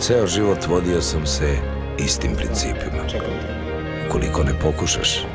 Ceo 0.00 0.26
život 0.26 0.66
vodio 0.66 1.02
sam 1.02 1.26
se 1.26 1.56
istim 1.98 2.34
principima. 2.36 3.02
Ukoliko 4.08 4.42
ne 4.42 4.60
pokušaš, 4.60 5.26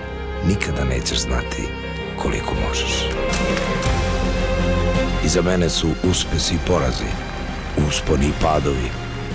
nikada 0.48 0.84
nećeš 0.84 1.18
znati 1.18 1.85
koliko 2.18 2.54
možeš. 2.68 2.92
Iza 5.26 5.42
mene 5.42 5.70
su 5.70 5.88
uspesi 6.04 6.56
i 6.56 6.58
porazi, 6.68 7.10
usponi 7.88 8.26
i 8.26 8.34
padovi, 8.42 8.90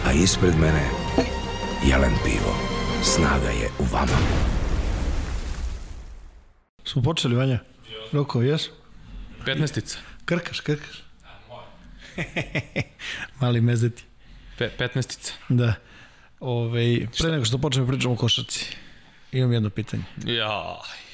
a 0.06 0.12
ispred 0.12 0.54
mene 0.58 0.88
jelen 1.84 2.14
pivo. 2.24 2.56
Snaga 3.02 3.48
je 3.48 3.68
u 3.78 3.84
vama. 3.92 4.18
Smo 6.84 7.02
počeli, 7.02 7.36
Vanja? 7.36 7.58
Roko, 8.12 8.42
jes? 8.42 8.68
15-tica. 9.46 9.98
Krkaš, 10.24 10.60
krkaš. 10.60 11.02
Mali 13.40 13.60
mezeti. 13.60 14.04
Pe, 14.58 14.70
15-tica. 14.78 15.32
Da. 15.48 15.74
Ove, 16.40 17.06
pre 17.18 17.30
nego 17.30 17.44
što 17.44 17.58
počnemo 17.58 17.88
pričamo 17.88 18.14
o 18.14 18.16
košarci, 18.16 18.76
imam 19.32 19.52
jedno 19.52 19.70
pitanje. 19.70 20.02
Jaj. 20.24 21.09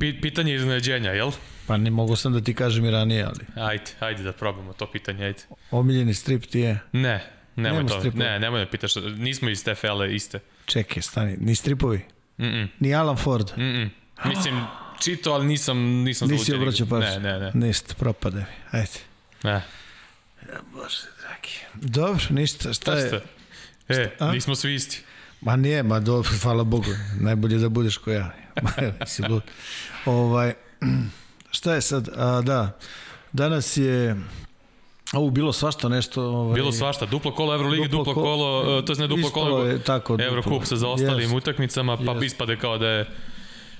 Pi, 0.00 0.20
pitanje 0.20 0.54
iznenađenja, 0.54 1.10
jel? 1.10 1.30
Pa 1.66 1.76
ne 1.76 1.90
mogu 1.90 2.16
sam 2.16 2.32
da 2.32 2.40
ti 2.40 2.54
kažem 2.54 2.84
i 2.84 2.90
ranije, 2.90 3.24
ali 3.24 3.64
Ajde, 3.64 3.84
ajde 4.00 4.22
da 4.22 4.32
probamo 4.32 4.72
to 4.72 4.86
pitanje, 4.86 5.24
ajde. 5.24 5.42
omiljeni 5.70 6.14
strip 6.14 6.46
ti 6.46 6.60
je... 6.60 6.78
Ne, 6.92 7.24
nemoj 7.56 7.76
Nema 7.76 7.88
to. 7.88 8.00
stripova. 8.00 8.24
Ne, 8.24 8.38
nemoj 8.38 8.60
me 8.60 8.70
pitaš, 8.70 8.92
nismo 8.96 9.48
iz 9.48 9.64
te 9.64 9.74
fele 9.74 10.14
iste. 10.14 10.38
Čekaj, 10.66 11.02
stani, 11.02 11.36
ni 11.40 11.54
stripovi, 11.54 12.00
Mm 12.38 12.44
-mm, 12.44 12.68
ni 12.80 12.94
Alan 12.94 13.16
Ford. 13.16 13.50
mm 13.56 13.60
-mm. 13.62 13.88
Mislim, 14.24 14.64
čito, 15.00 15.32
ali 15.32 15.46
nisam, 15.46 15.78
nisam 15.78 16.28
Nisi 16.28 16.44
zaluđen 16.44 16.62
obraćao 16.62 16.86
pažnju. 16.86 17.20
Ne, 17.20 17.32
ne, 17.32 17.52
ne. 17.54 17.66
Niste, 17.66 17.94
propade 17.94 18.38
mi. 18.38 18.78
Ajde. 18.78 18.90
ne. 19.42 19.62
Bože, 20.72 20.96
dragi. 21.20 21.88
Dobro, 21.92 22.24
ništa, 22.30 22.58
šta 22.62 22.72
Šta 22.72 22.92
je? 22.92 23.06
ste? 23.08 23.20
E, 24.02 24.10
a? 24.18 24.32
nismo 24.32 24.54
svi 24.54 24.74
isti. 24.74 25.02
Ma 25.40 25.56
nije, 25.56 25.82
ma 25.82 26.00
dobro, 26.00 26.30
hvala 26.42 26.64
Bogu. 26.64 26.90
Najbolje 27.20 27.58
da 27.58 27.68
budeš 27.68 27.96
ko 27.96 28.10
ja. 28.10 28.30
Ma, 28.62 28.70
si 29.06 29.22
lud. 29.22 29.42
ovaj, 30.06 30.54
šta 31.50 31.74
je 31.74 31.80
sad? 31.80 32.08
A, 32.16 32.40
da, 32.40 32.78
danas 33.32 33.76
je 33.76 34.16
ovo 35.12 35.30
bilo 35.30 35.52
svašta 35.52 35.88
nešto. 35.88 36.22
Ovaj, 36.22 36.54
Bilo 36.54 36.72
svašta, 36.72 37.06
duplo 37.06 37.32
kolo 37.32 37.54
Euroligi, 37.54 37.82
Duplo 37.82 37.98
duplo, 37.98 38.14
ko- 38.14 38.22
kolo, 38.22 38.78
e, 38.78 38.84
to 38.84 38.92
je 38.92 38.98
ne 38.98 39.06
duplo 39.06 39.30
kolo, 39.30 39.64
je 39.64 39.78
tako. 39.78 40.16
Eurocup 40.20 40.64
sa 40.64 40.76
zaostalim 40.76 41.20
Jest. 41.20 41.34
utakmicama, 41.34 41.96
pa 41.96 42.12
Jest. 42.12 42.22
ispade 42.24 42.56
kao 42.56 42.78
da 42.78 42.86
je 42.86 43.06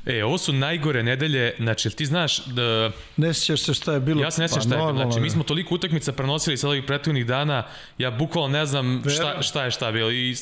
E, 0.06 0.24
ovo 0.24 0.38
su 0.38 0.52
najgore 0.52 1.02
nedelje, 1.02 1.54
znači, 1.58 1.90
ti 1.90 2.06
znaš 2.06 2.44
da... 2.46 2.90
Ne 3.16 3.34
sjećaš 3.34 3.60
se 3.60 3.74
šta 3.74 3.92
je 3.92 4.00
bilo? 4.00 4.22
Ja 4.22 4.30
se 4.30 4.42
ne 4.42 4.48
sjećam 4.48 4.62
šta 4.62 4.74
je, 4.74 4.78
normalno 4.78 5.10
znači, 5.10 5.22
mi 5.22 5.30
smo 5.30 5.42
toliko 5.42 5.74
utakmica 5.74 6.12
prenosili 6.12 6.56
sad 6.56 6.70
ovih 6.70 6.84
prethodnih 6.86 7.26
dana, 7.26 7.66
ja 7.98 8.10
bukvalno 8.10 8.48
ne 8.48 8.66
znam 8.66 9.02
šta, 9.08 9.42
šta 9.42 9.64
je 9.64 9.70
šta 9.70 9.92
bilo 9.92 10.10
i 10.10 10.36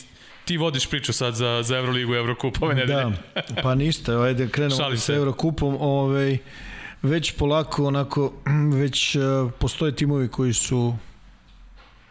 ti 0.47 0.57
vodiš 0.57 0.87
priču 0.91 1.13
sad 1.13 1.35
za, 1.35 1.63
za 1.63 1.77
Euroligu 1.77 2.15
i 2.15 2.17
Eurocup 2.17 2.63
ove 2.63 2.75
nedelje. 2.75 3.05
Da, 3.35 3.43
pa 3.63 3.75
ništa, 3.75 4.21
ajde 4.23 4.49
krenemo 4.49 4.97
sa. 4.97 5.15
Eurokupom, 5.15 5.77
ovaj, 5.81 6.39
već 7.03 7.33
polako 7.33 7.87
onako, 7.87 8.33
već 8.83 9.17
uh, 9.17 9.53
postoje 9.59 9.97
timovi 9.97 10.29
koji 10.29 10.53
su 10.53 10.97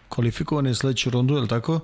kvalifikovani 0.10 0.70
za 0.70 0.76
sledeću 0.76 1.10
rundu, 1.10 1.36
je 1.36 1.42
li 1.42 1.48
tako? 1.48 1.80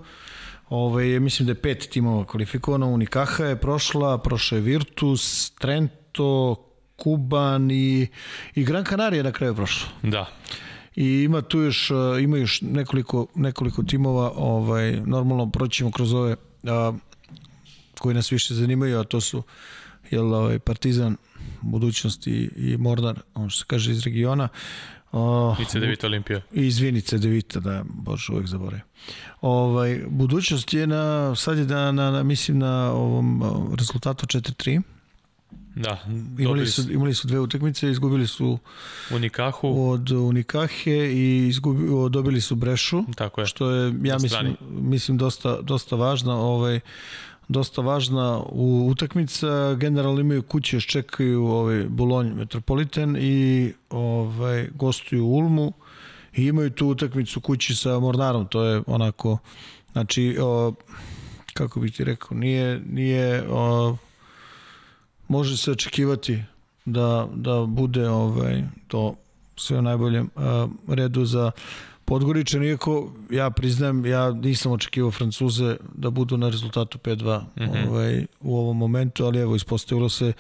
Ovaj, 0.69 1.19
mislim 1.19 1.45
da 1.45 1.51
je 1.51 1.61
pet 1.61 1.89
timova 1.89 2.25
kvalifikovano, 2.25 2.87
Unikaha 2.87 3.43
je 3.43 3.55
prošla, 3.55 4.17
prošla 4.17 4.57
je 4.57 4.61
Virtus, 4.61 5.51
Trento, 5.59 6.55
Kuban 6.95 7.71
i, 7.71 8.07
i 8.55 8.63
Gran 8.63 8.85
Canaria 8.85 9.17
je 9.17 9.23
na 9.23 9.31
kraju 9.31 9.55
prošla. 9.55 9.89
Da. 10.01 10.29
I 10.95 11.23
ima 11.23 11.41
tu 11.41 11.59
još, 11.59 11.91
uh, 11.91 11.97
ima 12.21 12.37
još 12.37 12.61
nekoliko, 12.61 13.27
nekoliko 13.35 13.83
timova, 13.83 14.31
ovaj, 14.35 15.01
normalno 15.05 15.51
proćemo 15.51 15.91
kroz 15.91 16.13
ove 16.13 16.35
a, 16.63 16.93
koji 17.99 18.15
nas 18.15 18.31
više 18.31 18.53
zanimaju, 18.53 18.99
a 18.99 19.03
to 19.03 19.21
su 19.21 19.43
jel, 20.11 20.33
ovaj, 20.33 20.59
Partizan, 20.59 21.17
budućnost 21.61 22.27
i, 22.27 22.49
i 22.55 22.77
Mornar, 22.77 23.19
on 23.33 23.49
što 23.49 23.59
se 23.59 23.65
kaže 23.67 23.91
iz 23.91 24.03
regiona. 24.03 24.47
O, 25.11 25.55
Vice 25.59 25.79
Devita 25.79 26.07
Olimpija. 26.07 26.41
I 26.53 26.67
izvinice 26.67 27.17
Devita, 27.17 27.59
da, 27.59 27.83
bože, 27.89 28.33
uvek 28.33 28.47
zaboravim. 28.47 28.85
Ovaj, 29.41 30.01
budućnost 30.07 30.73
je 30.73 30.87
na, 30.87 31.35
sad 31.35 31.57
je 31.57 31.65
na, 31.65 31.91
na, 31.91 32.11
na 32.11 32.23
mislim 32.23 32.57
na 32.57 32.91
ovom 32.91 33.43
rezultatu 33.75 34.25
4-3. 34.25 34.81
Da, 35.75 35.97
Imali 36.39 36.67
su, 36.67 36.83
su 36.83 36.91
imali 36.91 37.13
su 37.13 37.27
dve 37.27 37.39
utakmice, 37.39 37.91
izgubili 37.91 38.27
su 38.27 38.59
u 39.11 39.19
Nikahu, 39.19 39.89
od 39.89 40.11
Unikahe 40.11 41.11
i 41.13 41.47
izgubi, 41.47 41.87
dobili 42.09 42.41
su 42.41 42.55
Brešu, 42.55 43.03
tako 43.15 43.41
je. 43.41 43.47
što 43.47 43.69
je 43.69 43.93
ja 44.03 44.17
mislim 44.17 44.55
mislim 44.69 45.17
dosta 45.17 45.61
dosta 45.61 45.95
važna, 45.95 46.35
ovaj 46.35 46.79
dosta 47.47 47.81
važna 47.81 48.41
u 48.49 48.87
utakmica. 48.91 49.73
Generalno 49.73 50.21
imaju 50.21 50.43
kuće, 50.43 50.75
još 50.75 50.87
čekaju 50.87 51.45
ovaj 51.45 51.85
Bolonj 51.89 52.33
Metropolitan 52.33 53.17
i 53.19 53.73
ovaj 53.89 54.67
gostuju 54.75 55.25
u 55.25 55.33
Ulmu 55.33 55.73
i 56.35 56.45
imaju 56.45 56.69
tu 56.69 56.87
utakmicu 56.87 57.41
kući 57.41 57.75
sa 57.75 57.99
Mornarom, 57.99 58.47
to 58.47 58.63
je 58.63 58.81
onako 58.87 59.37
znači 59.91 60.37
o, 60.41 60.73
kako 61.53 61.79
bih 61.79 61.93
ti 61.93 62.03
rekao, 62.03 62.37
nije 62.37 62.79
nije 62.79 63.43
o, 63.49 63.95
može 65.31 65.57
se 65.57 65.71
očekivati 65.71 66.43
da, 66.85 67.27
da 67.33 67.65
bude 67.67 68.09
ovaj 68.09 68.63
to 68.87 69.15
sve 69.55 69.79
u 69.79 69.81
najboljem 69.81 70.29
a, 70.35 70.67
redu 70.87 71.25
za 71.25 71.51
Podgoričan, 72.05 72.63
iako 72.63 73.13
ja 73.29 73.49
priznajem, 73.49 74.05
ja 74.05 74.31
nisam 74.31 74.71
očekivao 74.71 75.11
Francuze 75.11 75.75
da 75.95 76.09
budu 76.09 76.37
na 76.37 76.49
rezultatu 76.49 76.97
5-2 76.97 77.41
mm 77.41 77.61
-hmm. 77.61 77.89
ovaj, 77.89 78.25
u 78.39 78.57
ovom 78.57 78.77
momentu, 78.77 79.25
ali 79.25 79.39
evo, 79.39 79.55
ispostavilo 79.55 80.09
se 80.09 80.33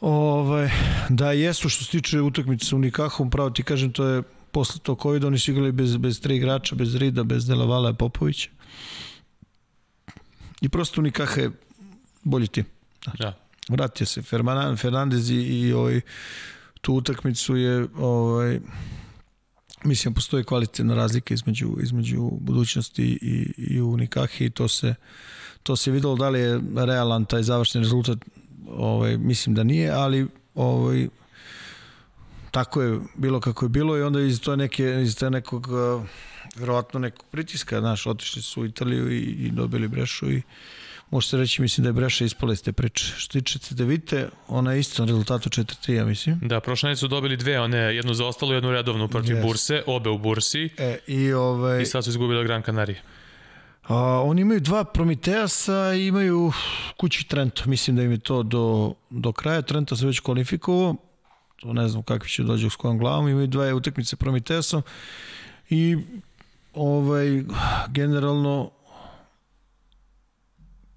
ovaj, 0.00 0.70
da 1.08 1.32
jesu 1.32 1.68
što 1.68 1.84
se 1.84 1.90
tiče 1.90 2.20
utakmice 2.20 2.66
sa 2.66 2.76
Unikahom, 2.76 3.30
pravo 3.30 3.50
ti 3.50 3.62
kažem, 3.62 3.92
to 3.92 4.04
je 4.04 4.22
posle 4.52 4.80
tog 4.82 5.02
COVID, 5.02 5.24
oni 5.24 5.38
su 5.38 5.50
igrali 5.50 5.72
bez, 5.72 5.96
bez 5.96 6.20
tri 6.20 6.36
igrača, 6.36 6.74
bez 6.74 6.96
Rida, 6.96 7.24
bez 7.24 7.46
Delavala 7.46 7.92
Popovića. 7.92 8.48
I 10.60 10.68
prosto 10.68 11.00
Unikaha 11.00 11.40
je 11.40 11.50
bolji 12.22 12.46
tim. 12.46 12.64
Da. 13.18 13.49
Vratio 13.68 14.06
se. 14.06 14.22
Fernandez 14.76 15.30
i, 15.30 15.34
i 15.34 15.72
ovaj, 15.72 16.00
tu 16.80 16.94
utakmicu 16.94 17.56
je 17.56 17.86
ovaj, 17.96 18.60
mislim 19.84 20.14
postoji 20.14 20.44
kvalitetna 20.44 20.94
razlika 20.94 21.34
između 21.34 21.76
između 21.82 22.30
budućnosti 22.40 23.18
i 23.22 23.52
i 23.56 23.80
Unikahi 23.80 24.44
i 24.44 24.50
to 24.50 24.68
se 24.68 24.94
to 25.62 25.76
se 25.76 25.90
videlo 25.90 26.16
da 26.16 26.28
li 26.28 26.40
je 26.40 26.60
realan 26.74 27.24
taj 27.24 27.42
završni 27.42 27.80
rezultat 27.80 28.18
ovaj 28.68 29.18
mislim 29.18 29.54
da 29.54 29.62
nije 29.62 29.90
ali 29.90 30.26
ovaj 30.54 31.08
tako 32.50 32.82
je 32.82 33.00
bilo 33.16 33.40
kako 33.40 33.64
je 33.64 33.68
bilo 33.68 33.98
i 33.98 34.02
onda 34.02 34.20
iz 34.20 34.40
to 34.40 34.56
neke 34.56 35.02
iz 35.02 35.16
te 35.16 35.30
nekog 35.30 35.68
uh, 35.68 36.04
verovatno 36.56 37.00
nekog 37.00 37.26
pritiska, 37.30 37.80
znaš, 37.80 38.06
otišli 38.06 38.42
su 38.42 38.62
u 38.62 38.66
Italiju 38.66 39.12
i, 39.12 39.18
i 39.18 39.50
dobili 39.50 39.88
Brešu 39.88 40.30
i 40.30 40.42
može 41.10 41.28
se 41.28 41.36
reći, 41.36 41.62
mislim 41.62 41.82
da 41.82 41.88
je 41.88 41.92
Breša 41.92 42.24
ispala 42.24 42.52
iz 42.52 42.62
te 42.62 42.72
priče. 42.72 43.04
Što 43.16 43.32
tiče 43.32 43.58
Cedevite, 43.58 44.28
ona 44.48 44.72
je 44.72 44.80
isto 44.80 45.02
na 45.02 45.06
rezultatu 45.06 45.48
4-3, 45.48 45.92
ja 45.92 46.04
mislim. 46.04 46.38
Da, 46.42 46.60
prošle 46.60 46.96
su 46.96 47.08
dobili 47.08 47.36
dve, 47.36 47.60
one, 47.60 47.78
jednu 47.78 48.14
za 48.14 48.26
ostalo, 48.26 48.54
jednu 48.54 48.70
redovnu 48.70 49.08
protiv 49.08 49.36
Yes. 49.36 49.42
Burse, 49.42 49.82
obe 49.86 50.10
u 50.10 50.18
Bursi 50.18 50.68
E, 50.78 50.98
i 51.06 51.32
ovaj... 51.32 51.82
i 51.82 51.86
sad 51.86 52.04
su 52.04 52.10
izgubili 52.10 52.44
Gran 52.44 52.62
Canaria. 52.62 53.00
A, 53.88 54.22
oni 54.24 54.42
imaju 54.42 54.60
dva 54.60 54.84
Prometeasa 54.84 55.94
i 55.94 56.06
imaju 56.06 56.52
kući 56.96 57.28
Trento. 57.28 57.62
Mislim 57.66 57.96
da 57.96 58.02
im 58.02 58.10
je 58.10 58.18
to 58.18 58.42
do, 58.42 58.94
do 59.10 59.32
kraja. 59.32 59.62
Trento 59.62 59.96
se 59.96 60.06
već 60.06 60.20
kvalifikovao. 60.20 60.96
To 61.56 61.72
ne 61.72 61.88
znam 61.88 62.02
kakvi 62.02 62.28
će 62.28 62.42
dođu 62.42 62.70
s 62.70 62.76
kojom 62.76 62.98
glavom. 62.98 63.28
Imaju 63.28 63.46
dva 63.46 63.74
utakmice 63.74 64.16
Prometeasom 64.16 64.82
i 65.70 65.96
ovaj, 66.74 67.42
generalno 67.88 68.70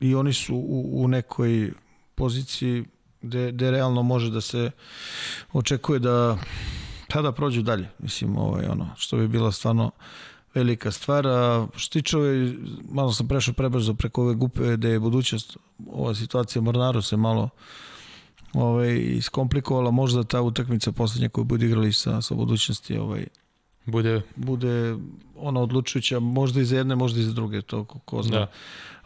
i 0.03 0.15
oni 0.15 0.33
su 0.33 0.55
u, 0.55 1.03
u 1.03 1.07
nekoj 1.07 1.71
poziciji 2.15 2.85
gde, 3.21 3.51
gde 3.51 3.71
realno 3.71 4.03
može 4.03 4.31
da 4.31 4.41
se 4.41 4.71
očekuje 5.53 5.99
da 5.99 6.37
pa 7.09 7.21
da 7.21 7.31
prođu 7.31 7.61
dalje. 7.61 7.89
Mislim, 7.99 8.37
ovaj, 8.37 8.65
ono, 8.65 8.89
što 8.97 9.17
bi 9.17 9.27
bila 9.27 9.51
stvarno 9.51 9.91
velika 10.53 10.91
stvar. 10.91 11.27
A 11.27 11.67
što 11.75 11.93
tiče 11.93 12.17
ove, 12.17 12.53
malo 12.91 13.13
sam 13.13 13.27
prešao 13.27 13.53
prebrzo 13.53 13.93
preko 13.93 14.21
ove 14.21 14.33
gupe 14.33 14.77
gde 14.77 14.89
je 14.89 14.99
budućnost, 14.99 15.57
ova 15.87 16.15
situacija 16.15 16.61
Mornaru 16.61 17.01
se 17.01 17.17
malo 17.17 17.49
ovaj, 18.53 18.97
iskomplikovala 18.97 19.91
možda 19.91 20.23
ta 20.23 20.41
utakmica 20.41 20.91
poslednja 20.91 21.29
koju 21.29 21.45
budu 21.45 21.65
igrali 21.65 21.93
sa, 21.93 22.21
sa 22.21 22.35
budućnosti 22.35 22.97
ovaj, 22.97 23.27
Bude... 23.85 24.21
bude 24.35 24.95
ona 25.35 25.59
odlučujuća 25.59 26.19
možda 26.19 26.61
i 26.61 26.65
za 26.65 26.77
jedne, 26.77 26.95
možda 26.95 27.19
i 27.19 27.23
za 27.23 27.33
druge, 27.33 27.61
to 27.61 27.83
ko, 27.83 27.99
ko 27.99 28.23
zna. 28.23 28.39
Da. 28.39 28.51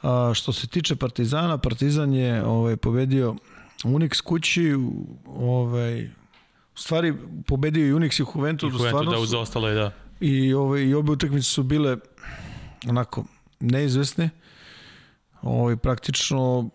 A, 0.01 0.31
što 0.35 0.53
se 0.53 0.67
tiče 0.67 0.95
Partizana, 0.95 1.57
Partizan 1.57 2.13
je 2.13 2.45
ovaj, 2.45 2.77
pobedio 2.77 3.35
Unix 3.83 4.21
kući, 4.21 4.75
ovaj, 5.25 6.05
u 6.75 6.79
stvari 6.79 7.13
pobedio 7.47 7.87
i 7.87 7.93
Unix 7.93 8.21
i 8.21 8.25
Juventus, 8.35 8.67
I 8.67 8.73
Juventus 8.73 8.87
stvarno 8.87 9.11
da 9.11 9.19
uzostalo 9.19 9.67
je, 9.67 9.75
da. 9.75 9.91
i, 10.19 10.53
ovaj, 10.53 10.81
i 10.81 10.93
obe 10.93 11.11
utakmice 11.11 11.49
su 11.49 11.63
bile 11.63 11.97
onako 12.89 13.23
neizvesne. 13.59 14.29
Ovaj, 15.41 15.75
praktično 15.77 16.69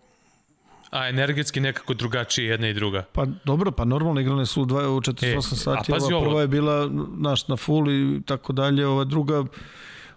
A 0.91 1.09
energetski 1.09 1.59
nekako 1.59 1.93
drugačije 1.93 2.49
jedna 2.49 2.67
i 2.67 2.73
druga. 2.73 3.03
Pa 3.11 3.25
dobro, 3.45 3.71
pa 3.71 3.85
normalno 3.85 4.21
igrane 4.21 4.45
su 4.45 4.61
u, 4.61 4.65
dva, 4.65 4.89
u 4.89 5.01
48 5.01 5.37
E, 5.37 5.41
sati, 5.41 5.91
a 5.91 5.95
ova 5.95 6.17
ovo. 6.17 6.25
prva 6.25 6.41
je 6.41 6.47
bila 6.47 6.89
naš 7.17 7.47
na 7.47 7.57
full 7.57 7.91
i 7.91 8.21
tako 8.25 8.53
dalje, 8.53 8.87
ova 8.87 9.03
druga 9.03 9.45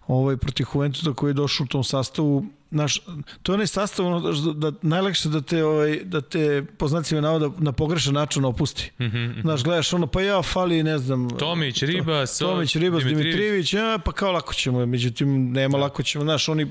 ovaj 0.07 0.37
protiv 0.37 0.67
Juventusa 0.75 1.13
koji 1.13 1.31
je 1.31 1.35
došao 1.35 1.65
u 1.65 1.67
tom 1.67 1.85
sastavu 1.85 2.47
naš 2.71 3.01
to 3.43 3.53
je 3.53 3.55
onaj 3.55 3.67
sastav 3.67 4.07
ono, 4.07 4.33
da, 4.33 4.71
da 4.71 4.79
najlakše 4.83 5.29
da 5.29 5.41
te 5.41 5.65
ovaj 5.65 6.01
da 6.05 6.21
te 6.21 6.65
po 6.79 6.89
znacima 6.89 7.21
navoda 7.21 7.51
na 7.59 7.73
pogrešan 7.73 8.15
način 8.15 8.45
opusti. 8.45 8.93
Mm 9.01 9.05
-hmm. 9.05 9.41
Znaš, 9.41 9.65
gledaš 9.65 9.93
ono 9.93 10.07
pa 10.07 10.23
ja 10.23 10.43
fali 10.43 10.83
ne 10.83 10.99
znam 10.99 11.31
Tomić, 11.39 11.83
Ribas, 11.83 12.39
Tomić, 12.39 12.77
Ribas, 12.77 13.05
Dimitrijević, 13.05 13.75
a, 13.75 13.99
pa 14.05 14.13
kao 14.13 14.33
lako 14.33 14.55
ćemo, 14.55 14.87
međutim 14.87 15.53
nema 15.53 15.79
da. 15.79 15.85
lako 15.85 16.03
ćemo, 16.03 16.25
znaš, 16.25 16.49
oni 16.49 16.67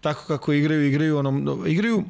tako 0.00 0.26
kako 0.26 0.52
igraju, 0.52 0.86
igraju 0.86 1.18
onom, 1.18 1.64
igraju 1.66 2.04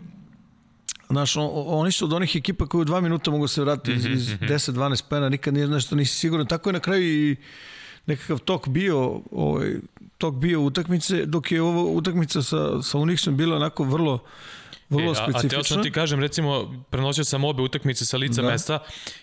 Znaš, 1.12 1.36
on, 1.36 1.50
oni 1.54 1.92
su 1.92 2.04
od 2.04 2.12
onih 2.12 2.36
ekipa 2.36 2.66
koji 2.66 2.82
u 2.82 2.84
dva 2.84 3.00
minuta 3.00 3.30
mogu 3.30 3.48
se 3.48 3.60
vratiti 3.60 3.92
iz, 3.92 4.04
iz 4.06 4.28
10-12 4.28 5.02
pena, 5.10 5.28
nikad 5.28 5.54
nije 5.54 5.68
nešto 5.68 5.96
nisi 5.96 6.16
siguran. 6.16 6.46
Tako 6.46 6.68
je 6.68 6.72
na 6.72 6.80
kraju 6.80 7.30
i 7.30 7.36
nekakav 8.06 8.38
tok 8.38 8.68
bio, 8.68 9.20
ovaj, 9.30 9.74
tok 10.22 10.38
bio 10.38 10.60
utakmice, 10.62 11.24
dok 11.26 11.52
je 11.52 11.62
ovo 11.62 11.84
utakmica 11.98 12.42
sa, 12.42 12.78
sa 12.82 12.98
Unixom 12.98 13.36
bila 13.36 13.56
onako 13.58 13.84
vrlo 13.84 14.20
vrlo 14.92 15.12
e, 15.12 15.16
a, 15.18 15.22
a 15.22 15.24
teo 15.24 15.38
specifična. 15.40 15.64
sam 15.64 15.82
ti 15.82 15.90
kažem, 15.90 16.20
recimo, 16.20 16.74
prenosio 16.90 17.24
sam 17.24 17.44
obe 17.44 17.62
utakmice 17.62 18.06
sa 18.06 18.16
lica 18.16 18.42
da. 18.42 18.48
mesta 18.50 18.78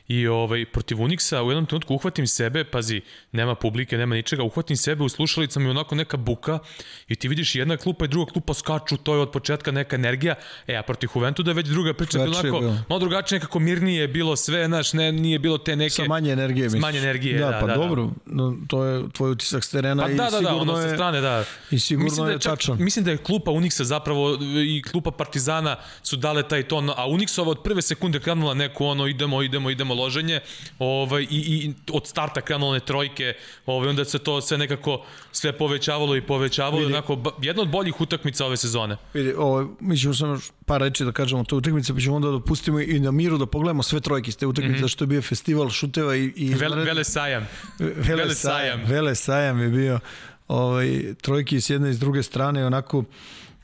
i 0.10 0.28
ovaj, 0.28 0.66
protiv 0.66 1.02
Unixa 1.02 1.44
u 1.44 1.52
jednom 1.52 1.66
trenutku 1.66 1.96
uhvatim 1.96 2.28
sebe, 2.28 2.64
pazi, 2.64 3.02
nema 3.32 3.56
publike, 3.56 3.98
nema 3.98 4.16
ničega, 4.16 4.44
uhvatim 4.44 4.78
sebe 4.78 5.04
u 5.04 5.10
slušalicama 5.10 5.68
i 5.68 5.70
onako 5.70 5.96
neka 5.96 6.18
buka 6.18 6.60
i 7.08 7.16
ti 7.16 7.28
vidiš 7.28 7.56
jedna 7.56 7.78
klupa 7.78 8.06
i 8.06 8.08
druga 8.08 8.32
klupa 8.32 8.54
skaču, 8.54 8.98
to 8.98 9.14
je 9.14 9.20
od 9.20 9.32
početka 9.32 9.72
neka 9.72 9.96
energija, 9.96 10.36
e, 10.68 10.76
a 10.76 10.84
protiv 10.84 11.10
Juventu 11.16 11.44
da 11.44 11.52
je 11.52 11.56
već 11.56 11.68
druga 11.68 11.94
priča, 11.94 12.18
bilo 12.18 12.40
onako, 12.40 12.60
bilo. 12.60 12.78
malo 12.90 13.00
drugačije, 13.00 13.40
nekako 13.40 13.60
mirnije 13.60 14.02
je 14.02 14.08
bilo 14.08 14.36
sve, 14.36 14.66
znaš, 14.66 14.94
ne, 14.94 15.12
nije 15.12 15.40
bilo 15.40 15.58
te 15.58 15.76
neke... 15.76 15.90
Sa 15.90 16.04
manje 16.04 16.32
energije, 16.32 16.64
misliš? 16.64 16.82
manje 16.82 17.00
energije, 17.00 17.40
da, 17.40 17.58
pa 17.62 17.68
da, 17.68 17.74
da. 17.74 17.76
dobro, 17.76 18.10
no, 18.26 18.58
to 18.68 18.86
je 18.86 19.10
tvoj 19.10 19.32
utisak 19.32 19.64
s 19.64 19.70
terena 19.70 20.04
Pa 20.04 20.10
i 20.10 20.16
da, 20.16 20.24
da, 20.24 20.30
da, 20.30 20.38
sigurno 20.38 20.62
ono 20.62 20.76
sa 20.76 20.88
je... 20.88 20.94
strane, 20.94 21.22
da. 21.22 21.44
I 21.72 21.80
sigurno 21.80 22.04
mislim 22.04 22.26
da 22.26 22.32
je 22.32 22.40
čak, 22.40 22.52
tačan. 22.52 22.78
Mislim 22.80 23.06
da 23.06 23.12
je 23.12 23.18
klupa 23.18 23.52
Unixa 23.52 23.84
zapravo 23.84 24.38
i 24.66 24.82
klupa 24.92 25.12
Partizana 25.12 25.76
su 26.04 26.16
dale 26.16 26.48
taj 26.48 26.64
ton, 26.64 26.90
a 26.90 27.08
Unixova 27.08 27.48
od 27.48 27.64
prve 27.64 27.82
sekunde 27.82 28.20
krenula 28.20 28.54
neko 28.54 28.86
ono 28.86 29.08
idemo, 29.08 29.42
idemo, 29.42 29.70
idemo 29.70 29.99
loženje 30.00 30.40
ovaj, 30.80 31.24
i, 31.24 31.28
i 31.30 31.74
od 31.92 32.08
starta 32.08 32.42
krenula 32.42 32.70
one 32.70 32.80
trojke, 32.80 33.34
ovaj, 33.66 33.90
onda 33.90 34.06
se 34.06 34.20
to 34.20 34.42
sve 34.42 34.58
nekako 34.58 35.06
sve 35.32 35.58
povećavalo 35.58 36.16
i 36.16 36.22
povećavalo, 36.22 36.80
Vidi. 36.80 36.94
onako, 36.94 37.34
jedna 37.42 37.62
od 37.62 37.70
boljih 37.70 38.02
utakmica 38.02 38.46
ove 38.46 38.58
sezone. 38.58 38.98
Vidi, 39.14 39.34
ovo, 39.38 39.76
mi 39.80 39.98
ćemo 39.98 40.14
samo 40.14 40.40
par 40.66 40.82
reći 40.82 41.06
da 41.06 41.12
kažemo 41.12 41.44
to 41.44 41.58
utakmice, 41.58 41.94
pa 41.94 42.00
ćemo 42.00 42.16
onda 42.16 42.32
da 42.32 42.40
pustimo 42.40 42.80
i 42.80 43.00
na 43.00 43.12
miru 43.12 43.38
da 43.38 43.46
pogledamo 43.46 43.84
sve 43.84 44.00
trojke 44.00 44.30
iz 44.30 44.38
te 44.38 44.48
utakmice, 44.48 44.80
mm 44.80 44.84
-hmm. 44.84 44.92
što 44.92 45.04
je 45.04 45.08
bio 45.08 45.22
festival 45.22 45.70
šuteva 45.70 46.16
i... 46.16 46.34
i. 46.36 46.54
Vele, 46.54 46.84
vele 46.84 47.04
sajam. 47.04 47.48
Vele, 47.80 47.94
Vele 47.96 48.36
sajam. 48.36 48.36
sajam. 48.36 48.92
Vele 48.92 49.16
sajam 49.16 49.62
je 49.62 49.70
bio 49.70 50.00
ovaj, 50.48 51.14
trojke 51.22 51.62
s 51.62 51.70
jedne 51.70 51.90
i 51.90 51.94
s 51.94 52.00
druge 52.00 52.24
strane, 52.24 52.66
onako 52.66 53.04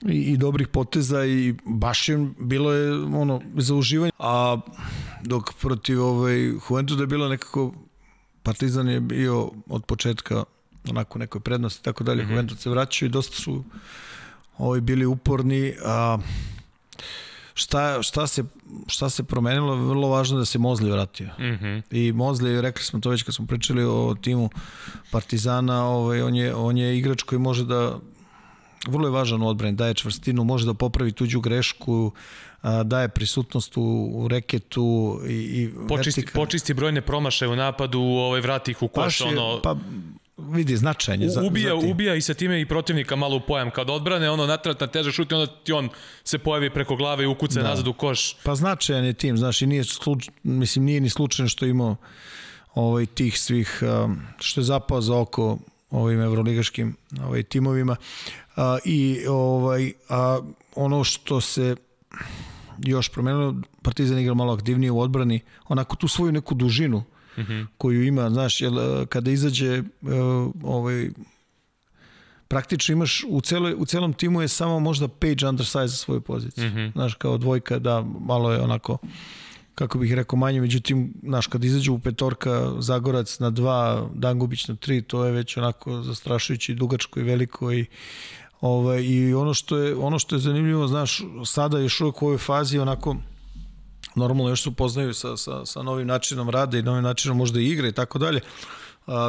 i, 0.09 0.17
i 0.21 0.37
dobrih 0.37 0.67
poteza 0.67 1.25
i 1.25 1.53
baš 1.65 2.09
je 2.09 2.27
bilo 2.39 2.73
je 2.73 2.93
ono 2.93 3.41
za 3.55 3.75
uživanje. 3.75 4.11
A 4.19 4.57
dok 5.25 5.53
protiv 5.61 6.03
ovaj, 6.03 6.51
Juventusa 6.69 7.01
je 7.01 7.07
bilo 7.07 7.29
nekako 7.29 7.73
Partizan 8.43 8.89
je 8.89 8.99
bio 8.99 9.51
od 9.69 9.85
početka 9.85 10.43
onako 10.89 11.19
nekoj 11.19 11.41
prednosti 11.41 11.79
i 11.81 11.83
tako 11.83 12.03
dalje. 12.03 12.23
Mm 12.23 12.27
-hmm. 12.27 12.31
Juventus 12.31 12.59
se 12.59 12.69
vraćaju 12.69 13.09
i 13.09 13.11
dosta 13.11 13.35
su 13.35 13.63
ovaj, 14.57 14.81
bili 14.81 15.05
uporni. 15.05 15.73
A, 15.85 16.17
šta, 17.53 18.01
šta, 18.01 18.27
se, 18.27 18.43
šta 18.87 19.09
se 19.09 19.23
promenilo? 19.23 19.75
Vrlo 19.75 20.09
važno 20.09 20.37
da 20.37 20.45
se 20.45 20.59
Mozli 20.59 20.91
vratio. 20.91 21.27
Mm 21.27 21.43
-hmm. 21.43 21.81
I 21.91 22.11
Mozli, 22.11 22.61
rekli 22.61 22.83
smo 22.83 22.99
to 22.99 23.09
već 23.09 23.23
kad 23.23 23.35
smo 23.35 23.45
pričali 23.45 23.83
o 23.83 24.15
timu 24.21 24.49
Partizana, 25.11 25.85
ovaj, 25.85 26.21
on, 26.21 26.35
je, 26.35 26.55
on 26.55 26.77
je 26.77 26.97
igrač 26.97 27.23
koji 27.23 27.39
može 27.39 27.65
da 27.65 27.97
vrlo 28.87 29.07
je 29.07 29.11
važan 29.11 29.41
u 29.41 29.47
odbrani, 29.47 29.75
daje 29.75 29.93
čvrstinu, 29.93 30.43
može 30.43 30.65
da 30.65 30.73
popravi 30.73 31.11
tuđu 31.11 31.39
grešku, 31.39 32.11
daje 32.83 33.09
prisutnost 33.09 33.77
u, 33.77 34.09
u 34.13 34.27
reketu 34.27 35.19
i, 35.27 35.33
i 35.33 35.69
Počisti, 35.87 36.21
vertika- 36.21 36.33
počisti 36.33 36.73
brojne 36.73 37.01
promašaje 37.01 37.49
u 37.49 37.55
napadu, 37.55 37.99
ovaj, 38.01 38.41
vrati 38.41 38.71
ih 38.71 38.83
u 38.83 38.87
koš, 38.87 39.21
je, 39.21 39.27
ono, 39.27 39.61
pa 39.61 39.75
vidi, 40.37 40.77
značajan 40.77 41.21
je 41.21 41.29
za, 41.29 41.41
ubija, 41.41 41.81
za 41.81 41.87
ubija 41.87 42.15
i 42.15 42.21
sa 42.21 42.33
time 42.33 42.61
i 42.61 42.65
protivnika 42.65 43.15
malo 43.15 43.35
u 43.35 43.39
pojam. 43.39 43.71
Kad 43.71 43.89
odbrane, 43.89 44.29
ono 44.29 44.45
natrat 44.45 44.79
na 44.79 44.87
teže 44.87 45.11
šut 45.11 45.31
i 45.31 45.35
onda 45.35 45.53
ti 45.63 45.73
on 45.73 45.89
se 46.23 46.37
pojavi 46.37 46.69
preko 46.69 46.95
glave 46.95 47.23
i 47.23 47.27
ukuca 47.27 47.61
da. 47.61 47.69
nazad 47.69 47.87
u 47.87 47.93
koš. 47.93 48.35
Pa 48.43 48.55
značajan 48.55 49.05
je 49.05 49.13
tim, 49.13 49.37
znaš, 49.37 49.61
i 49.61 49.67
nije, 49.67 49.83
sluč, 49.83 50.29
mislim, 50.43 50.85
nije 50.85 51.01
ni 51.01 51.09
slučajno 51.09 51.49
što 51.49 51.65
imao 51.65 51.95
ovaj, 52.73 53.05
tih 53.05 53.39
svih, 53.39 53.83
um, 54.03 54.21
što 54.39 54.61
je 54.61 54.65
zapao 54.65 55.01
za 55.01 55.17
oko 55.17 55.57
ovim 55.91 56.21
evroligaškim 56.21 56.95
ovaj, 57.23 57.43
timovima. 57.43 57.95
A, 58.55 58.77
I 58.85 59.25
ovaj, 59.29 59.93
a, 60.09 60.39
ono 60.75 61.03
što 61.03 61.41
se 61.41 61.75
još 62.77 63.09
promenilo, 63.09 63.55
Partizan 63.81 64.19
igra 64.19 64.33
malo 64.33 64.53
aktivnije 64.53 64.91
u 64.91 64.99
odbrani, 64.99 65.39
onako 65.67 65.95
tu 65.95 66.07
svoju 66.07 66.31
neku 66.31 66.55
dužinu 66.55 67.03
mm 67.37 67.41
-hmm. 67.41 67.67
koju 67.77 68.03
ima, 68.03 68.29
znaš, 68.29 68.61
jel, 68.61 68.79
e, 68.79 69.05
kada 69.05 69.31
izađe 69.31 69.75
e, 69.75 69.83
ovaj, 70.63 71.09
praktično 72.47 72.93
imaš 72.93 73.23
u, 73.29 73.41
celoj, 73.41 73.75
u 73.77 73.85
celom 73.85 74.13
timu 74.13 74.41
je 74.41 74.47
samo 74.47 74.79
možda 74.79 75.07
page 75.07 75.47
undersize 75.49 75.87
za 75.87 75.95
svoju 75.95 76.21
poziciju. 76.21 76.69
Mm 76.69 76.73
-hmm. 76.73 76.91
Znaš, 76.91 77.13
kao 77.13 77.37
dvojka, 77.37 77.79
da, 77.79 78.05
malo 78.19 78.51
je 78.51 78.61
onako 78.61 78.97
kako 79.75 79.97
bih 79.97 80.13
rekao 80.13 80.39
manje, 80.39 80.61
međutim, 80.61 81.13
znaš, 81.23 81.47
kad 81.47 81.63
izađu 81.63 81.93
u 81.93 81.99
petorka 81.99 82.71
Zagorac 82.79 83.39
na 83.39 83.49
dva, 83.49 84.09
Dangubić 84.13 84.67
na 84.67 84.75
tri, 84.75 85.01
to 85.01 85.25
je 85.25 85.31
već 85.31 85.57
onako 85.57 86.01
zastrašujući, 86.01 86.73
dugačko 86.73 87.19
i 87.19 87.23
veliko 87.23 87.71
i 87.71 87.85
ovaj, 88.65 89.03
i 89.03 89.33
ono 89.33 89.53
što 89.53 89.77
je 89.77 89.95
ono 89.95 90.19
što 90.19 90.35
je 90.35 90.39
zanimljivo, 90.39 90.87
znaš, 90.87 91.21
sada 91.45 91.79
još 91.79 92.01
u 92.01 92.13
ovoj 92.21 92.37
fazi 92.37 92.79
onako 92.79 93.15
normalno 94.15 94.49
još 94.49 94.63
se 94.63 94.69
upoznaju 94.69 95.13
sa, 95.13 95.37
sa, 95.37 95.65
sa 95.65 95.81
novim 95.81 96.07
načinom 96.07 96.49
rada 96.49 96.77
i 96.77 96.83
novim 96.83 97.03
načinom 97.03 97.37
možda 97.37 97.59
i 97.59 97.67
igre 97.69 97.89
i 97.89 97.91
tako 97.91 98.19
dalje. 98.19 98.41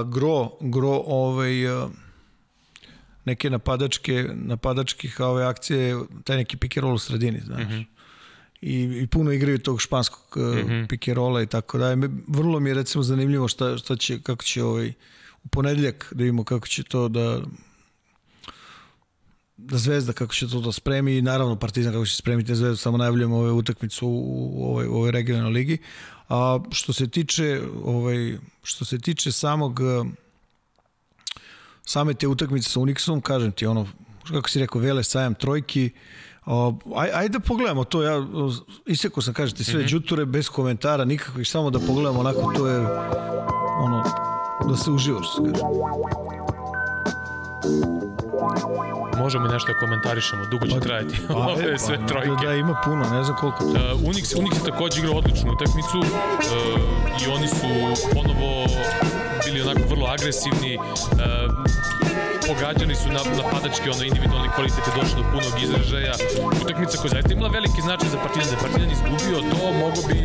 Gro, 0.07 0.51
gro 0.61 1.03
ovaj, 1.07 1.69
a, 1.69 1.89
neke 3.25 3.51
napadačke, 3.51 4.29
napadačkih 4.35 5.21
ove 5.21 5.45
akcije, 5.45 5.99
taj 6.25 6.37
neki 6.37 6.57
pick 6.57 6.77
and 6.77 6.83
roll 6.83 6.95
u 6.95 6.99
sredini, 6.99 7.41
znaš. 7.41 7.63
Mm 7.63 7.69
-hmm. 7.69 7.85
I, 8.61 9.01
I 9.03 9.07
puno 9.07 9.33
igraju 9.33 9.59
tog 9.59 9.81
španskog 9.81 10.37
mm 10.37 10.87
-hmm. 10.89 11.15
rolla 11.15 11.43
i 11.43 11.47
tako. 11.47 11.79
Me- 11.79 12.11
Vrlo 12.29 12.61
mi 12.61 12.71
je 12.71 12.75
recimo 12.75 13.03
zanimljivo 13.03 13.49
šta, 13.49 13.79
šta 13.79 13.97
će, 13.97 14.21
kako 14.21 14.45
će 14.45 14.65
ovaj, 14.65 14.93
u 15.45 15.49
ponedljak 15.49 16.09
da 16.11 16.23
vidimo 16.23 16.45
kako 16.45 16.67
će 16.67 16.83
to 16.83 17.09
da 17.09 17.41
da 17.41 17.41
Zvezda 19.59 20.13
kako 20.13 20.35
će 20.35 20.49
to 20.49 20.61
da 20.61 20.73
spremi 20.73 21.17
i 21.17 21.23
naravno 21.23 21.57
Partizan 21.57 21.93
kako 21.93 22.07
će 22.07 22.17
spremiti 22.17 22.55
Zvezdu, 22.55 22.77
samo 22.77 22.97
najavljujemo 22.97 23.37
ove 23.37 23.53
utakmicu 23.53 24.09
u, 24.09 24.65
ovoj, 24.65 24.87
ovoj 24.87 25.11
regionalnoj 25.11 25.53
ligi. 25.53 25.79
A 26.29 26.59
što 26.71 26.93
se 26.93 27.09
tiče 27.09 27.63
ovaj 27.85 28.39
što 28.63 28.85
se 28.85 28.99
tiče 28.99 29.33
samog 29.33 29.81
same 31.85 32.15
te 32.15 32.29
utakmice 32.29 32.71
sa 32.71 32.81
Unixom, 32.81 33.21
kažem 33.21 33.53
ti 33.53 33.67
ono 33.67 33.87
kako 34.33 34.49
si 34.49 34.59
rekao 34.59 34.81
Vele 34.81 35.05
sajam 35.05 35.35
trojki 35.35 35.91
aj, 36.97 37.11
ajde 37.15 37.39
da 37.39 37.41
pogledamo 37.41 37.85
to, 37.85 38.03
ja 38.03 38.27
isekao 38.87 39.23
sam, 39.23 39.35
kažete, 39.35 39.65
sve 39.65 39.75
mm 39.75 39.83
-hmm. 39.83 39.89
džuture 39.89 40.25
bez 40.25 40.49
komentara, 40.49 41.05
nikakvih, 41.05 41.49
samo 41.49 41.71
da 41.71 41.79
pogledamo 41.79 42.21
onako, 42.21 42.53
to 42.57 42.67
je 42.67 42.79
ono, 43.79 44.05
da 44.69 44.77
se 44.77 44.91
uživaš, 44.91 45.27
kaže. 45.37 45.63
Možemo 49.17 49.47
i 49.47 49.53
nešto 49.53 49.73
da 49.73 49.79
komentarišemo, 49.79 50.47
dugo 50.47 50.67
će 50.67 50.81
trajati. 50.81 51.21
Ove 51.53 51.75
e, 51.75 51.79
sve 51.79 51.97
da, 51.97 52.07
trojke. 52.07 52.47
Da, 52.47 52.55
ima 52.55 52.75
puno, 52.85 53.05
ne 53.11 53.25
znam 53.25 53.37
koliko. 53.37 53.65
Uh, 53.65 53.75
Unix, 53.75 54.37
Unix 54.37 54.55
je 54.55 54.71
takođe 54.71 55.01
igrao 55.01 55.15
odličnu 55.15 55.53
utakmicu 55.53 55.99
uh, 55.99 56.07
i 57.23 57.27
oni 57.37 57.49
su 57.49 57.67
ponovo 58.15 58.67
bili 59.45 59.63
onako 59.63 59.81
vrlo 59.89 60.07
agresivni. 60.07 60.79
Uh, 60.79 60.87
pogađani 62.49 62.95
su 62.95 63.09
na, 63.17 63.21
napadački, 63.41 63.91
ono 63.95 64.03
individualni 64.05 64.49
kvalitet 64.55 64.85
je 64.87 64.93
došao 65.01 65.19
do 65.21 65.25
punog 65.33 65.55
izražaja. 65.67 66.15
Utakmica 66.63 66.95
koja 67.01 67.11
zaista 67.15 67.33
imala 67.33 67.49
veliki 67.59 67.81
značaj 67.87 68.09
za 68.15 68.19
Partizan, 68.25 68.51
da 68.55 68.63
Partizan 68.65 68.91
izgubio, 68.97 69.37
to 69.53 69.61
mogo 69.83 70.01
bi 70.09 70.19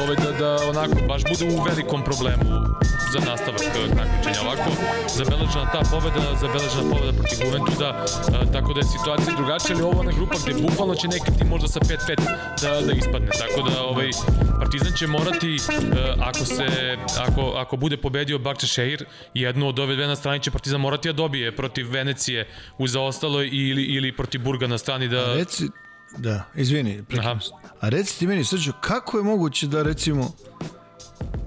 ovaj, 0.00 0.16
da, 0.22 0.30
da 0.40 0.50
onako 0.72 0.96
baš 1.08 1.22
bude 1.30 1.44
u 1.54 1.62
velikom 1.68 2.00
problemu 2.08 2.44
za 3.12 3.18
nastavak 3.30 3.62
eh, 3.62 3.96
takmičenja. 3.98 4.40
Ovako, 4.46 4.70
zabeležena 5.16 5.66
ta 5.72 5.80
pobeda, 5.90 6.22
zabeležena 6.40 6.84
pobeda 6.92 7.12
protiv 7.18 7.38
Juventuda, 7.46 7.88
a, 7.88 8.52
tako 8.52 8.72
da 8.72 8.80
je 8.80 8.84
situacija 8.96 9.36
drugačija, 9.36 9.76
ali 9.76 9.82
ovo 9.82 10.02
je 10.02 10.12
grupa 10.16 10.36
gde 10.42 10.52
bukvalno 10.62 10.94
će 10.94 11.08
neki 11.08 11.30
tim 11.38 11.48
možda 11.48 11.68
sa 11.68 11.80
5-5 11.80 11.98
da, 12.62 12.70
da 12.86 12.92
ispadne. 12.92 13.30
Tako 13.42 13.68
da 13.68 13.82
ovaj, 13.82 14.10
Partizan 14.58 14.92
će 14.98 15.06
morati, 15.06 15.56
a, 15.60 16.14
ako, 16.28 16.44
se, 16.44 16.66
ako, 17.26 17.42
ako 17.56 17.76
bude 17.76 17.96
pobedio 17.96 18.38
Bakče 18.38 18.66
Šeir, 18.66 19.04
jednu 19.34 19.68
od 19.68 19.78
ove 19.78 19.94
dve 19.96 20.06
na 20.06 20.16
strani 20.16 20.40
će 20.40 20.50
Partizan 20.50 20.80
morati 20.80 21.08
da 21.08 21.12
dobije 21.12 21.51
protiv 21.56 21.90
Venecije 21.90 22.48
u 22.78 22.86
zaostaloj 22.86 23.48
ili, 23.52 23.82
ili 23.82 24.16
protiv 24.16 24.42
Burga 24.42 24.66
na 24.66 24.78
strani 24.78 25.08
da... 25.08 25.34
Reci, 25.34 25.68
da, 26.18 26.44
izvini, 26.54 27.02
prekinem. 27.08 27.40
A 27.80 27.88
reci 27.88 28.18
ti 28.18 28.26
meni, 28.26 28.44
Srđo, 28.44 28.72
kako 28.80 29.18
je 29.18 29.24
moguće 29.24 29.66
da 29.66 29.82
recimo 29.82 30.32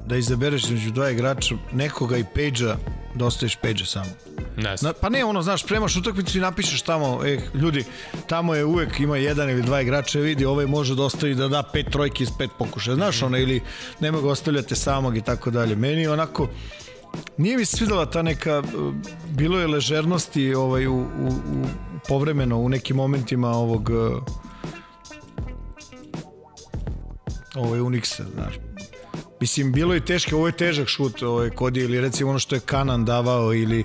da 0.06 0.18
izabereš 0.18 0.64
između 0.64 0.92
dva 0.92 1.10
igrača 1.10 1.56
nekoga 1.74 2.18
i 2.18 2.24
Page-a 2.24 2.76
da 3.16 3.26
ostaviš 3.26 3.56
Page-a 3.56 3.86
samo? 3.86 4.10
Ne 4.58 4.78
znam. 4.78 4.90
Na, 4.90 4.94
pa 5.02 5.10
ne, 5.10 5.26
ono, 5.26 5.42
znaš, 5.42 5.66
premaš 5.66 5.96
utakmicu 5.96 6.38
i 6.38 6.42
napišeš 6.42 6.82
tamo, 6.82 7.22
e, 7.26 7.40
ljudi, 7.54 7.84
tamo 8.28 8.56
je 8.56 8.66
uvek 8.66 9.00
ima 9.00 9.18
jedan 9.18 9.50
ili 9.50 9.62
dva 9.62 9.82
igrača, 9.82 10.20
vidi, 10.20 10.46
ovaj 10.46 10.66
može 10.66 10.96
da 10.96 11.04
ostavi 11.04 11.36
da 11.36 11.48
da 11.48 11.64
pet 11.74 11.86
trojki 11.92 12.24
iz 12.24 12.30
pet 12.38 12.50
pokušaja, 12.60 12.96
znaš, 12.96 13.22
ono, 13.22 13.38
ili 13.38 13.62
nema 14.00 14.22
ga 14.22 14.30
ostavljate 14.30 14.76
samog 14.76 15.18
i 15.18 15.22
tako 15.22 15.52
dalje. 15.52 15.76
Meni 15.76 16.08
onako, 16.08 16.50
nije 17.38 17.58
mi 17.58 17.66
se 17.66 17.78
svidela 17.78 18.06
ta 18.06 18.22
neka, 18.22 18.64
bilo 19.30 19.60
je 19.60 19.68
ležernosti 19.68 20.54
ovaj, 20.54 20.88
u, 20.88 20.96
u, 20.96 21.28
u 21.28 21.66
povremeno 22.08 22.58
u 22.58 22.70
nekim 22.70 22.96
momentima 22.96 23.50
ovog 23.50 23.92
ovaj 27.56 27.80
Unixa, 27.80 28.24
znaš. 28.34 28.56
Mislim, 29.42 29.72
bilo 29.72 29.94
je 29.94 30.06
teško, 30.06 30.36
ovo 30.36 30.48
je 30.48 30.58
težak 30.58 30.88
šut 30.88 31.24
ovaj, 31.24 31.50
kod 31.50 31.78
ili 31.78 32.02
recimo 32.02 32.30
ono 32.30 32.40
što 32.40 32.56
je 32.56 32.60
Kanan 32.60 33.06
davao 33.06 33.54
ili, 33.54 33.84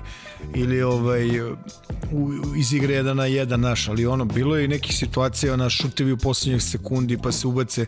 ili 0.55 0.81
ovaj, 0.81 1.41
u, 1.41 2.31
iz 2.57 2.73
igre 2.73 2.93
jedan 2.93 3.17
na 3.17 3.25
jedan 3.25 3.59
naš, 3.59 3.87
ali 3.87 4.05
ono, 4.05 4.25
bilo 4.25 4.57
je 4.57 4.65
i 4.65 4.67
nekih 4.67 4.95
situacija 4.95 5.55
na 5.55 5.69
šutevi 5.69 6.11
u 6.11 6.17
poslednjih 6.17 6.63
sekundi 6.63 7.17
pa 7.17 7.31
se 7.31 7.47
ubace, 7.47 7.85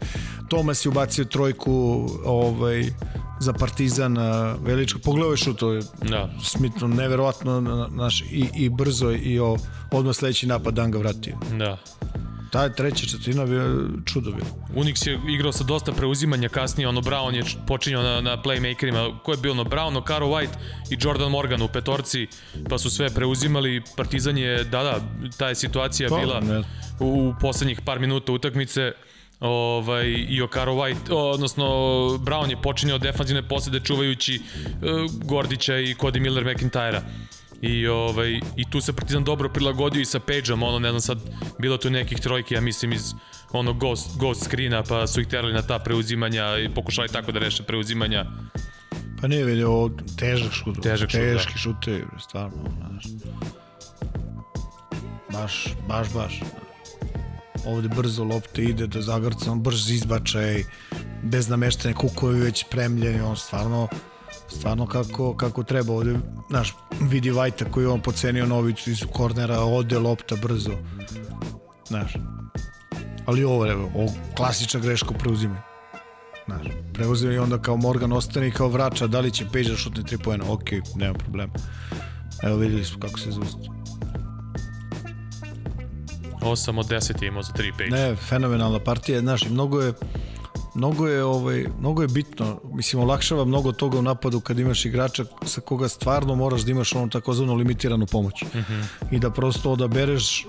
Tomas 0.50 0.86
je 0.86 0.90
ubacio 0.90 1.26
trojku 1.26 2.10
ovaj, 2.26 2.86
za 3.44 3.54
Partizan 3.54 4.18
veličko, 4.62 5.00
pogledaj 5.00 5.38
šut, 5.38 5.60
to 5.60 5.72
je 5.72 5.82
da. 6.02 6.30
smitno, 6.44 6.88
neverovatno 6.88 7.62
naš, 7.92 8.22
i, 8.22 8.50
i 8.56 8.70
brzo 8.70 9.12
i 9.12 9.40
o, 9.40 9.58
odmah 9.92 10.16
sledeći 10.16 10.48
napad 10.48 10.74
Dan 10.74 10.92
ga 10.92 10.98
vratio. 10.98 11.36
Da. 11.60 11.78
Ta 12.52 12.70
treća 12.70 13.06
četvrtina 13.06 13.46
bio 13.46 13.90
čudo 14.06 14.32
bio. 14.32 14.46
Unix 14.76 15.08
je 15.08 15.20
igrao 15.30 15.52
sa 15.52 15.64
dosta 15.64 15.92
preuzimanja 15.92 16.50
kasnije, 16.50 16.88
ono 16.88 17.02
Brown 17.02 17.34
je 17.36 17.44
počinjao 17.68 18.04
na, 18.04 18.22
na 18.22 18.42
playmakerima, 18.44 19.20
ko 19.24 19.32
je 19.32 19.38
bio 19.38 19.52
ono 19.52 19.64
Brown, 19.64 19.98
Okaro 19.98 20.28
White 20.28 20.56
i 20.90 20.98
Jordan 21.02 21.32
Morgan 21.32 21.62
u 21.62 21.68
petorci, 21.68 22.28
pa 22.70 22.78
su 22.78 22.90
sve 22.90 23.10
preuzimali, 23.10 23.82
Partizan 23.98 24.38
je, 24.38 24.64
da 24.64 24.84
da, 24.84 25.00
ta 25.38 25.50
je 25.50 25.56
situacija 25.56 26.10
pa, 26.10 26.18
bila 26.18 26.40
ne. 26.40 26.60
u, 27.00 27.30
u 27.30 27.34
poslednjih 27.42 27.82
par 27.82 28.00
minuta 28.00 28.32
utakmice, 28.32 28.92
ovaj, 29.44 30.26
i 30.30 30.42
Okaro 30.42 30.74
White, 30.74 31.14
odnosno 31.14 31.66
Brown 32.20 32.50
je 32.50 32.62
počinjao 32.62 32.98
defanzivne 32.98 33.48
posede 33.48 33.80
čuvajući 33.80 34.42
uh, 34.42 35.26
Gordića 35.26 35.78
i 35.78 35.96
Cody 35.96 36.20
Miller 36.20 36.46
McIntyre-a. 36.46 37.02
I, 37.62 37.88
ovaj, 37.88 38.40
I 38.56 38.70
tu 38.70 38.82
se 38.82 38.94
Partizan 38.94 39.24
dobro 39.24 39.50
prilagodio 39.50 40.02
i 40.02 40.06
sa 40.06 40.20
Page-om, 40.20 40.64
ono, 40.64 40.80
ne 40.80 40.90
znam 40.90 41.02
sad, 41.02 41.18
bilo 41.60 41.78
tu 41.78 41.90
nekih 41.90 42.20
trojki, 42.20 42.54
ja 42.54 42.62
mislim, 42.62 42.94
iz 42.94 43.14
ono 43.52 43.74
ghost, 43.74 44.18
ghost 44.20 44.44
screena, 44.44 44.84
pa 44.84 45.08
su 45.08 45.22
ih 45.22 45.28
terali 45.28 45.54
na 45.54 45.62
ta 45.62 45.80
preuzimanja 45.80 46.58
i 46.58 46.70
pokušali 46.70 47.08
tako 47.08 47.32
da 47.32 47.40
reše 47.40 47.64
preuzimanja. 47.64 48.26
Pa 49.22 49.28
nije 49.28 49.46
vidio 49.46 49.72
ovo 49.72 49.90
težak 50.20 50.52
šut. 50.52 50.82
Težak 50.82 51.10
šut, 51.10 51.20
Teški 51.20 51.54
da. 51.54 51.58
šute, 51.58 52.06
stvarno, 52.20 52.64
znaš. 52.78 53.06
Baš, 55.32 55.68
baš, 55.88 56.14
baš. 56.14 56.40
Ovde 57.66 57.88
brzo 57.88 58.24
lopte 58.24 58.64
ide 58.64 58.88
do 58.88 59.02
zagrca, 59.02 59.52
on 59.52 59.62
brz 59.64 59.90
izbačaj, 59.90 60.64
bez 61.24 61.50
nameštene 61.50 61.94
kukovi 61.94 62.40
već 62.40 62.66
premljeni, 62.72 63.22
on 63.22 63.38
stvarno 63.38 63.88
stvarno 64.48 64.88
kako, 64.88 65.38
kako 65.38 65.64
treba 65.64 65.94
ovde, 65.94 66.16
znaš, 66.50 66.76
vidi 67.02 67.32
Vajta 67.32 67.66
koji 67.72 67.86
on 67.86 68.02
pocenio 68.02 68.46
novicu 68.46 68.92
iz 68.92 69.04
kornera, 69.14 69.60
ode 69.60 70.00
lopta 70.00 70.36
brzo, 70.36 70.72
znaš, 71.88 72.14
ali 73.26 73.44
ovo, 73.44 73.72
evo, 73.72 73.92
ovo 73.96 74.14
klasična 74.36 74.80
greška 74.80 75.14
preuzima. 75.14 75.62
Znaš, 76.46 76.68
preuzima 76.94 77.34
i 77.34 77.38
onda 77.38 77.62
kao 77.62 77.78
Morgan 77.78 78.12
ostane 78.12 78.48
i 78.48 78.52
kao 78.52 78.68
vraća, 78.68 79.08
da 79.08 79.20
li 79.20 79.32
će 79.32 79.46
Page 79.46 79.70
da 79.70 79.76
šutne 79.76 80.04
3 80.04 80.24
pojena, 80.24 80.52
ok, 80.52 80.70
nema 80.96 81.14
problema. 81.14 81.54
Evo 82.44 82.58
videli 82.58 82.86
smo 82.86 83.00
kako 83.00 83.20
se 83.20 83.32
zausti. 83.32 83.73
8 86.44 86.80
od 86.80 86.86
10 86.86 87.24
je 87.24 87.28
imao 87.28 87.44
za 87.44 87.54
3 87.54 87.72
Page. 87.78 87.90
Ne, 87.90 88.16
fenomenalna 88.16 88.80
partija, 88.80 89.20
znaš, 89.20 89.50
mnogo 89.50 89.82
je, 89.82 89.94
mnogo 90.76 91.08
je 91.08 91.24
ovaj 91.24 91.66
mnogo 91.80 92.02
je 92.02 92.08
bitno 92.08 92.60
mislim 92.74 93.02
olakšava 93.02 93.46
mnogo 93.46 93.72
toga 93.72 94.00
u 94.00 94.02
napadu 94.02 94.40
kad 94.40 94.60
imaš 94.60 94.86
igrača 94.86 95.26
sa 95.46 95.62
koga 95.62 95.88
stvarno 95.88 96.36
moraš 96.36 96.62
da 96.62 96.72
imaš 96.72 96.96
onu 96.96 97.10
takozvanu 97.10 97.56
limitiranu 97.56 98.06
pomoć 98.06 98.44
mm 98.44 98.58
-hmm. 98.58 98.84
i 99.12 99.20
da 99.20 99.30
prosto 99.30 99.72
odabereš 99.72 100.46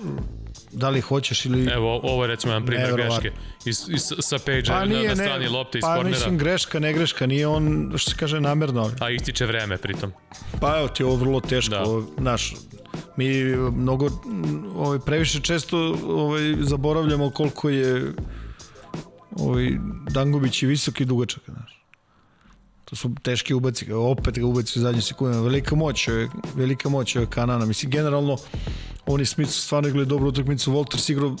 da 0.75 0.89
li 0.89 1.01
hoćeš 1.01 1.45
ili 1.45 1.69
Evo 1.71 1.99
ovo 2.03 2.23
je 2.23 2.27
recimo 2.27 2.53
jedan 2.53 2.65
primjer 2.65 2.93
greške 2.95 3.31
iz, 3.65 3.85
iz, 3.89 4.13
sa 4.19 4.37
page 4.45 4.63
pa 4.67 4.85
nije, 4.85 5.03
na, 5.03 5.09
na 5.09 5.15
strani 5.15 5.45
ne, 5.45 5.49
lopte 5.49 5.77
iz 5.77 5.81
pa, 5.81 5.95
kornera. 5.95 6.03
Pa 6.03 6.09
mislim 6.09 6.37
greška, 6.37 6.79
ne 6.79 6.93
greška, 6.93 7.27
nije 7.27 7.47
on 7.47 7.93
što 7.95 8.11
se 8.11 8.17
kaže 8.17 8.41
namerno. 8.41 8.91
A 8.99 9.09
ističe 9.09 9.45
vreme 9.45 9.77
pritom. 9.77 10.13
Pa 10.61 10.77
evo 10.77 10.87
ti 10.87 11.03
ovo 11.03 11.15
vrlo 11.15 11.39
teško, 11.39 11.69
da. 11.69 11.83
Ovo, 11.83 12.07
naš, 12.17 12.55
mi 13.17 13.43
mnogo 13.55 14.09
ovaj, 14.75 14.99
previše 15.05 15.39
često 15.39 15.77
ovaj, 16.07 16.55
zaboravljamo 16.59 17.29
koliko 17.29 17.69
je 17.69 18.13
ovaj, 19.31 19.71
Dangubić 20.09 20.63
je 20.63 20.69
visoki 20.69 21.03
i 21.03 21.05
dugačak, 21.05 21.43
znaš. 21.45 21.75
To 22.85 22.95
su 22.95 23.11
teški 23.21 23.53
ubaci, 23.53 23.91
opet 23.91 24.39
ga 24.39 24.45
ubaci 24.45 24.79
u 24.79 24.81
zadnje 24.81 25.01
sekunde. 25.01 25.39
Velika 25.39 25.75
moć, 25.75 26.07
velika 26.55 26.89
moć 26.89 27.15
je 27.15 27.25
Kanana. 27.25 27.65
Mislim, 27.65 27.91
generalno, 27.91 28.37
oni 29.07 29.25
Smith 29.25 29.51
su 29.51 29.61
stvarno 29.61 29.89
igrali 29.89 30.05
dobru 30.05 30.27
utakmicu, 30.27 30.71
Walters 30.71 31.11
igrao, 31.11 31.35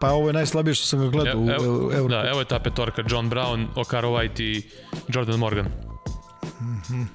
pa 0.00 0.10
ovo 0.10 0.28
je 0.28 0.32
najslabije 0.32 0.74
što 0.74 0.86
sam 0.86 1.00
ga 1.00 1.08
gledao 1.08 1.32
evo, 1.32 1.88
u 1.88 1.92
Euro. 1.92 2.08
Da, 2.08 2.28
evo 2.28 2.38
je 2.38 2.44
ta 2.44 2.58
petorka, 2.58 3.02
John 3.10 3.30
Brown, 3.30 3.66
Okaro 3.76 4.10
White 4.10 4.42
i 4.42 4.62
Jordan 5.08 5.38
Morgan. 5.38 5.66
Mm 6.60 6.82
-hmm. 6.88 7.06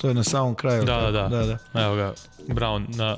To 0.00 0.08
je 0.08 0.14
na 0.14 0.24
samom 0.24 0.54
kraju. 0.54 0.84
Da, 0.84 1.00
da, 1.00 1.10
da, 1.10 1.28
da, 1.28 1.58
da. 1.72 1.84
Evo 1.84 1.96
ga, 1.96 2.14
Brown 2.48 2.96
na 2.96 3.16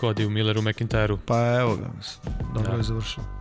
Cody 0.00 0.26
u 0.26 0.30
Milleru, 0.30 0.62
McIntyre-u. 0.62 1.18
Pa 1.26 1.58
evo 1.60 1.76
ga, 1.76 1.90
mislim. 1.96 2.34
Dobro 2.54 2.70
da. 2.70 2.76
je 2.76 2.82
završio 2.82 3.38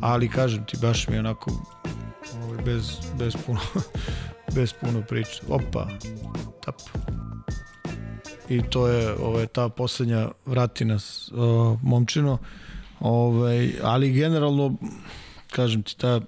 ali 0.00 0.28
kažem 0.28 0.64
ti 0.64 0.76
baš 0.82 1.08
mi 1.08 1.18
onako 1.18 1.50
ovaj, 2.42 2.58
bez, 2.64 2.96
bez 3.18 3.36
puno 3.46 3.60
bez 4.56 4.72
puno 4.72 5.02
priče 5.02 5.42
opa 5.48 5.88
tap 6.64 6.74
i 8.48 8.62
to 8.70 8.88
je 8.88 9.14
ovaj, 9.14 9.46
ta 9.46 9.68
poslednja 9.68 10.28
vrati 10.46 10.84
nas 10.84 11.32
uh, 11.32 11.78
momčino 11.82 12.38
ovaj, 13.00 13.72
ali 13.82 14.12
generalno 14.12 14.76
kažem 15.50 15.82
ti 15.82 15.96
ta 15.98 16.20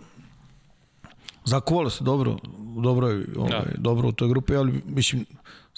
zakovalo 1.44 1.90
se 1.90 2.04
dobro 2.04 2.37
u 2.76 2.80
dobroj, 2.80 3.25
ovaj, 3.37 3.50
da. 3.50 3.64
dobro 3.76 4.08
u 4.08 4.12
toj 4.12 4.28
grupi 4.28 4.56
ali 4.56 4.82
mislim 4.87 5.26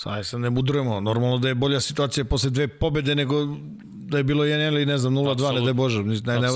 Sad 0.01 0.27
se 0.27 0.39
ne 0.39 0.51
mudrujemo, 0.51 1.01
normalno 1.01 1.39
da 1.39 1.49
je 1.49 1.55
bolja 1.55 1.81
situacija 1.81 2.25
posle 2.25 2.51
dve 2.51 2.69
pobede 2.69 3.15
nego 3.15 3.57
da 3.83 4.19
je 4.19 4.25
bilo 4.25 4.45
1 4.45 4.69
ili 4.69 4.87
ne 4.87 4.99
znam 4.99 5.15
0-2, 5.15 5.55
ne 5.55 5.61
da 5.61 5.67
je 5.67 5.75
Bože. 5.75 6.03
Ne, 6.03 6.41
ne, 6.41 6.49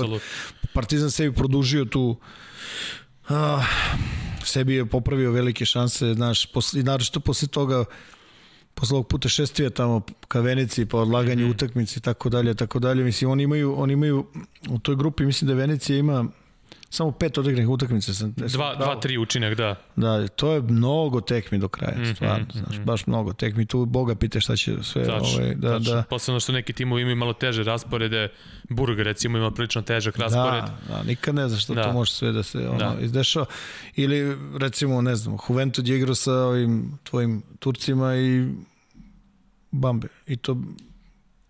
Partizan 0.73 1.11
sebi 1.11 1.35
produžio 1.35 1.85
tu 1.85 2.15
a, 3.29 3.63
sebi 4.43 4.73
je 4.73 4.85
popravio 4.85 5.31
velike 5.31 5.65
šanse, 5.65 6.13
znaš, 6.13 6.45
posle, 6.45 6.83
naravno 6.83 7.19
posle 7.25 7.47
toga 7.47 7.85
posle 8.75 8.95
ovog 8.95 9.07
putešestvija 9.07 9.69
tamo 9.69 10.01
ka 10.27 10.39
Veneciji, 10.39 10.85
pa 10.85 10.97
odlaganje 10.97 11.43
mm 11.43 11.47
-hmm. 11.47 11.55
utakmice 11.55 11.97
i 11.97 12.01
tako 12.01 12.29
dalje, 12.29 12.53
tako 12.53 12.79
dalje. 12.79 13.03
Mislim, 13.03 13.31
oni 13.31 13.43
imaju, 13.43 13.75
oni 13.77 13.93
imaju 13.93 14.25
u 14.69 14.79
toj 14.79 14.95
grupi, 14.95 15.25
mislim 15.25 15.47
da 15.47 15.53
Venecija 15.53 15.97
ima 15.97 16.25
samo 16.95 17.11
pet 17.11 17.37
odigranih 17.37 17.69
utakmica. 17.69 18.13
Sam, 18.13 18.33
dva, 18.35 18.75
dva, 18.75 18.95
tri 18.99 19.17
učinak, 19.17 19.53
da. 19.57 19.75
Da, 19.95 20.27
to 20.27 20.51
je 20.51 20.61
mnogo 20.61 21.21
tekmi 21.21 21.57
do 21.57 21.67
kraja, 21.67 21.97
mm 21.97 22.01
-hmm, 22.03 22.15
stvarno, 22.15 22.45
mm 22.45 22.47
-hmm. 22.47 22.63
znaš, 22.63 22.79
baš 22.79 23.07
mnogo 23.07 23.33
tekmi. 23.33 23.65
Tu 23.65 23.85
Boga 23.85 24.15
pite 24.15 24.41
šta 24.41 24.55
će 24.55 24.83
sve. 24.83 25.05
Tačno, 25.05 25.39
ovaj, 25.39 25.55
da, 25.55 25.77
tačno. 25.77 25.93
da. 25.93 26.03
Posledno 26.03 26.39
što 26.39 26.51
neki 26.51 26.73
timovi 26.73 27.01
imaju 27.01 27.15
malo 27.15 27.33
teže 27.33 27.63
rasporede, 27.63 28.29
Burg 28.69 28.99
recimo 28.99 29.37
ima 29.37 29.51
prilično 29.51 29.81
težak 29.81 30.17
raspored. 30.17 30.63
Da, 30.63 30.95
da 30.95 31.03
nikad 31.03 31.35
ne 31.35 31.49
znaš 31.49 31.63
što 31.63 31.73
da. 31.73 31.83
to 31.83 31.93
može 31.93 32.11
sve 32.11 32.31
da 32.31 32.43
se 32.43 32.69
ono, 32.69 32.77
da. 32.77 32.95
izdešava. 33.01 33.45
Ili 33.95 34.37
recimo, 34.57 35.01
ne 35.01 35.15
znam, 35.15 35.37
Juventud 35.49 35.87
je 35.87 35.97
igrao 35.97 36.15
sa 36.15 36.33
ovim 36.33 36.99
tvojim 37.03 37.43
Turcima 37.59 38.15
i 38.15 38.47
Bambe. 39.71 40.07
I 40.27 40.37
to 40.37 40.57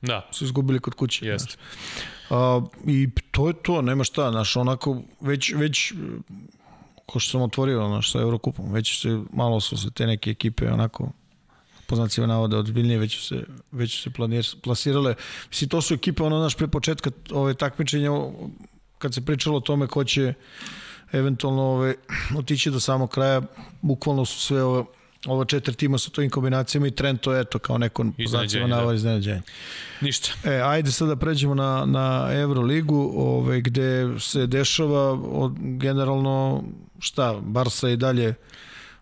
Da, 0.02 0.28
su 0.32 0.46
izgubili 0.46 0.80
kod 0.80 0.94
kuće. 0.94 1.26
jeste. 1.26 1.52
znaš. 1.52 2.15
A, 2.30 2.62
I 2.88 3.10
to 3.32 3.48
je 3.48 3.54
to, 3.54 3.82
nema 3.82 4.04
šta, 4.04 4.32
znaš, 4.32 4.56
onako, 4.56 5.02
već, 5.22 5.54
već 5.56 5.94
ko 7.06 7.20
što 7.20 7.32
sam 7.32 7.42
otvorio, 7.42 7.88
znaš, 7.88 8.12
sa 8.12 8.20
Eurokupom, 8.20 8.74
već 8.74 9.02
se, 9.02 9.20
malo 9.34 9.62
su 9.62 9.78
se 9.78 9.92
te 9.92 10.08
neke 10.08 10.30
ekipe 10.30 10.72
onako 10.72 11.12
po 11.88 11.96
znacima 11.96 12.28
navoda 12.28 12.58
ozbiljnije 12.58 13.00
već 13.00 13.16
su 13.16 13.24
se, 13.24 13.44
već 13.72 13.96
su 13.96 14.02
se 14.02 14.10
planir, 14.10 14.46
plasirale. 14.64 15.16
Mislim, 15.50 15.70
to 15.70 15.82
su 15.82 15.94
ekipe, 15.94 16.24
ono, 16.24 16.40
znaš, 16.40 16.56
pre 16.56 16.68
početka 16.68 17.12
ove 17.32 17.54
takmičenja, 17.54 18.12
kad 18.98 19.14
se 19.14 19.26
pričalo 19.26 19.58
o 19.58 19.62
tome 19.62 19.88
ko 19.88 20.04
će 20.04 20.34
eventualno 21.12 21.62
ove, 21.62 21.96
otići 22.38 22.72
do 22.72 22.80
samog 22.80 23.10
kraja, 23.10 23.42
bukvalno 23.82 24.26
su 24.26 24.40
sve 24.40 24.64
ove, 24.64 24.84
ova 25.26 25.46
četiri 25.46 25.76
tima 25.76 25.98
sa 25.98 26.10
tovim 26.10 26.30
kombinacijama 26.30 26.88
i 26.88 26.92
trend 26.92 27.20
to 27.20 27.34
je 27.34 27.44
to 27.44 27.60
kao 27.60 27.78
neko 27.78 28.06
znacima 28.28 28.68
navoda 28.68 28.88
da. 28.88 28.96
iznenađenje. 28.96 29.42
Ništa. 30.02 30.32
E, 30.44 30.62
ajde 30.62 30.92
sad 30.92 31.08
da 31.08 31.16
pređemo 31.16 31.56
na, 31.56 31.86
na 31.86 32.30
Euroligu, 32.32 33.14
ovaj, 33.16 33.62
gde 33.62 34.20
se 34.20 34.48
dešava 34.48 35.12
od, 35.14 35.54
generalno 35.60 36.64
šta, 37.00 37.40
Barsa 37.42 37.90
i 37.90 37.98
dalje 37.98 38.34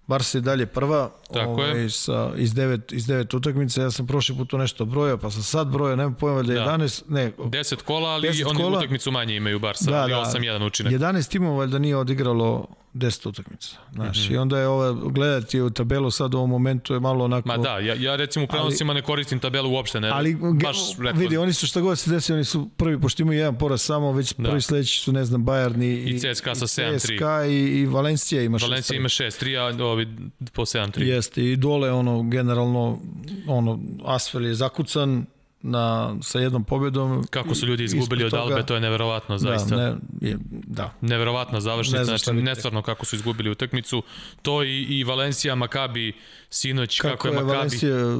Barsa 0.07 0.37
je 0.37 0.41
dalje 0.41 0.65
prva 0.65 1.11
Tako 1.33 1.51
ovaj, 1.51 1.81
je. 1.81 1.89
Sa, 1.89 2.31
iz, 2.37 2.53
devet, 2.53 2.91
iz 2.91 3.07
devet 3.07 3.33
utakmica. 3.33 3.81
Ja 3.81 3.91
sam 3.91 4.07
prošli 4.07 4.35
put 4.37 4.49
to 4.49 4.57
nešto 4.57 4.85
brojao, 4.85 5.17
pa 5.17 5.31
sam 5.31 5.43
sad 5.43 5.67
brojao, 5.67 5.95
nema 5.95 6.11
pojma 6.11 6.41
da 6.43 6.53
je 6.53 6.59
Da. 6.59 6.65
11, 6.65 7.03
ne, 7.07 7.31
10 7.37 7.81
kola, 7.81 8.09
ali 8.09 8.29
10 8.29 8.47
oni 8.47 8.59
kola. 8.59 8.77
utakmicu 8.77 9.11
manje 9.11 9.35
imaju 9.35 9.59
Barsa, 9.59 9.91
da, 9.91 10.01
ali 10.01 10.11
da, 10.11 10.31
8-1 10.35 10.67
učinak. 10.67 10.93
11 10.93 11.31
timova 11.31 11.57
valjda 11.57 11.79
nije 11.79 11.97
odigralo 11.97 12.67
10 12.93 13.27
utakmica. 13.27 13.75
Znaš, 13.93 14.17
Mhm. 14.19 14.33
i 14.33 14.37
onda 14.37 14.59
je 14.59 14.67
ova, 14.67 14.91
gledati 15.03 15.61
u 15.61 15.69
tabelu 15.69 16.11
sad 16.11 16.33
u 16.33 16.37
ovom 16.37 16.49
momentu 16.49 16.93
je 16.93 16.99
malo 16.99 17.25
onako... 17.25 17.47
Ma 17.47 17.57
da, 17.57 17.79
ja, 17.79 17.93
ja 17.95 18.15
recimo 18.15 18.45
u 18.45 18.47
prenosima 18.47 18.93
ne 18.93 19.01
koristim 19.01 19.39
tabelu 19.39 19.71
uopšte, 19.71 19.99
ne, 19.99 20.09
Ali 20.09 20.35
baš 20.63 20.77
rekord. 20.97 21.17
vidi, 21.17 21.37
oni 21.37 21.53
su 21.53 21.67
šta 21.67 21.81
god 21.81 21.99
se 21.99 22.09
desi, 22.09 22.33
oni 22.33 22.43
su 22.43 22.69
prvi, 22.69 23.01
pošto 23.01 23.21
imaju 23.21 23.39
jedan 23.39 23.57
poraz 23.57 23.81
samo, 23.81 24.11
već 24.11 24.33
Da. 24.33 24.43
prvi 24.43 24.61
sledeći 24.61 24.99
su, 24.99 25.11
ne 25.11 25.25
znam, 25.25 25.43
Bayern 25.43 25.83
i, 25.83 26.03
I 26.05 26.19
CSKA 26.19 26.55
sa 26.55 26.67
7-3. 26.67 26.97
CSKA 26.99 27.45
i, 27.45 27.55
i 27.55 27.85
Valencija 27.85 28.41
ima 28.41 28.59
šest 28.59 28.69
Valencija 28.69 28.87
tri. 28.89 28.97
ima 28.97 29.09
6-3, 29.09 29.79
a 29.79 29.85
ovi 29.85 30.07
po 30.53 30.61
7-3. 30.63 31.01
Jeste, 31.01 31.43
i 31.43 31.55
dole 31.55 31.91
ono, 31.91 32.23
generalno, 32.23 32.99
ono, 33.47 33.79
Asfel 34.05 34.45
je 34.45 34.55
zakucan 34.55 35.25
na, 35.63 36.15
sa 36.21 36.39
jednom 36.39 36.63
pobedom. 36.63 37.23
Kako 37.29 37.55
su 37.55 37.65
ljudi 37.65 37.83
izgubili 37.83 38.23
od 38.23 38.33
Albe, 38.33 38.65
to 38.65 38.75
je 38.75 38.81
neverovatno, 38.81 39.37
zaista. 39.37 39.75
Da, 39.75 39.81
ne, 39.81 39.95
je, 40.21 40.37
da. 40.49 40.93
Neverovatna 41.01 41.57
Ne 41.57 41.61
završnica, 41.61 42.17
šta 42.17 42.31
znači 42.31 42.41
nestvarno 42.41 42.81
kako 42.81 43.05
su 43.05 43.15
izgubili 43.15 43.49
utakmicu. 43.49 44.03
To 44.41 44.63
i, 44.63 44.83
i 44.83 45.03
Valencija, 45.03 45.55
Makabi, 45.55 46.13
sinoć, 46.49 46.99
kako, 46.99 47.11
Kako, 47.11 47.27
je 47.27 47.31
je 47.31 47.35
Makabi 47.35 47.51
Valencija, 47.51 48.17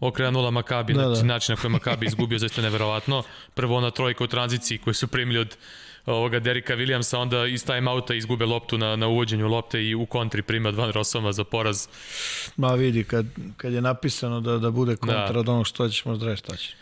okrenula 0.00 0.50
Makabi, 0.50 0.92
Da, 0.92 1.02
da, 1.02 1.08
da. 1.08 1.14
da. 1.14 1.22
način 1.22 1.52
na 1.52 1.60
koji 1.60 1.68
je 1.68 1.72
Makabi 1.72 2.06
izgubio, 2.06 2.38
zaista 2.38 2.62
neverovatno. 2.62 3.22
Prvo 3.54 3.76
ona 3.76 3.90
trojka 3.90 4.24
u 4.24 4.26
tranziciji 4.26 4.78
koju 4.78 4.94
su 4.94 5.08
primili 5.08 5.38
od 5.38 5.56
ovoga 6.12 6.38
Derika 6.40 6.74
Williamsa, 6.76 7.16
onda 7.18 7.46
iz 7.46 7.64
time-outa 7.66 8.14
izgube 8.14 8.44
loptu 8.46 8.78
na, 8.78 8.96
na 8.96 9.06
uvođenju 9.06 9.48
lopte 9.48 9.84
i 9.84 9.94
u 9.94 10.06
kontri 10.06 10.42
prime 10.42 10.68
od 10.68 10.74
Van 10.74 10.90
Rossoma 10.92 11.32
za 11.32 11.44
poraz. 11.44 11.88
ma 12.56 12.74
vidi, 12.74 13.04
kad, 13.04 13.26
kad 13.56 13.72
je 13.72 13.80
napisano 13.80 14.40
da, 14.40 14.58
da 14.58 14.70
bude 14.70 14.96
kontra 14.96 15.32
Da. 15.32 15.38
od 15.40 15.48
onog 15.48 15.66
što 15.66 15.88
ćeš, 15.88 16.04
možda 16.04 16.26
reći 16.26 16.38
šta 16.38 16.56
će. 16.56 16.74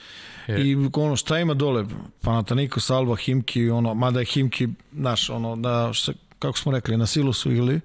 Je. 0.47 0.67
I 0.67 0.77
ono, 0.95 1.17
šta 1.17 1.39
ima 1.39 1.55
dole? 1.55 1.85
Panathinaikos, 2.21 2.91
Alba, 2.91 3.17
Himki, 3.17 3.71
ono, 3.71 3.95
mada 3.95 4.21
je 4.21 4.27
Himki, 4.27 4.69
naš, 4.93 5.31
ono, 5.31 5.57
da, 5.57 5.91
šta, 5.93 6.13
kako 6.39 6.59
smo 6.59 6.73
rekli, 6.73 6.97
na 6.97 7.07
silu 7.07 7.33
su 7.33 7.53
igrali 7.53 7.81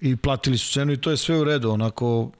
i 0.00 0.16
platili 0.16 0.58
su 0.58 0.72
cenu 0.72 0.92
i 0.92 0.96
to 1.00 1.10
je 1.10 1.16
sve 1.16 1.40
u 1.40 1.44
redu, 1.44 1.70
onako, 1.70 2.30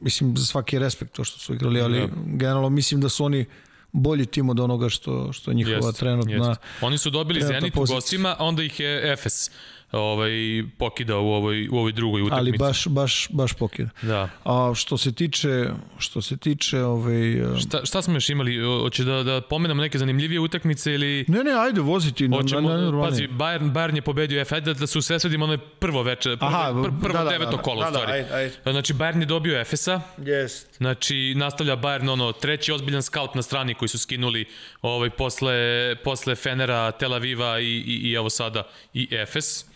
mislim, 0.00 0.36
za 0.36 0.46
svaki 0.46 0.78
respekt 0.78 1.12
to 1.12 1.24
što 1.24 1.38
su 1.38 1.54
igrali, 1.54 1.80
ali 1.80 2.00
Da. 2.00 2.06
generalno 2.26 2.68
mislim 2.68 3.00
da 3.00 3.08
su 3.08 3.24
oni 3.24 3.44
bolji 3.92 4.26
tim 4.26 4.48
od 4.50 4.60
onoga 4.60 4.88
što, 4.88 5.32
što 5.32 5.50
je 5.50 5.54
njihova 5.54 5.76
Jest, 5.76 5.98
trenutna... 5.98 6.48
jest. 6.48 6.60
Oni 6.80 6.98
su 6.98 7.10
dobili 7.10 7.42
Zenit 7.42 7.76
u 7.76 7.84
gostima, 7.84 8.36
onda 8.38 8.62
ih 8.62 8.80
je 8.80 9.12
Efes 9.12 9.50
ovaj, 9.92 10.32
pokidao 10.78 11.22
u 11.22 11.28
ovoj, 11.28 11.68
u 11.68 11.76
ovoj 11.76 11.92
drugoj 11.92 12.22
utakmici. 12.22 12.38
ali 12.38 12.58
baš, 12.58 12.88
baš, 12.88 13.28
baš 13.30 13.52
pokida. 13.52 13.90
Da. 14.02 14.28
A 14.44 14.72
što 14.74 14.98
se 14.98 15.12
tiče, 15.12 15.66
što 15.98 16.22
se 16.22 16.36
tiče 16.36 16.82
ovaj, 16.82 17.36
Šta, 17.60 17.84
šta 17.84 18.02
smo 18.02 18.14
još 18.14 18.28
imali? 18.28 18.62
Hoće 18.82 19.04
da, 19.04 19.22
da 19.22 19.40
pomenemo 19.40 19.82
neke 19.82 19.98
zanimljivije 19.98 20.40
utakmice 20.40 20.94
ili... 20.94 21.24
Ne, 21.28 21.44
ne, 21.44 21.52
ajde, 21.52 21.80
voziti 21.80 22.28
na, 22.28 22.36
na, 22.36 22.60
na, 22.60 22.90
na 22.90 23.02
pazi, 23.02 23.28
Bayern, 23.28 23.72
Bayern 23.72 23.94
je 23.94 24.02
pobedio 24.02 24.40
F, 24.40 24.52
ajde 24.52 24.74
da 24.74 24.86
se 24.86 24.98
usredsredimo 24.98 25.44
ono 25.44 25.52
je 25.52 25.58
prvo 25.58 26.02
veče, 26.02 26.36
prvo, 26.36 26.50
Aha, 26.50 26.82
pr, 26.84 26.90
prvo 27.02 27.18
da, 27.18 27.24
da, 27.24 27.30
deveto 27.30 27.56
da, 27.56 27.62
kolo 27.62 27.84
da, 27.84 27.90
da, 27.90 27.98
stvari. 27.98 28.12
ajde, 28.12 28.34
ajde. 28.34 28.72
Znači, 28.72 28.94
Bayern 28.94 29.20
je 29.20 29.26
dobio 29.26 29.60
Efesa, 29.60 30.00
Jest. 30.18 30.76
Znači, 30.76 31.34
nastavlja 31.36 31.76
Bayern 31.76 32.12
ono, 32.12 32.32
treći 32.32 32.72
ozbiljan 32.72 33.02
skalp 33.02 33.34
na 33.34 33.42
strani 33.42 33.74
koji 33.74 33.88
su 33.88 33.98
skinuli 33.98 34.44
ovaj, 34.82 35.10
posle, 35.10 35.96
posle 36.04 36.34
Fenera, 36.34 36.90
Tel 36.90 37.14
Aviva 37.14 37.60
i, 37.60 37.64
i, 37.64 38.10
i 38.10 38.12
evo 38.12 38.30
sada 38.30 38.62
i 38.94 39.08
Efes. 39.10 39.75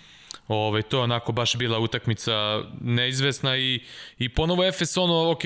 Ovaj, 0.50 0.82
to 0.82 0.96
je 0.96 1.02
onako 1.02 1.32
baš 1.32 1.56
bila 1.56 1.78
utakmica 1.78 2.32
neizvesna 2.80 3.56
i, 3.56 3.80
i 4.18 4.28
ponovo 4.28 4.64
Efes 4.64 4.96
ono, 4.96 5.30
ok, 5.30 5.40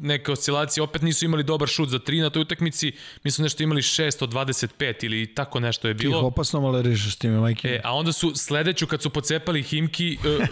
neke 0.00 0.32
oscilacije, 0.32 0.82
opet 0.82 1.02
nisu 1.02 1.24
imali 1.24 1.42
dobar 1.42 1.68
šut 1.68 1.88
za 1.88 1.98
3 1.98 2.22
na 2.22 2.30
toj 2.30 2.42
utakmici, 2.42 2.92
mi 3.24 3.30
su 3.30 3.42
nešto 3.42 3.62
imali 3.62 3.82
6 3.82 4.24
od 4.24 4.32
25 4.32 5.04
ili 5.04 5.34
tako 5.34 5.60
nešto 5.60 5.88
je 5.88 5.96
Tih 5.96 6.06
bilo. 6.06 6.20
opasno 6.20 6.60
malo 6.60 6.82
režeš 6.82 7.12
s 7.14 7.18
time, 7.18 7.40
majke. 7.40 7.68
E, 7.68 7.80
a 7.84 7.94
onda 7.94 8.12
su 8.12 8.32
sledeću 8.34 8.86
kad 8.86 9.02
su 9.02 9.10
pocepali 9.10 9.62
Himki 9.62 10.18
e, 10.24 10.28
e, 10.28 10.44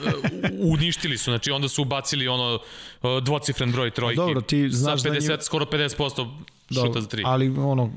uništili 0.61 1.19
su, 1.19 1.25
znači 1.25 1.51
onda 1.51 1.69
su 1.69 1.83
ubacili 1.83 2.29
ono 2.29 2.59
e, 3.03 3.21
dvocifren 3.23 3.73
broj 3.73 3.91
trojki. 3.91 4.17
dobro, 4.17 4.41
ti 4.41 4.69
znaš 4.69 5.03
da 5.03 5.11
50 5.11 5.29
njim- 5.29 5.39
skoro 5.41 5.65
50% 5.65 6.29
šuta 6.75 7.01
za 7.01 7.09
3. 7.09 7.23
Ali 7.25 7.49
ono, 7.49 7.93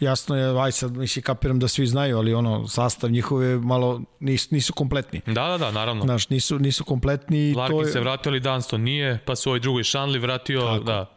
jasno 0.00 0.36
je, 0.36 0.60
aj 0.62 0.72
sad, 0.72 0.96
mislim, 0.96 1.22
kapiram 1.22 1.58
da 1.58 1.68
svi 1.68 1.86
znaju, 1.86 2.18
ali 2.18 2.34
ono, 2.34 2.68
sastav 2.68 3.10
njihov 3.10 3.42
je 3.42 3.58
malo, 3.58 4.02
nisu, 4.20 4.48
nisu 4.50 4.72
kompletni. 4.72 5.20
Da, 5.26 5.32
da, 5.32 5.58
da, 5.58 5.70
naravno. 5.70 6.02
Znaš, 6.02 6.28
nisu, 6.28 6.58
nisu 6.58 6.84
kompletni 6.84 7.50
i 7.50 7.52
to 7.54 7.58
Larkin 7.58 7.78
je, 7.78 7.86
se 7.92 8.00
vratio, 8.00 8.30
ali 8.30 8.40
Dunston 8.40 8.80
nije, 8.80 9.18
pa 9.24 9.36
su 9.36 9.50
ovaj 9.50 9.60
drugi 9.60 9.84
Šanli 9.84 10.18
vratio, 10.18 10.60
Tako. 10.60 10.84
da. 10.84 11.10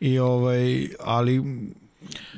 i 0.00 0.18
ovaj, 0.18 0.88
ali 1.00 1.42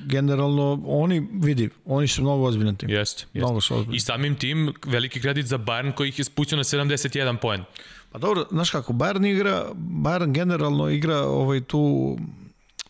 generalno 0.06 0.82
oni, 0.86 1.28
vidi, 1.32 1.70
oni 1.84 2.08
su 2.08 2.22
mnogo 2.22 2.44
ozbiljan 2.44 2.76
tim. 2.76 2.90
Jeste, 2.90 3.26
Mnogo 3.34 3.54
jeste. 3.54 3.66
su 3.68 3.74
ozbiljni. 3.76 3.96
I 3.96 4.00
samim 4.00 4.34
tim 4.36 4.72
veliki 4.86 5.20
kredit 5.20 5.46
za 5.46 5.58
Bayern 5.58 5.92
koji 5.92 6.08
ih 6.08 6.18
je 6.18 6.24
spustio 6.24 6.56
na 6.56 6.64
71 6.64 7.36
poen. 7.36 7.64
Pa 8.12 8.18
dobro, 8.18 8.46
znaš 8.50 8.70
kako, 8.70 8.92
Bayern 8.92 9.26
igra, 9.26 9.66
Bayern 9.74 10.32
generalno 10.32 10.88
igra 10.88 11.18
ovaj 11.18 11.60
tu 11.60 12.16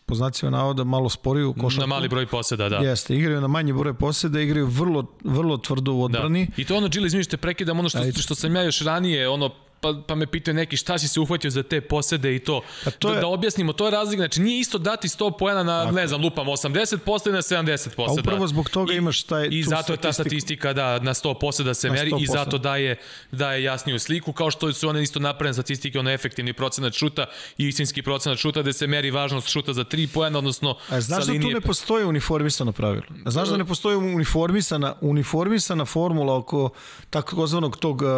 po 0.09 0.15
znacima 0.15 0.51
navoda 0.51 0.83
malo 0.83 1.09
sporiju 1.09 1.53
košarku. 1.53 1.81
Na 1.81 1.85
mali 1.87 2.09
broj 2.09 2.25
poseda, 2.25 2.69
da. 2.69 2.75
Jeste, 2.77 3.15
igraju 3.15 3.41
na 3.41 3.47
manji 3.47 3.73
broj 3.73 3.93
poseda, 3.93 4.41
igraju 4.41 4.65
vrlo, 4.65 5.05
vrlo 5.23 5.57
tvrdo 5.57 5.93
u 5.93 5.97
Da. 5.97 6.03
odbrani. 6.19 6.47
I 6.57 6.65
to 6.65 6.77
ono, 6.77 6.87
Gilles, 6.87 7.09
izvini 7.09 7.23
što 7.23 7.31
te 7.31 7.37
prekidam, 7.37 7.79
ono 7.79 7.89
što, 7.89 8.11
što 8.11 8.35
sam 8.35 8.55
ja 8.55 8.63
još 8.63 8.81
ranije, 8.81 9.29
ono, 9.29 9.49
pa, 9.81 10.01
pa 10.07 10.15
me 10.15 10.27
pitaju 10.27 10.55
neki 10.55 10.77
šta 10.77 10.97
si 10.97 11.07
se 11.07 11.19
uhvatio 11.19 11.51
za 11.51 11.63
te 11.63 11.81
posede 11.81 12.35
i 12.35 12.39
to. 12.39 12.61
Pa 12.83 12.91
to 12.91 13.07
da, 13.07 13.13
je- 13.13 13.19
da 13.19 13.27
objasnimo, 13.27 13.73
to 13.73 13.85
je 13.85 13.91
razlika. 13.91 14.19
Znači 14.19 14.41
nije 14.41 14.59
isto 14.59 14.77
dati 14.77 15.07
100 15.09 15.31
poena 15.31 15.63
na, 15.63 15.85
ne 15.85 16.07
znam, 16.07 16.21
lupam 16.21 16.47
80 16.47 16.97
poseda 16.97 17.31
na 17.31 17.41
70 17.41 17.59
A 17.87 17.91
poseda. 17.91 18.21
upravo 18.21 18.47
zbog 18.47 18.69
toga 18.69 18.93
I, 18.93 18.97
imaš 18.97 19.23
taj, 19.23 19.47
I 19.47 19.63
tu 19.63 19.69
zato 19.69 19.93
je 19.93 19.97
ta 19.97 20.13
statistiku. 20.13 20.23
statistika 20.29 20.73
da 20.73 20.99
na 20.99 21.13
100 21.13 21.33
poseda 21.33 21.73
se 21.73 21.89
meri 21.89 22.11
100 22.11 22.23
i 22.23 22.27
zato 22.27 22.57
daje, 22.57 22.95
daje 23.31 23.63
jasniju 23.63 23.99
sliku, 23.99 24.33
kao 24.33 24.51
što 24.51 24.73
su 24.73 24.89
one 24.89 25.03
isto 25.03 25.19
napravljene 25.19 25.53
statistike, 25.53 25.99
ono 25.99 26.11
efektivni 26.11 26.53
procenat 26.53 26.93
šuta 26.93 27.25
i 27.57 27.67
istinski 27.67 28.01
procenat 28.01 28.37
šuta, 28.39 28.61
gde 28.61 28.73
se 28.73 28.87
meri 28.87 29.11
važnost 29.11 29.47
šuta 29.49 29.73
za 29.73 29.83
3 29.83 30.07
poena, 30.07 30.37
odnosno 30.37 30.75
A 30.89 31.01
znaš 31.01 31.19
sa 31.19 31.25
da 31.25 31.25
tu 31.27 31.31
linije... 31.33 31.53
ne 31.53 31.61
postoji 31.61 32.05
uniformisano 32.05 32.71
pravilo? 32.71 33.03
A 33.25 33.31
znaš 33.31 33.49
da 33.49 33.57
ne 33.57 33.65
postoji 33.65 33.95
uniformisana, 33.97 34.95
uniformisana 35.01 35.85
formula 35.85 36.35
oko 36.35 36.69
takozvanog 37.09 37.77
tog 37.77 38.01
uh, 38.01 38.09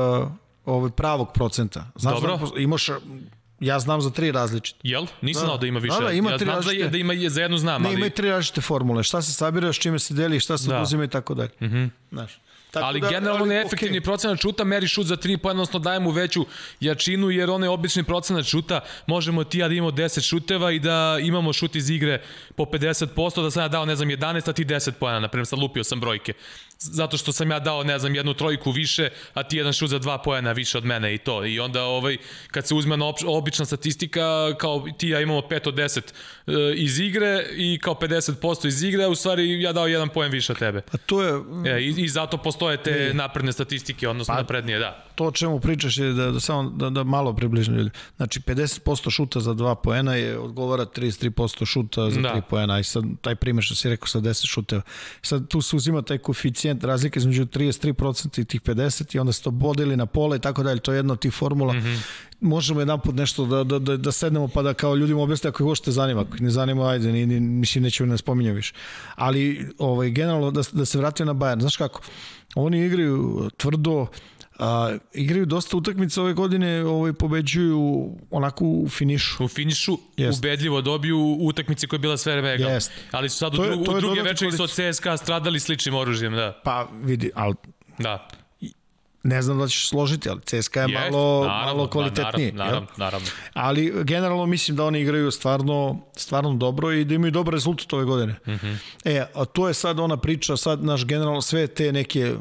ovaj 0.66 0.92
pravog 0.92 1.34
procenta? 1.34 1.86
Znaš 1.96 2.14
Dobro. 2.14 2.38
Da 2.38 2.62
imaš, 2.62 2.90
ja 3.60 3.80
znam 3.80 4.02
za 4.02 4.10
tri 4.10 4.32
različite. 4.32 4.80
Jel? 4.84 5.06
Nisam 5.22 5.42
Da. 5.42 5.46
znao 5.46 5.58
da 5.58 5.68
ima 5.68 5.80
više. 5.80 5.96
Da, 6.00 6.06
da, 6.06 6.12
ima 6.12 6.32
ja 6.32 6.38
tri 6.38 6.46
znam 6.46 6.56
različite. 6.56 6.90
da 6.90 6.98
ima 6.98 7.14
za 7.30 7.42
jednu 7.42 7.58
znam, 7.58 7.82
Ne, 7.82 7.88
ali... 7.90 7.98
ima 7.98 8.06
i 8.06 8.10
tri 8.10 8.30
različite 8.30 8.62
formule. 8.62 9.04
Šta 9.04 9.22
se 9.22 9.34
sabira, 9.34 9.74
s 9.74 9.76
čime 9.76 10.00
se 10.00 10.14
deli, 10.14 10.40
šta 10.40 10.58
se 10.58 10.70
Da. 10.70 10.78
oduzima 10.78 11.04
i 11.04 11.08
tako 11.08 11.34
dalje. 11.34 11.50
Mm 11.62 11.66
-hmm. 11.66 11.90
Znaš. 12.12 12.40
Tako 12.72 12.86
ali 12.86 13.00
da, 13.02 13.10
generalno 13.10 13.44
ali, 13.44 13.50
neefektivni 13.50 13.98
okej. 13.98 14.04
procenat 14.04 14.40
šuta 14.42 14.64
meri 14.64 14.88
šut 14.88 15.06
za 15.06 15.18
3 15.18 15.38
poena, 15.38 15.62
odnosno 15.62 15.80
daje 15.80 16.00
mu 16.00 16.10
veću 16.12 16.46
jačinu, 16.80 17.30
jer 17.30 17.50
onaj 17.50 17.70
obični 17.70 18.04
procenat 18.04 18.46
šuta 18.46 18.80
možemo 19.08 19.44
ti 19.44 19.60
ja 19.60 19.68
da 19.68 19.74
imamo 19.74 19.92
10 19.92 20.28
šuteva 20.30 20.72
i 20.72 20.80
da 20.80 21.18
imamo 21.22 21.54
šut 21.54 21.76
iz 21.76 21.90
igre 21.90 22.22
po 22.56 22.64
50%, 22.66 23.42
da 23.44 23.52
sam 23.52 23.64
ja 23.64 23.68
dao, 23.68 23.86
ne 23.86 23.96
znam, 23.96 24.10
11, 24.10 24.50
a 24.50 24.54
ti 24.54 24.66
10 24.66 24.92
poena, 24.92 25.20
na 25.20 25.28
primjer, 25.28 25.48
sad 25.48 25.60
lupio 25.60 25.84
sam 25.84 26.00
brojke. 26.00 26.34
Zato 26.82 27.18
što 27.18 27.32
sam 27.32 27.52
ja 27.52 27.60
dao, 27.60 27.84
ne 27.84 28.00
znam, 28.00 28.16
jednu 28.16 28.34
trojku 28.34 28.72
više, 28.72 29.10
a 29.34 29.44
ti 29.44 29.58
jedan 29.58 29.74
šut 29.74 29.90
za 29.90 30.00
dva 30.00 30.18
poena 30.18 30.52
više 30.52 30.78
od 30.78 30.86
mene 30.86 31.14
i 31.14 31.18
to. 31.18 31.46
I 31.46 31.60
onda 31.60 31.84
ovaj, 31.84 32.18
kad 32.52 32.68
se 32.68 32.76
uzme 32.76 32.98
na 32.98 33.06
obična 33.28 33.66
statistika, 33.66 34.56
kao 34.58 34.86
ti 34.98 35.10
ja 35.10 35.22
imamo 35.22 35.40
5 35.40 35.68
od 35.68 35.76
10 35.76 36.02
e, 36.48 36.52
iz 36.76 37.00
igre 37.00 37.46
i 37.52 37.80
kao 37.82 37.94
50% 37.94 38.68
iz 38.68 38.84
igre, 38.84 39.08
u 39.08 39.16
stvari 39.16 39.62
ja 39.62 39.74
dao 39.74 39.88
jedan 39.88 40.10
poen 40.10 40.32
više 40.32 40.52
od 40.52 40.60
tebe. 40.60 40.82
Pa 40.82 40.98
to 40.98 41.22
je... 41.24 41.34
E, 41.66 41.82
i, 41.82 41.96
I 41.98 42.08
zato 42.08 42.38
postoje 42.38 42.84
te 42.84 43.12
napredne 43.14 43.52
statistike, 43.52 44.10
odnosno 44.10 44.34
pa, 44.34 44.42
naprednije, 44.42 44.80
da. 44.80 45.06
To 45.16 45.26
o 45.26 45.32
čemu 45.32 45.60
pričaš 45.60 45.98
je 45.98 46.14
da, 46.14 46.32
da 46.32 46.40
samo 46.40 46.70
da, 46.70 46.90
da 46.90 47.04
malo 47.04 47.34
približno 47.36 47.78
ljudi. 47.78 47.90
Znači 48.18 48.40
50% 48.40 49.12
šuta 49.12 49.40
za 49.40 49.54
dva 49.54 49.76
poena 49.76 50.16
je 50.16 50.38
odgovara 50.38 50.86
33% 50.86 51.66
šuta 51.66 52.10
za 52.10 52.22
da. 52.22 52.34
3 52.36 52.42
poena. 52.50 52.80
I 52.80 52.84
sad 52.84 53.04
taj 53.22 53.36
primjer 53.36 53.64
što 53.64 53.76
si 53.76 53.90
rekao 53.90 54.08
sa 54.08 54.20
10 54.20 54.46
šuteva. 54.48 54.82
Sad 55.22 55.48
tu 55.48 55.62
se 55.62 55.76
uzima 55.76 56.02
taj 56.02 56.18
koeficijent 56.18 56.71
razlike 56.82 57.20
između 57.20 57.46
33% 57.46 58.42
i 58.42 58.46
tih 58.46 58.62
50 58.62 59.16
i 59.16 59.20
onda 59.20 59.34
se 59.34 59.44
to 59.44 59.52
bodili 59.52 59.98
na 59.98 60.06
pola 60.06 60.36
i 60.36 60.40
tako 60.40 60.64
dalje. 60.64 60.80
To 60.80 60.92
je 60.92 60.98
jedna 60.98 61.14
od 61.14 61.20
tih 61.20 61.34
formula. 61.34 61.74
Mm 61.74 61.78
-hmm 61.78 62.32
možemo 62.42 62.80
jedan 62.80 63.00
put 63.00 63.16
nešto 63.16 63.46
da, 63.46 63.64
da, 63.64 63.80
da, 63.80 63.98
da 63.98 64.12
sednemo 64.12 64.48
pa 64.48 64.62
da 64.62 64.74
kao 64.74 64.96
ljudima 64.96 65.22
objasne 65.22 65.48
ako 65.48 65.64
ih 65.64 65.68
hoćete 65.68 65.92
zanima, 65.92 66.22
ako 66.22 66.36
ih 66.36 66.42
ne 66.42 66.50
zanima, 66.50 66.90
ajde, 66.90 67.12
ni, 67.12 67.26
ni, 67.26 67.40
mislim 67.40 67.84
nećemo 67.84 68.12
ne 68.12 68.18
spominjati 68.18 68.56
više. 68.56 68.74
Ali 69.16 69.70
ovaj, 69.78 70.10
generalno 70.10 70.52
da, 70.52 70.62
da 70.72 70.86
se 70.86 70.98
vratio 70.98 71.26
na 71.26 71.34
Bayern, 71.34 71.60
znaš 71.60 71.78
kako, 71.78 72.02
oni 72.56 72.86
igraju 72.86 73.50
tvrdo, 73.58 74.08
A, 74.62 74.98
igraju 75.14 75.46
dosta 75.46 75.78
utakmica 75.78 76.22
ove 76.22 76.34
godine, 76.34 76.86
ovaj 76.86 77.14
pobeđuju 77.14 78.12
onako 78.32 78.66
u 78.66 78.90
finišu. 78.90 79.46
U 79.46 79.48
finišu 79.48 79.98
Jest. 80.18 80.40
ubedljivo 80.40 80.82
dobiju 80.82 81.38
utakmice 81.40 81.88
koja 81.88 81.98
je 81.98 82.02
bila 82.02 82.18
sve 82.18 82.42
vreme 82.42 82.50
Jest. 82.50 82.92
Ali 83.12 83.30
su 83.30 83.38
sad 83.38 83.54
u, 83.54 83.58
dru, 83.58 83.80
u 83.80 84.00
druge 84.00 84.22
večeri 84.22 84.52
su 84.52 84.64
od 84.64 84.72
CSKA 84.72 85.18
stradali 85.18 85.60
sličnim 85.60 85.96
oružjem, 85.96 86.34
da. 86.34 86.62
Pa 86.64 86.88
vidi, 87.04 87.32
ali 87.36 87.56
da 87.98 88.28
ne 89.24 89.42
znam 89.42 89.60
da 89.60 89.68
ćeš 89.68 89.90
složiti, 89.90 90.30
ali 90.30 90.42
CSKA 90.42 90.82
je 90.82 90.88
Jest, 90.90 91.12
malo, 91.12 91.46
naravno, 91.46 91.66
malo 91.66 91.90
kvalitetnije. 91.90 92.52
Da, 92.52 92.64
naravno, 92.64 92.88
naravno. 92.98 93.28
Ali 93.54 93.94
generalno 94.04 94.46
mislim 94.46 94.78
da 94.78 94.86
oni 94.86 95.02
igraju 95.02 95.32
stvarno, 95.32 96.00
stvarno 96.16 96.54
dobro 96.54 96.92
i 96.92 97.06
da 97.06 97.16
imaju 97.16 97.32
dobar 97.32 97.54
rezultat 97.54 97.94
ove 97.94 98.06
godine. 98.06 98.34
Mm 98.48 98.52
-hmm. 98.52 98.76
E, 99.06 99.26
a 99.34 99.46
to 99.46 99.68
je 99.68 99.74
sad 99.74 100.00
ona 100.00 100.18
priča, 100.18 100.58
sad 100.58 100.84
naš 100.84 101.06
generalno 101.06 101.42
sve 101.42 101.68
te 101.68 101.92
neke 101.92 102.36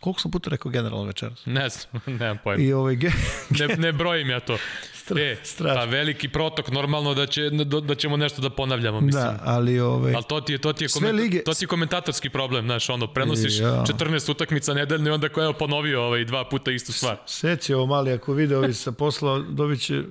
koliko 0.00 0.20
sam 0.20 0.30
puta 0.30 0.50
rekao 0.50 0.70
generalno 0.70 1.04
večeras? 1.04 1.46
Ne 1.46 1.68
znam, 1.68 2.02
nemam 2.20 2.38
pojma. 2.44 2.64
I 2.64 2.72
ovaj, 2.72 2.96
ge, 2.96 3.10
ne, 3.60 3.76
ne 3.76 3.92
brojim 3.92 4.30
ja 4.30 4.40
to. 4.40 4.58
Stra, 4.94 5.20
e, 5.20 5.36
strašno. 5.42 5.80
pa 5.80 5.84
veliki 5.84 6.28
protok, 6.28 6.70
normalno 6.70 7.14
da, 7.14 7.26
će, 7.26 7.50
da, 7.50 7.80
da 7.80 7.94
ćemo 7.94 8.16
nešto 8.16 8.42
da 8.42 8.50
ponavljamo, 8.50 9.00
mislim. 9.00 9.24
Da, 9.24 9.40
ali... 9.44 9.80
Ovaj, 9.80 10.14
ali 10.14 10.24
to 10.28 10.40
ti 10.40 10.52
je, 10.52 10.58
to 10.58 10.72
ti 10.72 10.84
je, 10.84 10.88
komenta, 10.88 11.16
lige... 11.16 11.42
to 11.44 11.54
ti 11.54 11.64
je 11.64 11.68
komentatorski 11.68 12.30
problem, 12.30 12.64
znaš, 12.64 12.88
ono, 12.88 13.06
prenosiš 13.06 13.60
ja. 13.60 13.66
14 13.66 14.30
utakmica 14.30 14.74
nedeljno 14.74 15.10
i 15.10 15.12
onda 15.12 15.28
ko 15.28 15.42
je 15.42 15.52
ponovio 15.58 16.02
ovaj, 16.02 16.24
dva 16.24 16.48
puta 16.48 16.70
istu 16.70 16.92
stvar. 16.92 17.16
Seci 17.26 17.74
ovo 17.74 17.86
mali, 17.86 18.12
ako 18.12 18.32
vide 18.32 18.56
ovi 18.56 18.74
sa 18.74 18.92
posla, 18.92 19.38
dobit 19.38 19.80
će, 19.80 20.02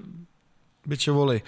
bit 0.85 0.99
će 0.99 1.11
volej. 1.11 1.39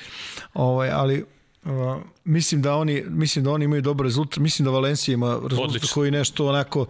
Ovaj, 0.53 0.89
ali 0.89 1.25
Uh, 1.65 2.02
mislim 2.23 2.62
da 2.62 2.76
oni 2.76 3.04
mislim 3.08 3.45
da 3.45 3.52
oni 3.52 3.65
imaju 3.65 3.82
dobar 3.82 4.06
rezultat. 4.06 4.38
Mislim 4.38 4.65
da 4.65 4.71
Valencija 4.71 5.13
ima 5.13 5.34
rezultat 5.34 5.60
Odlično. 5.60 5.93
koji 5.93 6.12
nešto 6.12 6.47
onako 6.47 6.86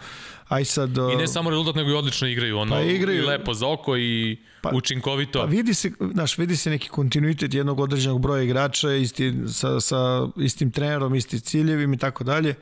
aj 0.48 0.66
sad 0.66 0.98
uh, 0.98 1.14
I 1.14 1.16
ne 1.16 1.28
samo 1.28 1.50
rezultat 1.50 1.76
nego 1.76 1.90
i 1.90 1.94
odlično 1.94 2.28
igraju, 2.28 2.58
ono 2.58 2.76
pa 2.76 2.82
igraju, 2.82 3.24
i 3.24 3.26
lepo 3.26 3.54
za 3.54 3.68
oko 3.68 3.98
i 3.98 4.38
pa, 4.62 4.70
učinkovito. 4.74 5.40
Pa 5.40 5.46
vidi 5.46 5.74
se, 5.74 5.92
znaš, 6.14 6.38
vidi 6.38 6.58
se 6.58 6.70
neki 6.70 6.90
kontinuitet 6.90 7.54
jednog 7.54 7.80
određenog 7.80 8.22
broja 8.22 8.44
igrača 8.44 8.94
isti, 8.94 9.34
sa, 9.48 9.80
sa 9.80 10.28
istim 10.38 10.72
trenerom, 10.72 11.16
istim 11.16 11.40
ciljevima 11.40 11.96
i 11.96 11.98
tako 11.98 12.24
dalje. 12.24 12.56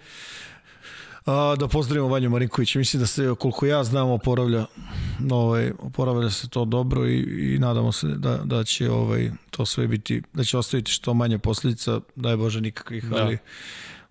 A, 1.26 1.56
da 1.60 1.68
pozdravimo 1.68 2.08
Vanju 2.08 2.30
Marinkovića. 2.30 2.80
Mislim 2.80 3.00
da 3.00 3.08
se, 3.08 3.36
koliko 3.40 3.66
ja 3.66 3.84
znam, 3.84 4.10
oporavlja, 4.10 4.66
ovaj, 5.32 5.72
oporavlja 5.80 6.30
se 6.30 6.50
to 6.50 6.66
dobro 6.66 7.08
i, 7.08 7.20
i 7.56 7.60
nadamo 7.60 7.92
se 7.92 8.08
da, 8.08 8.38
da 8.38 8.64
će 8.64 8.92
ovaj, 8.92 9.32
to 9.50 9.66
sve 9.66 9.88
biti, 9.88 10.22
da 10.34 10.44
će 10.44 10.58
ostaviti 10.58 10.92
što 10.92 11.14
manje 11.14 11.40
posljedica, 11.40 12.00
daj 12.16 12.36
Bože 12.36 12.62
nikakvih, 12.62 13.06
da. 13.06 13.24
ali 13.24 13.38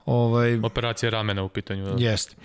Ovaj, 0.07 0.59
Operacija 0.63 1.11
ramena 1.11 1.43
u 1.43 1.49
pitanju. 1.49 1.85
Da. 1.85 2.05
Jeste. 2.05 2.37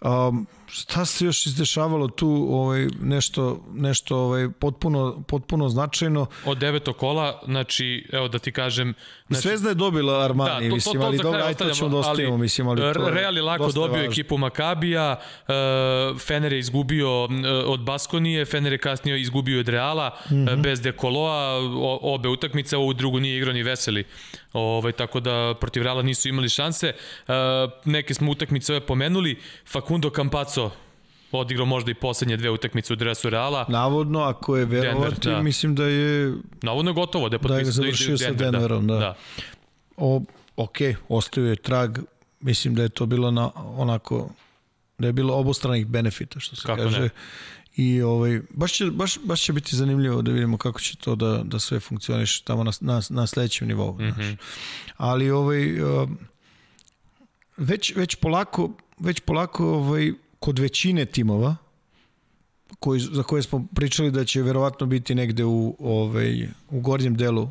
Um, 0.00 0.46
šta 0.66 1.04
se 1.04 1.24
još 1.24 1.46
izdešavalo 1.46 2.08
tu 2.08 2.46
ovaj, 2.50 2.88
nešto, 3.00 3.64
nešto 3.72 4.16
ovaj, 4.18 4.48
potpuno, 4.60 5.22
potpuno 5.28 5.68
značajno? 5.68 6.26
Od 6.44 6.58
devetog 6.58 6.96
kola, 6.96 7.42
znači, 7.44 8.08
evo 8.12 8.28
da 8.28 8.38
ti 8.38 8.52
kažem... 8.52 8.94
Znači, 9.32 9.48
Zvezda 9.48 9.68
je 9.68 9.74
dobila 9.74 10.24
Armani, 10.24 10.64
da, 10.64 10.68
to, 10.68 10.74
mislim, 10.74 10.94
to, 10.94 11.00
to, 11.00 11.06
ali 11.06 11.18
dobro, 11.18 11.40
ajde 11.40 11.54
to 11.58 11.70
ćemo 11.70 11.88
da 11.90 11.96
ostavimo, 11.96 12.36
mislim, 12.36 12.68
ali 12.68 12.92
to 12.92 13.10
Real 13.10 13.36
je 13.36 13.42
lako 13.42 13.72
dobio 13.72 13.96
važno. 13.96 14.12
ekipu 14.12 14.38
Makabija, 14.38 15.16
uh, 15.48 16.20
Fener 16.20 16.52
je 16.52 16.58
izgubio 16.58 17.24
uh, 17.24 17.30
od 17.66 17.80
Baskonije, 17.80 18.44
Fener 18.44 18.72
je 18.72 18.78
kasnije 18.78 19.20
izgubio 19.20 19.60
od 19.60 19.68
Reala, 19.68 20.16
mm 20.30 20.34
-hmm. 20.34 20.54
uh, 20.54 20.62
bez 20.62 20.80
Dekoloa, 20.80 21.58
obe 22.02 22.28
utakmice, 22.28 22.76
ovu 22.76 22.92
drugu 22.92 23.20
nije 23.20 23.36
igrao 23.36 23.52
ni 23.52 23.62
Veseli, 23.62 24.04
ovaj, 24.52 24.92
tako 24.92 25.20
da 25.20 25.54
protiv 25.60 25.82
Reala 25.82 26.02
nisu 26.02 26.28
imali 26.28 26.48
šanse. 26.48 26.92
Uh, 27.28 27.34
neke 27.84 28.14
smo 28.14 28.30
utakmice 28.30 28.72
ove 28.72 28.80
pomenuli, 28.86 29.38
Facundo 29.66 30.10
Campazzo 30.10 30.70
odigrao 31.38 31.66
možda 31.66 31.90
i 31.90 31.94
poslednje 31.94 32.36
dve 32.36 32.50
utakmice 32.50 32.92
u 32.92 32.96
dresu 32.96 33.30
Reala. 33.30 33.66
Navodno, 33.68 34.20
ako 34.20 34.56
je 34.56 34.64
verovati, 34.64 35.20
Denver, 35.20 35.36
da. 35.36 35.42
mislim 35.42 35.74
da 35.74 35.84
je... 35.84 36.34
Navodno 36.62 36.90
je 36.90 36.94
gotovo, 36.94 37.28
da 37.28 37.36
je, 37.36 37.40
da 37.48 37.58
je 37.58 37.64
završio 37.64 38.18
sa 38.18 38.30
da. 38.30 38.50
Denverom, 38.50 38.86
da. 38.86 38.94
da. 38.94 39.14
O, 39.96 40.22
ok, 40.56 40.76
ostaju 41.08 41.46
je 41.46 41.56
trag, 41.56 41.98
mislim 42.40 42.74
da 42.74 42.82
je 42.82 42.88
to 42.88 43.06
bilo 43.06 43.30
na, 43.30 43.50
onako, 43.54 44.30
da 44.98 45.06
je 45.06 45.12
bilo 45.12 45.34
obostranih 45.34 45.86
benefita, 45.86 46.40
što 46.40 46.56
se 46.56 46.62
Kako 46.66 46.82
kaže. 46.82 47.00
Ne? 47.00 47.08
I 47.76 48.02
ovaj, 48.02 48.40
baš, 48.50 48.72
će, 48.72 48.84
baš, 48.84 49.18
baš 49.24 49.42
će 49.42 49.52
biti 49.52 49.76
zanimljivo 49.76 50.22
da 50.22 50.32
vidimo 50.32 50.56
kako 50.56 50.80
će 50.80 50.96
to 50.96 51.14
da, 51.14 51.42
da 51.44 51.58
sve 51.58 51.80
funkcioniš 51.80 52.40
tamo 52.40 52.64
na, 52.64 52.72
na, 52.80 53.00
na 53.10 53.26
sledećem 53.26 53.68
nivou. 53.68 53.92
Mm 53.92 54.02
-hmm. 54.02 54.36
Ali 54.96 55.30
ovaj, 55.30 55.72
već, 57.56 57.96
već 57.96 58.14
polako, 58.14 58.70
već 58.98 59.20
polako 59.20 59.74
ovaj, 59.74 60.12
kod 60.42 60.58
većine 60.58 61.06
timova 61.06 61.56
koji, 62.78 63.00
za 63.00 63.22
koje 63.22 63.42
smo 63.42 63.66
pričali 63.74 64.10
da 64.10 64.24
će 64.24 64.42
verovatno 64.42 64.86
biti 64.86 65.14
negde 65.14 65.44
u, 65.44 65.76
ovaj, 65.78 66.48
u 66.70 66.80
gornjem 66.80 67.14
delu 67.16 67.48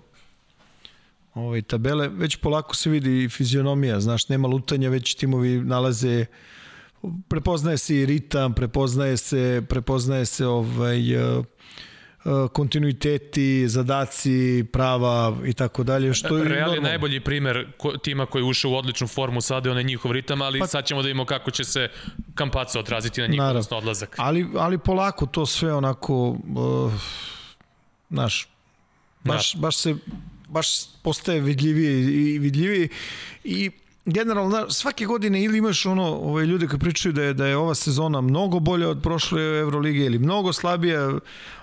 ovaj, 1.33 1.61
tabele, 1.61 2.07
već 2.07 2.35
polako 2.35 2.75
se 2.75 2.89
vidi 2.89 3.29
fizionomija, 3.29 3.99
znaš, 3.99 4.29
nema 4.29 4.47
lutanja, 4.47 4.89
već 4.89 5.15
timovi 5.15 5.61
nalaze 5.63 6.25
prepoznaje 7.27 7.77
se 7.77 7.95
i 7.95 8.05
ritam, 8.05 8.53
prepoznaje 8.53 9.17
se, 9.17 9.63
prepoznaje 9.69 10.25
se 10.25 10.47
ovaj, 10.47 11.01
kontinuiteti, 12.53 13.67
zadaci, 13.67 14.65
prava 14.71 15.37
i 15.45 15.53
tako 15.53 15.83
dalje. 15.83 16.13
Što 16.13 16.37
je 16.37 16.43
Real 16.43 16.73
je 16.73 16.81
najbolji 16.81 17.19
primer 17.19 17.67
tima 18.03 18.25
koji 18.25 18.41
je 18.41 18.45
ušao 18.45 18.71
u 18.71 18.75
odličnu 18.75 19.07
formu 19.07 19.41
sada, 19.41 19.69
je 19.69 19.83
njihov 19.83 20.11
ritam, 20.11 20.41
ali 20.41 20.59
pa, 20.59 20.67
sad 20.67 20.85
ćemo 20.85 21.01
da 21.01 21.05
vidimo 21.05 21.25
kako 21.25 21.51
će 21.51 21.63
se 21.63 21.89
Kampaca 22.35 22.79
odraziti 22.79 23.21
na 23.21 23.27
njihov 23.27 23.47
odnosno 23.47 23.77
odlazak. 23.77 24.15
Ali, 24.17 24.47
ali 24.57 24.77
polako 24.77 25.25
to 25.25 25.45
sve 25.45 25.73
onako, 25.73 26.29
uh, 26.29 26.93
znaš, 28.09 28.47
baš, 29.23 29.53
da. 29.53 29.59
baš 29.59 29.77
se 29.77 29.95
baš 30.47 30.67
postaje 31.01 31.39
vidljivije 31.39 32.01
i 32.01 32.39
vidljivije 32.39 32.87
i 33.43 33.71
generalno 34.05 34.69
svake 34.69 35.05
godine 35.05 35.43
ili 35.43 35.57
imaš 35.57 35.85
ono 35.85 36.03
ove 36.03 36.45
ljude 36.45 36.67
koji 36.67 36.79
pričaju 36.79 37.13
da 37.13 37.23
je 37.23 37.33
da 37.33 37.45
je 37.47 37.57
ova 37.57 37.75
sezona 37.75 38.21
mnogo 38.21 38.59
bolja 38.59 38.89
od 38.89 39.01
prošle 39.01 39.41
Evrolige 39.41 40.05
ili 40.05 40.19
mnogo 40.19 40.53
slabija 40.53 41.19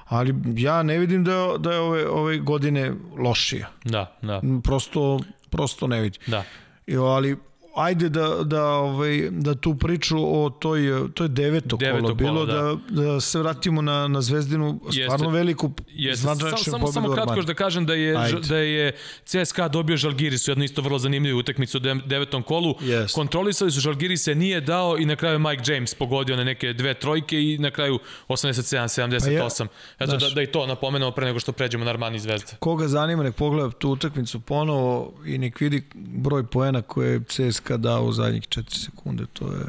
ali 0.09 0.35
ja 0.57 0.83
ne 0.83 0.99
vidim 0.99 1.25
da, 1.25 1.55
da 1.59 1.73
je 1.73 1.81
ove, 1.81 2.09
ove 2.09 2.39
godine 2.39 2.93
lošija. 3.19 3.69
Da, 3.85 4.17
da. 4.23 4.43
Prosto, 4.63 5.21
prosto 5.51 5.87
ne 5.87 6.01
vidim. 6.01 6.21
Da. 6.27 6.45
Jo, 6.87 7.05
ali 7.05 7.37
ajde 7.79 8.09
da, 8.09 8.29
da, 8.45 8.65
ovaj, 8.65 9.29
da 9.31 9.55
tu 9.55 9.75
priču 9.75 10.17
o 10.19 10.51
toj, 10.51 10.81
to 11.15 11.25
je 11.25 11.29
deveto, 11.29 11.77
deveto 11.77 12.03
kolo, 12.03 12.15
bilo 12.15 12.47
da. 12.47 12.77
da, 12.89 13.03
da 13.03 13.21
se 13.21 13.39
vratimo 13.39 13.83
na, 13.83 14.09
na 14.09 14.23
Zvezdinu, 14.23 14.81
stvarno 14.91 15.27
Jeste. 15.27 15.39
veliku 15.39 15.71
Jeste. 15.89 16.23
Samo, 16.23 16.57
samo, 16.57 16.93
samo 16.93 17.13
kratko 17.13 17.43
da 17.43 17.55
kažem 17.55 17.87
da 17.87 17.95
je, 17.95 18.17
ajde. 18.17 18.41
da 18.49 18.57
je 18.57 18.93
CSKA 19.25 19.69
dobio 19.69 19.97
Žalgiris 19.97 20.49
u 20.49 20.51
jednu 20.51 20.65
isto 20.65 20.83
vrlo 20.83 20.99
zanimljivu 20.99 21.39
utakmicu 21.39 21.79
u 21.79 21.81
devetom 22.07 22.43
kolu. 22.43 22.75
Yes. 22.81 23.15
Kontrolisali 23.15 23.71
su 23.71 23.81
Žalgirise, 23.81 24.35
nije 24.35 24.61
dao 24.61 24.99
i 24.99 25.07
na 25.07 25.17
kraju 25.17 25.39
Mike 25.39 25.73
James 25.73 25.95
pogodio 25.95 26.37
na 26.37 26.45
neke 26.45 26.73
dve 26.73 26.95
trojke 26.95 27.43
i 27.43 27.59
na 27.59 27.71
kraju 27.71 27.99
87-78. 28.29 29.67
Pa 29.99 30.05
Eto 30.05 30.17
da, 30.17 30.31
da 30.35 30.43
i 30.43 30.47
to 30.47 30.67
napomenemo 30.67 31.11
pre 31.11 31.27
nego 31.27 31.41
što 31.41 31.53
pređemo 31.53 31.85
na 31.85 31.91
Armani 31.91 32.19
Zvezda. 32.19 32.53
Koga 32.59 32.89
zanima, 32.89 33.23
nek 33.23 33.35
pogleda 33.35 33.71
tu 33.71 33.91
utakmicu 33.91 34.41
ponovo 34.41 35.13
i 35.27 35.39
nek 35.39 35.61
vidi 35.61 35.83
broj 35.95 36.47
poena 36.47 36.83
koje 36.83 37.21
CSKA 37.25 37.68
Hrvatska 37.69 37.77
dao 37.77 38.05
u 38.05 38.13
zadnjih 38.13 38.43
4 38.43 38.85
sekunde, 38.85 39.25
to 39.33 39.53
je 39.53 39.65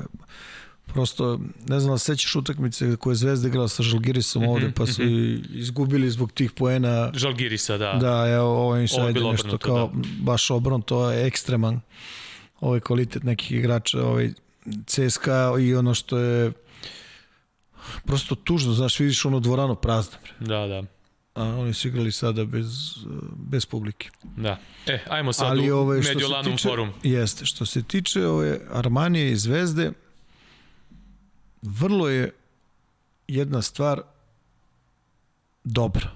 prosto, 0.85 1.39
ne 1.67 1.79
znam 1.79 1.93
da 1.93 1.97
sećaš 1.97 2.35
utakmice 2.35 2.95
koje 2.95 3.11
je 3.11 3.15
Zvezda 3.15 3.47
igrala 3.47 3.67
sa 3.67 3.83
Žalgirisom 3.83 4.41
mm 4.41 4.45
-hmm, 4.45 4.49
ovde, 4.49 4.71
pa 4.75 4.85
su 4.85 5.03
mm 5.03 5.05
-hmm. 5.05 5.45
izgubili 5.53 6.09
zbog 6.09 6.31
tih 6.31 6.51
poena. 6.51 7.11
Žalgirisa, 7.13 7.77
da. 7.77 7.93
Da, 7.93 8.29
evo, 8.29 8.47
ovo 8.47 8.77
im 8.77 8.87
sad 8.87 9.09
ide 9.09 9.19
nešto 9.19 9.57
kao, 9.57 9.91
da. 9.93 10.07
baš 10.21 10.51
obron, 10.51 10.81
to 10.81 11.11
je 11.11 11.25
ekstreman 11.25 11.81
ovaj 12.59 12.79
kvalitet 12.79 13.23
nekih 13.23 13.51
igrača, 13.51 14.01
ovaj, 14.01 14.33
CSKA 14.85 15.53
i 15.59 15.75
ono 15.75 15.93
što 15.93 16.17
je 16.17 16.51
prosto 18.05 18.35
tužno, 18.35 18.73
znaš, 18.73 18.99
vidiš 18.99 19.25
ono 19.25 19.39
dvorano 19.39 19.75
prazno. 19.75 20.17
Da, 20.39 20.67
da. 20.67 20.83
A 21.39 21.43
oni 21.43 21.73
su 21.73 21.87
igrali 21.87 22.11
sada 22.11 22.45
bez, 22.45 22.67
bez 23.35 23.65
publike. 23.65 24.09
Da. 24.37 24.57
E, 24.87 24.99
ajmo 25.09 25.33
sad 25.33 25.47
Ali 25.47 25.71
u 25.71 25.77
ove, 25.77 26.03
što 26.03 26.07
se 26.07 26.15
Mediolanum 26.15 26.51
tiče, 26.51 26.69
forum. 26.69 26.89
Jeste, 27.03 27.45
što 27.45 27.65
se 27.65 27.83
tiče 27.83 28.27
ove 28.27 28.59
Armanije 28.71 29.31
i 29.31 29.35
Zvezde, 29.35 29.91
vrlo 31.61 32.09
je 32.09 32.33
jedna 33.27 33.61
stvar 33.61 34.01
dobra. 35.63 36.11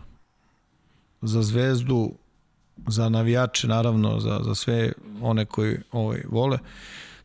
Za 1.22 1.42
Zvezdu, 1.42 2.14
za 2.88 3.10
navijače, 3.10 3.68
naravno, 3.68 4.20
za, 4.20 4.40
za 4.44 4.56
sve 4.56 4.92
one 5.22 5.46
koji 5.46 5.78
ovaj, 5.92 6.22
vole, 6.30 6.60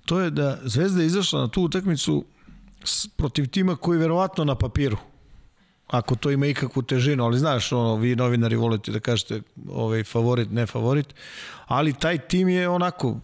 to 0.05 0.21
je 0.21 0.31
da 0.31 0.59
Zvezda 0.63 1.01
je 1.01 1.07
izašla 1.07 1.41
na 1.41 1.49
tu 1.49 1.63
utakmicu 1.63 2.25
protiv 3.17 3.47
tima 3.47 3.77
koji 3.77 3.99
verovatno 3.99 4.45
na 4.45 4.55
papiru 4.55 4.97
ako 5.89 6.15
to 6.15 6.31
ima 6.31 6.47
ikakvu 6.47 6.83
težinu, 6.83 7.25
ali 7.25 7.39
znaš, 7.39 7.73
ono, 7.73 7.97
vi 7.97 8.17
novinari 8.17 8.57
volite 8.57 8.93
da 8.93 9.01
kažete 9.01 9.43
ovaj, 9.69 10.05
favorit, 10.05 10.51
ne 10.51 10.67
favorit, 10.67 11.15
ali 11.67 11.93
taj 11.93 12.19
tim 12.19 12.49
je 12.49 12.69
onako, 12.69 13.21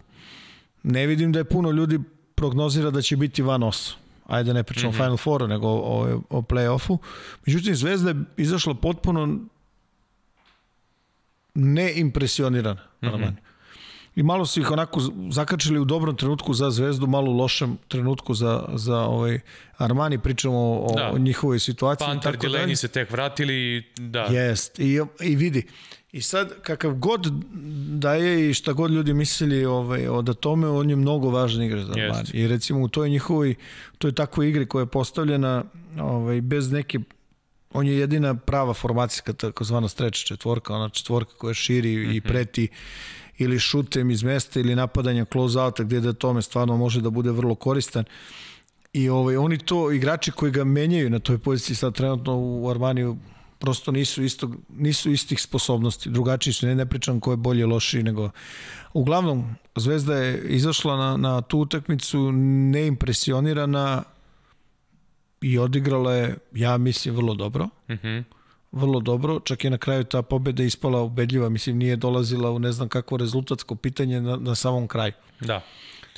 ne 0.83 1.07
vidim 1.07 1.31
da 1.31 1.39
je 1.39 1.45
puno 1.45 1.71
ljudi 1.71 1.99
prognozira 2.35 2.91
da 2.91 3.01
će 3.01 3.17
biti 3.17 3.41
van 3.41 3.63
osa. 3.63 3.93
Ajde 4.27 4.53
ne 4.53 4.63
pričamo 4.63 4.91
mm 4.91 4.93
-hmm. 4.93 4.97
Final 4.97 5.17
Fouru, 5.17 5.47
nego 5.47 5.67
o, 5.67 5.79
o, 5.79 6.21
o 6.29 6.41
play-offu. 6.41 6.97
Međutim, 7.45 7.75
Zvezda 7.75 8.09
je 8.09 8.15
izašla 8.37 8.73
potpuno 8.73 9.39
neimpresionirana 11.53 12.81
mm 13.01 13.07
-hmm. 13.07 13.35
I 14.15 14.23
malo 14.23 14.45
su 14.45 14.59
ih 14.59 14.71
onako 14.71 15.01
zakačili 15.31 15.79
u 15.79 15.85
dobrom 15.85 16.15
trenutku 16.15 16.53
za 16.53 16.71
Zvezdu, 16.71 17.07
malo 17.07 17.31
u 17.31 17.37
lošem 17.37 17.77
trenutku 17.87 18.33
za, 18.33 18.65
za 18.73 18.97
ovaj 18.97 19.39
Armani, 19.77 20.17
pričamo 20.17 20.81
o, 20.81 20.93
Da. 20.95 21.11
o 21.13 21.17
njihovoj 21.17 21.59
situaciji. 21.59 22.05
Panter, 22.05 22.31
tako. 22.31 22.41
Dileni 22.41 22.75
se 22.75 22.87
tek 22.87 23.11
vratili, 23.11 23.83
da. 23.97 24.23
Jest, 24.23 24.79
i, 24.79 24.99
i 25.21 25.35
vidi. 25.35 25.67
I 26.11 26.21
sad, 26.21 26.61
kakav 26.61 26.93
god 26.93 27.27
da 27.99 28.13
je 28.13 28.49
i 28.49 28.53
šta 28.53 28.73
god 28.73 28.91
ljudi 28.91 29.13
mislili 29.13 29.65
ovaj, 29.65 30.07
o 30.07 30.21
da 30.21 30.33
tome, 30.33 30.67
on 30.67 30.89
je 30.89 30.95
mnogo 30.95 31.29
važan 31.29 31.63
igrač 31.63 31.83
za 31.85 31.93
Jest. 31.99 32.19
Armani. 32.19 32.29
I 32.33 32.47
recimo 32.47 32.81
u 32.81 32.87
toj 32.87 33.09
njihovoj, 33.09 33.55
toj 33.97 34.11
takvoj 34.11 34.49
igri 34.49 34.65
koja 34.65 34.81
je 34.81 34.85
postavljena 34.85 35.63
ovaj, 35.99 36.41
bez 36.41 36.71
neke 36.71 36.99
on 37.73 37.87
je 37.87 37.97
jedina 37.97 38.35
prava 38.35 38.73
formacijska 38.73 39.33
takozvana 39.33 39.87
stretch 39.87 40.25
četvorka, 40.25 40.73
ona 40.73 40.89
četvorka 40.89 41.33
koja 41.37 41.53
širi 41.53 41.97
mm 41.97 41.99
-hmm. 41.99 42.15
i 42.15 42.21
preti 42.21 42.67
ili 43.37 43.59
šutem 43.59 44.11
iz 44.11 44.23
mesta 44.23 44.59
ili 44.59 44.75
napadanja 44.75 45.25
close 45.25 45.59
outa 45.59 45.83
gde 45.83 45.99
da 45.99 46.13
tome 46.13 46.41
stvarno 46.41 46.77
može 46.77 47.01
da 47.01 47.09
bude 47.09 47.31
vrlo 47.31 47.55
koristan. 47.55 48.03
I 48.93 49.09
ovaj, 49.09 49.37
oni 49.37 49.57
to, 49.57 49.91
igrači 49.91 50.31
koji 50.31 50.51
ga 50.51 50.63
menjaju 50.63 51.09
na 51.09 51.19
toj 51.19 51.37
poziciji 51.37 51.75
sad 51.75 51.93
trenutno 51.93 52.37
u 52.37 52.69
Armaniju 52.69 53.17
prosto 53.59 53.91
nisu, 53.91 54.23
isto, 54.23 54.51
nisu 54.69 55.11
istih 55.11 55.41
sposobnosti. 55.41 56.09
Drugačiji 56.09 56.53
su, 56.53 56.67
ne, 56.67 56.75
ne 56.75 56.85
pričam 56.85 57.19
ko 57.19 57.31
je 57.31 57.37
bolji 57.37 57.59
ili 57.59 57.71
lošiji, 57.71 58.03
nego 58.03 58.29
uglavnom 58.93 59.55
Zvezda 59.75 60.15
je 60.15 60.43
izašla 60.47 60.97
na, 60.97 61.17
na 61.17 61.41
tu 61.41 61.59
utakmicu 61.59 62.31
neimpresionirana 62.71 64.03
i 65.41 65.57
odigrala 65.57 66.13
je, 66.13 66.37
ja 66.53 66.77
mislim, 66.77 67.15
vrlo 67.15 67.33
dobro. 67.33 67.69
Mhm. 67.89 68.19
Vrlo 68.75 68.99
dobro, 68.99 69.39
čak 69.39 69.63
i 69.65 69.69
na 69.69 69.77
kraju 69.77 70.03
ta 70.03 70.21
pobeda 70.21 70.63
ispala 70.63 71.01
ubedljiva, 71.01 71.49
mislim 71.49 71.77
nije 71.77 71.95
dolazila 71.95 72.51
u 72.51 72.59
ne 72.59 72.71
znam 72.71 72.89
kakvo 72.89 73.17
rezultatsko 73.17 73.75
pitanje 73.75 74.21
na, 74.21 74.35
na 74.35 74.55
samom 74.55 74.87
kraju. 74.87 75.13
Da. 75.39 75.61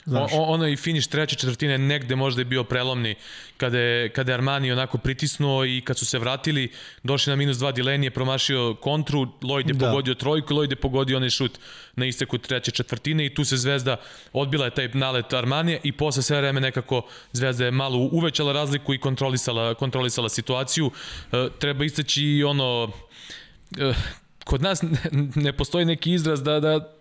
Znaš. 0.07 0.31
O, 0.33 0.41
ono 0.41 0.67
i 0.67 0.75
finiš 0.75 1.07
treće 1.07 1.35
četvrtine 1.35 1.77
negde 1.77 2.15
možda 2.15 2.41
je 2.41 2.45
bio 2.45 2.63
prelomni 2.63 3.15
kada 3.57 3.79
je, 3.79 4.09
kada 4.09 4.31
je 4.31 4.33
Armani 4.33 4.71
onako 4.71 4.97
pritisnuo 4.97 5.65
i 5.65 5.81
kad 5.81 5.97
su 5.97 6.05
se 6.05 6.19
vratili, 6.19 6.71
došli 7.03 7.31
na 7.31 7.35
minus 7.35 7.57
dva 7.57 7.71
Dileni 7.71 8.05
je 8.05 8.11
promašio 8.11 8.75
kontru, 8.75 9.27
Lloyd 9.41 9.67
je 9.67 9.73
Da. 9.73 9.85
pogodio 9.85 10.13
trojku, 10.13 10.53
Lloyd 10.53 10.69
je 10.69 10.75
pogodio 10.75 11.17
onaj 11.17 11.29
šut 11.29 11.59
na 11.95 12.05
isteku 12.05 12.37
treće 12.37 12.71
četvrtine 12.71 13.25
i 13.25 13.33
tu 13.33 13.45
se 13.45 13.57
Zvezda 13.57 13.97
odbila 14.33 14.65
je 14.65 14.71
taj 14.71 14.87
nalet 14.93 15.33
Armanije 15.33 15.79
i 15.83 15.91
posle 15.91 16.23
sve 16.23 16.37
vreme 16.37 16.61
nekako 16.61 17.01
Zvezda 17.31 17.65
je 17.65 17.71
malo 17.71 17.97
uvećala 17.97 18.53
razliku 18.53 18.93
i 18.93 18.99
kontrolisala, 18.99 19.73
kontrolisala 19.73 20.29
situaciju. 20.29 20.91
E, 21.31 21.47
treba 21.59 21.85
istaći 21.85 22.23
i 22.23 22.43
ono 22.43 22.91
e, 23.77 23.93
kod 24.45 24.61
nas 24.61 24.81
ne, 24.81 24.89
ne 25.35 25.53
postoji 25.53 25.85
neki 25.85 26.11
izraz 26.11 26.43
da, 26.43 26.59
da 26.59 26.96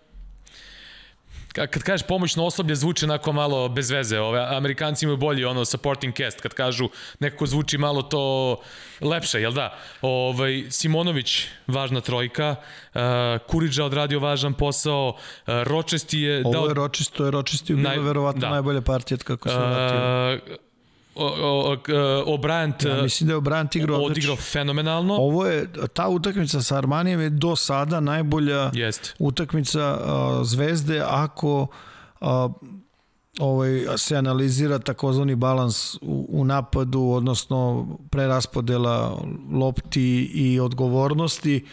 kad 1.67 1.83
kažeš 1.83 2.07
pomoćno 2.07 2.45
osoblje 2.45 2.75
zvuči 2.75 3.05
onako 3.05 3.31
malo 3.31 3.69
bez 3.69 3.91
veze. 3.91 4.19
Ove 4.19 4.39
Amerikanci 4.55 5.05
imaju 5.05 5.17
bolji 5.17 5.45
ono 5.45 5.65
supporting 5.65 6.15
cast 6.15 6.41
kad 6.41 6.53
kažu 6.53 6.89
nekako 7.19 7.45
zvuči 7.45 7.77
malo 7.77 8.01
to 8.01 8.55
lepše, 9.01 9.41
jel 9.41 9.51
da? 9.51 9.77
Ovaj 10.01 10.63
Simonović 10.69 11.47
važna 11.67 12.01
trojka, 12.01 12.55
uh, 12.93 13.01
Kuriđa 13.47 13.85
odradio 13.85 14.19
važan 14.19 14.53
posao, 14.53 15.07
uh, 15.09 15.53
Ročesti 15.63 16.19
je 16.19 16.41
Ovo 16.45 16.51
dao 16.53 16.67
je 16.67 16.73
Ročisto, 16.73 17.25
je 17.25 17.31
Ročisti 17.31 17.73
bilo 17.73 17.89
Naj- 17.89 18.03
verovatno 18.05 18.41
da. 18.41 18.49
najbolja 18.49 18.81
partija 18.81 19.17
kako 19.17 19.49
se 19.49 19.55
vratio. 19.55 20.43
uh, 20.49 20.66
o, 21.17 21.25
o, 21.25 21.71
o, 21.71 21.77
O'Brant 22.37 22.87
Ja, 22.87 23.01
mislim 23.03 23.27
da 23.27 23.33
je 23.33 23.37
Obrant 23.37 23.75
igrao 23.75 24.01
odigrao 24.01 24.35
fenomenalno. 24.35 25.13
Ovo 25.13 25.45
je, 25.45 25.67
ta 25.93 26.07
utakmica 26.07 26.61
sa 26.61 26.77
Armanijem 26.77 27.19
je 27.19 27.29
do 27.29 27.55
sada 27.55 27.99
najbolja 27.99 28.71
Jeste. 28.73 29.13
utakmica 29.19 29.99
uh, 29.99 30.45
Zvezde 30.47 31.03
ako 31.07 31.67
uh, 32.21 32.27
ovaj, 33.39 33.85
se 33.97 34.15
analizira 34.15 34.79
takozvani 34.79 35.35
balans 35.35 35.95
u, 36.01 36.25
u 36.29 36.45
napadu, 36.45 37.01
odnosno 37.01 37.87
preraspodela 38.09 39.21
lopti 39.51 40.31
i 40.33 40.59
odgovornosti 40.59 41.65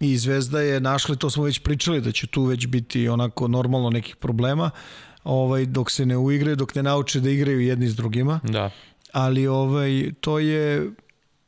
i 0.00 0.16
Zvezda 0.16 0.60
je 0.60 0.80
našla, 0.80 1.14
to 1.14 1.30
smo 1.30 1.44
već 1.44 1.58
pričali 1.58 2.00
da 2.00 2.12
će 2.12 2.26
tu 2.26 2.42
već 2.44 2.66
biti 2.66 3.08
onako 3.08 3.48
normalno 3.48 3.90
nekih 3.90 4.16
problema 4.16 4.70
ovaj, 5.24 5.66
dok 5.66 5.90
se 5.90 6.06
ne 6.06 6.16
uigraju, 6.16 6.56
dok 6.56 6.74
ne 6.74 6.82
nauče 6.82 7.20
da 7.20 7.30
igraju 7.30 7.60
jedni 7.60 7.88
s 7.88 7.96
drugima 7.96 8.40
Da. 8.42 8.70
ali 9.12 9.46
ovaj 9.46 9.90
to 10.20 10.38
je 10.38 10.90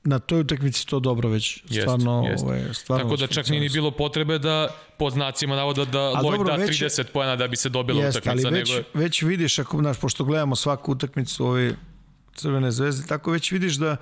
na 0.04 0.18
toj 0.18 0.40
utakmici 0.40 0.86
to 0.86 1.00
dobro 1.00 1.28
već 1.28 1.56
Jest, 1.60 1.80
stvarno 1.80 2.24
jest. 2.26 2.44
ovaj 2.44 2.74
stvarno 2.74 3.04
Tako 3.04 3.16
da 3.16 3.26
čak 3.26 3.48
nije 3.48 3.60
ni 3.60 3.68
bilo 3.68 3.90
potrebe 3.90 4.38
da 4.38 4.68
pod 4.98 5.12
znacima 5.12 5.56
navoda 5.56 5.84
da 5.84 5.98
A 5.98 6.12
Lloyd 6.14 6.22
dobro, 6.30 6.44
da 6.46 6.56
već 6.56 6.80
je- 6.82 6.88
30 6.88 7.04
poena 7.04 7.36
da 7.36 7.48
bi 7.48 7.56
se 7.56 7.68
dobila 7.68 8.04
Jeste, 8.04 8.20
ali 8.26 8.40
utakmica. 8.40 8.58
već, 8.60 8.70
nego... 8.70 8.84
već 8.94 9.22
vidiš, 9.22 9.58
ako, 9.58 9.78
znaš, 9.78 9.98
pošto 9.98 10.24
gledamo 10.24 10.56
svaku 10.56 10.92
utakmicu 10.92 11.46
ove 11.46 11.74
Crvene 12.34 12.70
zvezde, 12.70 13.06
tako 13.06 13.30
već 13.30 13.52
vidiš 13.52 13.74
da, 13.74 13.96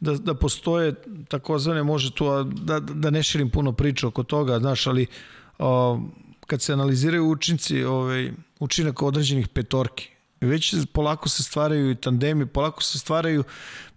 da, 0.00 0.12
da 0.14 0.34
postoje 0.34 0.94
takozvane, 1.28 1.82
može 1.82 2.10
tu, 2.12 2.24
da, 2.44 2.80
da 2.80 3.10
ne 3.10 3.22
širim 3.22 3.50
puno 3.50 3.72
priča 3.72 4.08
oko 4.08 4.22
toga, 4.22 4.58
znaš, 4.58 4.86
ali 4.86 5.06
o, 5.58 6.00
kad 6.46 6.62
se 6.62 6.72
analiziraju 6.72 7.24
učinci, 7.26 7.84
ovaj, 7.84 8.32
učinak 8.64 9.02
određenih 9.02 9.48
petorki, 9.48 10.08
već 10.40 10.74
polako 10.92 11.28
se 11.28 11.42
stvaraju 11.42 11.90
i 11.90 11.94
tandemi, 11.94 12.46
polako 12.46 12.82
se 12.82 12.98
stvaraju 12.98 13.44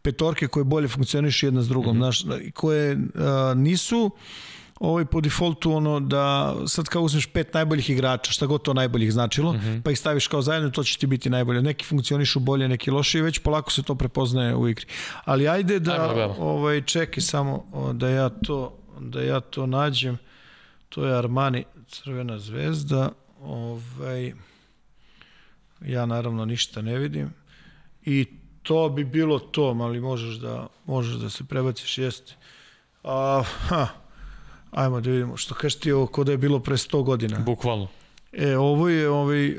petorke 0.01 0.47
koje 0.47 0.63
bolje 0.63 0.87
funkcionišu 0.87 1.45
jedna 1.45 1.61
s 1.61 1.67
drugom, 1.67 1.97
mm 1.97 1.99
-hmm. 1.99 2.23
znaš, 2.23 2.39
i 2.41 2.51
koje 2.51 2.97
a, 3.15 3.53
nisu 3.55 4.11
ovaj 4.79 5.05
po 5.05 5.21
defaultu 5.21 5.73
ono 5.73 5.99
da 5.99 6.55
sad 6.67 6.85
kao 6.85 7.01
uzmeš 7.01 7.25
pet 7.25 7.53
najboljih 7.53 7.89
igrača, 7.89 8.31
šta 8.31 8.45
god 8.45 8.61
to 8.61 8.73
najboljih 8.73 9.13
značilo, 9.13 9.53
mm 9.53 9.57
-hmm. 9.57 9.81
pa 9.81 9.91
ih 9.91 9.99
staviš 9.99 10.27
kao 10.27 10.41
zajedno, 10.41 10.69
to 10.69 10.83
će 10.83 10.97
ti 10.97 11.07
biti 11.07 11.29
najbolje. 11.29 11.61
Neki 11.61 11.85
funkcionišu 11.85 12.39
bolje, 12.39 12.67
neki 12.67 12.91
lošije, 12.91 13.23
već 13.23 13.39
polako 13.39 13.71
se 13.71 13.83
to 13.83 13.95
prepoznaje 13.95 14.55
u 14.55 14.67
igri. 14.67 14.85
Ali 15.25 15.47
ajde 15.47 15.73
Ajmo 15.73 15.85
da 15.85 15.97
da 15.97 16.13
gledamo. 16.13 16.35
ovaj 16.39 16.81
čekaj 16.81 17.21
samo 17.21 17.65
da 17.93 18.09
ja 18.09 18.29
to 18.29 18.77
da 18.99 19.21
ja 19.21 19.39
to 19.39 19.65
nađem. 19.65 20.17
To 20.89 21.05
je 21.05 21.17
Armani 21.17 21.63
Crvena 21.87 22.39
zvezda. 22.39 23.11
Ovaj 23.41 24.33
ja 25.85 26.05
naravno 26.05 26.45
ništa 26.45 26.81
ne 26.81 26.97
vidim. 26.97 27.33
I 28.05 28.25
to 28.63 28.89
bi 28.89 29.03
bilo 29.03 29.39
to, 29.39 29.63
ali 29.63 29.99
možeš 29.99 30.35
da 30.35 30.67
možeš 30.85 31.15
da 31.15 31.29
se 31.29 31.43
prebaciš 31.43 31.97
jeste. 31.97 32.35
A, 33.03 33.43
ha, 33.67 33.87
ajmo 34.71 35.01
da 35.01 35.09
vidimo 35.09 35.37
što 35.37 35.55
kažeš 35.55 35.79
ti 35.79 35.91
ovo 35.91 36.23
da 36.23 36.31
je 36.31 36.37
bilo 36.37 36.59
pre 36.59 36.75
100 36.75 37.03
godina. 37.03 37.39
Bukvalno. 37.39 37.87
E, 38.31 38.57
ovo 38.57 38.89
je 38.89 39.09
ovaj, 39.09 39.55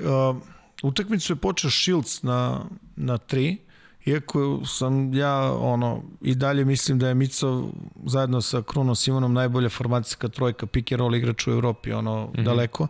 utakmicu 0.83 1.33
je 1.33 1.37
počeo 1.37 1.71
Shields 1.71 2.23
na, 2.23 2.65
na 2.97 3.19
3, 3.19 3.57
iako 4.05 4.61
sam 4.67 5.15
ja 5.15 5.53
ono, 5.53 6.03
i 6.21 6.35
dalje 6.35 6.65
mislim 6.65 6.99
da 6.99 7.09
je 7.09 7.15
Mico 7.15 7.69
zajedno 8.05 8.43
sa 8.43 8.63
Krunom 8.63 8.97
Simonom 8.97 9.33
najbolja 9.33 9.69
formacijska 9.69 10.29
trojka 10.29 10.67
pick 10.67 10.93
and 10.93 11.01
roll 11.01 11.15
igrač 11.15 11.47
u 11.47 11.51
Evropi, 11.51 11.93
ono, 11.93 12.27
mm 12.27 12.33
-hmm. 12.33 12.45
daleko. 12.45 12.89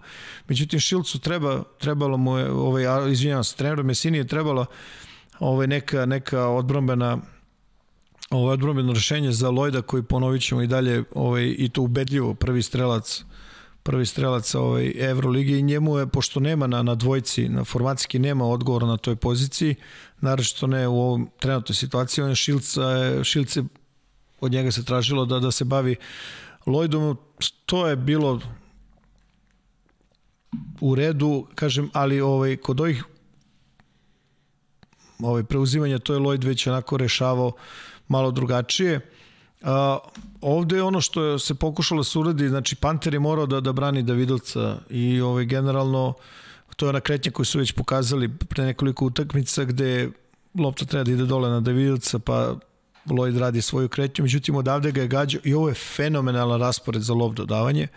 Međutim, 0.49 0.81
Shieldsu 0.81 1.19
treba, 1.19 1.63
trebalo 1.79 2.17
mu 2.17 2.39
je, 2.39 2.51
ovaj, 2.51 3.13
izvinjavam 3.13 3.45
se, 3.45 3.57
treneru 3.57 3.85
Mesini 3.85 4.19
je 4.19 4.27
trebalo 4.27 4.67
ovaj, 5.39 5.67
neka, 5.67 6.07
neka 6.07 6.49
odbrambena 6.49 7.19
ovo 8.31 8.51
odbrambeno 8.51 8.93
rešenje 8.93 9.33
za 9.33 9.51
Lojda 9.51 9.83
koji 9.83 10.03
ponovit 10.03 10.43
ćemo 10.43 10.63
i 10.63 10.67
dalje 10.67 11.05
ovaj, 11.15 11.55
i 11.59 11.69
to 11.69 11.83
ubedljivo 11.83 12.35
prvi 12.35 12.63
strelac 12.63 13.25
prvi 13.89 14.07
strelac 14.07 14.55
ovaj, 14.55 14.93
Evrolige 14.97 15.59
i 15.59 15.63
njemu 15.63 15.99
je, 15.99 16.07
pošto 16.07 16.41
nema 16.41 16.67
na, 16.67 16.83
na 16.83 16.95
dvojci, 16.95 17.49
na 17.49 17.65
formacijski 17.65 18.19
nema 18.19 18.45
odgovora 18.45 18.87
na 18.87 18.97
toj 18.97 19.17
poziciji, 19.17 19.75
naravno 20.21 20.67
ne 20.67 20.89
u 20.89 21.01
ovom 21.01 21.31
trenutnoj 21.41 21.77
situaciji, 21.77 22.23
on 22.23 22.31
je 22.31 22.37
Šilca, 22.37 22.83
Šilce 23.25 23.63
od 24.41 24.53
njega 24.53 24.71
se 24.71 24.85
tražilo 24.85 25.25
da, 25.25 25.39
da 25.41 25.51
se 25.51 25.65
bavi 25.65 25.97
Lloydom, 26.67 27.17
to 27.67 27.87
je 27.87 27.97
bilo 27.97 28.41
u 30.81 30.95
redu, 30.95 31.47
kažem, 31.55 31.91
ali 31.93 32.21
ovaj, 32.21 32.57
kod 32.57 32.81
ovih 32.81 33.05
ovaj, 35.19 35.45
preuzimanja, 35.45 35.99
to 35.99 36.15
je 36.15 36.21
Lloyd 36.21 36.45
već 36.45 36.67
onako 36.67 36.97
rešavao 36.97 37.53
malo 38.09 38.31
drugačije. 38.31 39.01
Ovde 40.41 40.77
je 40.77 40.83
ono 40.83 41.01
što 41.01 41.39
se 41.39 41.55
pokušalo 41.55 42.01
da 42.01 42.05
se 42.05 42.19
uradi, 42.19 42.49
znači 42.49 42.77
Panter 42.77 43.15
je 43.15 43.21
morao 43.21 43.47
da, 43.47 43.61
da 43.61 43.73
brani 43.73 44.03
Davidovca 44.03 44.79
i 44.91 45.21
ovaj, 45.21 45.45
generalno 45.45 46.15
to 46.77 46.87
je 46.87 46.91
ona 46.91 47.01
kretnja 47.01 47.33
koju 47.33 47.47
su 47.47 47.59
već 47.59 47.73
pokazali 47.73 48.29
pre 48.29 48.65
nekoliko 48.65 49.05
utakmica 49.05 49.65
gde 49.65 50.11
lopta 50.59 50.85
treba 50.85 51.05
da 51.05 51.13
ide 51.13 51.27
dole 51.27 51.49
na 51.51 51.61
Davidovca 51.61 52.19
pa 52.19 52.55
Lloyd 53.07 53.39
radi 53.39 53.63
svoju 53.63 53.89
kretnju, 53.89 54.23
međutim 54.23 54.57
odavde 54.57 54.93
ga 54.93 55.01
je 55.01 55.09
gađao 55.09 55.41
i 55.45 55.55
ovo 55.55 55.69
je 55.69 55.75
fenomenalan 55.75 56.61
raspored 56.61 57.03
za 57.03 57.15
lop 57.15 57.35
dodavanje. 57.35 57.89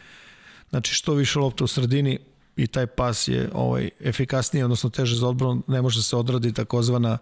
Znači 0.69 0.93
što 0.93 1.13
više 1.13 1.39
lopta 1.39 1.63
u 1.63 1.67
sredini 1.67 2.19
i 2.55 2.67
taj 2.67 2.87
pas 2.87 3.27
je 3.27 3.49
ovaj 3.53 3.89
efikasniji, 3.99 4.63
odnosno 4.63 4.89
teže 4.89 5.15
za 5.15 5.27
odbranu, 5.27 5.61
ne 5.67 5.81
može 5.81 6.03
se 6.03 6.15
odradi 6.15 6.53
takozvana 6.53 7.17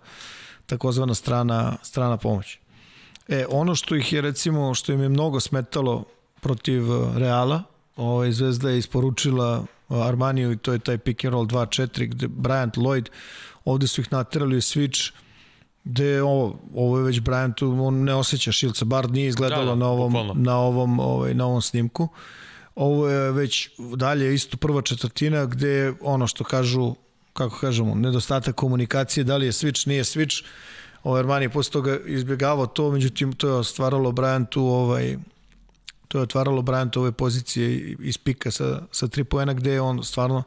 takozvana 0.66 1.14
strana 1.14 1.78
strana 1.84 2.18
pomoć. 2.18 2.60
E, 3.30 3.46
ono 3.50 3.76
što 3.76 3.96
ih 3.96 4.14
je 4.14 4.22
recimo, 4.22 4.74
što 4.74 4.94
im 4.94 5.02
je 5.02 5.10
mnogo 5.10 5.40
smetalo 5.40 6.04
protiv 6.42 6.84
Reala, 7.16 7.64
ovaj, 7.96 8.32
Zvezda 8.32 8.70
je 8.70 8.78
isporučila 8.78 9.66
Armaniju 9.90 10.52
i 10.52 10.58
to 10.58 10.74
je 10.74 10.80
taj 10.80 10.98
pick 10.98 11.26
and 11.26 11.34
roll 11.34 11.46
2-4 11.46 12.08
gde 12.08 12.28
Bryant 12.28 12.78
Lloyd, 12.78 13.10
ovde 13.66 13.88
su 13.88 14.02
ih 14.02 14.12
naterali 14.12 14.58
u 14.58 14.62
switch, 14.62 15.12
gde 15.84 16.22
ovo, 16.22 16.60
ovo 16.76 16.98
je 16.98 17.04
već 17.04 17.20
Bryantu, 17.20 17.82
on 17.82 18.04
ne 18.04 18.16
osjeća 18.16 18.52
Šilca, 18.52 18.86
bar 18.86 19.12
nije 19.12 19.28
izgledalo 19.28 19.66
da, 19.66 19.70
da, 19.70 19.76
na 19.76 19.88
ovom, 19.88 20.32
na 20.36 20.58
ovom, 20.58 21.00
ovaj, 21.00 21.34
na 21.34 21.46
ovom 21.46 21.62
snimku. 21.62 22.08
Ovo 22.76 23.10
je 23.10 23.32
već 23.32 23.70
dalje 23.96 24.34
isto 24.34 24.58
prva 24.58 24.82
četvrtina 24.82 25.46
gde 25.46 25.94
ono 26.02 26.28
što 26.28 26.44
kažu, 26.44 26.96
kako 27.34 27.58
kažemo, 27.60 27.96
nedostatak 27.96 28.56
komunikacije, 28.56 29.24
da 29.24 29.38
li 29.38 29.46
je 29.46 29.52
switch, 29.52 29.88
nije 29.88 30.04
switch, 30.04 30.44
ovaj 31.04 31.20
Armani 31.20 31.46
je 31.46 31.50
posle 31.50 31.72
toga 31.72 31.98
izbjegavao 32.06 32.66
to, 32.66 32.92
međutim 32.92 33.34
to 33.34 33.58
je 33.58 33.64
stvaralo 33.64 34.12
Bryantu 34.12 34.60
ovaj, 34.60 35.18
to 36.08 36.18
je 36.18 36.22
otvaralo 36.22 36.62
Bryantu 36.62 36.98
ove 37.00 37.12
pozicije 37.12 37.96
iz 38.00 38.18
pika 38.18 38.52
sa, 38.52 38.82
sa 38.92 39.08
tri 39.08 39.24
poena 39.24 39.54
gde 39.54 39.82
on 39.82 40.04
stvarno 40.04 40.44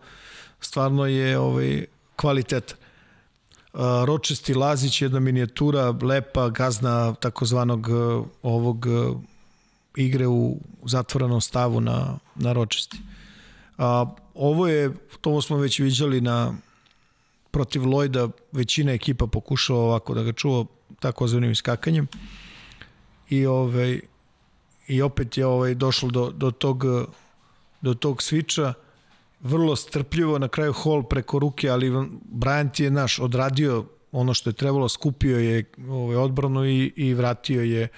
stvarno 0.61 1.07
je 1.07 1.39
ovaj, 1.39 1.85
kvalitetan. 2.17 2.77
Ročesti 4.05 4.55
Lazić, 4.55 5.03
jedna 5.03 5.21
minijatura, 5.21 5.91
lepa, 6.03 6.49
gazna 6.49 7.15
takozvanog 7.15 7.89
ovog 8.43 8.87
igre 9.97 10.27
u 10.27 10.57
zatvorenom 10.85 11.41
stavu 11.41 11.81
na, 11.81 12.19
na 12.35 12.53
Ročesti. 12.53 12.99
A, 13.79 14.07
ovo 14.35 14.69
je, 14.69 14.93
to 15.21 15.43
smo 15.43 15.57
već 15.57 15.79
viđali 15.79 16.21
na 16.21 16.55
protiv 17.53 17.87
Lojda, 17.87 18.29
većina 18.53 18.93
ekipa 18.93 19.27
pokušava 19.27 19.79
ovako 19.79 20.15
da 20.15 20.23
ga 20.23 20.33
čuva 20.33 20.65
takozvanim 21.01 21.51
iskakanjem 21.51 22.07
i 23.29 23.47
ovaj 23.47 24.01
i 24.89 25.03
opet 25.03 25.39
je 25.39 25.47
ovaj 25.47 25.75
došlo 25.75 26.11
do, 26.11 26.31
do 26.31 26.51
tog 26.51 26.85
do 27.81 27.95
tog 27.95 28.23
sviča 28.23 28.75
vrlo 29.41 29.77
strpljivo 29.77 30.39
na 30.39 30.49
kraju 30.49 30.73
Hall 30.73 31.03
preko 31.03 31.39
ruke, 31.39 31.69
ali 31.69 31.91
Bryant 32.33 32.83
je 32.83 32.91
naš 32.91 33.19
odradio 33.19 33.85
ono 34.13 34.35
što 34.35 34.51
je 34.51 34.55
trebalo, 34.55 34.89
skupio 34.89 35.39
je 35.39 35.65
ovaj, 35.89 36.17
odbranu 36.17 36.67
i, 36.67 36.93
i 36.97 37.15
vratio 37.15 37.63
je 37.63 37.89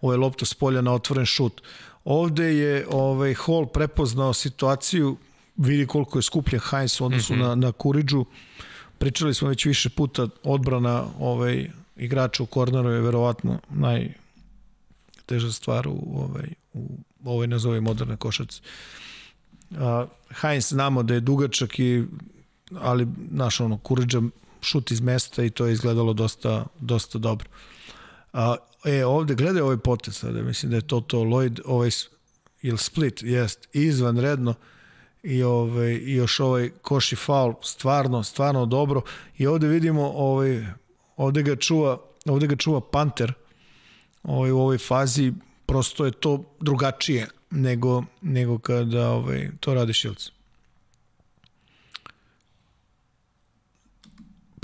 ovaj 0.00 0.16
loptu 0.16 0.46
s 0.46 0.54
polja 0.54 0.80
na 0.80 0.94
otvoren 0.94 1.26
šut. 1.26 1.62
Ovde 2.04 2.44
je 2.44 2.86
ovaj 2.90 3.34
Hall 3.34 3.66
prepoznao 3.66 4.32
situaciju, 4.32 5.16
vidi 5.56 5.86
koliko 5.86 6.18
je 6.18 6.22
skupljen 6.22 6.60
Heinz 6.70 7.00
u 7.00 7.04
odnosu 7.04 7.34
mm 7.34 7.36
-hmm. 7.36 7.48
na, 7.48 7.54
na 7.54 7.72
Kuriđu. 7.72 8.24
Pričali 8.98 9.34
smo 9.34 9.48
već 9.48 9.64
više 9.64 9.88
puta, 9.88 10.28
odbrana 10.42 11.04
ovaj, 11.18 11.70
igrača 11.96 12.42
u 12.42 12.46
korneru 12.46 12.90
je 12.90 13.00
verovatno 13.00 13.58
najteža 13.70 15.52
stvar 15.52 15.88
u, 15.88 16.00
ovaj, 16.14 16.48
u 16.72 16.88
ovoj 17.24 17.46
nazove 17.46 17.80
moderne 17.80 18.16
košarci. 18.16 18.60
Uh, 19.70 19.78
Heinz 20.40 20.68
znamo 20.68 21.02
da 21.02 21.14
je 21.14 21.20
dugačak 21.20 21.78
i 21.78 22.04
ali 22.74 23.06
naš 23.30 23.60
ono 23.60 23.78
Kuriđa 23.78 24.22
šut 24.60 24.90
iz 24.90 25.00
mesta 25.00 25.44
i 25.44 25.50
to 25.50 25.66
je 25.66 25.72
izgledalo 25.72 26.12
dosta, 26.12 26.66
dosta 26.80 27.18
dobro. 27.18 27.48
A, 28.32 28.56
e, 28.84 29.04
ovde, 29.04 29.34
gledaj 29.34 29.62
ovaj 29.62 29.76
potez 29.76 30.16
sada, 30.16 30.42
mislim 30.42 30.70
da 30.70 30.76
je 30.76 30.86
to 30.86 31.00
to 31.00 31.18
Lloyd, 31.18 31.60
ovaj, 31.64 31.90
ili 32.62 32.78
split, 32.78 33.22
jest, 33.22 33.68
izvanredno 33.72 34.54
i, 35.26 35.42
ovaj, 35.42 35.92
i 35.92 36.14
još 36.14 36.40
ovaj 36.40 36.70
koši 36.82 37.16
faul, 37.16 37.54
stvarno, 37.62 38.22
stvarno 38.22 38.66
dobro 38.66 39.02
i 39.38 39.46
ovde 39.46 39.68
vidimo, 39.68 40.12
ovaj, 40.14 40.66
ovde 41.16 41.42
ga 41.42 41.56
čuva, 41.56 41.98
ovde 42.24 42.46
ga 42.46 42.56
čuva 42.56 42.80
Panter 42.80 43.32
ovaj, 44.22 44.50
u 44.50 44.58
ovoj 44.58 44.78
fazi, 44.78 45.32
prosto 45.66 46.04
je 46.04 46.10
to 46.12 46.44
drugačije 46.60 47.26
nego, 47.50 48.04
nego 48.22 48.58
kada 48.58 49.10
ovaj, 49.10 49.48
to 49.60 49.74
radi 49.74 49.94
Shields. 49.94 50.36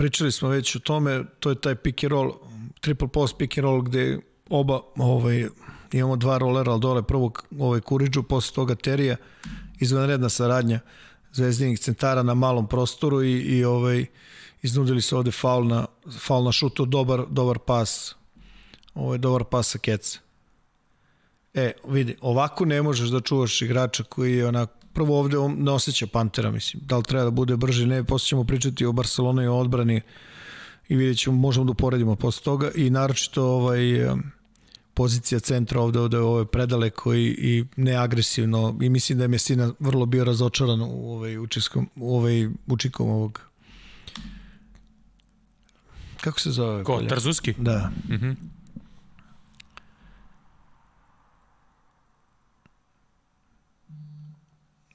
pričali 0.03 0.33
smo 0.33 0.48
već 0.48 0.77
o 0.77 0.79
tome, 0.79 1.25
to 1.40 1.51
je 1.51 1.55
taj 1.55 1.75
pick 1.75 2.05
and 2.05 2.12
roll, 2.12 2.33
triple 2.81 3.09
post 3.09 3.38
pick 3.38 3.59
and 3.59 3.64
roll 3.64 3.83
gde 3.83 4.18
oba 4.51 4.81
ovaj, 4.96 5.46
imamo 5.92 6.16
dva 6.16 6.38
rolera, 6.38 6.72
ali 6.72 6.81
dole 6.81 7.03
prvog 7.03 7.44
ovaj, 7.59 7.81
Kuriđu, 7.81 8.22
posle 8.22 8.55
toga 8.55 8.75
Terija, 8.75 9.16
izvanredna 9.83 10.29
saradnja 10.29 10.81
zvezdinih 11.33 11.79
centara 11.79 12.23
na 12.23 12.35
malom 12.35 12.68
prostoru 12.68 13.23
i, 13.23 13.33
i 13.33 13.64
ovaj, 13.64 14.07
iznudili 14.62 15.03
se 15.03 15.16
ovde 15.16 15.31
faul 15.31 15.66
na, 15.66 15.87
faul 16.18 16.45
na 16.45 16.53
šutu, 16.53 16.87
dobar, 16.87 17.25
dobar 17.31 17.59
pas, 17.59 18.14
ovaj, 18.95 19.18
dobar 19.18 19.45
pas 19.45 19.73
sa 19.75 19.79
keca. 19.79 20.18
E, 21.55 21.73
vidi, 21.88 22.16
ovako 22.21 22.64
ne 22.64 22.83
možeš 22.83 23.09
da 23.09 23.21
čuvaš 23.21 23.62
igrača 23.62 24.05
koji 24.05 24.37
je 24.37 24.49
onako 24.49 24.73
prvo 24.92 25.18
ovde 25.21 25.38
on 25.38 25.57
ne 25.59 25.71
osjeća 25.73 26.07
Pantera, 26.07 26.51
mislim. 26.51 26.83
Da 26.87 26.97
li 26.97 27.05
treba 27.05 27.25
da 27.25 27.31
bude 27.31 27.57
brži, 27.57 27.87
ne, 27.87 28.05
posle 28.05 28.27
ćemo 28.27 28.45
pričati 28.45 28.87
o 28.87 28.92
Barcelona 28.92 29.45
i 29.45 29.47
o 29.47 29.59
odbrani 29.59 30.01
i 30.88 30.97
vidjet 30.97 31.18
ćemo, 31.18 31.37
možemo 31.37 31.64
da 31.64 31.71
uporedimo 31.71 32.16
posle 32.16 32.45
toga 32.45 32.71
i 32.75 32.90
naročito 32.90 33.45
ovaj, 33.45 34.07
pozicija 34.94 35.40
centra 35.40 35.81
ovde, 35.81 35.98
ovde 35.98 36.18
ove 36.18 36.44
predaleko 36.46 37.14
i, 37.14 37.26
i 37.38 37.64
neagresivno 37.76 38.78
i 38.83 38.88
mislim 38.88 39.18
da 39.18 39.24
je 39.24 39.28
Mesina 39.28 39.72
vrlo 39.78 40.07
bio 40.07 40.24
razočaran 40.24 40.81
u 40.83 41.12
ovaj 41.12 41.38
učiskom, 41.38 41.88
u 41.96 42.16
ovaj 42.16 42.48
učikom 42.66 43.11
ovog 43.11 43.40
kako 46.22 46.40
se 46.40 46.50
zove? 46.50 46.85
Ko, 46.85 47.02
Tarzuski? 47.09 47.55
Da. 47.59 47.90
Mhm. 48.09 48.31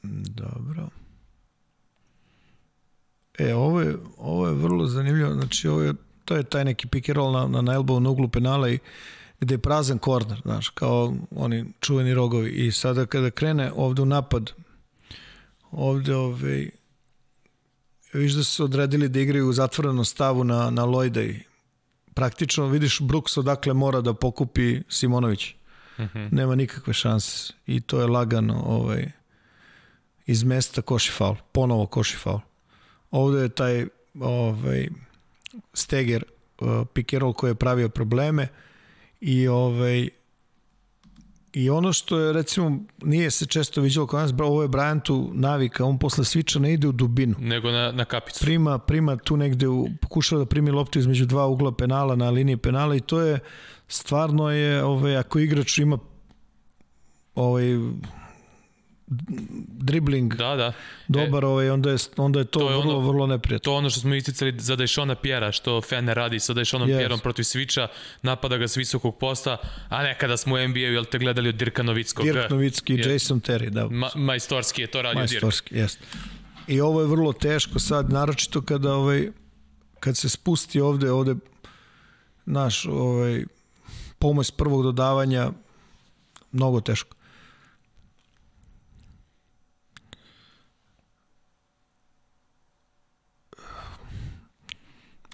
Mm 0.03 0.23
Dobro. 0.23 0.89
E, 3.38 3.53
ovo 3.53 3.81
je, 3.81 3.97
ovo 4.17 4.47
je 4.47 4.53
vrlo 4.53 4.88
zanimljivo. 4.88 5.33
Znači, 5.33 5.67
ovo 5.67 5.81
je, 5.81 5.93
to 6.25 6.36
je 6.36 6.43
taj 6.43 6.65
neki 6.65 6.88
pick 6.88 7.10
and 7.10 7.17
roll 7.17 7.31
na, 7.31 7.47
na, 7.47 7.62
na 7.62 7.73
elbow 7.73 7.99
na 7.99 8.10
uglu 8.10 8.27
penala 8.27 8.69
i 8.69 8.79
gde 9.39 9.54
je 9.54 9.58
prazan 9.58 9.97
korner, 9.97 10.41
znaš, 10.41 10.69
kao 10.69 11.13
oni 11.32 11.65
čuveni 11.80 12.13
rogovi. 12.13 12.50
I 12.50 12.71
sada 12.71 13.06
kada 13.06 13.30
krene 13.30 13.71
ovde 13.76 14.02
u 14.02 14.06
napad, 14.06 14.52
ovde 15.71 16.15
ove, 16.15 16.69
viš 18.13 18.34
da 18.34 18.43
su 18.43 18.63
odredili 18.63 19.10
da 19.10 19.19
igraju 19.19 19.50
u 19.50 19.54
zatvorenom 19.54 20.06
stavu 20.06 20.43
na, 20.43 20.69
na 20.69 20.86
Lojda 20.86 21.23
i 21.23 21.39
praktično 22.13 22.67
vidiš 22.67 23.02
Brooks 23.02 23.38
odakle 23.38 23.73
mora 23.73 24.02
da 24.02 24.13
pokupi 24.13 24.82
Simonović. 24.89 25.54
Mm 25.97 26.04
-hmm. 26.04 26.34
Nema 26.34 26.56
nikakve 26.56 26.93
šanse 26.93 27.54
i 27.65 27.82
to 27.82 28.02
je 28.02 28.08
lagano 28.08 28.63
ovaj, 28.65 29.12
iz 30.26 30.43
mesta 30.43 30.82
koši 30.82 31.12
faul, 31.12 31.36
ponovo 31.52 31.86
koši 31.86 32.17
faul. 32.17 32.39
Ovde 33.12 33.41
je 33.41 33.50
taj 33.50 33.86
ovaj, 34.19 34.88
Steger 35.73 36.23
uh, 36.60 36.69
and 36.69 37.21
roll 37.21 37.34
koji 37.34 37.52
je 37.52 37.56
pravio 37.56 37.89
probleme 37.89 38.47
i 39.21 39.47
ovaj 39.47 40.10
I 41.58 41.69
ono 41.69 41.93
što 41.93 42.19
je, 42.19 42.34
recimo, 42.34 42.80
nije 43.03 43.32
se 43.32 43.45
često 43.45 43.82
viđalo 43.82 44.08
kod 44.08 44.20
nas, 44.20 44.34
ovo 44.39 44.61
je 44.61 44.68
Bryantu 44.68 45.30
navika, 45.34 45.86
on 45.86 45.97
posle 45.99 46.26
sviča 46.26 46.59
ne 46.59 46.74
ide 46.74 46.88
u 46.88 46.91
dubinu. 46.91 47.36
Nego 47.39 47.72
na, 47.72 47.91
na 47.91 48.05
kapicu. 48.05 48.45
Prima, 48.45 48.78
prima 48.78 49.15
tu 49.18 49.38
negde, 49.38 49.68
u, 49.68 49.88
pokušava 50.01 50.39
da 50.39 50.45
primi 50.45 50.72
loptu 50.72 50.99
između 50.99 51.26
dva 51.26 51.47
ugla 51.47 51.72
penala 51.72 52.15
na 52.15 52.30
liniji 52.30 52.57
penala 52.57 52.95
i 52.95 52.99
to 52.99 53.22
je, 53.22 53.39
stvarno 53.88 54.51
je, 54.51 54.84
ovaj, 54.84 55.18
ako 55.18 55.39
igrač 55.39 55.78
ima 55.78 55.97
ovaj, 57.36 57.78
dribling 59.70 60.34
Da, 60.34 60.55
da. 60.55 60.74
dobar, 61.08 61.43
E, 61.43 61.47
ovaj, 61.47 61.70
onda, 61.70 61.89
je, 61.89 61.97
onda 62.18 62.39
je 62.39 62.45
to, 62.45 62.60
To 62.60 62.70
je 62.70 62.78
vrlo, 62.78 62.97
ono- 62.97 63.08
vrlo 63.08 63.28
neprijatno. 63.28 63.64
to 63.64 63.72
je 63.72 63.78
ono 63.78 63.89
što 63.89 63.99
smo 63.99 64.16
isticali 64.16 64.53
za 64.58 64.76
Dejšona 64.76 65.16
Pjera, 65.16 65.51
što 65.51 65.82
Fener 65.82 66.18
radi 66.18 66.39
sa 66.39 66.53
Dejšonom 66.53 66.89
Yes. 66.89 66.97
Pjerom 66.97 67.20
protiv 67.20 67.43
Sviča, 67.43 67.88
napada 68.22 68.58
ga 68.58 68.68
s 68.68 68.78
visokog 68.78 69.18
posta, 69.18 69.58
a 69.89 70.03
nekada 70.03 70.38
smo 70.38 70.55
u 70.55 70.60
NBA-u, 70.60 70.93
jel 70.93 71.05
te 71.05 71.18
gledali 71.18 71.49
od 71.49 71.55
Dirka 71.55 71.84
Novickog? 71.84 72.26
Dirk 72.26 72.49
Novicki 72.49 72.93
i. 72.95 72.99
Jason 73.01 73.41
Terry, 73.41 73.70
da. 73.70 73.88
Ma, 73.89 74.10
majstorski 74.16 74.82
je 74.82 74.88
to 74.88 75.01
radio 75.01 75.22
Dirk. 75.22 75.32
Majstorski, 75.34 75.76
jeste. 75.76 76.03
I 76.68 76.82
ovo 76.82 77.01
je 77.01 77.08
vrlo 77.08 77.34
teško 77.34 77.80
sad, 77.80 78.12
naročito 78.12 78.62
kada 78.62 78.93
ovaj, 78.93 79.28
kad 79.99 80.18
se 80.18 80.30
spusti 80.30 80.82
ovde, 80.82 81.12
ovde 81.12 81.36
naš 82.45 82.86
ovaj, 82.86 83.45
pomoć 84.20 84.51
prvog 84.51 84.84
dodavanja, 84.84 85.51
mnogo 86.51 86.82
teško. 86.82 87.16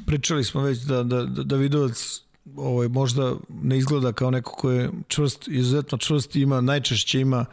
Pričali 0.06 0.44
smo 0.44 0.62
već 0.62 0.80
da, 0.80 1.04
da, 1.04 1.26
da 1.26 1.44
Davidovac 1.44 2.22
ovaj, 2.56 2.88
možda 2.88 3.36
ne 3.50 3.78
izgleda 3.78 4.14
kao 4.14 4.32
neko 4.32 4.52
ko 4.52 4.72
je 4.72 4.90
čvrst, 5.08 5.48
izuzetno 5.48 5.98
čvrst 5.98 6.36
ima, 6.36 6.62
najčešće 6.62 7.20
ima 7.20 7.46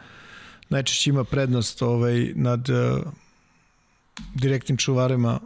najčešće 0.71 1.09
ima 1.09 1.23
prednost 1.23 1.81
ovaj 1.81 2.31
nad 2.35 2.69
uh, 2.69 3.01
direktnim 4.35 4.77
čuvarima 4.77 5.39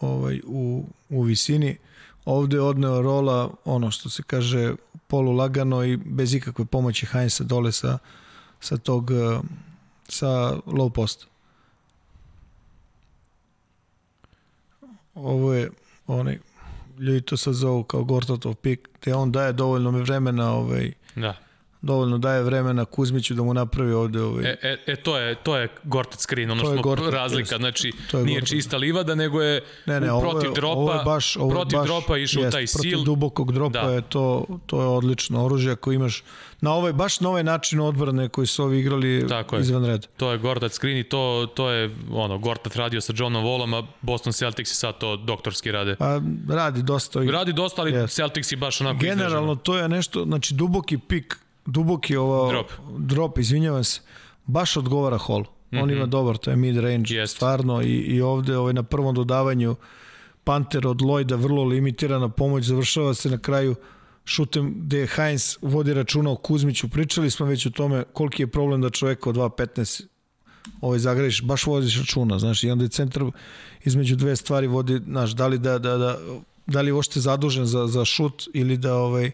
ovaj 0.00 0.40
u, 0.46 0.84
u 1.08 1.22
visini. 1.22 1.76
Ovde 2.24 2.56
je 2.56 2.62
odneo 2.62 3.02
rola 3.02 3.50
ono 3.64 3.90
što 3.90 4.10
se 4.10 4.22
kaže 4.22 4.74
polu 5.06 5.32
lagano 5.32 5.84
i 5.84 5.96
bez 5.96 6.34
ikakve 6.34 6.64
pomoći 6.64 7.06
Heinza 7.06 7.44
dole 7.44 7.72
sa, 7.72 7.98
sa 8.60 8.76
tog 8.76 9.10
uh, 9.10 9.44
sa 10.08 10.28
low 10.66 10.90
posta. 10.90 11.26
Ovo 15.14 15.52
je 15.52 15.70
onaj 16.06 16.38
ljudi 16.98 17.20
to 17.20 17.36
sad 17.36 17.54
zovu 17.54 17.82
kao 17.84 18.04
Gortatov 18.04 18.54
pik, 18.54 18.88
te 19.00 19.14
on 19.14 19.32
daje 19.32 19.52
dovoljno 19.52 19.90
vremena 19.90 20.52
ovaj, 20.52 20.92
Da. 21.16 21.36
Dovoljno 21.84 22.18
daje 22.18 22.42
vremena 22.42 22.84
Kuzmiću 22.84 23.34
da 23.34 23.42
mu 23.42 23.54
napravi 23.54 23.92
ovde 23.92 24.22
ovaj, 24.22 24.44
E, 24.44 24.56
e, 24.62 24.76
e 24.86 24.96
to 24.96 25.18
je 25.18 25.34
to 25.34 25.56
je 25.56 25.68
Gortat 25.84 26.20
screen, 26.20 26.50
ono 26.50 26.60
što 26.62 26.82
Gortat, 26.82 27.12
razlika, 27.12 27.56
znači 27.56 27.92
To 28.10 28.18
je 28.18 28.24
nije 28.24 28.40
Gortat. 28.40 28.48
čista 28.48 28.76
livada, 28.76 29.14
nego 29.14 29.42
je 29.42 29.60
Ne, 29.86 30.00
ne, 30.00 30.12
ovo 30.12 30.20
protiv 30.22 30.50
je, 30.50 30.54
dropa, 30.54 30.74
ovo 30.74 30.92
je 30.92 31.00
baš, 31.04 31.36
ovo 31.36 31.46
je 31.46 31.50
protiv 31.50 31.78
baš, 31.78 31.86
dropa 31.86 32.18
išao 32.18 32.42
jest, 32.42 32.52
taj 32.52 32.66
protiv 32.66 32.90
sil. 32.90 33.04
dubokog 33.04 33.52
dropa 33.52 33.80
Da. 33.80 33.90
je 33.90 34.02
to, 34.02 34.24
to 34.66 34.80
je 34.80 34.86
odlično 34.88 35.44
oružje 35.44 35.72
ako 35.72 35.92
imaš 35.92 36.22
na 36.60 36.72
ovaj, 36.72 36.92
baš 36.92 37.20
na 37.20 37.28
ovaj 37.28 37.44
način 37.44 37.80
odbrane 37.80 38.28
koji 38.28 38.46
su 38.46 38.64
ovi 38.64 38.78
igrali 38.78 39.26
Tako 39.28 39.58
izvan 39.58 39.84
reda. 39.84 40.06
To 40.16 40.32
je 40.32 40.38
Gortat 40.38 40.72
screen 40.72 40.98
i 40.98 41.04
to, 41.04 41.22
to 41.54 41.70
je 41.70 41.90
ono, 42.12 42.38
Gortat 42.38 42.76
radio 42.76 43.00
sa 43.00 43.12
Johnom 43.16 43.44
Wallom, 43.44 43.74
a 43.74 43.86
Boston 44.00 44.32
Celtics 44.32 44.70
i 44.72 44.76
sad 44.76 44.98
to 44.98 45.16
doktorski 45.16 45.72
rade. 45.72 45.96
Pa 45.96 46.20
radi 46.48 46.82
dosta. 46.82 47.22
i 47.22 47.26
Radi 47.28 47.52
dosta, 47.52 47.82
ali 47.82 47.92
Yes. 47.92 48.08
Celtics 48.08 48.52
i 48.52 48.56
baš 48.56 48.80
onako 48.80 48.98
Generalno 48.98 49.24
izdržano. 49.26 49.54
to 49.56 49.76
je 49.76 49.88
nešto, 49.88 50.24
znači 50.24 50.54
duboki 50.54 50.98
pik, 50.98 51.36
duboki 51.66 52.16
ovo, 52.16 52.48
Drop. 52.48 52.66
drop 52.98 53.38
izvinjavam 53.38 53.84
se, 53.84 54.00
baš 54.46 54.76
odgovara 54.76 55.18
Hall. 55.18 55.44
On 55.72 55.90
ima 55.90 56.06
dobar, 56.06 56.36
to 56.36 56.50
je 56.50 56.56
mid 56.56 56.76
range. 56.76 57.14
Jest. 57.14 57.36
stvarno 57.36 57.82
i, 57.82 57.92
i 57.92 58.20
ovde 58.20 58.56
ovaj, 58.56 58.72
na 58.72 58.82
prvom 58.82 59.14
dodavanju 59.14 59.76
Panter 60.44 60.86
od 60.86 60.96
Lloyda 60.96 61.36
vrlo 61.36 61.64
limitirana 61.64 62.28
pomoć, 62.28 62.64
završava 62.64 63.14
se 63.14 63.30
na 63.30 63.38
kraju 63.38 63.74
šutem 64.24 64.74
gde 64.76 64.98
je 64.98 65.06
Heinz 65.06 65.56
vodi 65.62 65.94
računa 65.94 66.30
o 66.30 66.36
Kuzmiću. 66.36 66.88
Pričali 66.88 67.30
smo 67.30 67.46
već 67.46 67.66
o 67.66 67.70
tome 67.70 68.04
koliki 68.12 68.42
je 68.42 68.46
problem 68.46 68.80
da 68.80 68.90
čoveka 68.90 69.30
od 69.30 69.36
2.15 69.36 70.04
ovaj 70.80 70.98
zagrešiš, 70.98 71.42
baš 71.42 71.66
vodiš 71.66 71.98
računa, 71.98 72.38
znaš, 72.38 72.64
i 72.64 72.70
onda 72.70 72.84
je 72.84 72.88
centar 72.88 73.22
između 73.84 74.16
dve 74.16 74.36
stvari 74.36 74.66
vodi, 74.66 75.00
znaš, 75.06 75.30
da 75.30 75.46
li 75.46 75.58
da, 75.58 75.78
da, 75.78 75.96
da, 75.96 76.18
da 76.66 76.80
li 76.80 76.88
je 76.88 76.92
uopšte 76.92 77.20
zadužen 77.20 77.66
za, 77.66 77.86
za 77.86 78.04
šut 78.04 78.48
ili 78.54 78.76
da 78.76 78.94
ovaj, 78.94 79.30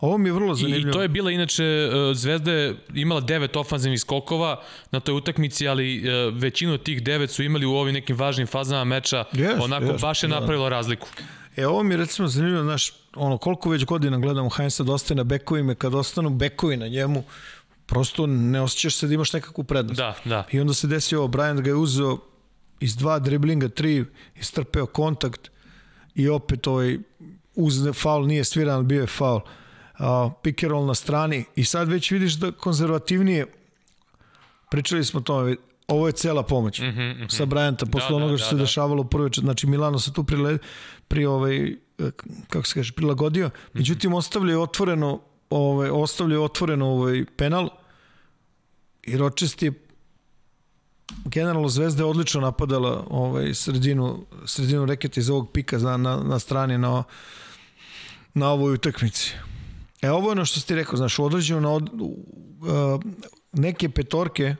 Ovo 0.00 0.18
mi 0.18 0.28
je 0.28 0.32
vrlo 0.32 0.54
zanimljivo. 0.54 0.90
I 0.90 0.92
to 0.92 1.02
je 1.02 1.08
bila 1.08 1.30
inače 1.30 1.64
e, 1.64 2.14
Zvezda 2.14 2.52
je 2.52 2.76
imala 2.94 3.20
devet 3.20 3.56
ofanzivnih 3.56 4.00
skokova 4.00 4.62
na 4.90 5.00
toj 5.00 5.14
utakmici, 5.14 5.68
ali 5.68 6.08
e, 6.08 6.30
većinu 6.30 6.72
od 6.72 6.82
tih 6.82 7.02
devet 7.02 7.30
su 7.30 7.42
imali 7.42 7.66
u 7.66 7.74
ovim 7.74 7.94
nekim 7.94 8.16
važnim 8.16 8.46
fazama 8.46 8.84
meča. 8.84 9.24
Jest, 9.32 9.60
Onako 9.60 9.84
jest, 9.84 10.00
baš 10.00 10.22
je 10.22 10.28
da. 10.28 10.40
napravilo 10.40 10.68
razliku. 10.68 11.08
E, 11.56 11.66
ovo 11.66 11.82
mi 11.82 11.94
je 11.94 11.98
recimo 11.98 12.28
zanimljivo, 12.28 12.62
znaš, 12.62 12.92
ono, 13.14 13.38
koliko 13.38 13.70
već 13.70 13.84
godina 13.84 14.18
gledamo 14.18 14.48
Heinza 14.48 14.84
da 14.84 14.92
ostaje 14.92 15.16
na 15.16 15.24
bekovima, 15.24 15.74
kad 15.74 15.94
ostanu 15.94 16.30
bekovi 16.30 16.76
na 16.76 16.88
njemu, 16.88 17.24
prosto 17.86 18.26
ne 18.26 18.60
osjećaš 18.60 18.94
se 18.94 19.06
da 19.06 19.14
imaš 19.14 19.32
nekakvu 19.32 19.64
prednost. 19.64 19.98
Da, 19.98 20.14
da. 20.24 20.44
I 20.52 20.60
onda 20.60 20.74
se 20.74 20.86
desi 20.86 21.16
ovo, 21.16 21.28
Bryant 21.28 21.60
ga 21.60 21.70
je 21.70 21.74
uzeo 21.74 22.18
iz 22.80 22.96
dva 22.96 23.18
driblinga, 23.18 23.68
tri, 23.68 24.04
istrpeo 24.40 24.86
kontakt 24.86 25.50
i 26.14 26.28
opet 26.28 26.66
ovaj, 26.66 26.98
uz 27.54 27.74
faul 27.94 28.26
nije 28.26 28.44
sviran, 28.44 28.88
bio 28.88 29.00
je 29.00 29.06
faul. 29.06 29.36
Uh, 29.36 29.42
and 29.98 30.62
roll 30.62 30.86
na 30.86 30.94
strani 30.94 31.44
i 31.56 31.64
sad 31.64 31.88
već 31.88 32.10
vidiš 32.10 32.32
da 32.32 32.52
konzervativnije 32.52 33.46
pričali 34.70 35.04
smo 35.04 35.20
o 35.20 35.22
tome, 35.22 35.56
ovo 35.88 36.06
je 36.06 36.12
cela 36.12 36.42
pomoć 36.42 36.80
mm 36.80 36.84
-hmm, 36.84 37.14
mm 37.14 37.22
-hmm. 37.22 37.36
sa 37.36 37.46
Bryanta, 37.46 37.90
posle 37.90 38.08
Da, 38.08 38.10
da, 38.10 38.16
onoga 38.16 38.36
što 38.36 38.44
da, 38.44 38.48
se 38.48 38.54
da. 38.54 38.60
dešavalo 38.60 39.02
u 39.02 39.04
prvoj 39.04 39.30
čet- 39.30 39.44
znači 39.44 39.66
Milano 39.66 39.98
se 39.98 40.12
tu 40.12 40.24
prile, 40.24 40.58
pri 41.08 41.26
ovaj, 41.26 41.66
eh, 41.66 41.74
kako 42.48 42.66
se 42.66 42.74
kaže, 42.74 42.92
prilagodio, 42.92 43.50
međutim 43.72 44.14
ostavljaju 44.14 44.62
otvoreno 44.62 45.20
ovaj, 45.50 45.90
ostavljaju 45.90 46.42
otvoreno 46.42 46.86
ovaj 46.86 47.24
penal 47.36 47.68
i 49.02 49.16
Ročest 49.16 49.62
je 49.62 49.72
generalno 51.24 51.68
Zvezda 51.68 52.02
je 52.02 52.06
odlično 52.06 52.40
napadala 52.40 53.06
ovaj 53.10 53.54
sredinu 53.54 54.26
sredinu 54.46 54.86
reketa 54.86 55.20
iz 55.20 55.30
ovog 55.30 55.50
pika 55.52 55.78
na, 55.78 55.96
na, 55.96 56.16
na 56.16 56.38
strani 56.38 56.78
na 56.78 57.04
na 58.34 58.50
ovoj 58.50 58.74
utakmici. 58.74 59.34
E 60.02 60.10
ovo 60.10 60.28
je 60.28 60.32
ono 60.32 60.44
što 60.44 60.60
si 60.60 60.66
ti 60.66 60.74
rekao, 60.74 60.96
znaš, 60.96 61.18
određeno 61.18 61.60
na 61.60 61.70
od, 61.70 61.90
uh, 61.92 63.00
neke 63.52 63.88
petorke, 63.88 64.56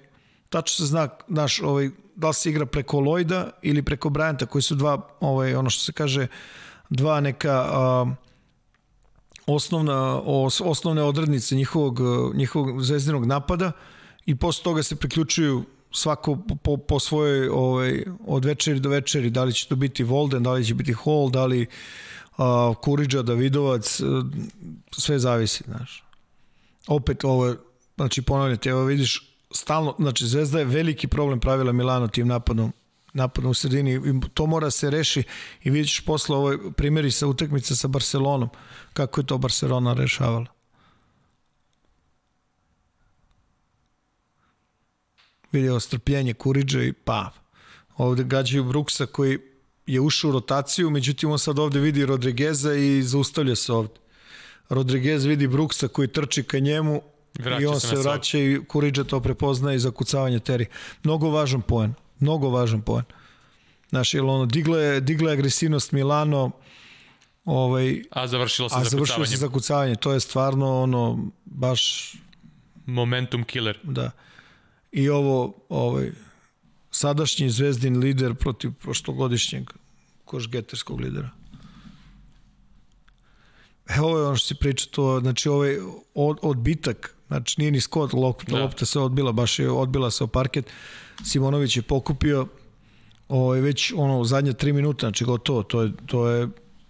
tačno 0.48 0.76
se 0.76 0.86
zna, 0.86 1.08
znaš, 1.28 1.60
ovaj, 1.60 1.90
da 2.16 2.28
li 2.28 2.34
se 2.34 2.50
igra 2.50 2.66
preko 2.66 3.00
Lojda 3.00 3.50
ili 3.62 3.82
preko 3.82 4.08
Bryanta, 4.08 4.46
koji 4.46 4.62
su 4.62 4.74
dva, 4.74 5.08
ovaj, 5.20 5.54
ono 5.54 5.70
što 5.70 5.84
se 5.84 5.92
kaže, 5.92 6.26
dva 6.90 7.20
neka 7.20 7.64
uh, 7.64 8.08
osnovna, 9.46 10.20
os, 10.24 10.60
osnovne 10.64 11.02
odrednice 11.02 11.54
njihovog, 11.54 12.00
uh, 12.00 12.34
njihovog 12.34 12.82
zvezdinog 12.82 13.26
napada 13.26 13.72
i 14.26 14.34
posle 14.34 14.64
toga 14.64 14.82
se 14.82 14.96
priključuju 14.96 15.64
svako 15.92 16.38
po, 16.62 16.76
po 16.76 17.00
svojoj 17.00 17.48
ovaj, 17.48 18.04
od 18.26 18.44
večeri 18.44 18.80
do 18.80 18.88
večeri, 18.88 19.30
da 19.30 19.44
li 19.44 19.52
će 19.52 19.68
to 19.68 19.76
biti 19.76 20.04
Volden, 20.04 20.42
da 20.42 20.52
li 20.52 20.64
će 20.64 20.74
biti 20.74 20.94
Hall, 21.04 21.30
da 21.30 21.46
li 21.46 21.62
uh, 21.62 21.68
Kuriđa, 22.82 23.22
Davidovac, 23.22 24.00
uh, 24.00 24.24
sve 24.92 25.18
zavisi, 25.18 25.64
znaš. 25.66 26.04
Opet 26.86 27.24
ovo, 27.24 27.46
je, 27.46 27.56
znači 27.96 28.22
ponavljate, 28.22 28.68
evo 28.70 28.84
vidiš, 28.84 29.36
stalno, 29.50 29.94
znači 29.98 30.26
Zvezda 30.26 30.58
je 30.58 30.64
veliki 30.64 31.08
problem 31.08 31.40
pravila 31.40 31.72
Milano 31.72 32.08
tim 32.08 32.28
napadom 32.28 32.72
napadom 33.16 33.50
u 33.50 33.54
sredini 33.54 33.94
i 33.94 34.28
to 34.34 34.46
mora 34.46 34.70
se 34.70 34.90
reši 34.90 35.22
i 35.62 35.70
vidiš 35.70 36.00
posle 36.00 36.36
ovoj 36.36 36.72
primjeri 36.72 37.10
sa 37.10 37.26
utakmice 37.26 37.76
sa 37.76 37.88
Barcelonom 37.88 38.48
kako 38.92 39.20
je 39.20 39.26
to 39.26 39.38
Barcelona 39.38 39.94
rešavala. 39.94 40.46
Vidio 45.52 45.80
strpljenje 45.80 46.34
Kuriđa 46.34 46.82
i 46.82 46.92
pa 46.92 47.30
ovde 47.96 48.24
gađaju 48.24 48.64
Bruksa 48.64 49.06
koji 49.06 49.38
je 49.86 50.00
ušao 50.00 50.30
u 50.30 50.32
rotaciju, 50.32 50.90
međutim 50.90 51.30
on 51.30 51.38
sad 51.38 51.58
ovde 51.58 51.80
vidi 51.80 52.06
Rodrigueza 52.06 52.74
i 52.74 53.02
zaustavlja 53.02 53.56
se 53.56 53.72
ovde. 53.72 53.94
Rodriguez 54.68 55.24
vidi 55.24 55.46
Bruksa 55.46 55.88
koji 55.88 56.08
trči 56.08 56.42
ka 56.42 56.58
njemu 56.58 57.02
Vraća 57.38 57.62
i 57.62 57.66
on 57.66 57.80
se 57.80 57.88
se 57.88 57.96
vraća 57.96 58.38
i 58.38 58.60
Kuriđa 58.68 59.04
to 59.04 59.20
prepoznaje 59.20 59.76
i 59.76 59.78
zakucavanje 59.78 60.38
teri. 60.38 60.66
Mnogo 61.02 61.30
važan 61.30 61.62
poen. 61.62 61.94
Mnogo 62.20 62.48
važan 62.48 62.82
poen. 62.82 63.04
Znaš, 63.88 64.14
jer 64.14 64.24
ono, 64.24 64.46
digla 64.46 64.78
je, 64.78 65.00
digla 65.00 65.30
je 65.30 65.32
agresivnost 65.32 65.92
Milano, 65.92 66.50
ovaj, 67.44 68.02
A 68.10 68.26
završilo 68.26 68.68
se 68.68 68.76
a 68.78 68.84
završilo 68.84 69.26
se 69.26 69.36
zakucavanje. 69.36 69.96
To 69.96 70.12
je 70.12 70.20
stvarno 70.20 70.82
ono, 70.82 71.30
baš, 71.44 72.12
Momentum 72.86 73.44
killer. 73.44 73.78
da. 73.82 74.10
I 74.92 75.08
ovo, 75.08 75.54
ovaj, 75.68 76.10
sadašnji 76.96 77.50
zvezdin 77.50 77.98
lider 77.98 78.34
protiv 78.34 78.72
prošlogodišnjeg 78.72 79.70
košgeterskog 80.24 81.00
lidera. 81.00 81.30
Evo 83.88 84.18
je 84.18 84.26
ono 84.26 84.36
što 84.36 84.46
si 84.46 84.54
pričao, 84.54 84.90
to, 84.90 85.20
znači 85.20 85.48
ovaj 85.48 85.76
od, 86.14 86.38
odbitak, 86.42 87.14
znači 87.28 87.60
nije 87.60 87.70
ni 87.70 87.80
skot, 87.80 88.12
lopta, 88.12 88.52
Da. 88.52 88.62
lopta 88.62 88.86
se 88.86 89.00
odbila, 89.00 89.32
baš 89.32 89.58
je 89.58 89.70
odbila 89.70 90.10
se 90.10 90.24
o 90.24 90.26
parket, 90.26 90.72
Simonović 91.24 91.76
je 91.76 91.82
pokupio 91.82 92.46
ovaj, 93.28 93.60
već 93.60 93.92
ono 93.96 94.24
zadnje 94.24 94.52
tri 94.52 94.72
minuta, 94.72 95.06
znači 95.06 95.24
gotovo, 95.24 95.62
to 95.62 95.82
je, 95.82 95.92
to 96.06 96.28
je 96.28 96.48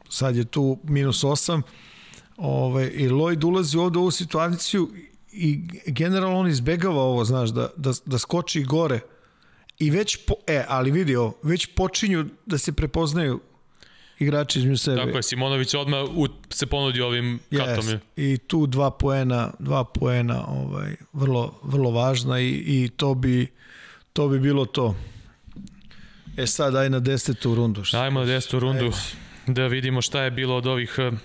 sad 0.08 0.36
je 0.36 0.44
tu 0.44 0.78
minus 0.84 1.24
osam 1.24 1.62
ovaj, 2.36 2.90
i 2.94 3.08
Lloyd 3.08 3.44
ulazi 3.44 3.78
ovde 3.78 3.98
u 3.98 4.02
ovu 4.02 4.10
situaciju 4.10 4.90
i 5.32 5.60
generalno 5.86 6.38
on 6.38 6.48
izbegava 6.48 7.02
ovo, 7.02 7.24
znaš, 7.24 7.50
da, 7.50 7.68
da, 7.76 7.92
da 8.06 8.18
skoči 8.18 8.62
gore 8.62 9.00
i 9.78 9.90
već, 9.90 10.16
po, 10.16 10.34
e, 10.46 10.64
ali 10.68 10.90
vidi 10.90 11.16
ovo, 11.16 11.38
već 11.42 11.66
počinju 11.66 12.24
da 12.46 12.58
se 12.58 12.72
prepoznaju 12.72 13.40
igrači 14.18 14.58
između 14.58 14.78
sebe. 14.78 14.96
Tako 14.96 15.16
je, 15.16 15.22
Simonović 15.22 15.74
odmah 15.74 16.04
u, 16.14 16.28
se 16.50 16.66
ponudi 16.66 17.00
ovim 17.00 17.40
katom. 17.56 17.84
Yes. 17.84 17.98
I 18.16 18.38
tu 18.38 18.66
dva 18.66 18.90
poena, 18.90 19.52
dva 19.58 19.84
poena 19.84 20.46
ovaj, 20.48 20.96
vrlo, 21.12 21.60
vrlo 21.62 21.90
važna 21.90 22.40
i, 22.40 22.48
i 22.66 22.90
to 22.96 23.14
bi 23.14 23.46
to 24.12 24.28
bi 24.28 24.38
bilo 24.38 24.64
to. 24.64 24.94
E 26.36 26.46
sad, 26.46 26.76
aj 26.76 26.90
na 26.90 27.00
desetu 27.00 27.54
rundu. 27.54 27.82
Ajmo 27.92 28.20
na 28.20 28.26
desetu 28.26 28.58
rundu 28.58 28.84
Ajde. 28.84 28.96
da 29.46 29.66
vidimo 29.66 30.02
šta 30.02 30.22
je 30.22 30.30
bilo 30.30 30.56
od 30.56 30.66
ovih 30.66 30.96
uh, 30.98 31.18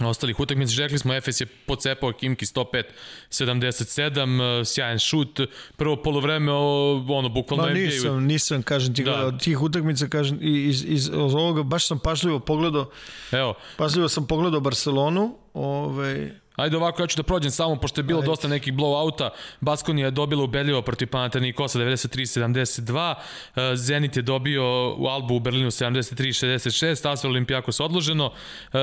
ostalih 0.00 0.40
utakmica. 0.40 0.74
Rekli 0.78 0.98
smo, 0.98 1.14
Efes 1.14 1.40
je 1.40 1.46
pocepao 1.46 2.12
Kimki 2.12 2.46
105-77, 2.46 4.60
uh, 4.60 4.66
sjajan 4.66 4.98
šut. 4.98 5.40
Prvo 5.76 5.96
polovreme, 5.96 6.52
ono, 6.52 7.28
bukvalno 7.28 7.64
Ma, 7.64 7.70
nisam, 7.70 8.10
NBA... 8.10 8.20
nisam, 8.20 8.62
kažem 8.62 8.94
ti, 8.94 9.04
da. 9.04 9.26
od 9.26 9.42
tih 9.42 9.62
utakmica, 9.62 10.08
kažem, 10.08 10.38
iz, 10.40 10.84
iz, 10.84 10.88
iz 10.88 11.10
ovoga, 11.14 11.62
baš 11.62 11.86
sam 11.86 11.98
pažljivo 11.98 12.38
pogledao, 12.38 12.90
Evo. 13.32 13.54
pažljivo 13.76 14.08
sam 14.08 14.26
pogledao 14.26 14.60
Barcelonu, 14.60 15.38
ovaj, 15.54 16.42
Ajde 16.56 16.76
ovako, 16.76 17.02
ja 17.02 17.06
ću 17.06 17.16
da 17.16 17.22
prođem 17.22 17.50
samo, 17.50 17.76
pošto 17.76 18.00
je 18.00 18.04
bilo 18.04 18.20
Ajde. 18.20 18.26
dosta 18.26 18.48
nekih 18.48 18.74
blowouta. 18.74 19.28
Baskonija 19.60 20.06
je 20.06 20.10
dobila 20.10 20.44
ubedljivo 20.44 20.82
protiv 20.82 21.08
Panathinaikosa 21.08 21.78
93-72. 21.78 23.14
E, 23.56 23.76
Zenit 23.76 24.16
je 24.16 24.22
dobio 24.22 24.94
u 24.98 25.06
Albu 25.06 25.34
u 25.34 25.40
Berlinu 25.40 25.70
73-66. 25.70 27.12
Asvel 27.12 27.30
Olimpijakos 27.30 27.80
odloženo. 27.80 28.32
E, 28.72 28.78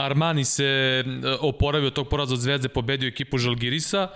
Armani 0.00 0.44
se 0.44 0.64
e, 0.64 1.04
oporavio 1.40 1.90
tog 1.90 2.08
poraza 2.08 2.34
od 2.34 2.40
Zvezde, 2.40 2.68
pobedio 2.68 3.08
ekipu 3.08 3.38
Žalgirisa. 3.38 4.08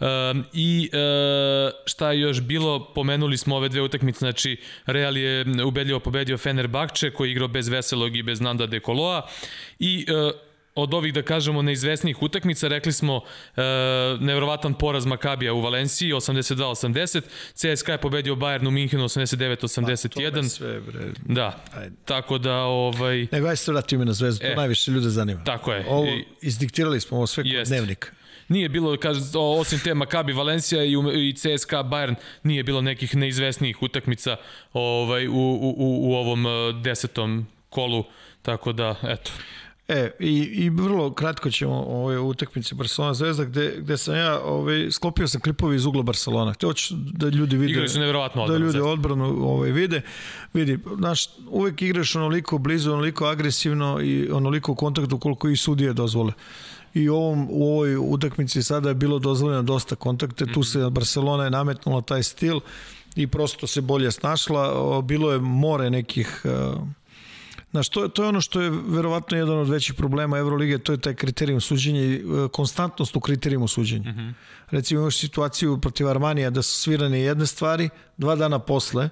Um, 0.00 0.44
i 0.52 0.90
uh, 0.92 1.72
šta 1.86 2.12
je 2.12 2.20
još 2.20 2.40
bilo, 2.40 2.92
pomenuli 2.94 3.36
smo 3.36 3.56
ove 3.56 3.68
dve 3.68 3.82
utakmice, 3.82 4.18
znači 4.18 4.56
Real 4.86 5.16
je 5.16 5.44
ubedljivo 5.64 6.00
pobedio 6.00 6.38
Fenerbahče 6.38 7.10
koji 7.10 7.28
je 7.28 7.32
igrao 7.32 7.48
bez 7.48 7.68
Veselog 7.68 8.16
i 8.16 8.22
bez 8.22 8.40
Nanda 8.40 8.66
Dekoloa. 8.66 9.28
I 9.78 10.06
od 10.80 10.94
ovih, 10.94 11.14
da 11.14 11.22
kažemo, 11.22 11.62
neizvesnijih 11.62 12.22
utakmica, 12.22 12.68
rekli 12.68 12.92
smo 12.92 13.20
e, 13.56 13.62
nevrovatan 14.20 14.74
poraz 14.74 15.06
Makabija 15.06 15.52
u 15.52 15.60
Valenciji, 15.60 16.12
82-80, 16.12 17.22
CSKA 17.54 17.92
je 17.92 17.98
pobedio 17.98 18.34
Bayern 18.34 18.68
u 18.68 18.70
Minhenu 18.70 19.04
89-81. 19.04 20.42
Pa, 20.42 20.48
sve, 20.48 20.80
bre. 20.80 21.00
Da, 21.24 21.64
Ajde. 21.74 21.96
tako 22.04 22.38
da... 22.38 22.54
Ovaj... 22.54 23.26
Nego, 23.32 23.48
aj 23.48 23.56
se 23.56 23.72
vratimo 23.72 24.04
na 24.04 24.12
zvezdu, 24.12 24.46
to 24.46 24.52
e, 24.52 24.56
najviše 24.56 24.90
ljude 24.90 25.08
zanima. 25.08 25.44
Tako 25.44 25.72
je. 25.72 25.84
Ovo, 25.88 26.06
izdiktirali 26.42 27.00
smo 27.00 27.16
ovo 27.16 27.26
sve 27.26 27.44
kod 27.44 27.66
dnevnika. 27.66 28.08
Nije 28.48 28.68
bilo, 28.68 28.96
kaže, 28.96 29.20
osim 29.34 29.78
te 29.78 29.94
Makabi 29.94 30.32
Valencija 30.32 30.84
i, 30.84 30.92
i 31.28 31.34
CSKA 31.34 31.82
Bayern, 31.82 32.14
nije 32.42 32.62
bilo 32.62 32.80
nekih 32.80 33.16
neizvesnijih 33.16 33.82
utakmica 33.82 34.36
ovaj, 34.72 35.28
u, 35.28 35.32
u, 35.32 35.74
u, 35.78 36.10
u 36.10 36.14
ovom 36.14 36.46
e, 36.46 36.50
desetom 36.82 37.46
kolu, 37.68 38.04
tako 38.42 38.72
da, 38.72 38.94
eto. 39.02 39.30
E, 39.92 40.10
i, 40.20 40.36
i 40.36 40.70
vrlo 40.70 41.12
kratko 41.14 41.50
ćemo 41.50 41.84
ove 41.88 42.18
utakmice 42.18 42.74
Barcelona 42.74 43.14
Zvezda, 43.14 43.44
gde, 43.44 43.74
gde 43.78 43.96
sam 43.96 44.16
ja 44.16 44.40
ovaj, 44.44 44.90
sklopio 44.90 45.28
sam 45.28 45.40
klipovi 45.40 45.76
iz 45.76 45.86
ugla 45.86 46.02
Barcelona. 46.02 46.52
Htio 46.52 46.68
hoću 46.68 46.94
da 46.96 47.28
ljudi 47.28 47.56
vide. 47.56 47.72
Igrali 47.72 47.88
su 47.88 47.98
nevjerovatno 47.98 48.42
odbranu. 48.42 48.60
Da 48.60 48.66
ljudi 48.66 48.80
odbranu 48.80 49.24
ovaj, 49.24 49.70
vide. 49.70 50.02
Vidi, 50.54 50.78
znaš, 50.98 51.26
uvek 51.48 51.82
igraš 51.82 52.16
onoliko 52.16 52.58
blizu, 52.58 52.92
onoliko 52.92 53.26
agresivno 53.26 54.00
i 54.02 54.30
onoliko 54.30 54.72
u 54.72 54.74
kontaktu 54.74 55.18
koliko 55.18 55.48
i 55.48 55.56
sudije 55.56 55.92
dozvole 55.92 56.32
i 56.94 57.08
ovom, 57.08 57.48
u 57.50 57.72
ovoj 57.72 57.96
utakmici 57.96 58.62
sada 58.62 58.88
je 58.88 58.94
bilo 58.94 59.18
dozvoljeno 59.18 59.62
dosta 59.62 59.96
kontakte, 59.96 60.46
tu 60.46 60.62
se 60.62 60.78
mhm. 60.78 60.94
Barcelona 60.94 61.44
je 61.44 61.50
nametnula 61.50 62.00
taj 62.02 62.22
stil 62.22 62.60
i 63.16 63.26
prosto 63.26 63.66
se 63.66 63.80
bolje 63.80 64.10
snašla, 64.10 65.02
bilo 65.02 65.32
je 65.32 65.38
more 65.38 65.90
nekih 65.90 66.42
uh, 66.44 66.82
Znaš, 67.70 67.88
to, 67.88 68.08
to 68.08 68.22
je 68.22 68.28
ono 68.28 68.40
što 68.40 68.60
je 68.60 68.70
verovatno 68.70 69.36
jedan 69.36 69.58
od 69.58 69.68
većih 69.68 69.94
problema 69.94 70.38
Evrolige, 70.38 70.78
to 70.78 70.92
je 70.92 70.98
taj 70.98 71.14
kriterijum 71.14 71.60
suđenja 71.60 72.00
i 72.00 72.14
e, 72.14 72.20
konstantnost 72.52 73.16
u 73.16 73.20
kriterijumu 73.20 73.68
suđenja. 73.68 74.10
Mm 74.10 74.14
-hmm. 74.14 74.32
Recimo 74.70 75.00
imaš 75.00 75.16
situaciju 75.16 75.78
protiv 75.80 76.08
Armanija 76.08 76.50
da 76.50 76.62
su 76.62 76.80
svirane 76.80 77.20
jedne 77.20 77.46
stvari, 77.46 77.88
dva 78.16 78.36
dana 78.36 78.58
posle, 78.58 79.08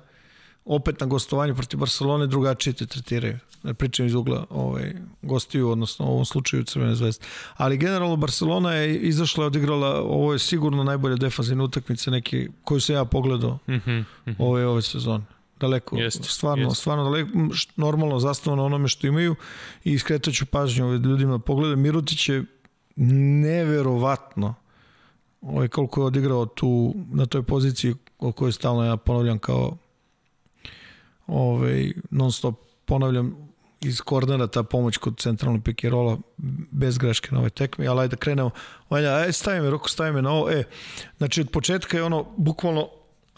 opet 0.64 1.00
na 1.00 1.06
gostovanju 1.06 1.54
protiv 1.54 1.78
Barcelone 1.78 2.26
drugačije 2.26 2.72
te 2.72 2.86
tretiraju. 2.86 3.38
Pričam 3.78 4.06
iz 4.06 4.14
ugla 4.14 4.46
ovaj, 4.50 4.94
gostiju, 5.22 5.70
odnosno 5.70 6.06
u 6.06 6.09
ovom 6.09 6.24
slučaju 6.24 6.64
Crvene 6.64 6.94
zvezde. 6.94 7.24
Ali 7.56 7.78
generalno 7.78 8.16
Barcelona 8.16 8.74
je 8.74 8.98
izašla 8.98 9.44
i 9.44 9.46
odigrala, 9.46 10.02
ovo 10.02 10.32
je 10.32 10.38
sigurno 10.38 10.84
najbolja 10.84 11.16
defanzivna 11.16 11.64
utakmica 11.64 12.11
neki, 12.11 12.48
koju 12.64 12.80
sam 12.80 12.94
ja 12.94 13.04
pogledao 13.04 13.59
mm 13.68 13.72
-hmm, 13.72 13.98
mm 13.98 14.04
-hmm. 14.26 14.34
ove, 14.38 14.66
ove 14.66 14.82
sezone 14.82 15.24
daleko, 15.61 15.96
jest, 15.96 16.24
stvarno, 16.24 16.64
jest. 16.64 16.80
stvarno 16.80 17.04
daleko, 17.04 17.30
normalno 17.76 18.20
zastavno 18.20 18.64
onome 18.64 18.88
što 18.88 19.06
imaju 19.06 19.34
i 19.84 19.92
iskretaću 19.92 20.46
pažnju 20.46 20.92
ljudima 20.92 21.32
da 21.32 21.38
pogleda. 21.38 21.76
Mirutić 21.76 22.28
je 22.28 22.44
neverovatno 22.96 24.54
ovaj, 25.40 25.68
koliko 25.68 26.00
je 26.00 26.06
odigrao 26.06 26.46
tu, 26.46 26.94
na 27.11 27.26
toj 27.26 27.42
poziciji 27.42 27.94
o 28.18 28.32
kojoj 28.32 28.52
stalno 28.52 28.84
ja 28.84 28.96
ponavljam 28.96 29.38
kao 29.38 29.76
ovaj, 31.26 31.92
non 32.11 32.32
stop 32.32 32.54
ponavljam 32.84 33.48
iz 33.80 34.00
kornera 34.00 34.46
ta 34.46 34.62
pomoć 34.62 34.96
kod 34.96 35.18
centralnog 35.18 35.62
pikirola 35.62 36.18
bez 36.70 36.98
greške 36.98 37.28
na 37.32 37.38
ovoj 37.38 37.50
tekmi, 37.50 37.88
ali 37.88 38.00
ajde 38.00 38.16
da 38.16 38.16
krenemo. 38.16 38.50
Vanja, 38.90 39.09
ajde 39.09 39.32
stavi 39.32 39.61
me, 39.61 39.70
Roko, 39.70 39.88
stavi 39.88 40.12
me 40.12 40.22
na 40.22 40.30
ovo. 40.30 40.50
E, 40.50 40.64
znači 41.18 41.40
od 41.40 41.50
početka 41.50 41.96
je 41.96 42.04
ono, 42.04 42.26
bukvalno 42.36 42.88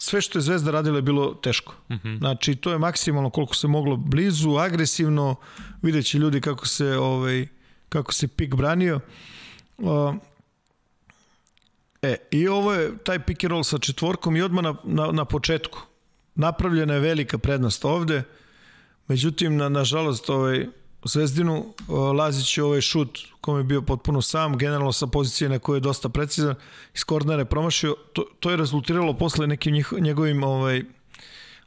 sve 0.03 0.21
što 0.21 0.37
je 0.37 0.41
Zvezda 0.41 0.71
radila 0.71 0.95
je 0.95 1.01
bilo 1.01 1.33
teško. 1.33 1.73
Mm 1.89 1.93
-hmm. 1.93 2.17
Znači, 2.17 2.55
to 2.55 2.71
je 2.71 2.77
maksimalno 2.77 3.29
koliko 3.29 3.55
se 3.55 3.67
moglo 3.67 3.95
blizu, 3.95 4.55
agresivno, 4.55 5.35
vidjet 5.81 6.05
će 6.05 6.17
ljudi 6.17 6.41
kako 6.41 6.67
se, 6.67 6.97
ovaj, 6.97 7.47
kako 7.89 8.13
se 8.13 8.27
pik 8.27 8.55
branio. 8.55 8.99
Uh, 9.77 10.15
e, 12.01 12.15
i 12.31 12.47
ovo 12.47 12.73
je 12.73 12.97
taj 12.97 13.19
pick 13.19 13.43
and 13.43 13.51
roll 13.51 13.63
sa 13.63 13.77
četvorkom 13.77 14.35
i 14.35 14.41
odmah 14.41 14.63
na, 14.63 14.75
na, 14.83 15.11
na 15.11 15.25
početku. 15.25 15.79
Napravljena 16.35 16.93
je 16.93 16.99
velika 16.99 17.37
prednost 17.37 17.85
ovde, 17.85 18.23
međutim, 19.07 19.57
na, 19.57 19.69
nažalost, 19.69 20.29
ovaj, 20.29 20.67
Zvezdinu 21.03 21.73
Lazić 22.17 22.57
je 22.57 22.63
ovaj 22.63 22.81
šut 22.81 23.19
kom 23.41 23.57
je 23.57 23.63
bio 23.63 23.81
potpuno 23.81 24.21
sam, 24.21 24.57
generalno 24.57 24.91
sa 24.91 25.07
pozicije 25.07 25.49
na 25.49 25.59
kojoj 25.59 25.77
je 25.77 25.81
dosta 25.81 26.09
precizan, 26.09 26.55
iz 26.95 27.03
kornera 27.03 27.41
je 27.41 27.45
promašio, 27.45 27.95
to, 28.13 28.25
to 28.39 28.51
je 28.51 28.57
rezultiralo 28.57 29.13
posle 29.13 29.47
nekim 29.47 29.73
njih, 29.73 29.93
njegovim 29.99 30.43
ovaj, 30.43 30.83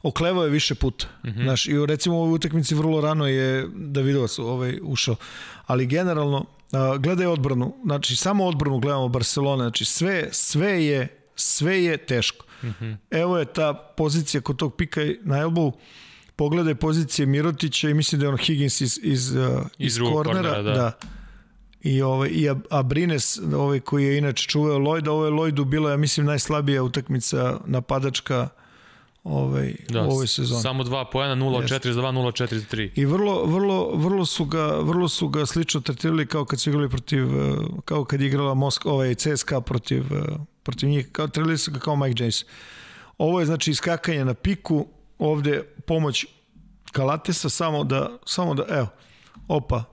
oklevao 0.03 0.43
je 0.43 0.49
više 0.49 0.75
puta. 0.75 1.07
Mm 1.23 1.27
-hmm. 1.27 1.43
Znaš, 1.43 1.67
i 1.67 1.85
recimo 1.85 2.15
u 2.15 2.21
ovoj 2.21 2.35
utakmici 2.35 2.75
vrlo 2.75 3.01
rano 3.01 3.27
je 3.27 3.67
Davidovac 3.75 4.39
ovaj, 4.39 4.79
ušao. 4.83 5.15
Ali 5.65 5.85
generalno, 5.85 6.45
a, 6.71 6.97
gledaj 6.97 7.25
odbranu, 7.25 7.75
znači 7.85 8.15
samo 8.15 8.45
odbranu 8.45 8.79
gledamo 8.79 9.07
Barcelona, 9.07 9.63
znači 9.63 9.85
sve, 9.85 10.29
sve 10.31 10.85
je 10.85 11.25
sve 11.35 11.83
je 11.83 11.97
teško. 11.97 12.45
Mm 12.63 12.67
-hmm. 12.67 12.97
Evo 13.11 13.37
je 13.37 13.45
ta 13.45 13.73
pozicija 13.73 14.41
kod 14.41 14.57
tog 14.57 14.75
pika 14.75 15.01
na 15.23 15.35
elbow, 15.35 15.71
pogledaj 16.35 16.75
pozicije 16.75 17.25
Mirotića 17.25 17.89
i 17.89 17.93
mislim 17.93 18.19
da 18.19 18.25
je 18.25 18.29
on 18.29 18.37
Higgins 18.37 18.81
iz, 18.81 18.99
iz, 19.03 19.35
uh, 19.35 19.41
iz, 19.77 19.93
iz 19.93 19.99
kornera. 19.99 20.23
kornera 20.23 20.61
da. 20.61 20.71
da. 20.71 20.91
I, 21.81 22.01
ovaj, 22.01 22.29
i 22.29 22.49
Abrines, 22.69 23.39
ovaj 23.55 23.79
koji 23.79 24.05
je 24.05 24.17
inače 24.17 24.47
čuvao 24.47 24.79
Lloyda, 24.79 25.09
ovo 25.09 25.25
je 25.25 25.31
Lloydu 25.31 25.65
bila, 25.65 25.91
ja 25.91 25.97
mislim, 25.97 26.25
najslabija 26.25 26.83
utakmica 26.83 27.59
napadačka 27.65 28.49
ovaj, 29.23 29.75
da, 29.89 30.01
u 30.01 30.11
ovoj 30.11 30.27
sezoni. 30.27 30.61
Samo 30.61 30.83
dva 30.83 31.05
pojena, 31.09 31.35
0-4 31.35 31.91
za 31.91 32.01
2, 32.01 32.11
0-4 32.11 32.75
3. 32.75 32.89
I 32.95 33.05
vrlo, 33.05 33.45
vrlo, 33.45 33.95
vrlo, 33.95 34.25
su 34.25 34.45
ga, 34.45 34.65
vrlo 34.65 35.09
su 35.09 35.27
ga 35.27 35.45
slično 35.45 35.81
tretirali 35.81 36.25
kao 36.25 36.45
kad 36.45 36.59
su 36.61 36.69
igrali 36.69 36.89
protiv, 36.89 37.25
uh, 37.25 37.57
kao 37.85 38.05
kad 38.05 38.21
je 38.21 38.27
igrala 38.27 38.53
Moskva, 38.53 38.93
ovaj 38.93 39.15
CSKA 39.15 39.61
protiv, 39.61 40.01
uh, 40.01 40.39
protiv 40.63 40.89
njih, 40.89 41.07
kao, 41.11 41.27
tretirali 41.27 41.57
su 41.57 41.71
ga 41.71 41.79
kao 41.79 41.95
Mike 41.95 42.23
James. 42.23 42.45
Ovo 43.17 43.39
je 43.39 43.45
znači 43.45 43.71
iskakanje 43.71 44.25
na 44.25 44.33
piku, 44.33 44.87
ovde 45.17 45.63
pomoć 45.87 46.25
Kalatesa 46.91 47.49
samo 47.49 47.83
da, 47.83 48.17
samo 48.25 48.53
da, 48.53 48.65
evo, 48.69 48.87
opa, 49.47 49.83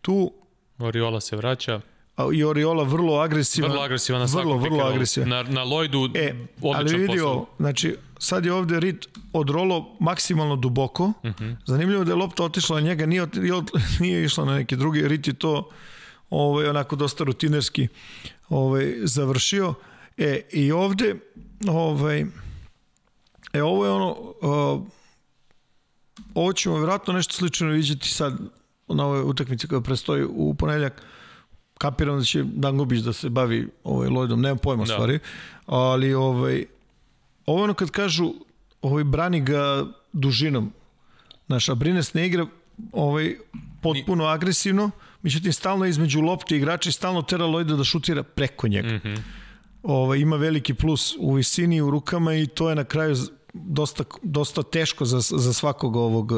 tu... 0.00 0.32
Oriola 0.78 1.20
se 1.20 1.36
vraća. 1.36 1.80
A, 2.16 2.28
I 2.34 2.44
Oriola 2.44 2.84
vrlo 2.84 3.18
agresivan. 3.18 3.70
Vrlo 3.70 3.82
agresivan 3.82 4.20
na 4.20 4.26
vrlo, 4.32 4.56
vrlo 4.56 4.84
agresivan. 4.84 5.28
Na, 5.28 5.42
na 5.42 5.64
Lloydu 5.64 6.10
e, 6.14 6.34
ali 6.74 6.96
vidio, 6.98 7.46
znači, 7.58 7.96
sad 8.18 8.44
je 8.44 8.52
ovde 8.52 8.80
Rit 8.80 9.08
odrolo 9.32 9.96
maksimalno 10.00 10.56
duboko. 10.56 11.04
Uh 11.04 11.30
mhm. 11.30 11.44
-huh. 11.44 11.56
Zanimljivo 11.66 12.04
da 12.04 12.12
je 12.12 12.16
lopta 12.16 12.44
otišla 12.44 12.80
na 12.80 12.86
njega, 12.86 13.06
nije, 13.06 13.26
nije 14.00 14.24
išla 14.24 14.44
na 14.44 14.54
neki 14.54 14.76
drugi. 14.76 15.08
Rit 15.08 15.26
je 15.26 15.34
to 15.34 15.70
ovaj, 16.30 16.68
onako 16.68 16.96
dosta 16.96 17.24
rutinerski 17.24 17.88
ovaj, 18.48 18.94
završio. 19.02 19.74
E, 20.16 20.40
i 20.52 20.72
ovde, 20.72 21.16
ovaj, 21.68 22.24
E, 23.54 23.62
ovo 23.62 23.84
je 23.84 23.90
ono, 23.90 24.10
uh, 24.42 24.82
ovo 26.34 26.52
ćemo 26.52 26.76
vjerojatno 26.76 27.12
nešto 27.12 27.34
slično 27.34 27.68
vidjeti 27.68 28.08
sad 28.08 28.38
na 28.88 29.06
ovoj 29.06 29.22
utakmici 29.22 29.68
koja 29.68 29.80
prestoji 29.80 30.24
u 30.24 30.54
ponedljak. 30.54 31.02
kapiram 31.78 32.18
da 32.18 32.24
će 32.24 32.44
Dangubić 32.44 33.00
da 33.00 33.12
se 33.12 33.28
bavi 33.28 33.68
ovaj 33.84 34.08
Lloydom, 34.08 34.40
nemam 34.40 34.58
pojma 34.58 34.84
Da. 34.84 34.92
stvari, 34.92 35.18
ali 35.66 36.14
ovaj 36.14 36.64
ovo 37.46 37.60
je 37.60 37.64
ono 37.64 37.74
kad 37.74 37.90
kažu 37.90 38.34
ovaj 38.82 39.04
brani 39.04 39.40
ga 39.40 39.86
dužinom. 40.12 40.72
Naš 41.48 41.68
Abrines 41.68 42.14
ne 42.14 42.26
igra 42.26 42.46
ovaj 42.92 43.36
potpuno 43.82 44.24
agresivno, 44.24 44.90
međutim 45.22 45.52
stalno 45.52 45.84
između 45.86 46.20
lopte 46.20 46.56
igrača 46.56 46.88
i 46.88 46.92
stalno 46.92 47.22
tera 47.22 47.44
Lloyda 47.44 47.76
da 47.76 47.84
šutira 47.84 48.22
preko 48.22 48.68
njega. 48.68 48.88
Mm 48.88 49.00
-hmm. 49.04 49.18
ovaj, 49.82 50.18
ima 50.18 50.36
veliki 50.36 50.74
plus 50.74 51.16
u 51.18 51.34
visini 51.34 51.80
u 51.80 51.90
rukama 51.90 52.34
i 52.34 52.46
to 52.46 52.68
je 52.68 52.74
na 52.74 52.84
kraju 52.84 53.16
dosta, 53.54 54.04
dosta 54.22 54.62
teško 54.62 55.04
za, 55.04 55.20
za 55.20 55.52
svakog 55.52 55.96
ovog 55.96 56.32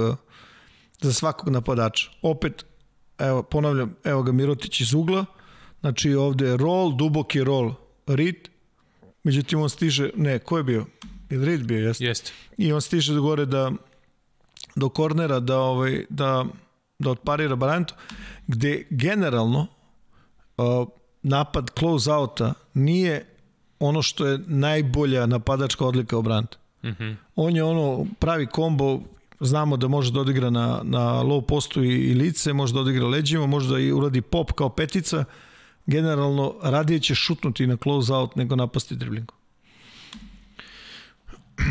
za 1.00 1.12
svakog 1.12 1.48
napadača. 1.48 2.10
Opet, 2.22 2.64
evo, 3.18 3.42
ponavljam, 3.42 3.94
evo 4.04 4.22
ga 4.22 4.32
Mirotić 4.32 4.80
iz 4.80 4.94
ugla, 4.94 5.24
znači 5.80 6.14
ovde 6.14 6.46
je 6.46 6.56
roll, 6.56 6.96
duboki 6.96 7.44
roll, 7.44 7.74
rit, 8.06 8.50
međutim 9.24 9.60
on 9.62 9.70
stiže, 9.70 10.10
ne, 10.16 10.38
ko 10.38 10.56
je 10.56 10.64
bio? 10.64 10.86
Je 11.30 11.38
li 11.38 11.46
rit 11.46 11.62
bio, 11.62 11.88
jeste? 11.88 12.04
Jeste. 12.04 12.32
I 12.56 12.72
on 12.72 12.80
stiže 12.80 13.14
do 13.14 13.22
gore 13.22 13.46
da 13.46 13.72
do 14.76 14.88
kornera 14.88 15.40
da 15.40 15.58
ovaj 15.58 16.04
da 16.08 16.44
da 16.98 17.10
otparira 17.10 17.56
Barantu 17.56 17.94
gde 18.46 18.86
generalno 18.90 19.66
uh, 20.56 20.88
napad 21.22 21.70
close 21.78 22.12
outa 22.12 22.54
nije 22.74 23.26
ono 23.78 24.02
što 24.02 24.26
je 24.26 24.38
najbolja 24.46 25.26
napadačka 25.26 25.86
odlika 25.86 26.20
Brantu. 26.20 26.58
Mm 26.86 26.96
-hmm. 26.98 27.16
On 27.36 27.56
je 27.56 27.64
ono 27.64 28.06
pravi 28.18 28.46
kombo 28.46 29.00
znamo 29.40 29.76
da 29.76 29.88
može 29.88 30.12
da 30.12 30.20
odigra 30.20 30.50
na, 30.50 30.80
na 30.82 31.22
low 31.22 31.40
postu 31.40 31.82
i, 31.84 31.88
i 31.88 32.14
lice, 32.14 32.52
može 32.52 32.74
da 32.74 32.80
odigra 32.80 33.06
leđima, 33.06 33.46
može 33.46 33.68
da 33.68 33.78
i 33.78 33.92
uradi 33.92 34.20
pop 34.20 34.52
kao 34.52 34.68
petica, 34.68 35.24
generalno 35.86 36.54
radije 36.62 37.00
će 37.00 37.14
šutnuti 37.14 37.66
na 37.66 37.76
close 37.76 38.14
out 38.14 38.36
nego 38.36 38.56
napasti 38.56 38.96
driblingom. 38.96 39.36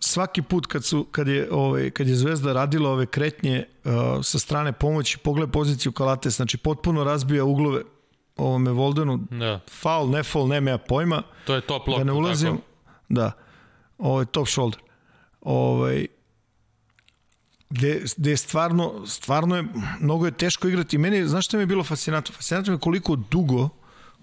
Svaki 0.00 0.42
put 0.42 0.66
kad 0.66 0.84
su 0.84 1.04
kad 1.04 1.28
je 1.28 1.48
ovaj 1.52 1.90
kad 1.90 2.08
je 2.08 2.14
Zvezda 2.14 2.52
radila 2.52 2.90
ove 2.90 3.06
kretnje 3.06 3.64
uh, 3.84 3.92
sa 4.22 4.38
strane 4.38 4.72
pomoći, 4.72 5.18
pogled 5.18 5.50
poziciju 5.50 5.92
Kalates, 5.92 6.36
znači 6.36 6.56
potpuno 6.56 7.04
razbija 7.04 7.44
uglove 7.44 7.82
ovome 8.36 8.70
Voldenu. 8.70 9.26
Da. 9.30 9.60
Faul, 9.70 10.10
ne 10.10 10.22
faul, 10.22 10.48
nema 10.48 10.70
ja 10.70 10.78
pojma 10.78 11.22
To 11.44 11.54
je 11.54 11.60
top 11.60 11.88
lock. 11.88 11.98
da 11.98 12.04
ne 12.04 12.12
ulazim. 12.12 12.56
Tako. 12.56 12.62
Da. 13.08 13.32
Ovo 13.98 14.20
je 14.20 14.26
top 14.26 14.48
shoulder. 14.48 14.80
Ovaj 15.40 16.06
gde, 17.70 18.02
gde 18.16 18.30
je 18.30 18.36
stvarno, 18.36 19.06
stvarno 19.06 19.56
je, 19.56 19.64
mnogo 20.00 20.26
je 20.26 20.32
teško 20.32 20.68
igrati. 20.68 20.98
Meni, 20.98 21.28
znaš 21.28 21.46
što 21.46 21.56
mi 21.56 21.62
je 21.62 21.66
bilo 21.66 21.84
fascinantno? 21.84 22.34
Fascinantno 22.34 22.72
je 22.72 22.78
koliko 22.78 23.16
dugo, 23.16 23.68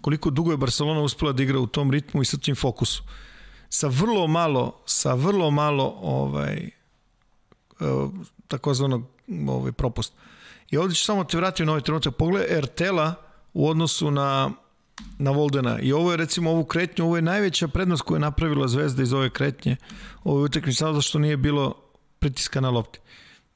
koliko 0.01 0.29
dugo 0.29 0.51
je 0.51 0.57
Barcelona 0.57 1.01
uspela 1.01 1.31
da 1.31 1.43
igra 1.43 1.59
u 1.59 1.67
tom 1.67 1.91
ritmu 1.91 2.21
i 2.21 2.25
sa 2.25 2.37
tim 2.37 2.55
fokusom. 2.55 3.05
Sa 3.69 3.87
vrlo 3.87 4.27
malo, 4.27 4.81
sa 4.85 5.13
vrlo 5.13 5.51
malo 5.51 5.95
ovaj, 6.01 6.55
e, 6.57 6.71
takozvanog 8.47 9.03
ovaj, 9.47 9.71
propust. 9.71 10.13
I 10.71 10.77
ovdje 10.77 10.95
ću 10.95 11.05
samo 11.05 11.23
te 11.23 11.37
vratiti 11.37 11.65
na 11.65 11.71
ovaj 11.71 11.81
trenutak. 11.81 12.15
Pogledaj 12.15 12.57
Ertela 12.57 13.15
u 13.53 13.69
odnosu 13.69 14.11
na 14.11 14.51
na 15.17 15.31
Voldena. 15.31 15.79
I 15.79 15.93
ovo 15.93 16.11
je 16.11 16.17
recimo 16.17 16.51
ovu 16.51 16.65
kretnju, 16.65 17.05
ovo 17.05 17.15
je 17.15 17.21
najveća 17.21 17.67
prednost 17.67 18.03
koju 18.03 18.15
je 18.15 18.19
napravila 18.19 18.67
Zvezda 18.67 19.03
iz 19.03 19.13
ove 19.13 19.29
kretnje. 19.29 19.75
Ovo 20.23 20.39
je 20.39 20.43
utakmica 20.43 20.77
samo 20.77 20.93
zato 20.93 21.01
što 21.01 21.19
nije 21.19 21.37
bilo 21.37 21.75
pritiska 22.19 22.61
na 22.61 22.69
lopti. 22.69 22.99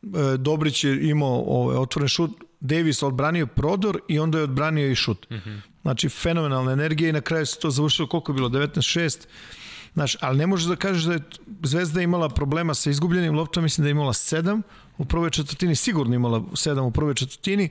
E, 0.04 0.38
Dobrić 0.38 0.84
je 0.84 1.10
imao 1.10 1.44
ovaj, 1.48 1.78
otvoren 1.78 2.08
šut, 2.08 2.32
Davis 2.60 3.04
odbranio 3.04 3.48
prodor 3.48 4.00
i 4.08 4.20
onda 4.20 4.38
je 4.38 4.44
odbranio 4.44 4.92
i 4.92 4.96
šut. 4.96 5.30
Mm 5.30 5.36
-hmm. 5.36 5.60
Znači, 5.82 6.10
fenomenalna 6.10 6.72
energija 6.72 7.10
i 7.10 7.14
na 7.14 7.22
kraju 7.22 7.46
se 7.46 7.60
to 7.60 7.72
završilo, 7.72 8.08
koliko 8.08 8.32
je 8.32 8.36
bilo, 8.36 8.50
19-6. 8.50 9.28
Znaš, 9.94 10.16
ali 10.22 10.38
ne 10.38 10.48
možeš 10.48 10.68
da 10.68 10.76
kažeš 10.76 11.04
da 11.04 11.14
je 11.14 11.20
Zvezda 11.64 12.02
imala 12.02 12.30
problema 12.30 12.74
sa 12.74 12.90
izgubljenim 12.90 13.36
loptom, 13.36 13.64
mislim 13.64 13.84
da 13.84 13.88
je 13.88 13.92
imala 13.92 14.14
7 14.14 14.62
u 14.98 15.06
prvoj 15.06 15.30
četvrtini, 15.30 15.76
sigurno 15.76 16.16
imala 16.16 16.40
7 16.40 16.80
u 16.80 16.92
prvoj 16.92 17.14
četvrtini 17.14 17.70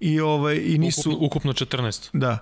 i 0.00 0.20
ovaj 0.20 0.56
i 0.64 0.78
nisu 0.78 1.10
Ukupno, 1.10 1.26
ukupno 1.26 1.52
14. 1.52 2.08
Da. 2.12 2.38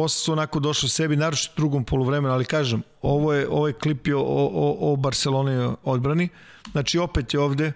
Posle 0.00 0.18
su 0.18 0.32
onako 0.32 0.60
došli 0.60 0.88
sebi, 0.88 1.16
naročito 1.16 1.52
u 1.52 1.56
drugom 1.56 1.84
poluvremenu, 1.84 2.34
ali 2.34 2.44
kažem, 2.44 2.82
ovo 3.02 3.32
je, 3.32 3.48
ovaj 3.48 3.72
klip 3.72 4.06
je 4.06 4.16
o, 4.16 4.22
o, 4.22 4.92
o 4.92 4.96
Barceloni 4.96 5.74
odbrani. 5.84 6.28
Znači, 6.72 6.98
opet 6.98 7.34
je 7.34 7.40
ovde, 7.40 7.72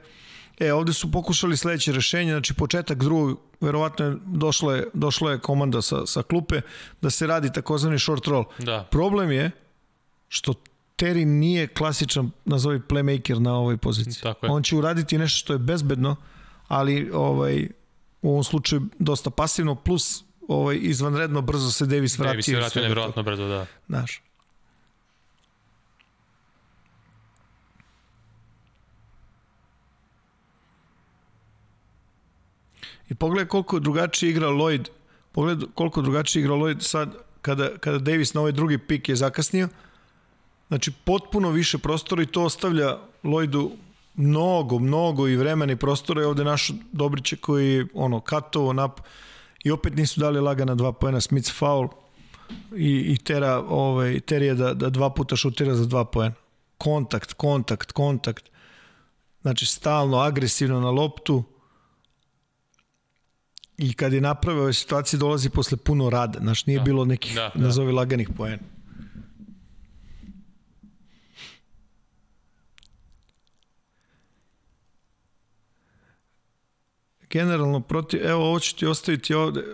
e, 0.61 0.72
ovde 0.72 0.93
su 0.93 1.12
pokušali 1.12 1.57
sledeće 1.57 1.93
rešenje, 1.93 2.33
znači 2.33 2.55
početak 2.55 2.99
drugog, 2.99 3.41
verovatno 3.61 4.07
je 4.07 4.16
došla 4.27 4.75
je, 4.77 4.87
došla 4.95 5.33
je 5.33 5.39
komanda 5.39 5.83
sa, 5.83 6.07
sa 6.07 6.22
klupe 6.22 6.61
da 7.03 7.11
se 7.11 7.27
radi 7.27 7.53
takozvani 7.53 7.99
short 7.99 8.27
roll. 8.27 8.45
Da. 8.59 8.89
Problem 8.91 9.33
je 9.33 9.51
što 10.29 10.55
Terry 10.97 11.25
nije 11.25 11.66
klasičan, 11.66 12.31
nazovi 12.45 12.81
playmaker 12.81 13.39
na 13.39 13.55
ovoj 13.55 13.77
poziciji. 13.77 14.22
Tako 14.22 14.47
je. 14.47 14.53
On 14.53 14.62
će 14.62 14.77
uraditi 14.77 15.18
nešto 15.18 15.39
što 15.39 15.53
je 15.53 15.59
bezbedno, 15.59 16.16
ali 16.68 17.11
ovaj 17.11 17.68
u 18.22 18.31
ovom 18.31 18.45
slučaju 18.45 18.83
dosta 18.99 19.31
pasivno, 19.31 19.75
plus 19.75 20.24
ovaj, 20.49 20.78
izvanredno 20.80 21.40
brzo 21.40 21.70
se 21.70 21.86
Davis 21.86 22.18
vratio. 22.18 22.32
Davis 22.32 22.47
se 22.47 22.57
vratio 22.57 22.82
nevjerojatno 22.82 23.22
brzo, 23.22 23.49
da. 23.49 23.66
Znaš. 23.86 24.22
I 33.09 33.14
pogledaj 33.14 33.49
koliko 33.49 33.78
drugačije 33.78 34.30
igra 34.30 34.49
Lloyd. 34.49 34.88
Pogledaj 35.32 35.68
koliko 35.74 36.03
drugačije 36.03 36.40
igra 36.40 36.55
Lloyd 36.55 36.80
sad 36.80 37.14
kada, 37.42 37.78
kada 37.78 37.99
Davis 37.99 38.34
na 38.34 38.40
ovaj 38.40 38.53
drugi 38.53 38.78
pik 38.78 39.09
je 39.09 39.16
zakasnio. 39.16 39.68
Znači 40.68 40.92
potpuno 41.05 41.51
više 41.51 41.78
prostora 41.78 42.22
i 42.22 42.26
to 42.26 42.42
ostavlja 42.42 42.99
Lloydu 43.22 43.70
mnogo, 44.14 44.78
mnogo 44.78 45.28
i 45.28 45.36
vremena 45.36 45.72
i 45.72 45.76
prostora 45.76 46.22
i 46.22 46.24
ovde 46.24 46.45
naš 46.45 46.70
Dobriće 46.92 47.36
koji 47.36 47.72
je 47.72 47.86
ono 47.95 48.20
katovo 48.20 48.72
nap 48.72 49.01
i 49.65 49.71
opet 49.71 49.97
nisu 49.97 50.21
dali 50.21 50.41
lagana 50.41 50.75
dva 50.75 50.93
pojena 50.93 51.21
Smith 51.21 51.53
foul 51.53 51.89
i, 52.77 53.12
i 53.12 53.17
tera, 53.17 53.59
ovaj, 53.69 54.21
terije 54.21 54.55
da, 54.55 54.75
da 54.75 54.91
dva 54.91 55.11
puta 55.11 55.37
šutira 55.37 55.75
za 55.75 55.87
dva 55.87 56.05
poena. 56.05 56.35
Kontakt, 56.79 57.33
kontakt, 57.33 57.93
kontakt. 57.93 58.45
Znači 59.43 59.67
stalno, 59.67 60.19
agresivno 60.19 60.81
na 60.81 60.91
loptu 60.91 61.43
i 63.79 63.93
kad 63.95 64.12
je 64.12 64.21
napravio 64.21 64.62
ove 64.62 64.73
situacije 64.73 65.19
dolazi 65.19 65.51
posle 65.51 65.77
puno 65.77 66.11
rada. 66.11 66.39
Znači 66.39 66.65
nije 66.67 66.79
Da. 66.79 66.85
bilo 66.85 67.05
nekih, 67.05 67.35
Da, 67.35 67.51
da. 67.55 67.61
nazovi 67.61 67.93
laganih 67.93 68.29
poena. 68.37 68.59
Generalno 77.35 77.80
protiv, 77.80 78.26
evo 78.26 78.45
ovo 78.45 78.61
ću 78.61 78.76
ti 78.76 78.87
ostaviti 78.87 79.35
ovde, 79.35 79.64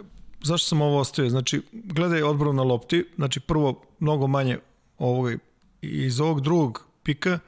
zašto 0.42 0.68
sam 0.68 0.82
ovo 0.82 0.98
ostavio? 0.98 1.30
Znači, 1.30 1.62
gledaj 1.72 2.22
odbranu 2.22 2.52
na 2.52 2.62
lopti, 2.62 3.04
znači 3.16 3.40
prvo 3.40 3.82
mnogo 3.98 4.26
manje 4.26 4.58
ovoga, 4.98 5.36
iz 5.82 6.20
ovog 6.20 6.40
drugog 6.40 6.86
pika, 7.02 7.38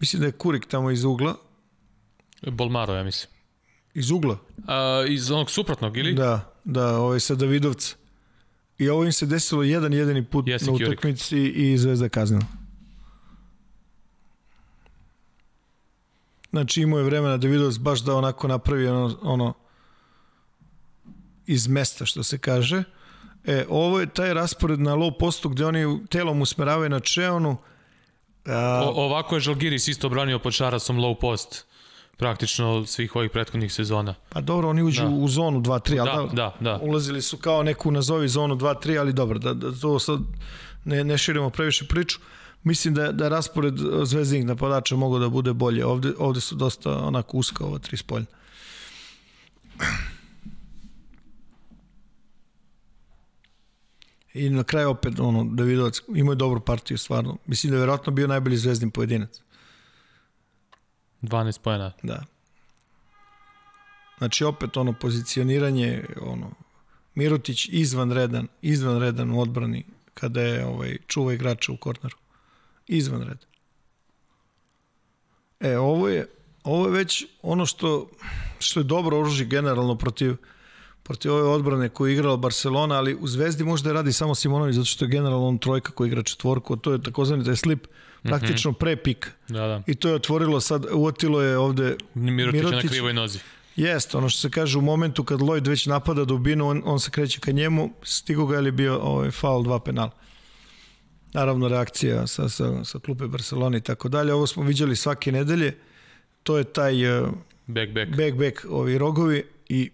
mislim 0.00 0.20
da 0.20 0.26
je 0.26 0.32
Kurik 0.32 0.66
tamo 0.66 0.90
iz 0.90 1.04
ugla, 1.04 1.36
Bolmaro, 2.42 2.94
ja 2.94 3.04
mislim. 3.04 3.32
iz 3.94 4.10
ugla, 4.10 4.38
A, 4.66 5.04
iz 5.08 5.30
onog 5.30 5.50
suprotnog, 5.50 5.96
ili? 5.96 6.14
da, 6.14 6.54
da, 6.64 6.98
ovaj 6.98 7.20
sa 7.20 7.34
Davidovca. 7.34 7.96
I 8.78 8.88
ovo 8.88 9.04
im 9.04 9.12
se 9.12 9.26
desilo 9.26 9.62
jedan 9.62 9.92
jedini 9.92 10.24
put 10.24 10.48
Jeste, 10.48 10.66
na 10.66 10.72
utakmici 10.72 11.38
i 11.38 11.78
Zvezda 11.78 12.08
kaznila. 12.08 12.59
Znači 16.50 16.82
imao 16.82 16.98
je 16.98 17.04
vremena 17.04 17.36
Davidovac 17.36 17.78
baš 17.78 18.00
da 18.00 18.14
onako 18.14 18.48
napravi 18.48 18.88
ono, 18.88 19.18
ono 19.22 19.54
iz 21.46 21.68
mesta 21.68 22.06
što 22.06 22.22
se 22.22 22.38
kaže. 22.38 22.82
E, 23.44 23.66
ovo 23.68 24.00
je 24.00 24.06
taj 24.06 24.34
raspored 24.34 24.80
na 24.80 24.94
low 24.96 25.18
postu 25.18 25.48
gde 25.48 25.66
oni 25.66 26.06
telom 26.10 26.40
usmeravaju 26.42 26.90
na 26.90 27.00
Čeonu. 27.00 27.56
A, 28.46 28.82
O, 28.84 29.04
ovako 29.04 29.34
je 29.34 29.40
Žalgiris 29.40 29.88
isto 29.88 30.08
branio 30.08 30.38
pod 30.38 30.52
Šarasom 30.52 30.98
low 30.98 31.20
post 31.20 31.66
praktično 32.16 32.86
svih 32.86 33.16
ovih 33.16 33.30
prethodnih 33.30 33.72
sezona. 33.72 34.14
pa 34.28 34.40
dobro, 34.40 34.68
oni 34.68 34.82
uđu 34.82 35.02
Da. 35.02 35.08
u 35.08 35.28
zonu 35.28 35.60
2-3, 35.60 36.00
ali 36.00 36.28
Da, 36.28 36.34
da, 36.34 36.54
da. 36.60 36.78
ulazili 36.82 37.22
su 37.22 37.36
kao 37.36 37.62
neku 37.62 37.90
nazovi 37.90 38.28
zonu 38.28 38.56
2-3, 38.56 39.00
ali 39.00 39.12
dobro, 39.12 39.38
da, 39.38 39.54
da 39.54 39.72
to 39.72 39.98
sad 39.98 40.18
ne, 40.84 41.04
ne 41.04 41.18
širimo 41.18 41.50
previše 41.50 41.84
priču. 41.86 42.18
Mislim 42.62 42.94
da, 42.94 43.12
da 43.12 43.28
raspored 43.28 43.74
zvezdinih 44.04 44.46
napadača 44.46 44.96
mogu 44.96 45.18
da 45.18 45.28
bude 45.28 45.52
bolje. 45.52 45.86
Ovde, 45.86 46.12
ovde 46.18 46.40
su 46.40 46.54
dosta 46.54 46.98
onako 46.98 47.36
uska 47.36 47.64
ova 47.64 47.78
tri 47.78 47.96
spoljna. 47.96 48.26
I 54.34 54.50
na 54.50 54.64
kraju 54.64 54.90
opet 54.90 55.20
ono, 55.20 55.44
Davidovac 55.44 56.00
imao 56.14 56.32
je 56.32 56.36
dobru 56.36 56.60
partiju 56.60 56.98
stvarno. 56.98 57.36
Mislim 57.46 57.70
da 57.70 57.76
je 57.76 57.80
verovatno 57.80 58.12
bio 58.12 58.26
najbolji 58.26 58.56
zvezdin 58.56 58.90
pojedinac. 58.90 59.40
12 61.22 61.60
pojena. 61.60 61.92
Da. 62.02 62.24
Znači 64.18 64.44
opet 64.44 64.76
ono 64.76 64.92
pozicioniranje, 64.92 66.04
ono 66.20 66.50
Mirutić 67.14 67.68
izvanredan, 67.68 68.48
izvanredan 68.62 69.30
u 69.30 69.40
odbrani 69.40 69.84
kada 70.14 70.40
je 70.40 70.66
ovaj, 70.66 70.98
čuva 71.06 71.32
igrača 71.32 71.72
u 71.72 71.76
korneru. 71.76 72.16
Izvanredan. 72.96 73.50
E, 75.60 75.78
ovo 75.78 76.08
je, 76.08 76.26
ovo 76.64 76.86
je 76.86 76.92
već 76.92 77.26
ono 77.42 77.66
što, 77.66 78.10
što 78.58 78.80
je 78.80 78.84
dobro 78.84 79.18
oružje 79.18 79.46
generalno 79.46 79.94
protiv, 79.94 80.36
protiv 81.02 81.32
ove 81.32 81.42
odbrane 81.42 81.88
koju 81.88 82.08
je 82.08 82.14
igrala 82.14 82.36
Barcelona, 82.36 82.94
ali 82.94 83.14
u 83.14 83.28
Zvezdi 83.28 83.64
možda 83.64 83.92
radi 83.92 84.12
samo 84.12 84.34
Simonović, 84.34 84.74
zato 84.74 84.84
što 84.84 85.04
je 85.04 85.08
generalno 85.08 85.48
on 85.48 85.58
trojka 85.58 85.92
koji 85.92 86.08
igra 86.08 86.22
četvorku, 86.22 86.76
to 86.76 86.92
je 86.92 87.02
takozvani 87.02 87.44
taj 87.44 87.56
slip 87.56 87.86
praktično 88.22 88.72
pre 88.72 88.96
pik. 88.96 89.30
Da, 89.48 89.66
da. 89.66 89.82
I 89.86 89.94
to 89.94 90.08
je 90.08 90.14
otvorilo 90.14 90.60
sad, 90.60 90.86
uotilo 90.92 91.42
je 91.42 91.58
ovde 91.58 91.96
Mirotić, 92.14 92.62
Mirotić 92.62 92.84
na 92.84 92.90
krivoj 92.90 93.12
nozi. 93.12 93.38
Jeste, 93.76 94.16
ono 94.16 94.28
što 94.28 94.40
se 94.40 94.50
kaže 94.50 94.78
u 94.78 94.80
momentu 94.80 95.24
kad 95.24 95.40
Lloyd 95.40 95.68
već 95.68 95.86
napada 95.86 96.24
dubinu, 96.24 96.68
on, 96.68 96.82
on 96.84 97.00
se 97.00 97.10
kreće 97.10 97.40
ka 97.40 97.52
njemu, 97.52 97.90
stigo 98.02 98.46
ga 98.46 98.56
je 98.56 98.72
bio 98.72 98.98
ovaj, 98.98 99.30
faul, 99.30 99.62
dva 99.62 99.80
penala. 99.80 100.10
Naravno 101.32 101.68
reakcija 101.68 102.26
sa, 102.26 102.48
sa, 102.48 102.84
sa 102.84 102.98
klupe 102.98 103.26
Barcelona 103.26 103.76
i 103.76 103.80
tako 103.80 104.08
dalje. 104.08 104.34
Ovo 104.34 104.46
smo 104.46 104.62
viđali 104.62 104.96
svake 104.96 105.32
nedelje. 105.32 105.78
To 106.42 106.58
je 106.58 106.64
taj 106.64 107.20
uh, 107.20 107.28
back, 107.66 107.92
back. 107.92 108.10
back, 108.10 108.36
back 108.36 108.66
ovi 108.70 108.98
rogovi 108.98 109.46
i 109.68 109.90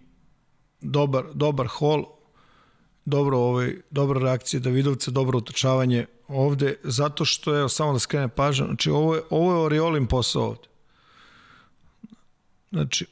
dobar, 0.81 1.23
dobar 1.33 1.67
hol, 1.67 2.05
dobro, 3.05 3.37
ovaj, 3.37 3.75
dobra 3.91 4.19
reakcija 4.19 4.59
Davidovca, 4.59 5.11
dobro 5.11 5.37
utrčavanje 5.37 6.05
ovde, 6.27 6.75
zato 6.83 7.25
što 7.25 7.53
je, 7.55 7.69
samo 7.69 7.93
da 7.93 7.99
skrene 7.99 8.27
pažnju, 8.27 8.65
znači 8.65 8.89
ovo 8.89 9.15
je, 9.15 9.21
ovo 9.29 9.53
je 9.53 9.59
Oriolin 9.59 10.07
posao 10.07 10.43
ovde. 10.43 10.67
Znači, 12.69 13.05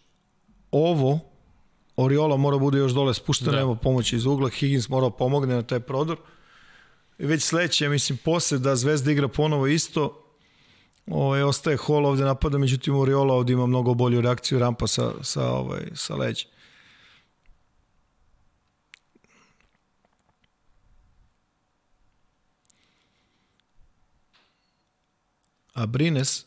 ovo, 0.71 1.19
Oriola 1.95 2.37
mora 2.37 2.57
bude 2.57 2.77
još 2.77 2.91
dole 2.91 3.13
spušten, 3.13 3.51
da. 3.51 3.57
nema 3.57 3.75
pomoći 3.75 4.15
iz 4.15 4.25
ugla, 4.25 4.49
Higgins 4.49 4.89
mora 4.89 5.09
pomogne 5.09 5.55
na 5.55 5.61
taj 5.61 5.79
prodor. 5.79 6.17
Već 7.17 7.43
sledeće, 7.43 7.89
mislim, 7.89 8.17
posle 8.17 8.59
da 8.59 8.75
Zvezda 8.75 9.11
igra 9.11 9.27
ponovo 9.27 9.67
isto, 9.67 10.25
ovaj, 11.07 11.43
ostaje 11.43 11.77
Hall 11.77 12.05
ovde 12.05 12.23
napada, 12.23 12.57
međutim 12.57 12.95
Oriola 12.95 13.33
ovde 13.33 13.53
ima 13.53 13.65
mnogo 13.65 13.93
bolju 13.93 14.21
reakciju 14.21 14.59
rampa 14.59 14.87
sa, 14.87 15.23
sa, 15.23 15.49
ovaj, 15.49 15.81
sa 15.93 16.15
leđa. 16.15 16.45
A 25.73 25.85
Brines 25.85 26.45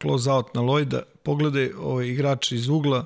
close 0.00 0.30
out 0.30 0.54
na 0.54 0.60
Lloyda, 0.60 1.02
pogledaj 1.22 1.72
ovaj 1.72 2.06
igrač 2.06 2.52
iz 2.52 2.68
ugla, 2.68 3.04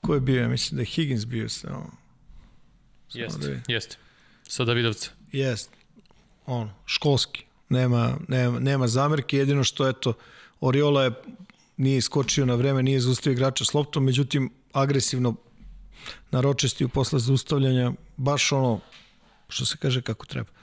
ko 0.00 0.14
je 0.14 0.20
bio, 0.20 0.48
mislim 0.48 0.76
da 0.76 0.82
je 0.82 0.86
Higgins 0.86 1.26
bio 1.26 1.48
sa 1.48 1.82
Jeste, 3.12 3.48
da 3.48 3.72
jeste. 3.72 3.96
Sa 4.48 4.64
Davidovca. 4.64 5.17
Jeste. 5.32 5.76
On, 6.46 6.70
školski. 6.86 7.44
Nema, 7.68 8.16
nema, 8.28 8.58
nema 8.58 8.88
zamerke, 8.88 9.36
jedino 9.36 9.64
što, 9.64 9.88
eto, 9.88 10.12
Oriola 10.60 11.04
je 11.04 11.10
nije 11.76 11.98
iskočio 11.98 12.46
na 12.46 12.54
vreme, 12.54 12.82
nije 12.82 13.00
zaustavio 13.00 13.34
igrača 13.34 13.64
s 13.64 13.74
loptom, 13.74 14.04
međutim, 14.04 14.50
agresivno 14.72 15.34
naročestio 16.30 16.88
posle 16.88 17.18
zaustavljanja, 17.18 17.92
baš 18.16 18.52
ono, 18.52 18.80
što 19.48 19.66
se 19.66 19.76
kaže 19.76 20.02
kako 20.02 20.26
treba. 20.26 20.57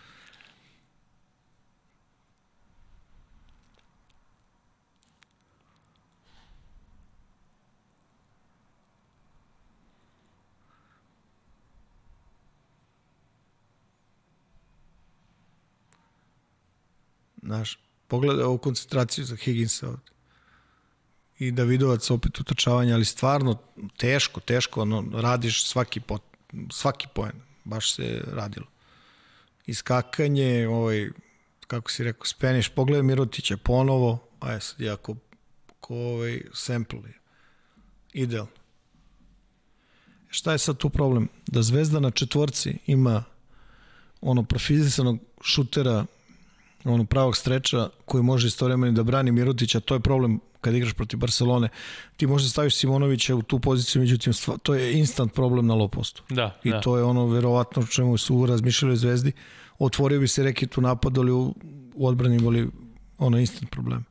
Znaš, 17.45 17.79
pogledaj 18.07 18.43
ovu 18.43 18.57
koncentraciju 18.57 19.25
za 19.25 19.35
Higginsa 19.35 19.87
ovde. 19.87 20.01
I 21.39 21.51
Davidovac 21.51 22.11
opet 22.11 22.39
utrčavanje, 22.39 22.93
ali 22.93 23.05
stvarno 23.05 23.57
teško, 23.97 24.39
teško, 24.39 24.81
ono, 24.81 25.05
radiš 25.13 25.67
svaki, 25.67 25.99
pot, 25.99 26.21
svaki 26.71 27.07
poen, 27.13 27.41
baš 27.63 27.95
se 27.95 28.21
radilo. 28.27 28.65
Iskakanje, 29.65 30.67
ovaj, 30.67 31.09
kako 31.67 31.91
si 31.91 32.03
rekao, 32.03 32.25
Spanish, 32.25 32.71
pogledaj 32.75 33.03
Mirotića 33.03 33.57
ponovo, 33.57 34.27
a 34.39 34.51
je 34.51 34.61
sad 34.61 34.81
jako 34.81 35.15
ko 35.79 35.95
ovaj 35.95 36.41
sample 36.53 36.99
je. 36.99 37.19
Idealno. 38.13 38.51
Šta 40.29 40.51
je 40.51 40.57
sad 40.57 40.77
tu 40.77 40.89
problem? 40.89 41.27
Da 41.47 41.61
Zvezda 41.61 41.99
na 41.99 42.11
četvorci 42.11 42.77
ima 42.85 43.23
ono 44.21 44.43
profizisanog 44.43 45.19
šutera 45.41 46.05
ono 46.85 47.05
pravog 47.05 47.37
streča 47.37 47.89
koji 48.05 48.23
može 48.23 48.47
istovremeno 48.47 48.93
da 48.93 49.03
brani 49.03 49.31
Mirotića, 49.31 49.79
to 49.79 49.93
je 49.93 49.99
problem 49.99 50.39
kad 50.61 50.75
igraš 50.75 50.93
protiv 50.93 51.19
Barcelone. 51.19 51.69
Ti 52.17 52.27
možda 52.27 52.49
staviš 52.49 52.75
Simonovića 52.75 53.35
u 53.35 53.41
tu 53.41 53.59
poziciju, 53.59 54.01
međutim 54.01 54.33
to 54.63 54.75
je 54.75 54.99
instant 54.99 55.33
problem 55.33 55.67
na 55.67 55.73
lopostu. 55.75 56.23
Da, 56.29 56.59
I 56.63 56.71
da. 56.71 56.81
to 56.81 56.97
je 56.97 57.03
ono 57.03 57.27
verovatno 57.27 57.85
čemu 57.85 58.17
su 58.17 58.45
razmišljali 58.45 58.97
Zvezdi. 58.97 59.31
Otvorio 59.79 60.19
bi 60.19 60.27
se 60.27 60.43
reki 60.43 60.67
tu 60.67 60.81
napad, 60.81 61.17
ali 61.17 61.31
u, 61.31 61.53
u 61.95 62.07
odbrani 62.07 62.39
boli 62.39 62.69
ono 63.17 63.39
instant 63.39 63.71
problem. 63.71 64.05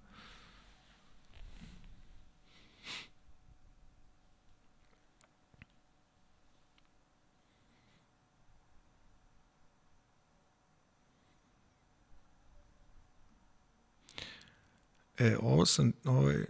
E, 15.18 15.36
ovo 15.42 15.66
sam 15.66 15.92
ovaj, 16.04 16.44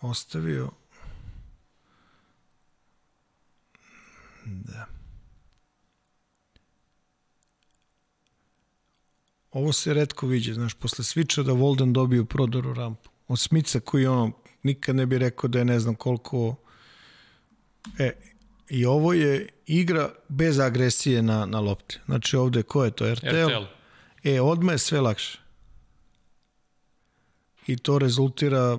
ostavio 0.00 0.70
da 4.44 4.86
ovo 9.50 9.72
se 9.72 9.94
redko 9.94 10.26
viđe, 10.26 10.54
znaš, 10.54 10.74
posle 10.74 11.04
sviča 11.04 11.42
da 11.42 11.52
Volden 11.52 11.94
prodor 12.28 12.66
u 12.66 12.74
rampu. 12.74 13.10
Od 13.28 13.40
Smica 13.40 13.80
koji 13.80 14.06
ono, 14.06 14.32
nikad 14.62 14.96
ne 14.96 15.06
bi 15.06 15.18
rekao 15.18 15.48
da 15.48 15.58
je 15.58 15.64
ne 15.64 15.80
znam 15.80 15.94
koliko 15.94 16.56
e, 17.98 18.12
i 18.68 18.86
ovo 18.86 19.12
je 19.12 19.48
igra 19.66 20.10
bez 20.28 20.58
agresije 20.58 21.22
na, 21.22 21.46
na 21.46 21.60
lopti. 21.60 21.98
Znači 22.06 22.36
ovde 22.36 22.62
ko 22.62 22.84
je 22.84 22.90
to? 22.90 23.14
RTL? 23.14 23.26
RTL. 23.26 23.64
E, 24.24 24.40
odmah 24.40 24.74
je 24.74 24.78
sve 24.78 25.00
lakše 25.00 25.47
i 27.68 27.76
to 27.76 27.98
rezultira 27.98 28.78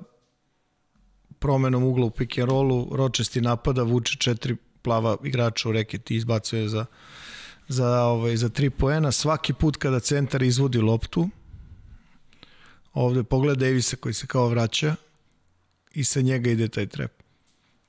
promenom 1.38 1.84
ugla 1.84 2.06
u 2.06 2.10
pick 2.10 2.38
and 2.38 2.48
rollu, 2.48 2.88
Ročesti 2.92 3.40
napada, 3.40 3.82
vuče 3.82 4.16
četiri 4.18 4.56
plava 4.82 5.16
igrača 5.24 5.68
u 5.68 5.72
reket 5.72 6.10
i 6.10 6.16
izbacuje 6.16 6.68
za, 6.68 6.84
za, 7.68 8.02
ovaj, 8.02 8.36
za 8.36 8.48
tri 8.48 8.70
poena. 8.70 9.12
Svaki 9.12 9.52
put 9.52 9.76
kada 9.76 10.00
centar 10.00 10.42
izvodi 10.42 10.78
loptu, 10.78 11.28
ovde 12.92 13.22
pogled 13.22 13.58
Davisa 13.58 13.96
koji 13.96 14.14
se 14.14 14.26
kao 14.26 14.48
vraća 14.48 14.96
i 15.94 16.04
sa 16.04 16.20
njega 16.20 16.50
ide 16.50 16.68
taj 16.68 16.86
trep. 16.86 17.12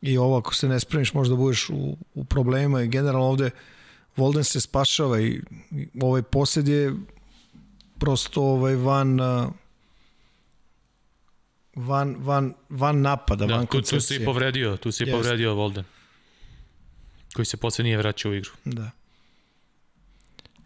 I 0.02 0.18
ovo 0.18 0.38
ako 0.38 0.56
se 0.56 0.68
ne 0.68 0.80
spremiš 0.80 1.14
možda 1.14 1.36
budeš 1.36 1.70
u, 1.70 1.98
u 2.14 2.24
problemima 2.24 2.82
i 2.82 2.88
generalno 2.88 3.28
ovde 3.28 3.50
Volden 4.16 4.44
se 4.44 4.60
spašava 4.60 5.22
i, 5.22 5.42
ovaj 6.02 6.22
posled 6.22 6.68
je 6.68 6.96
prosto 8.00 8.44
ovaj 8.44 8.76
van 8.76 9.20
van, 11.76 12.16
van, 12.20 12.54
van 12.70 13.02
napada, 13.02 13.46
da, 13.46 13.56
van 13.56 13.66
tu, 13.66 13.82
tu 13.82 14.02
si 14.02 14.26
povredio, 14.26 14.78
tu 14.78 14.92
si 14.92 15.06
povredio 15.06 15.54
Volden. 15.54 15.84
Koji 17.34 17.46
se 17.46 17.58
posle 17.58 17.84
nije 17.84 17.98
vraćao 17.98 18.32
u 18.32 18.36
igru. 18.36 18.52
Da. 18.66 18.92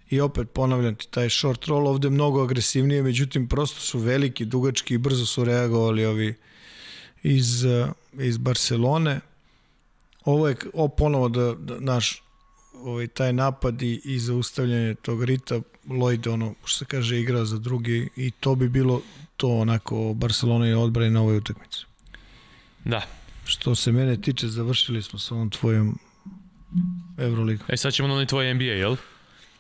I 0.10 0.20
opet 0.20 0.52
ponavljam 0.54 0.96
ti, 0.96 1.08
taj 1.12 1.30
short 1.30 1.66
roll 1.66 1.88
ovde 1.88 2.10
mnogo 2.10 2.44
agresivnije, 2.44 3.04
međutim 3.04 3.48
prosto 3.48 3.80
su 3.80 4.00
veliki, 4.00 4.46
dugački 4.46 4.94
i 4.94 4.98
brzo 4.98 5.26
su 5.26 5.44
reagovali 5.44 6.06
ovi 6.06 6.36
iz, 7.24 7.66
iz 8.14 8.38
Barcelone. 8.38 9.20
Ovo 10.26 10.48
je 10.48 10.56
o, 10.74 10.88
ponovo 10.88 11.30
da, 11.30 11.54
da 11.54 11.80
naš 11.80 12.24
ovaj, 12.74 13.08
taj 13.08 13.34
napad 13.34 13.82
i, 13.82 14.02
i 14.04 14.20
zaustavljanje 14.20 14.96
tog 14.96 15.24
Rita 15.24 15.60
Lloyd 15.88 16.34
ono 16.34 16.54
što 16.66 16.78
se 16.78 16.86
kaže 16.86 17.20
igra 17.20 17.46
za 17.46 17.58
drugi 17.58 18.10
i 18.16 18.32
to 18.32 18.56
bi 18.56 18.70
bilo 18.70 19.02
to 19.38 19.50
onako 19.50 20.14
Barcelona 20.14 20.66
je 20.66 20.78
odbrani 20.78 21.10
na 21.10 21.22
ovoj 21.22 21.38
utakmici. 21.38 21.86
Da. 22.86 23.02
Što 23.46 23.76
se 23.76 23.92
mene 23.92 24.22
tiče, 24.22 24.48
završili 24.48 25.02
smo 25.02 25.20
sa 25.20 25.36
ovom 25.36 25.50
tvojom 25.50 26.00
Euroligu. 27.18 27.64
E 27.68 27.78
sad 27.78 27.94
ćemo 27.94 28.08
na 28.08 28.14
onaj 28.14 28.26
tvoj 28.26 28.54
NBA, 28.54 28.64
jel? 28.64 28.96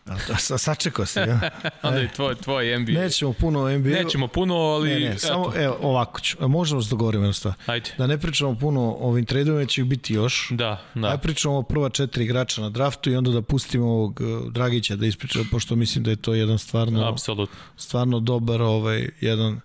A 0.09 0.57
sačekao 0.57 1.05
se, 1.05 1.19
ja. 1.19 1.39
Onda 1.83 1.99
je 1.99 2.13
tvoj, 2.13 2.35
tvoj 2.35 2.79
NBA. 2.79 2.91
Nećemo 2.91 3.33
puno 3.33 3.59
o 3.59 3.77
NBA. 3.77 3.89
Nećemo 3.89 4.27
puno, 4.27 4.55
ali... 4.55 4.89
Ne, 4.89 4.99
ne, 4.99 5.05
eto. 5.05 5.19
samo, 5.19 5.51
evo, 5.55 5.77
ovako 5.81 6.19
ću. 6.19 6.37
E, 6.41 6.47
Možemo 6.47 6.81
se 6.81 6.89
dogovoriti 6.89 7.21
jednu 7.21 7.33
stvar. 7.33 7.53
Ajde. 7.65 7.91
Da 7.97 8.07
ne 8.07 8.17
pričamo 8.17 8.55
puno 8.55 8.81
o 8.81 9.09
ovim 9.09 9.25
tradeovima, 9.25 9.65
će 9.65 9.81
ih 9.81 9.87
biti 9.87 10.13
još. 10.13 10.47
Da, 10.51 10.81
da. 10.95 11.07
Ajde 11.07 11.21
pričamo 11.21 11.57
o 11.57 11.63
prva 11.63 11.89
četiri 11.89 12.23
igrača 12.23 12.61
na 12.61 12.69
draftu 12.69 13.11
i 13.11 13.15
onda 13.15 13.31
da 13.31 13.41
pustimo 13.41 13.85
ovog 13.85 14.21
uh, 14.21 14.51
Dragića 14.51 14.95
da 14.95 15.05
ispriča, 15.05 15.39
pošto 15.51 15.75
mislim 15.75 16.03
da 16.03 16.09
je 16.09 16.15
to 16.15 16.33
jedan 16.33 16.59
stvarno, 16.59 17.09
Apsolutno. 17.09 17.55
stvarno 17.77 18.19
dobar 18.19 18.61
ovaj, 18.61 19.09
jedan 19.21 19.59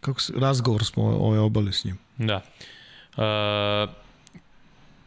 kako 0.00 0.20
se, 0.20 0.32
razgovor 0.36 0.84
smo 0.84 1.04
ovaj 1.04 1.38
obali 1.38 1.72
s 1.72 1.84
njim. 1.84 1.98
Da. 2.16 2.40
Uh, 3.16 3.90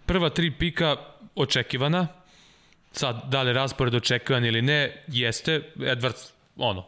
prva 0.05 0.29
tri 0.29 0.51
pika 0.51 0.95
očekivana. 1.35 2.07
Sad, 2.91 3.21
da 3.29 3.41
li 3.41 3.53
raspored 3.53 3.95
očekivan 3.95 4.45
ili 4.45 4.61
ne, 4.61 5.03
jeste. 5.07 5.61
Edwards, 5.75 6.31
ono, 6.57 6.85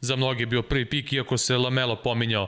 za 0.00 0.16
mnoge 0.16 0.46
bio 0.46 0.62
prvi 0.62 0.84
pik, 0.84 1.12
iako 1.12 1.36
se 1.36 1.56
Lamelo 1.56 1.96
pominjao 1.96 2.46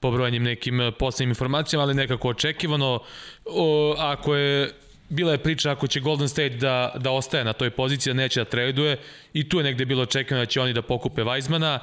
po 0.00 0.10
brojnim 0.10 0.42
nekim 0.42 0.80
eh, 0.80 0.92
poslednjim 0.92 1.30
informacijama, 1.30 1.82
ali 1.82 1.94
nekako 1.94 2.28
očekivano. 2.28 3.00
O, 3.44 3.94
ako 3.98 4.34
je 4.34 4.72
bila 5.10 5.32
je 5.32 5.38
priča 5.38 5.70
ako 5.70 5.86
će 5.86 6.00
Golden 6.00 6.28
State 6.28 6.48
da, 6.48 6.92
da 6.98 7.10
ostaje 7.10 7.44
na 7.44 7.52
toj 7.52 7.70
poziciji, 7.70 8.14
da 8.14 8.16
neće 8.16 8.40
da 8.40 8.50
traduje 8.50 8.98
i 9.32 9.48
tu 9.48 9.58
je 9.58 9.64
negde 9.64 9.84
bilo 9.84 10.02
očekivano 10.02 10.44
da 10.44 10.50
će 10.50 10.60
oni 10.60 10.72
da 10.72 10.82
pokupe 10.82 11.22
Weizmana. 11.22 11.78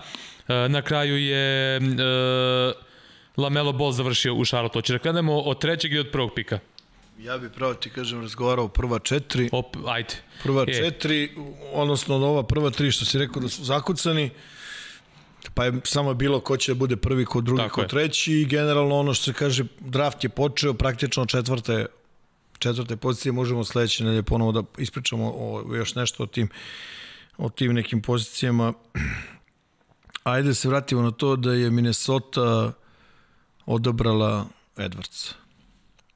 E, 0.47 0.69
na 0.69 0.81
kraju 0.81 1.17
je 1.17 1.75
e, 1.75 1.81
Lamelo 3.37 3.71
Ball 3.71 3.91
završio 3.91 4.35
u 4.35 4.45
Charlotte. 4.45 4.77
Hoće 4.77 4.93
da 4.93 4.99
krenemo 4.99 5.39
od 5.39 5.61
trećeg 5.61 5.93
i 5.93 5.99
od 5.99 6.11
prvog 6.11 6.31
pika? 6.35 6.59
Ja 7.17 7.37
bih 7.37 7.49
pravo 7.55 7.73
ti 7.73 7.89
kažem 7.89 8.21
razgovarao 8.21 8.67
prva 8.67 8.99
četiri, 8.99 9.49
Op, 9.51 9.75
ajde. 9.87 10.13
prva 10.43 10.65
E. 10.67 10.73
četiri, 10.73 11.31
odnosno 11.73 12.15
od 12.15 12.23
ova 12.23 12.43
prva 12.43 12.69
tri 12.69 12.91
što 12.91 13.05
si 13.05 13.17
rekao 13.19 13.41
da 13.41 13.49
su 13.49 13.63
zakucani, 13.63 14.29
pa 15.53 15.65
je 15.65 15.73
samo 15.83 16.13
bilo 16.13 16.39
ko 16.39 16.57
će 16.57 16.71
da 16.73 16.77
bude 16.79 16.95
prvi, 16.95 17.25
ko 17.25 17.41
drugi, 17.41 17.61
Tako 17.61 17.75
ko 17.75 17.81
je. 17.81 17.87
treći 17.87 18.33
i 18.33 18.45
generalno 18.45 18.95
ono 18.95 19.13
što 19.13 19.23
se 19.23 19.33
kaže, 19.33 19.63
draft 19.79 20.23
je 20.23 20.29
počeo 20.29 20.73
praktično 20.73 21.25
četvrte 21.25 21.85
četvrte 22.59 22.95
pozicije, 22.97 23.31
možemo 23.31 23.63
sledeće 23.63 24.03
nedelje 24.03 24.23
ponovo 24.23 24.51
da 24.51 24.63
ispričamo 24.77 25.33
o, 25.37 25.75
još 25.75 25.95
nešto 25.95 26.23
o 26.23 26.27
tim 26.27 26.49
o 27.37 27.49
tim 27.49 27.73
nekim 27.73 28.01
pozicijama. 28.01 28.73
Ajde 30.23 30.53
se 30.53 30.69
vratimo 30.69 31.01
na 31.01 31.11
to 31.11 31.35
da 31.35 31.53
je 31.53 31.69
Minnesota 31.71 32.71
odabrala 33.65 34.45
Edwards. 34.77 35.33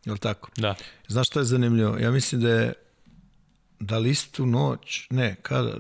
Je 0.06 0.12
li 0.12 0.20
tako? 0.20 0.50
Da. 0.58 0.76
Znaš 1.08 1.28
šta 1.28 1.40
je 1.40 1.46
zanimljivo? 1.46 1.98
Ja 1.98 2.12
mislim 2.12 2.42
da 2.42 2.50
je 2.50 2.74
da 3.80 3.98
li 3.98 4.10
istu 4.10 4.46
noć, 4.46 5.08
ne, 5.10 5.36
kada? 5.42 5.78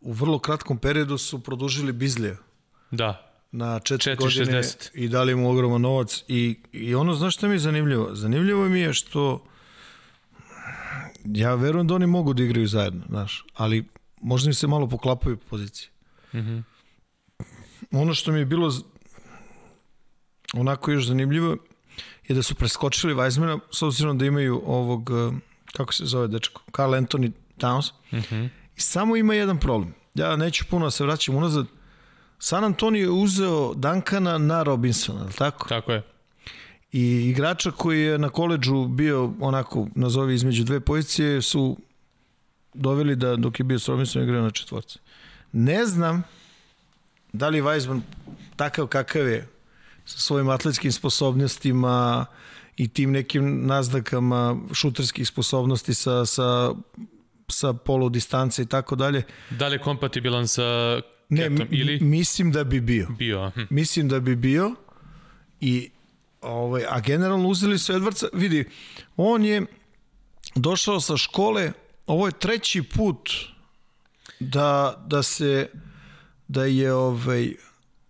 U 0.00 0.12
vrlo 0.12 0.38
kratkom 0.38 0.78
periodu 0.78 1.18
su 1.18 1.42
produžili 1.42 1.92
Bizlija 1.92 2.36
Da. 2.90 3.34
na 3.52 3.80
četiri 3.80 4.16
4,60. 4.16 4.38
godine 4.38 4.62
i 4.94 5.08
dali 5.08 5.34
mu 5.34 5.50
ogroman 5.50 5.80
novac 5.80 6.24
i, 6.28 6.58
i 6.72 6.94
ono, 6.94 7.14
znaš 7.14 7.34
šta 7.34 7.48
mi 7.48 7.54
je 7.54 7.58
zanimljivo? 7.58 8.14
Zanimljivo 8.14 8.68
mi 8.68 8.80
je 8.80 8.92
što 8.92 9.44
ja 11.24 11.54
verujem 11.54 11.86
da 11.86 11.94
oni 11.94 12.06
mogu 12.06 12.34
da 12.34 12.42
igraju 12.42 12.66
zajedno, 12.66 13.04
znaš, 13.08 13.44
ali 13.54 13.88
možda 14.20 14.50
im 14.50 14.54
se 14.54 14.66
malo 14.66 14.88
poklapaju 14.88 15.36
pozicije. 15.36 15.90
Mm 16.32 16.38
-hmm. 16.38 16.62
Ono 17.92 18.14
što 18.14 18.32
mi 18.32 18.38
je 18.38 18.44
bilo 18.46 18.72
onako 20.54 20.90
još 20.90 21.06
zanimljivo 21.06 21.56
je 22.28 22.34
da 22.34 22.42
su 22.42 22.54
preskočili 22.54 23.14
Weizmana 23.14 23.58
s 23.70 23.82
obzirom 23.82 24.18
da 24.18 24.26
imaju 24.26 24.62
ovog, 24.66 25.10
eh, 25.10 25.36
kako 25.72 25.92
se 25.92 26.04
zove 26.04 26.28
dečko, 26.28 26.62
Carl 26.76 26.92
Anthony 26.92 27.32
Towns. 27.58 27.92
Mm 28.12 28.16
-hmm. 28.16 28.48
I 28.76 28.80
samo 28.80 29.16
ima 29.16 29.34
jedan 29.34 29.58
problem. 29.58 29.94
Ja 30.14 30.36
neću 30.36 30.64
puno 30.70 30.86
da 30.86 30.90
se 30.90 31.04
vraćam 31.04 31.34
unazad. 31.34 31.66
San 32.38 32.64
Antonio 32.64 33.02
je 33.02 33.10
uzeo 33.10 33.74
Dankana 33.74 34.38
na 34.38 34.62
Robinsona, 34.62 35.28
tako? 35.38 35.68
Tako 35.68 35.92
je. 35.92 36.02
I 36.92 37.28
igrača 37.28 37.70
koji 37.70 38.00
je 38.00 38.18
na 38.18 38.28
koleđu 38.28 38.86
bio 38.86 39.32
onako, 39.40 39.86
nazovi 39.94 40.34
između 40.34 40.64
dve 40.64 40.80
pozicije, 40.80 41.42
su 41.42 41.76
doveli 42.74 43.16
da 43.16 43.36
dok 43.36 43.60
je 43.60 43.64
bio 43.64 43.78
s 43.78 43.88
Robinsonom 43.88 44.28
igrao 44.28 44.42
na 44.42 44.50
četvorci. 44.50 44.98
Ne 45.52 45.86
znam 45.86 46.22
da 47.32 47.48
li 47.48 47.58
je 47.58 47.62
Weizman 47.62 48.00
takav 48.56 48.86
kakav 48.86 49.28
je 49.28 49.48
sa 50.12 50.18
svojim 50.18 50.48
atletskim 50.48 50.92
sposobnostima 50.92 52.26
i 52.76 52.88
tim 52.88 53.12
nekim 53.12 53.66
naznakama 53.66 54.56
šuterskih 54.72 55.28
sposobnosti 55.28 55.94
sa, 55.94 56.26
sa, 56.26 56.74
sa 57.48 57.72
polu 57.72 58.08
distance 58.08 58.62
i 58.62 58.66
tako 58.66 58.96
dalje. 58.96 59.22
Da 59.50 59.68
li 59.68 59.74
je 59.74 59.78
kompatibilan 59.78 60.48
sa 60.48 61.00
Ne, 61.32 61.42
Ketom 61.42 61.68
ili 61.70 62.00
mislim 62.00 62.52
da 62.52 62.64
bi 62.64 62.80
bio. 62.80 63.06
bio? 63.18 63.50
Hm. 63.54 63.60
Mislim 63.70 64.08
da 64.08 64.20
bi 64.20 64.36
bio 64.36 64.74
i 65.60 65.90
ovaj, 66.40 66.84
a 66.88 67.00
generalno 67.00 67.48
uzeli 67.48 67.78
su 67.78 67.92
Edwardsa, 67.92 68.26
vidi, 68.32 68.64
on 69.16 69.44
je 69.44 69.66
došao 70.54 71.00
sa 71.00 71.16
škole, 71.16 71.72
ovo 72.06 72.26
je 72.26 72.32
treći 72.32 72.82
put 72.82 73.30
da, 74.40 75.02
da 75.06 75.22
se 75.22 75.68
da 76.48 76.64
je 76.64 76.94
ovaj 76.94 77.52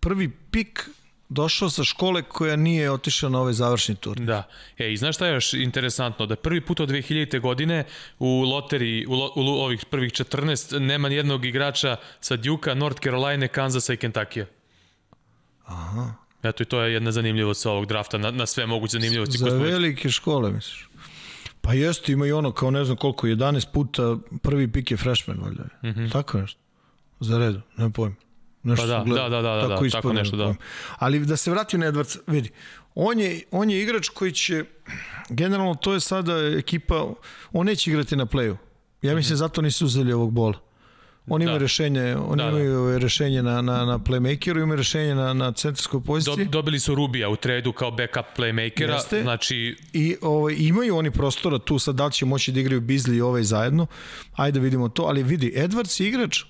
prvi 0.01 0.31
pik 0.51 0.89
došao 1.33 1.71
sa 1.71 1.85
škole 1.85 2.23
koja 2.23 2.57
nije 2.57 2.91
otišla 2.91 3.29
na 3.29 3.41
ovaj 3.41 3.53
završni 3.53 3.95
turnir. 3.95 4.27
Da. 4.27 4.49
E, 4.79 4.93
i 4.93 4.97
znaš 4.97 5.17
šta 5.17 5.27
je 5.27 5.35
još 5.35 5.55
interesantno? 5.55 6.27
Da 6.27 6.37
prvi 6.37 6.61
put 6.61 6.81
od 6.81 6.89
2000. 6.89 7.41
godine 7.41 7.85
u 8.19 8.43
loteriji, 8.43 9.07
u, 9.07 9.13
lo, 9.13 9.33
u 9.37 9.41
ovih 9.41 9.85
prvih 9.85 10.13
14, 10.13 10.79
nema 10.79 11.09
nijednog 11.09 11.45
igrača 11.45 11.97
sa 12.21 12.37
Duke-a, 12.37 12.75
North 12.75 13.03
Carolina, 13.03 13.49
Kansasa 13.49 13.93
i 13.93 13.97
Kentucky. 13.97 14.45
Aha. 15.65 16.15
Eto 16.43 16.63
i 16.63 16.67
to 16.67 16.81
je 16.81 16.93
jedna 16.93 17.13
zanimljivost 17.13 17.67
ovog 17.67 17.87
drafta, 17.87 18.19
na, 18.19 18.31
na 18.31 18.47
sve 18.47 18.67
moguće 18.67 18.93
zanimljivosti. 18.93 19.39
Za 19.39 19.49
velike 19.49 20.11
škole, 20.11 20.53
misliš? 20.53 20.89
Pa 21.61 21.73
jeste, 21.73 22.13
ima 22.13 22.27
i 22.27 22.33
ono 22.33 22.53
kao 22.53 22.71
ne 22.71 22.85
znam 22.85 22.97
koliko, 22.97 23.27
11 23.27 23.67
puta 23.73 24.17
prvi 24.43 24.73
pik 24.73 24.91
je 24.91 24.97
freshman, 24.97 25.39
valjda. 25.41 25.63
Mm 25.63 25.89
-hmm. 25.89 26.13
Tako 26.13 26.39
nešto. 26.39 26.61
Za 27.21 27.39
redu, 27.39 27.61
ne 27.77 27.91
pojma. 27.91 28.17
Nešto. 28.63 28.83
Pa 28.83 28.87
da, 28.87 28.99
su 29.01 29.05
gledali. 29.05 29.31
da, 29.31 29.43
da, 29.43 29.55
da, 29.55 29.69
da, 29.69 29.91
tako 29.91 30.13
nešto, 30.13 30.37
ne 30.37 30.43
da. 30.43 30.45
pojma. 30.45 30.59
Ali 30.99 31.19
da 31.27 31.37
se 31.37 31.51
vratim 31.51 31.81
na 31.81 31.87
Edwards, 31.87 32.19
vidi, 32.27 32.51
on 32.95 33.21
je, 33.21 33.43
on 33.51 33.71
je 33.71 33.83
igrač 33.83 34.09
koji 34.09 34.33
će, 34.33 34.65
generalno 35.29 35.75
to 35.75 35.93
je 35.93 36.01
sada 36.01 36.33
ekipa, 36.59 37.07
on 37.53 37.67
neće 37.67 37.91
igrati 37.91 38.17
na 38.17 38.27
playu. 38.27 38.57
Ja 39.03 39.15
mislim 39.15 39.37
zato 39.37 39.63
nisu 39.63 39.85
uzeli 39.85 40.13
ovog 40.13 40.33
bola. 40.33 40.59
Oni 41.27 41.45
imaju. 41.45 41.59
Da. 41.59 41.63
rešenje, 41.65 42.17
oni 42.17 42.37
Da, 42.37 42.45
da. 42.45 42.51
imaju 42.51 42.79
ovaj, 42.81 42.99
rešenje 42.99 43.43
na, 43.43 43.63
na, 43.63 43.85
na 43.85 43.99
playmakeru, 43.99 44.63
imaju 44.63 44.77
rešenje 44.77 45.15
na, 45.15 45.33
na 45.33 45.53
centarskoj 45.53 46.01
Do, 46.01 46.05
poziciji. 46.05 46.45
dobili 46.45 46.81
su 46.81 46.95
Rubija 46.95 47.29
u 47.29 47.37
tradu 47.37 47.73
kao 47.73 47.91
backup 47.91 48.25
playmakera, 48.37 48.93
Jeste. 48.95 49.23
znači 49.23 49.77
I 49.93 50.17
ovaj, 50.21 50.55
imaju 50.59 50.97
oni 50.97 51.11
prostora 51.11 51.59
tu, 51.59 51.79
sad 51.79 51.95
da 51.95 52.07
li 52.07 52.13
će 52.13 52.27
moći 52.27 52.53
da 52.53 52.61
igraju 52.61 52.81
Bizli 52.81 53.17
i 53.17 53.21
ovaj 53.21 53.43
zajedno, 53.43 53.87
ajde 54.33 54.59
da 54.59 54.65
vidimo 54.65 54.89
to, 54.89 55.03
ali 55.03 55.23
vidi, 55.23 55.53
Edwards 55.57 56.03
je 56.03 56.09
igrač 56.09 56.45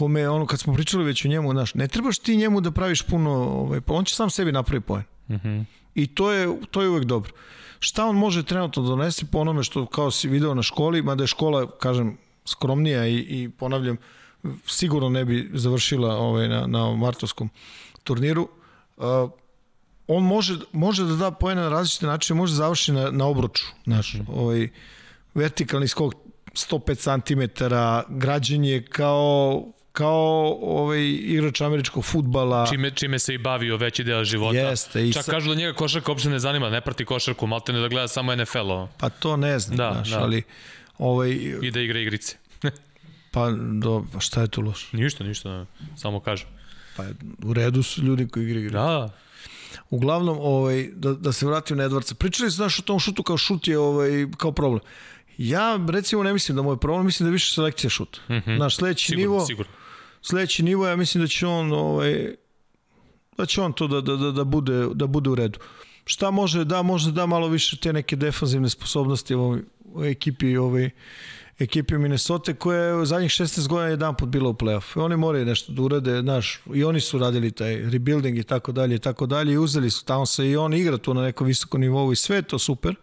kome, 0.00 0.28
ono, 0.28 0.46
kad 0.46 0.60
smo 0.60 0.74
pričali 0.74 1.04
već 1.04 1.24
o 1.24 1.28
njemu, 1.28 1.52
znaš, 1.52 1.74
ne 1.74 1.88
trebaš 1.88 2.18
ti 2.18 2.36
njemu 2.36 2.60
da 2.60 2.70
praviš 2.70 3.02
puno, 3.02 3.30
ovaj, 3.30 3.80
pa 3.80 3.94
on 3.94 4.04
će 4.04 4.14
sam 4.14 4.30
sebi 4.30 4.52
napravi 4.52 4.80
poen. 4.80 5.04
Mm 5.28 5.34
-hmm. 5.34 5.64
I 5.94 6.06
to 6.06 6.30
je, 6.32 6.48
to 6.70 6.82
je 6.82 6.88
uvek 6.88 7.04
dobro. 7.04 7.32
Šta 7.78 8.06
on 8.06 8.16
može 8.16 8.42
trenutno 8.42 8.82
da 8.82 8.88
donese 8.88 9.26
po 9.26 9.38
onome 9.38 9.62
što 9.62 9.86
kao 9.86 10.10
si 10.10 10.28
video 10.28 10.54
na 10.54 10.62
školi, 10.62 11.02
mada 11.02 11.22
je 11.22 11.26
škola, 11.26 11.66
kažem, 11.78 12.16
skromnija 12.46 13.06
i, 13.06 13.16
i 13.16 13.48
ponavljam, 13.58 13.96
sigurno 14.66 15.08
ne 15.08 15.24
bi 15.24 15.50
završila 15.54 16.16
ovaj, 16.16 16.48
na, 16.48 16.66
na 16.66 16.94
martovskom 16.96 17.50
turniru. 18.04 18.48
Uh, 18.96 19.04
on 20.06 20.24
može, 20.24 20.56
može 20.72 21.04
da 21.04 21.16
da 21.16 21.30
poena 21.30 21.62
na 21.62 21.68
različite 21.68 22.06
načine, 22.06 22.38
može 22.38 22.52
da 22.52 22.56
završi 22.64 22.92
na, 22.92 23.10
na 23.10 23.26
obruču, 23.26 23.66
znaš, 23.84 24.16
ovaj, 24.28 24.68
vertikalni 25.34 25.88
skok 25.88 26.14
105 26.54 26.96
cm, 27.04 27.64
građenje 28.08 28.82
kao 28.88 29.64
kao 30.00 30.58
ovaj 30.62 31.00
igrač 31.08 31.60
američkog 31.60 32.04
fudbala. 32.04 32.66
čime, 32.70 32.90
čime 32.90 33.18
se 33.18 33.34
i 33.34 33.38
bavio 33.38 33.76
veći 33.76 34.04
deo 34.04 34.24
života. 34.24 34.58
Jeste, 34.58 35.08
i 35.08 35.12
Čak 35.12 35.24
sa- 35.24 35.30
kažu 35.32 35.48
da 35.48 35.54
njega 35.54 35.72
košarka 35.72 36.10
uopšte 36.12 36.28
ne 36.30 36.38
zanima, 36.38 36.70
ne 36.70 36.80
prati 36.80 37.04
košarku, 37.04 37.46
malte 37.46 37.72
ne 37.72 37.80
da 37.80 37.88
gleda 37.88 38.08
samo 38.08 38.36
NFL, 38.36 38.58
ovo, 38.58 38.88
Pa 38.98 39.08
to 39.08 39.36
ne 39.36 39.58
znam, 39.58 39.76
Da, 39.76 39.92
znaš, 39.92 40.10
da. 40.10 40.22
ali 40.22 40.42
ovaj, 40.98 41.30
i 41.62 41.70
da 41.70 41.80
igra 41.80 41.98
igrice. 41.98 42.36
pa 43.34 43.50
do, 43.82 44.04
pa 44.12 44.20
šta 44.20 44.40
je 44.40 44.48
tu 44.48 44.60
loše? 44.62 44.96
ništa, 44.96 45.24
ništa, 45.24 45.66
samo 45.96 46.20
kažem. 46.20 46.48
Pa 46.96 47.04
u 47.44 47.52
redu 47.54 47.82
su 47.82 48.02
ljudi 48.02 48.28
koji 48.28 48.44
igraju 48.44 48.66
igre. 48.66 48.78
Da, 48.78 49.10
Uglavnom, 49.90 50.38
ovaj, 50.40 50.88
da, 50.94 51.12
da 51.12 51.32
se 51.32 51.46
vratim 51.46 51.76
na 51.76 51.84
Edvardsa. 51.84 52.14
Pričali 52.14 52.50
su 52.50 52.56
znaš 52.56 52.78
o 52.78 52.82
tom 52.82 52.98
šutu 53.00 53.22
kao 53.22 53.36
šut 53.38 53.68
je 53.68 53.78
ovaj, 53.78 54.10
kao 54.36 54.52
problem. 54.52 54.80
Ja 55.38 55.78
recimo 55.88 56.22
ne 56.22 56.32
mislim 56.32 56.56
da 56.56 56.62
mu 56.62 56.72
je 56.72 56.76
problem, 56.76 57.06
mislim 57.06 57.24
da 57.24 57.28
je 57.28 57.32
više 57.32 57.54
selekcija 57.54 57.90
šut. 57.90 58.20
Mm 58.28 58.32
-hmm. 58.32 58.58
Naš 58.58 58.76
sledeći 58.76 59.06
sigurno, 59.06 59.22
nivo, 59.32 59.46
sigurno. 59.46 59.72
Sledeći 60.22 60.62
nivo 60.62 60.86
ja 60.86 60.96
mislim 60.96 61.24
da 61.24 61.28
će 61.28 61.46
on 61.46 61.72
ovaj 61.72 62.34
da 63.36 63.46
će 63.46 63.62
on 63.62 63.72
to 63.72 63.88
da, 63.88 64.00
da, 64.00 64.16
da, 64.16 64.30
da, 64.30 64.44
bude, 64.44 64.86
da 64.94 65.06
bude 65.06 65.30
u 65.30 65.34
redu. 65.34 65.58
Šta 66.04 66.30
može 66.30 66.64
da, 66.64 66.82
može 66.82 67.12
da 67.12 67.26
malo 67.26 67.48
više 67.48 67.76
te 67.76 67.92
neke 67.92 68.16
defanzivne 68.16 68.68
sposobnosti, 68.68 69.34
ovo, 69.34 69.58
u 69.84 70.04
ekipi 70.04 70.56
ovaj, 70.56 70.90
ekipi 71.58 71.98
Minnesota 71.98 72.54
koja 72.54 72.82
je 72.82 72.94
u 72.94 73.06
zadnjih 73.06 73.30
16 73.30 73.68
godina 73.68 73.88
jedan 73.88 74.16
put 74.16 74.28
bila 74.28 74.48
u 74.48 74.54
play-off. 74.54 75.04
Oni 75.04 75.16
moraju 75.16 75.46
nešto 75.46 75.72
da 75.72 75.82
urade, 75.82 76.20
znaš, 76.20 76.60
i 76.74 76.84
oni 76.84 77.00
su 77.00 77.18
radili 77.18 77.50
taj 77.50 77.76
rebuilding 77.76 78.38
i 78.38 78.42
tako 78.42 78.72
dalje 78.72 78.94
i 78.94 78.98
tako 78.98 79.26
dalje 79.26 79.52
i 79.52 79.58
uzeli 79.58 79.90
su 79.90 80.04
tamo 80.04 80.26
se 80.26 80.50
i 80.50 80.56
on 80.56 80.74
igra 80.74 80.98
tu 80.98 81.14
na 81.14 81.22
nekom 81.22 81.46
visokom 81.46 81.80
nivou 81.80 82.12
i 82.12 82.16
sve 82.16 82.42
to 82.42 82.58
super. 82.58 82.94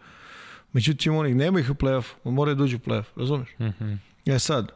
Međutim, 0.72 1.16
oni 1.16 1.34
nema 1.34 1.60
ih 1.60 1.70
u 1.70 1.74
play-off, 1.74 2.04
moraju 2.24 2.54
da 2.54 2.64
uđu 2.64 2.76
u 2.76 2.80
play-off, 2.80 3.04
razumiješ? 3.16 3.48
Mm 3.58 3.64
-hmm. 3.64 3.98
E 4.26 4.38
sad, 4.38 4.72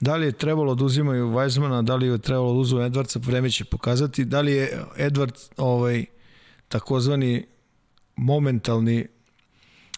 da 0.00 0.16
li 0.16 0.26
je 0.26 0.32
trebalo 0.32 0.74
da 0.74 0.84
uzimaju 0.84 1.28
Weizmana, 1.28 1.82
da 1.82 1.96
li 1.96 2.06
je 2.06 2.18
trebalo 2.18 2.52
da 2.52 2.58
uzimaju 2.58 2.90
Edwardsa, 2.90 3.26
vreme 3.26 3.50
će 3.50 3.64
pokazati. 3.64 4.24
Da 4.24 4.40
li 4.40 4.52
je 4.52 4.82
Edward 4.96 5.50
ovaj, 5.56 6.04
takozvani 6.68 7.46
momentalni 8.16 9.06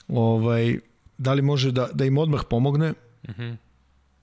ovaj, 0.08 0.78
da 1.18 1.32
li 1.32 1.42
može 1.42 1.72
da, 1.72 1.88
da 1.92 2.04
im 2.04 2.18
odmah 2.18 2.40
pomogne, 2.50 2.94
Mm 3.28 3.32
-hmm. 3.32 3.56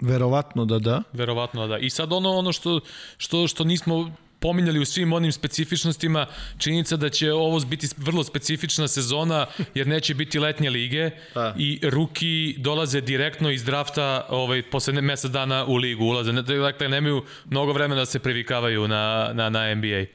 Verovatno 0.01 0.65
da 0.65 0.79
da. 0.79 1.03
Verovatno 1.13 1.61
da 1.61 1.67
da. 1.67 1.77
I 1.77 1.89
sad 1.89 2.13
ono 2.13 2.29
ono 2.29 2.51
što 2.51 2.79
što 3.17 3.47
što 3.47 3.63
nismo 3.63 4.11
pominjali 4.39 4.79
u 4.79 4.85
svim 4.85 5.13
onim 5.13 5.31
specifičnostima, 5.31 6.25
činjenica 6.57 6.97
da 6.97 7.09
će 7.09 7.33
ovo 7.33 7.59
biti 7.59 7.87
vrlo 7.97 8.23
specifična 8.23 8.87
sezona, 8.87 9.45
jer 9.73 9.87
neće 9.87 10.15
biti 10.15 10.39
letnje 10.39 10.69
lige 10.69 11.09
da. 11.35 11.55
i 11.57 11.79
ruki 11.83 12.55
dolaze 12.57 13.01
direktno 13.01 13.51
iz 13.51 13.63
drafta 13.63 14.25
ovaj, 14.29 14.63
posle 14.69 15.01
mesec 15.01 15.31
dana 15.31 15.65
u 15.65 15.75
ligu, 15.75 16.05
ulaze. 16.05 16.31
Dakle, 16.31 16.89
nemaju 16.89 17.23
mnogo 17.45 17.73
vremena 17.73 18.01
da 18.01 18.05
se 18.05 18.19
privikavaju 18.19 18.87
na, 18.87 19.31
na, 19.33 19.49
na 19.49 19.75
NBA. 19.75 20.05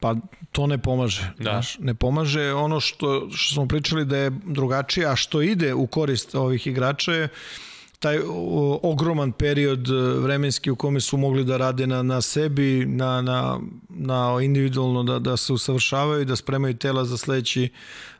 Pa 0.00 0.14
to 0.52 0.66
ne 0.66 0.78
pomaže. 0.78 1.30
Da. 1.38 1.50
Znaš, 1.50 1.78
ne 1.78 1.94
pomaže 1.94 2.52
ono 2.52 2.80
što, 2.80 3.28
što 3.32 3.54
smo 3.54 3.68
pričali 3.68 4.04
da 4.04 4.16
je 4.16 4.30
drugačije, 4.44 5.06
a 5.06 5.16
što 5.16 5.42
ide 5.42 5.74
u 5.74 5.86
korist 5.86 6.34
ovih 6.34 6.66
igrača 6.66 7.12
je 7.12 7.28
taj 8.04 8.18
ogroman 8.82 9.32
period 9.32 9.88
e, 9.88 9.92
vremenski 10.20 10.70
u 10.70 10.76
kome 10.76 11.00
su 11.00 11.16
mogli 11.16 11.44
da 11.44 11.56
rade 11.56 11.86
na, 11.86 12.02
na 12.02 12.20
sebi, 12.20 12.86
na, 12.86 13.22
na, 13.22 13.60
na 13.88 14.38
individualno 14.42 15.02
da, 15.02 15.18
da 15.18 15.36
se 15.36 15.52
usavršavaju, 15.52 16.24
da 16.24 16.36
spremaju 16.36 16.76
tela 16.76 17.04
za 17.04 17.16
sledeći, 17.16 17.68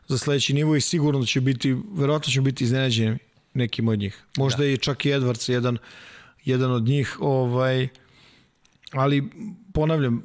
za 0.07 0.17
sledeći 0.17 0.53
nivo 0.53 0.75
i 0.75 0.81
sigurno 0.81 1.19
da 1.19 1.25
će 1.25 1.41
biti, 1.41 1.75
verovatno 1.93 2.31
će 2.31 2.41
biti 2.41 2.63
iznenađeni 2.63 3.17
nekim 3.53 3.87
od 3.87 3.99
njih. 3.99 4.23
Možda 4.37 4.63
da. 4.63 4.65
i 4.65 4.77
čak 4.77 5.05
i 5.05 5.09
Edwards 5.09 5.51
jedan, 5.51 5.77
jedan 6.45 6.71
od 6.71 6.83
njih, 6.83 7.17
ovaj, 7.19 7.87
ali 8.91 9.29
ponavljam, 9.73 10.23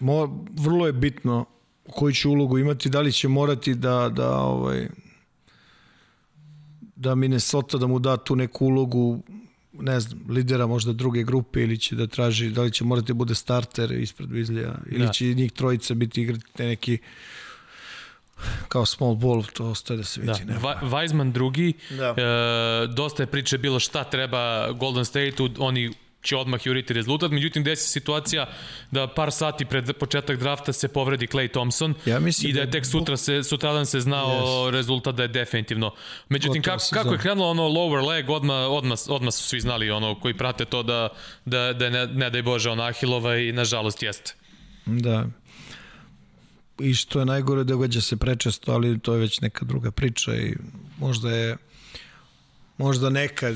mo, 0.00 0.44
vrlo 0.58 0.86
je 0.86 0.92
bitno 0.92 1.44
koju 1.90 2.14
će 2.14 2.28
ulogu 2.28 2.58
imati, 2.58 2.90
da 2.90 3.00
li 3.00 3.12
će 3.12 3.28
morati 3.28 3.74
da, 3.74 4.08
da 4.08 4.36
ovaj, 4.36 4.88
da 7.02 7.14
Minnesota 7.14 7.78
da 7.78 7.86
mu 7.86 7.98
da 7.98 8.16
tu 8.16 8.36
neku 8.36 8.66
ulogu 8.66 9.22
ne 9.72 10.00
znam, 10.00 10.20
lidera 10.28 10.66
možda 10.66 10.92
druge 10.92 11.22
grupe 11.22 11.62
ili 11.62 11.78
će 11.78 11.96
da 11.96 12.06
traži, 12.06 12.50
da 12.50 12.62
li 12.62 12.72
će 12.72 12.84
morati 12.84 13.06
da 13.06 13.14
bude 13.14 13.34
starter 13.34 13.92
ispred 13.92 14.30
Vizlija 14.30 14.74
ili 14.90 15.06
da. 15.06 15.12
će 15.12 15.24
njih 15.24 15.52
trojica 15.52 15.94
biti 15.94 16.22
igrati 16.22 16.62
neki 16.62 16.98
kao 18.68 18.86
small 18.86 19.14
ball, 19.14 19.44
to 19.52 19.66
ostaje 19.66 19.96
da 19.96 20.04
se 20.04 20.20
vidi. 20.20 20.44
Da. 20.44 20.80
Weizman 20.82 21.32
drugi, 21.32 21.72
da. 21.90 22.14
e, 22.18 22.86
dosta 22.86 23.22
je 23.22 23.26
priče 23.26 23.58
bilo 23.58 23.80
šta 23.80 24.04
treba 24.04 24.72
Golden 24.72 25.04
State-u, 25.04 25.48
oni 25.58 25.92
će 26.22 26.36
odmah 26.36 26.66
juriti 26.66 26.92
rezultat, 26.92 27.30
međutim 27.30 27.64
desi 27.64 27.88
situacija 27.88 28.46
da 28.90 29.06
par 29.06 29.32
sati 29.32 29.64
pred 29.64 29.92
početak 29.92 30.38
drafta 30.38 30.72
se 30.72 30.88
povredi 30.88 31.26
Clay 31.26 31.50
Thompson 31.52 31.94
ja 32.06 32.18
i 32.42 32.52
da 32.52 32.60
je 32.60 32.66
da 32.66 32.72
tek 32.72 32.86
sutra 32.86 33.16
se, 33.16 33.42
sutradan 33.42 33.86
se 33.86 34.00
znao 34.00 34.28
yes. 34.28 34.70
rezultat 34.70 35.14
da 35.14 35.22
je 35.22 35.28
definitivno. 35.28 35.94
Međutim, 36.28 36.62
kako, 36.62 36.84
kako 36.92 37.12
je 37.12 37.18
krenulo 37.18 37.50
ono 37.50 37.62
lower 37.62 38.08
leg, 38.08 38.30
odmah, 38.30 38.56
odmah, 38.70 38.98
odmah 39.08 39.34
su 39.34 39.42
svi 39.42 39.60
znali 39.60 39.90
ono 39.90 40.20
koji 40.20 40.36
prate 40.36 40.64
to 40.64 40.82
da, 40.82 41.08
da, 41.44 41.72
da 41.72 41.90
ne, 41.90 42.06
ne 42.06 42.30
daj 42.30 42.42
Bože 42.42 42.70
ona 42.70 42.86
Ahilova 42.86 43.36
i 43.36 43.52
nažalost 43.52 44.02
jeste. 44.02 44.34
Da. 44.86 45.26
I 46.80 46.94
što 46.94 47.18
je 47.18 47.26
najgore 47.26 47.64
događa 47.64 48.00
se 48.00 48.16
prečesto, 48.16 48.72
ali 48.72 48.98
to 48.98 49.14
je 49.14 49.20
već 49.20 49.40
neka 49.40 49.64
druga 49.64 49.90
priča 49.90 50.34
i 50.34 50.54
možda 50.98 51.30
je 51.30 51.56
možda 52.82 53.10
nekad 53.10 53.54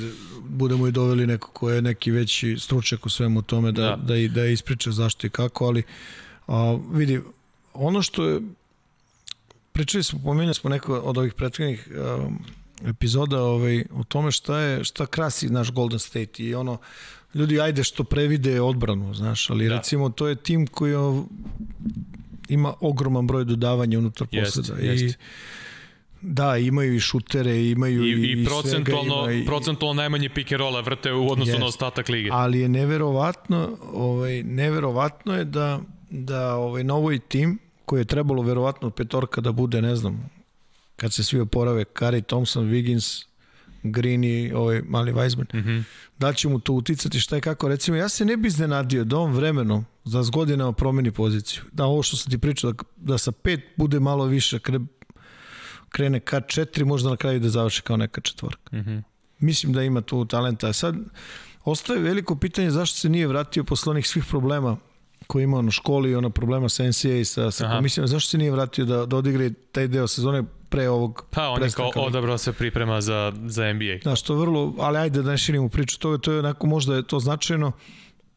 budemo 0.49 0.87
i 0.87 0.93
doveli 0.93 1.27
neko 1.27 1.51
ko 1.51 1.70
je 1.70 1.83
neki 1.83 2.11
veći 2.11 2.57
stručnjak 2.59 3.07
u 3.07 3.09
svemu 3.09 3.43
tome 3.43 3.72
da, 3.72 3.83
da. 3.83 4.14
da, 4.14 4.29
da 4.29 4.47
ispriča 4.47 4.91
zašto 4.91 5.27
i 5.27 5.31
kako, 5.31 5.66
ali 5.66 5.83
a, 6.47 6.79
vidi, 6.93 7.20
ono 7.74 8.03
što 8.03 8.24
je 8.24 8.41
pričali 9.72 10.05
smo, 10.05 10.18
pomenuli 10.24 10.55
smo 10.55 10.70
neko 10.70 10.99
od 10.99 11.18
ovih 11.18 11.35
prethodnih 11.35 11.89
epizoda 12.85 13.43
ovaj, 13.43 13.85
o 13.93 14.05
tome 14.05 14.31
šta 14.31 14.59
je, 14.59 14.85
šta 14.85 15.07
krasi 15.07 15.49
naš 15.49 15.70
Golden 15.72 15.99
State 15.99 16.43
i 16.43 16.55
ono, 16.55 16.79
ljudi 17.35 17.61
ajde 17.61 17.85
što 17.85 18.05
previde 18.05 18.61
odbranu, 18.61 19.14
znaš, 19.14 19.51
ali 19.51 19.68
da. 19.68 19.77
recimo 19.77 20.09
to 20.11 20.29
je 20.29 20.35
tim 20.37 20.66
koji 20.66 20.95
ima 22.49 22.74
ogroman 22.81 23.27
broj 23.27 23.45
dodavanja 23.45 23.99
unutar 23.99 24.27
poseda 24.27 24.81
i 24.81 24.87
jest 24.87 25.18
Da, 26.29 26.57
imaju 26.57 26.95
i 26.95 27.01
šutere, 27.01 27.64
imaju 27.64 28.05
i, 28.05 28.11
i, 28.11 28.43
i 28.43 28.45
procentualno, 28.45 29.14
svega, 29.14 29.33
ima 29.33 29.43
i, 29.43 29.47
procentualno 29.47 30.03
najmanje 30.03 30.29
pick 30.29 30.53
and 30.53 30.61
rolla 30.61 30.81
vrte 30.81 31.12
u 31.12 31.31
odnosu 31.31 31.53
yes. 31.53 31.61
na 31.61 31.66
ostatak 31.66 32.09
lige. 32.09 32.29
Ali 32.33 32.61
je 32.61 32.68
neverovatno, 32.68 33.79
ovaj, 33.93 34.43
neverovatno 34.43 35.35
je 35.35 35.45
da, 35.45 35.81
da 36.11 36.55
ovaj, 36.55 36.85
na 36.85 36.95
ovoj 36.95 37.18
tim, 37.18 37.59
koji 37.85 38.01
je 38.01 38.05
trebalo 38.05 38.43
verovatno 38.43 38.91
petorka 38.91 39.41
da 39.41 39.53
bude, 39.53 39.83
ne 39.83 39.97
znam, 39.97 40.31
kad 40.97 41.12
se 41.12 41.24
svi 41.24 41.41
oporave, 41.41 41.85
Kari 41.85 42.22
Thompson, 42.22 42.64
Wiggins, 42.64 43.27
Green 43.83 44.24
i 44.24 44.53
ovaj 44.53 44.83
mali 44.83 45.12
Weizmann, 45.12 45.55
mm 45.55 45.68
-hmm. 45.68 45.83
da 46.18 46.33
će 46.33 46.49
mu 46.49 46.61
to 46.61 46.72
uticati 46.72 47.20
šta 47.20 47.35
je 47.35 47.41
kako. 47.41 47.68
Recimo, 47.68 47.97
ja 47.97 48.09
se 48.09 48.24
ne 48.24 48.37
bi 48.37 48.49
iznenadio 48.49 49.05
da 49.05 49.18
on 49.18 49.33
vremenom 49.33 49.85
za 50.05 50.22
s 50.22 50.31
godinama 50.31 50.72
promeni 50.72 51.11
poziciju. 51.11 51.62
Da 51.72 51.85
ovo 51.85 52.03
što 52.03 52.16
sam 52.16 52.31
ti 52.31 52.39
pričao, 52.39 52.72
da, 52.72 52.83
da 52.97 53.18
sa 53.18 53.33
pet 53.33 53.61
bude 53.77 54.01
malo 54.01 54.24
više, 54.24 54.59
krene 55.97 56.21
ka 56.21 56.41
4, 56.41 56.85
možda 56.85 57.11
na 57.11 57.17
kraju 57.17 57.41
da 57.41 57.49
završi 57.49 57.83
kao 57.83 57.97
neka 57.97 58.21
četvorka. 58.21 58.77
Mm 58.77 58.81
-hmm. 58.81 59.03
Mislim 59.39 59.73
da 59.73 59.83
ima 59.83 60.01
tu 60.01 60.25
talenta. 60.25 60.73
Sad, 60.73 60.97
ostaje 61.65 62.01
veliko 62.01 62.37
pitanje 62.37 62.71
zašto 62.71 62.99
se 62.99 63.09
nije 63.09 63.27
vratio 63.27 63.65
posle 63.65 63.91
onih 63.91 64.07
svih 64.07 64.25
problema 64.25 64.77
koji 65.27 65.45
ima 65.45 65.63
na 65.63 65.71
školi, 65.71 66.15
ona 66.15 66.31
problema 66.31 66.69
sa 66.69 66.85
NCAA 66.85 67.17
i 67.17 67.25
sa, 67.25 67.51
sa 67.51 67.71
komisijom, 67.77 68.07
zašto 68.07 68.31
se 68.31 68.39
nije 68.39 68.51
vratio 68.51 68.85
da, 68.85 69.07
da 69.07 69.17
odigre 69.17 69.51
taj 69.73 69.89
deo 69.89 70.07
sezone 70.07 70.45
pre 70.69 70.89
ovog 70.89 71.25
Pa 71.31 71.49
on 71.49 71.63
je 71.63 71.71
kao 71.71 71.91
odabrao 71.95 72.39
se 72.39 72.53
priprema 72.53 73.01
za, 73.01 73.33
za 73.47 73.73
NBA. 73.73 73.99
Da, 74.05 74.17
što 74.17 74.35
vrlo, 74.35 74.75
ali 74.79 74.99
ajde 74.99 75.23
da 75.23 75.31
ne 75.31 75.39
širimo 75.39 75.69
priču, 75.69 75.99
to 75.99 76.13
je, 76.13 76.21
to 76.21 76.33
je 76.33 76.39
onako 76.39 76.67
možda 76.67 76.97
je 76.97 77.03
to 77.03 77.21
značajno, 77.21 77.73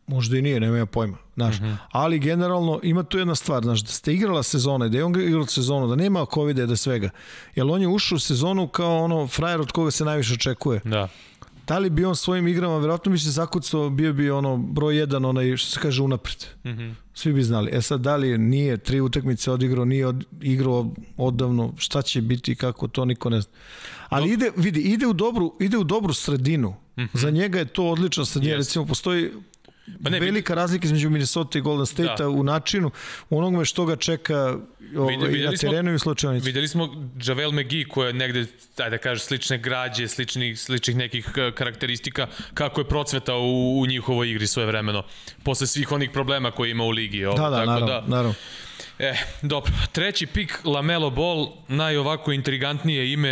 možda 0.10 0.38
i 0.38 0.42
nije, 0.42 0.60
nema 0.60 0.78
ja 0.78 0.86
pojma, 0.86 1.18
znaš. 1.36 1.60
Mm 1.60 1.64
-hmm. 1.64 1.78
Ali 1.92 2.20
generalno 2.20 2.80
ima 2.84 3.04
tu 3.04 3.18
jedna 3.18 3.36
stvar, 3.36 3.64
znaš, 3.64 3.82
da 3.82 3.92
ste 3.92 4.14
igrala 4.14 4.44
sezone, 4.44 4.90
da 4.90 4.98
je 4.98 5.04
on 5.04 5.22
igrao 5.22 5.46
sezonu, 5.46 5.88
da 5.88 5.96
nema 5.96 6.26
covid 6.34 6.58
da 6.58 6.76
svega. 6.76 7.10
Jer 7.56 7.68
on 7.70 7.82
je 7.82 7.88
ušao 7.88 8.16
u 8.16 8.20
sezonu 8.20 8.68
kao 8.68 8.98
ono 8.98 9.28
frajer 9.28 9.62
od 9.62 9.72
koga 9.72 9.92
se 9.92 10.06
najviše 10.06 10.34
očekuje. 10.34 10.82
Da. 10.84 11.08
Da 11.70 11.78
li 11.78 11.90
bi 11.90 12.06
on 12.06 12.16
svojim 12.16 12.48
igrama, 12.48 12.78
verovatno 12.78 13.12
bi 13.12 13.20
se 13.20 13.32
zakucao, 13.32 13.90
bio 13.90 14.14
bi 14.14 14.32
ono 14.32 14.58
broj 14.58 14.98
jedan, 14.98 15.26
onaj 15.26 15.58
što 15.58 15.72
se 15.72 15.80
kaže 15.80 16.04
unapred. 16.04 16.46
Mm 16.64 16.70
-hmm. 16.70 16.94
Svi 17.14 17.34
bi 17.34 17.44
znali. 17.44 17.70
E 17.74 17.82
sad, 17.82 18.02
da 18.02 18.16
li 18.16 18.38
nije 18.38 18.78
tri 18.78 19.02
utakmice 19.02 19.52
odigrao, 19.52 19.86
nije 19.86 20.08
od, 20.08 20.26
igrao 20.42 20.92
odavno, 21.18 21.74
šta 21.78 22.02
će 22.02 22.22
biti, 22.22 22.56
kako, 22.56 22.88
to 22.88 23.06
niko 23.06 23.30
ne 23.30 23.42
zna. 23.42 23.52
Ali 24.10 24.28
no. 24.28 24.34
ide, 24.34 24.52
vidi, 24.56 24.82
ide 24.82 25.08
u 25.08 25.14
dobru, 25.14 25.56
ide 25.60 25.78
u 25.78 25.84
dobru 25.84 26.14
sredinu. 26.14 26.70
Mm 26.70 27.02
-hmm. 27.02 27.10
Za 27.14 27.30
njega 27.30 27.60
je 27.60 27.66
to 27.66 27.90
odlična 27.90 28.26
sredina. 28.26 28.54
Yes. 28.54 28.58
Recimo, 28.58 28.86
postoji 28.86 29.32
Pa 30.04 30.10
ne, 30.10 30.20
velika 30.20 30.56
razlika 30.56 30.86
između 30.86 31.10
Minnesota 31.10 31.58
i 31.58 31.62
Golden 31.62 31.86
State 31.86 32.24
da. 32.24 32.30
u 32.30 32.44
načinu 32.44 32.92
onome 33.30 33.66
što 33.66 33.86
ga 33.86 33.96
čeka 33.96 34.58
ovaj, 34.98 35.18
na 35.18 35.52
terenu 35.52 35.94
i 35.94 36.00
slučajnici. 36.00 36.46
Videli 36.46 36.68
smo 36.68 37.12
Javel 37.24 37.52
McGee 37.52 37.86
koja 37.90 38.08
je 38.08 38.14
negde, 38.14 38.46
ajde 38.78 38.90
da 38.90 38.98
kaže, 38.98 39.22
slične 39.22 39.58
građe, 39.58 40.08
sličnih, 40.08 40.60
sličnih 40.60 40.98
nekih 40.98 41.32
eh, 41.38 41.52
karakteristika, 41.52 42.28
kako 42.54 42.82
je 42.82 42.86
procvetao 42.86 43.42
u, 43.42 43.82
u 43.82 43.86
njihovoj 43.86 44.32
igri 44.32 44.48
svoje 44.48 44.66
vremeno, 44.66 45.04
posle 45.44 45.68
svih 45.68 45.92
onih 45.92 46.10
problema 46.10 46.52
koje 46.52 46.72
ima 46.72 46.84
u 46.84 46.90
ligi. 46.90 47.26
Ovo, 47.26 47.38
da, 47.38 47.50
da, 47.50 47.56
tako 47.56 47.72
naravno, 47.72 47.88
da, 47.88 48.04
naravno. 48.08 48.34
E, 49.00 49.14
dobro. 49.42 49.72
Treći 49.92 50.28
pik, 50.28 50.60
Lamelo 50.66 51.10
Ball, 51.10 51.48
najovako 51.68 52.32
intrigantnije 52.32 53.14
ime 53.14 53.30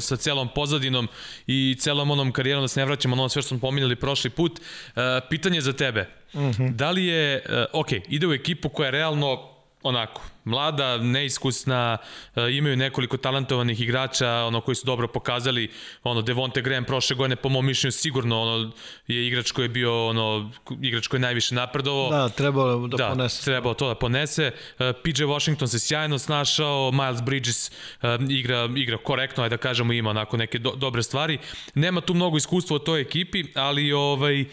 sa 0.00 0.16
celom 0.16 0.48
pozadinom 0.54 1.08
i 1.46 1.76
celom 1.78 2.10
onom 2.10 2.32
karijerom, 2.32 2.64
da 2.64 2.68
se 2.68 2.80
ne 2.80 2.86
vraćamo 2.86 3.16
na 3.16 3.22
ono 3.22 3.28
sve 3.28 3.42
što 3.42 3.48
smo 3.48 3.58
pominjali 3.58 3.96
prošli 3.96 4.30
put. 4.30 4.60
E, 4.60 5.00
pitanje 5.30 5.60
za 5.60 5.72
tebe. 5.72 6.08
Mm 6.34 6.40
-hmm. 6.40 6.72
Da 6.72 6.90
li 6.90 7.04
je, 7.04 7.34
e, 7.34 7.64
ok, 7.72 7.88
ide 8.08 8.26
u 8.26 8.32
ekipu 8.32 8.68
koja 8.68 8.86
je 8.86 8.90
realno 8.90 9.53
onako, 9.84 10.22
mlada, 10.44 10.98
neiskusna, 10.98 11.98
e, 12.36 12.50
imaju 12.50 12.76
nekoliko 12.76 13.16
talentovanih 13.16 13.80
igrača, 13.80 14.30
ono 14.30 14.60
koji 14.60 14.74
su 14.74 14.86
dobro 14.86 15.08
pokazali, 15.08 15.70
ono 16.02 16.22
Devonte 16.22 16.62
Graham 16.62 16.84
prošle 16.84 17.16
godine 17.16 17.36
po 17.36 17.48
mom 17.48 17.66
mišljenju 17.66 17.92
sigurno 17.92 18.42
ono 18.42 18.72
je 19.06 19.26
igrač 19.26 19.50
koji 19.50 19.64
je 19.64 19.68
bio 19.68 20.08
ono 20.08 20.50
igrač 20.80 21.06
koji 21.06 21.18
je 21.18 21.22
najviše 21.22 21.54
napredovao. 21.54 22.10
Da, 22.10 22.28
trebalo 22.28 22.88
da, 22.88 22.96
da 22.96 23.08
ponese. 23.08 23.44
trebalo 23.44 23.74
to 23.74 23.88
da 23.88 23.94
ponese. 23.94 24.52
E, 24.78 24.92
PJ 24.92 25.24
Washington 25.24 25.68
se 25.68 25.78
sjajno 25.78 26.18
snašao, 26.18 26.90
Miles 26.92 27.22
Bridges 27.22 27.68
e, 27.68 27.72
igra 28.28 28.68
igra 28.76 28.98
korektno, 28.98 29.42
ajde 29.42 29.56
da 29.56 29.60
kažemo 29.60 29.92
ima 29.92 30.10
onako 30.10 30.36
neke 30.36 30.58
do, 30.58 30.70
dobre 30.76 31.02
stvari. 31.02 31.38
Nema 31.74 32.00
tu 32.00 32.14
mnogo 32.14 32.36
iskustva 32.36 32.76
u 32.76 32.78
toj 32.78 33.00
ekipi, 33.00 33.44
ali 33.54 33.92
ovaj 33.92 34.44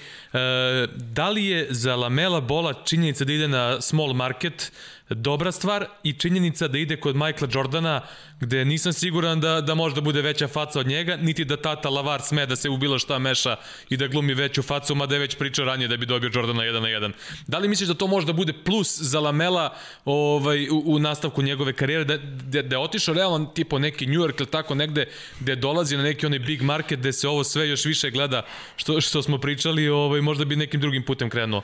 da 0.95 1.29
li 1.29 1.45
je 1.45 1.67
za 1.69 1.95
Lamela 1.95 2.41
Bola 2.41 2.73
činjenica 2.73 3.25
da 3.25 3.33
ide 3.33 3.47
na 3.47 3.81
small 3.81 4.13
market 4.13 4.71
dobra 5.15 5.51
stvar 5.51 5.85
i 6.03 6.13
činjenica 6.13 6.67
da 6.67 6.77
ide 6.77 6.99
kod 6.99 7.15
Michaela 7.15 7.47
Jordana 7.53 8.01
gde 8.39 8.65
nisam 8.65 8.93
siguran 8.93 9.39
da, 9.39 9.61
da 9.61 9.75
može 9.75 9.95
da 9.95 10.01
bude 10.01 10.21
veća 10.21 10.47
faca 10.47 10.79
od 10.79 10.87
njega, 10.87 11.15
niti 11.15 11.45
da 11.45 11.57
tata 11.57 11.89
Lavar 11.89 12.21
sme 12.21 12.45
da 12.45 12.55
se 12.55 12.69
u 12.69 12.77
bilo 12.77 12.99
šta 12.99 13.19
meša 13.19 13.55
i 13.89 13.97
da 13.97 14.07
glumi 14.07 14.33
veću 14.33 14.61
facu, 14.61 14.95
mada 14.95 15.15
je 15.15 15.19
već 15.19 15.35
pričao 15.37 15.65
ranije 15.65 15.87
da 15.87 15.97
bi 15.97 16.05
dobio 16.05 16.31
Jordana 16.33 16.63
1 16.63 16.79
na 16.79 16.87
1. 16.87 17.11
Da 17.47 17.57
li 17.57 17.67
misliš 17.67 17.87
da 17.87 17.93
to 17.93 18.07
može 18.07 18.27
da 18.27 18.33
bude 18.33 18.53
plus 18.53 18.99
za 19.01 19.19
Lamela 19.19 19.75
ovaj, 20.05 20.69
u, 20.69 20.83
u 20.85 20.99
nastavku 20.99 21.41
njegove 21.41 21.73
karijere, 21.73 22.03
da, 22.03 22.17
da, 22.17 22.61
da 22.61 22.75
je 22.75 22.79
otišao 22.79 23.15
realno 23.15 23.45
tipo 23.45 23.79
neki 23.79 24.07
New 24.07 24.21
York 24.21 24.39
ili 24.39 24.49
tako 24.49 24.75
negde, 24.75 25.05
gde 25.39 25.55
dolazi 25.55 25.97
na 25.97 26.03
neki 26.03 26.25
onaj 26.25 26.39
big 26.39 26.61
market 26.61 26.99
gde 26.99 27.13
se 27.13 27.27
ovo 27.27 27.43
sve 27.43 27.69
još 27.69 27.85
više 27.85 28.09
gleda 28.09 28.45
što, 28.75 29.01
što 29.01 29.21
smo 29.21 29.37
pričali, 29.37 29.89
ovaj, 29.89 30.21
možda 30.21 30.45
bi 30.45 30.55
nekim 30.55 30.81
drugim 30.81 31.03
putem 31.03 31.29
krenuo. 31.29 31.63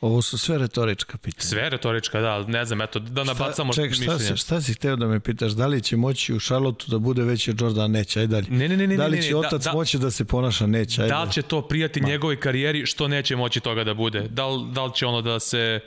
Ovo 0.00 0.22
su 0.22 0.38
sve 0.38 0.58
retorička 0.58 1.18
pitanja. 1.18 1.48
Sve 1.48 1.70
retorička, 1.70 2.20
da, 2.20 2.42
ne 2.42 2.64
znam, 2.64 2.80
eto, 2.80 2.98
da 2.98 3.24
nabacamo 3.24 3.72
šta, 3.72 3.82
ček, 3.82 3.94
šta, 3.94 4.00
mišljenje. 4.00 4.36
Si, 4.36 4.36
šta 4.36 4.60
si 4.60 4.74
hteo 4.74 4.96
da 4.96 5.06
me 5.06 5.20
pitaš, 5.20 5.52
da 5.52 5.66
li 5.66 5.82
će 5.82 5.96
moći 5.96 6.34
u 6.34 6.40
Charlotte 6.40 6.84
da 6.88 6.98
bude 6.98 7.22
veći 7.22 7.50
od 7.50 7.60
Jordan? 7.60 7.90
Neće, 7.90 8.20
aj 8.20 8.26
dalje. 8.26 8.46
Ne, 8.50 8.68
ne, 8.68 8.76
ne, 8.76 8.86
ne, 8.86 8.96
da 8.96 9.06
li 9.06 9.22
će 9.22 9.28
ne, 9.28 9.40
ne, 9.40 9.46
otac 9.46 9.64
da, 9.64 9.72
moći 9.72 9.98
da 9.98 10.10
se 10.10 10.24
ponaša? 10.24 10.66
Neće, 10.66 11.02
aj 11.02 11.08
Da 11.08 11.22
li 11.22 11.32
će 11.32 11.42
to 11.42 11.68
prijati 11.68 12.00
Ma. 12.00 12.08
njegovoj 12.08 12.40
karijeri, 12.40 12.86
što 12.86 13.08
neće 13.08 13.36
moći 13.36 13.60
toga 13.60 13.84
da 13.84 13.94
bude? 13.94 14.28
Da 14.28 14.46
li, 14.46 14.72
da 14.72 14.84
li 14.84 14.94
će 14.94 15.06
ono 15.06 15.22
da 15.22 15.40
se... 15.40 15.80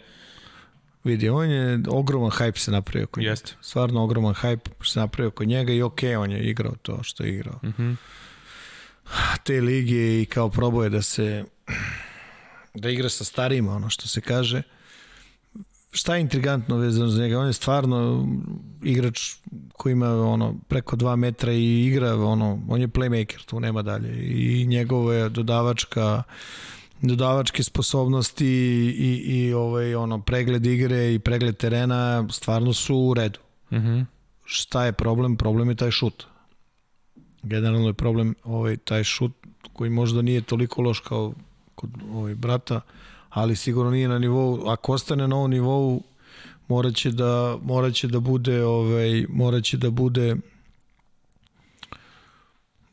Vidi, 1.04 1.30
on 1.30 1.50
je 1.50 1.80
ogroman 1.88 2.32
hype 2.32 2.58
se 2.58 2.72
napravio 2.72 3.08
kod 3.08 3.24
Jeste. 3.24 3.52
njega. 3.52 3.64
Stvarno 3.64 4.04
ogroman 4.04 4.34
hype 4.34 4.70
se 4.84 5.00
napravio 5.00 5.32
kod 5.32 5.48
njega 5.48 5.74
i 5.74 5.82
okej, 5.82 6.10
okay, 6.10 6.18
on 6.24 6.32
je 6.32 6.50
igrao 6.50 6.74
to 6.82 7.04
što 7.04 7.24
je 7.24 7.34
igrao. 7.34 7.60
Mm 7.64 7.74
-hmm. 7.78 7.96
Te 9.44 9.62
lige 9.62 10.22
i 10.22 10.26
kao 10.26 10.50
proboje 10.50 10.90
da 10.90 11.02
se 11.02 11.46
da 12.74 12.90
igra 12.90 13.10
sa 13.10 13.24
starima, 13.24 13.76
ono 13.76 13.90
što 13.90 14.08
se 14.08 14.22
kaže 14.22 14.62
šta 15.94 16.16
je 16.16 16.22
intrigantno 16.22 16.78
vezano 16.78 17.10
za 17.10 17.22
njega? 17.22 17.40
On 17.40 17.48
je 17.48 17.54
stvarno 17.54 18.28
igrač 18.84 19.36
koji 19.74 19.94
ima 19.94 20.10
ono 20.10 20.56
preko 20.68 20.96
2 20.96 21.16
metra 21.16 21.54
i 21.54 21.86
igra 21.86 22.16
ono, 22.16 22.62
on 22.70 22.82
je 22.82 22.88
playmaker, 22.88 23.46
tu 23.46 23.60
nema 23.60 23.82
dalje. 23.82 24.10
I 24.36 24.66
njegove 24.68 25.30
dodavačka 25.30 26.24
dodavačke 27.02 27.64
sposobnosti 27.64 28.46
i, 28.98 29.24
i 29.26 29.54
ovaj 29.54 29.96
ono 29.96 30.22
pregled 30.22 30.66
igre 30.66 31.14
i 31.14 31.20
pregled 31.20 31.58
terena 31.58 32.28
stvarno 32.32 32.74
su 32.74 32.98
u 32.98 33.14
redu. 33.14 33.40
Mhm. 33.72 33.88
-hmm. 33.88 34.06
Šta 34.46 34.86
je 34.86 34.92
problem? 34.92 35.38
Problem 35.38 35.70
je 35.70 35.76
taj 35.76 35.92
šut. 35.92 36.24
Generalno 37.44 37.88
je 37.88 37.94
problem 37.94 38.36
ovaj 38.44 38.78
taj 38.78 39.04
šut 39.04 39.32
koji 39.74 39.90
možda 39.90 40.22
nije 40.22 40.42
toliko 40.42 40.82
loš 40.82 41.00
kao 41.00 41.34
kod 41.76 41.90
ovaj 42.14 42.36
brata, 42.36 42.82
ali 43.30 43.56
sigurno 43.56 43.92
nije 43.92 44.08
na 44.08 44.20
nivou, 44.20 44.68
ako 44.68 44.94
ostane 44.94 45.28
na 45.28 45.36
ovom 45.36 45.52
nivou, 45.52 46.02
moraće 46.68 47.12
da, 47.12 47.58
moraće 47.64 48.08
da 48.08 48.20
bude, 48.20 48.66
ovaj, 48.66 49.26
moraće 49.30 49.78
da 49.78 49.90
bude 49.90 50.36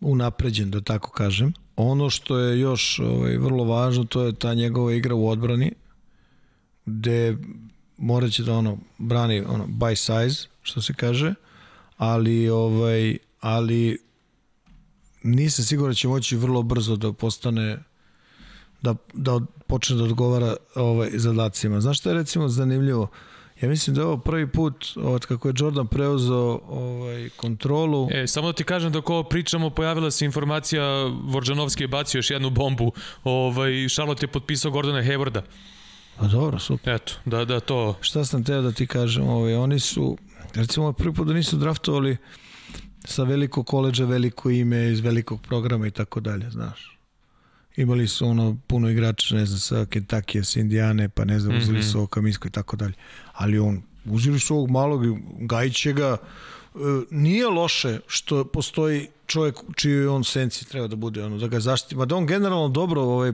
unapređen, 0.00 0.70
da 0.70 0.80
tako 0.80 1.10
kažem. 1.10 1.52
Ono 1.76 2.10
što 2.10 2.38
je 2.38 2.60
još 2.60 2.98
ovaj, 2.98 3.36
vrlo 3.36 3.64
važno, 3.64 4.04
to 4.04 4.22
je 4.22 4.32
ta 4.32 4.54
njegova 4.54 4.92
igra 4.92 5.14
u 5.14 5.28
odbrani, 5.28 5.72
gde 6.86 7.36
moraće 7.96 8.42
da 8.42 8.54
ono 8.54 8.78
brani 8.98 9.40
ono 9.40 9.66
by 9.66 9.94
size, 9.94 10.48
što 10.62 10.82
se 10.82 10.94
kaže, 10.94 11.34
ali 11.96 12.48
ovaj 12.48 13.18
ali 13.40 13.98
nisam 15.22 15.64
siguran 15.64 15.90
da 15.90 15.94
će 15.94 16.08
moći 16.08 16.36
vrlo 16.36 16.62
brzo 16.62 16.96
da 16.96 17.12
postane 17.12 17.78
da, 18.82 18.94
da 19.12 19.40
počne 19.66 19.96
da 19.96 20.04
odgovara 20.04 20.56
ovaj, 20.74 21.10
zadacima. 21.14 21.80
Znaš 21.80 21.98
što 21.98 22.08
je 22.08 22.14
recimo 22.14 22.48
zanimljivo? 22.48 23.08
Ja 23.60 23.68
mislim 23.68 23.96
da 23.96 24.02
je 24.02 24.06
ovo 24.06 24.16
prvi 24.16 24.46
put 24.52 24.86
od 24.96 25.26
kako 25.26 25.48
je 25.48 25.54
Jordan 25.56 25.86
preuzeo 25.86 26.60
ovaj, 26.68 27.28
kontrolu. 27.36 28.08
E, 28.12 28.26
samo 28.26 28.46
da 28.46 28.52
ti 28.52 28.64
kažem 28.64 28.92
dok 28.92 29.10
ovo 29.10 29.22
pričamo, 29.22 29.70
pojavila 29.70 30.10
se 30.10 30.24
informacija, 30.24 30.84
Vorđanovski 31.24 31.84
je 31.84 31.88
bacio 31.88 32.18
još 32.18 32.30
jednu 32.30 32.50
bombu, 32.50 32.92
ovaj, 33.24 33.88
Charlotte 33.88 34.24
je 34.24 34.32
potpisao 34.32 34.70
Gordona 34.70 35.02
Haywarda. 35.02 35.40
Pa 36.16 36.26
dobro, 36.26 36.58
super. 36.58 36.94
Eto, 36.94 37.12
da, 37.24 37.44
da 37.44 37.60
to... 37.60 37.96
Šta 38.00 38.24
sam 38.24 38.44
teo 38.44 38.62
da 38.62 38.72
ti 38.72 38.86
kažem, 38.86 39.28
ovaj, 39.28 39.54
oni 39.54 39.80
su, 39.80 40.16
recimo 40.54 40.92
prvi 40.92 41.14
put 41.14 41.28
da 41.28 41.34
nisu 41.34 41.56
draftovali 41.56 42.16
sa 43.04 43.22
velikog 43.22 43.66
koleđa 43.66 44.04
veliko 44.04 44.50
ime 44.50 44.90
iz 44.90 45.00
velikog 45.00 45.40
programa 45.40 45.86
i 45.86 45.90
tako 45.90 46.20
dalje, 46.20 46.50
znaš 46.50 46.99
imali 47.76 48.08
su 48.08 48.26
ono 48.26 48.56
puno 48.66 48.90
igrača, 48.90 49.34
ne 49.34 49.46
znam, 49.46 49.58
sa 49.58 49.76
Kentucky, 49.76 50.44
sa 50.44 50.60
Indijane, 50.60 51.08
pa 51.08 51.24
ne 51.24 51.40
znam, 51.40 51.56
uzeli 51.56 51.82
su 51.82 51.88
mhm. 51.88 51.98
ovog 51.98 52.10
Kamisko 52.10 52.48
i 52.48 52.50
tako 52.50 52.76
dalje. 52.76 52.94
Ali 53.32 53.58
on, 53.58 53.82
uzeli 54.04 54.40
su 54.40 54.56
ovog 54.56 54.70
malog 54.70 55.02
Gajićega, 55.38 56.16
e, 56.16 56.78
nije 57.10 57.46
loše 57.46 57.98
što 58.06 58.44
postoji 58.44 59.08
čovjek 59.26 59.56
čiji 59.76 60.06
on 60.06 60.24
senci 60.24 60.68
treba 60.68 60.86
da 60.86 60.96
bude, 60.96 61.24
ono, 61.24 61.38
da 61.38 61.48
ga 61.48 61.60
zaštiti. 61.60 61.96
Ma 61.96 62.04
da 62.04 62.16
on 62.16 62.26
generalno 62.26 62.68
dobro 62.68 63.02
ovaj, 63.02 63.32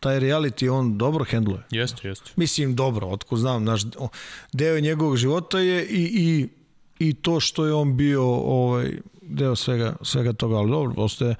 taj 0.00 0.20
reality 0.20 0.70
on 0.70 0.98
dobro 0.98 1.24
hendluje. 1.24 1.62
Jeste, 1.70 2.08
jeste. 2.08 2.30
Mislim 2.36 2.74
dobro, 2.76 3.08
otko 3.08 3.36
znam, 3.36 3.64
naš 3.64 3.82
deo 4.52 4.80
njegovog 4.80 5.16
života 5.16 5.58
je 5.58 5.86
i, 5.86 6.02
i, 6.02 6.48
i 7.08 7.14
to 7.14 7.40
što 7.40 7.66
je 7.66 7.74
on 7.74 7.96
bio 7.96 8.24
ovaj, 8.34 8.92
deo 9.22 9.56
svega, 9.56 9.96
svega 10.02 10.32
toga, 10.32 10.56
ali 10.56 10.70
dobro, 10.70 10.94
postoje, 10.94 11.34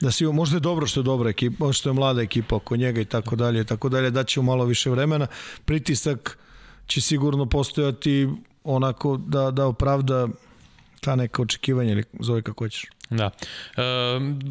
da 0.00 0.10
si, 0.10 0.24
možda 0.26 0.56
je 0.56 0.60
dobro 0.60 0.86
što 0.86 1.00
je 1.00 1.04
dobra 1.04 1.30
ekipa, 1.30 1.64
možda 1.64 1.90
je 1.90 1.94
mlada 1.94 2.22
ekipa 2.22 2.56
oko 2.56 2.76
njega 2.76 3.00
i 3.00 3.04
tako 3.04 3.36
dalje, 3.36 3.60
i 3.60 3.64
tako 3.64 3.88
dalje, 3.88 4.10
da 4.10 4.24
će 4.24 4.42
malo 4.42 4.64
više 4.64 4.90
vremena, 4.90 5.26
pritisak 5.64 6.38
će 6.86 7.00
sigurno 7.00 7.46
postojati 7.46 8.28
onako 8.64 9.16
da, 9.16 9.50
da 9.50 9.66
opravda 9.66 10.28
ta 11.00 11.16
neka 11.16 11.42
očekivanja 11.42 11.92
ili 11.92 12.04
zove 12.20 12.42
kako 12.42 12.64
hoćeš. 12.64 12.84
Da. 13.12 13.30
E, 13.76 13.82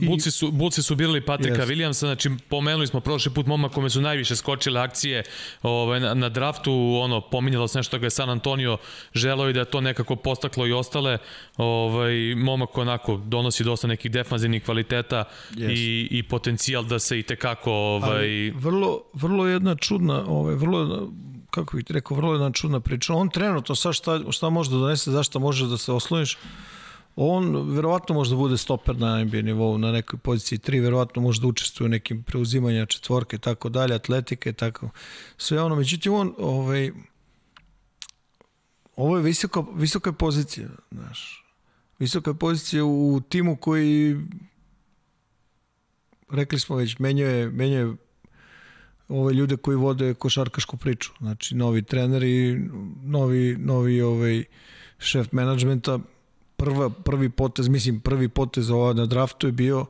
Bulci, 0.07 0.31
su, 0.31 0.51
Bulci 0.51 0.83
su 0.83 0.95
birali 0.95 1.25
Patrika 1.25 1.65
yes. 1.65 1.67
Williamsa, 1.67 1.99
znači 1.99 2.29
pomenuli 2.49 2.87
smo 2.87 2.99
prošli 2.99 3.33
put 3.33 3.45
moma 3.45 3.69
kome 3.69 3.89
su 3.89 4.01
najviše 4.01 4.35
skočile 4.35 4.81
akcije 4.81 5.23
ovaj, 5.61 5.99
na, 5.99 6.13
na 6.13 6.29
draftu, 6.29 6.99
ono, 7.01 7.21
pominjalo 7.21 7.67
se 7.67 7.79
nešto 7.79 7.97
da 7.97 7.99
ga 7.99 8.05
je 8.05 8.09
San 8.09 8.29
Antonio 8.29 8.77
želeo 9.13 9.49
i 9.49 9.53
da 9.53 9.65
to 9.65 9.81
nekako 9.81 10.15
postaklo 10.15 10.67
i 10.67 10.73
ostale. 10.73 11.17
Ovaj, 11.57 12.35
momak 12.35 12.77
onako 12.77 13.17
donosi 13.17 13.63
dosta 13.63 13.87
nekih 13.87 14.11
defanzivnih 14.11 14.63
kvaliteta 14.63 15.23
yes. 15.51 15.71
i, 15.71 16.07
i 16.11 16.23
potencijal 16.23 16.83
da 16.83 16.99
se 16.99 17.19
i 17.19 17.23
tekako... 17.23 17.71
Ovaj... 17.71 18.17
Ali 18.17 18.51
vrlo, 18.51 19.01
vrlo 19.13 19.47
jedna 19.47 19.75
čudna, 19.75 20.23
ovaj, 20.27 20.55
vrlo 20.55 21.09
kako 21.51 21.77
bih 21.77 21.85
rekao, 21.89 22.17
vrlo 22.17 22.33
jedna 22.33 22.51
čudna 22.51 22.79
priča. 22.79 23.13
On 23.13 23.29
trenutno 23.29 23.75
sa 23.75 23.93
šta, 23.93 24.19
šta 24.31 24.49
može 24.49 24.71
da 24.71 24.77
donese, 24.77 25.11
zašto 25.11 25.39
može 25.39 25.67
da 25.67 25.77
se 25.77 25.91
osloniš, 25.91 26.37
on 27.15 27.69
verovatno 27.71 28.15
može 28.15 28.29
da 28.29 28.35
bude 28.35 28.57
stoper 28.57 28.97
na 28.97 29.23
NBA 29.23 29.41
nivou, 29.41 29.77
na 29.77 29.91
nekoj 29.91 30.19
poziciji 30.19 30.59
3, 30.59 30.81
verovatno 30.81 31.21
može 31.21 31.41
da 31.41 31.47
učestvuje 31.47 31.85
u 31.85 31.89
nekim 31.89 32.23
preuzimanjima 32.23 32.85
četvorke, 32.85 33.37
tako 33.37 33.69
dalje, 33.69 33.95
atletike, 33.95 34.53
tako, 34.53 34.89
sve 35.37 35.61
ono. 35.61 35.75
Međutim, 35.75 36.13
on, 36.13 36.33
ovaj, 36.37 36.91
ovo 38.95 39.17
je 39.17 39.23
visoka, 39.23 39.63
visoka 39.75 40.13
pozicija, 40.13 40.67
znaš. 40.91 41.45
Visoka 41.99 42.33
pozicija 42.33 42.85
u 42.85 43.21
timu 43.29 43.55
koji 43.55 44.17
rekli 46.29 46.59
smo 46.59 46.75
već, 46.75 46.99
menjuje, 46.99 47.49
menjuje 47.49 47.95
ove 49.07 49.33
ljude 49.33 49.57
koji 49.57 49.77
vode 49.77 50.13
košarkašku 50.13 50.77
priču. 50.77 51.11
Znači, 51.19 51.55
novi 51.55 51.81
treneri, 51.81 52.69
novi, 53.03 53.55
novi 53.59 54.01
ovaj, 54.01 54.43
šef 54.97 55.31
menadžmenta, 55.31 55.99
prva, 56.61 56.89
prvi 56.89 57.29
potez, 57.29 57.67
mislim 57.67 57.99
prvi 57.99 58.29
potez 58.29 58.69
ova 58.69 58.93
na 58.93 59.05
draftu 59.05 59.47
je 59.47 59.51
bio 59.51 59.85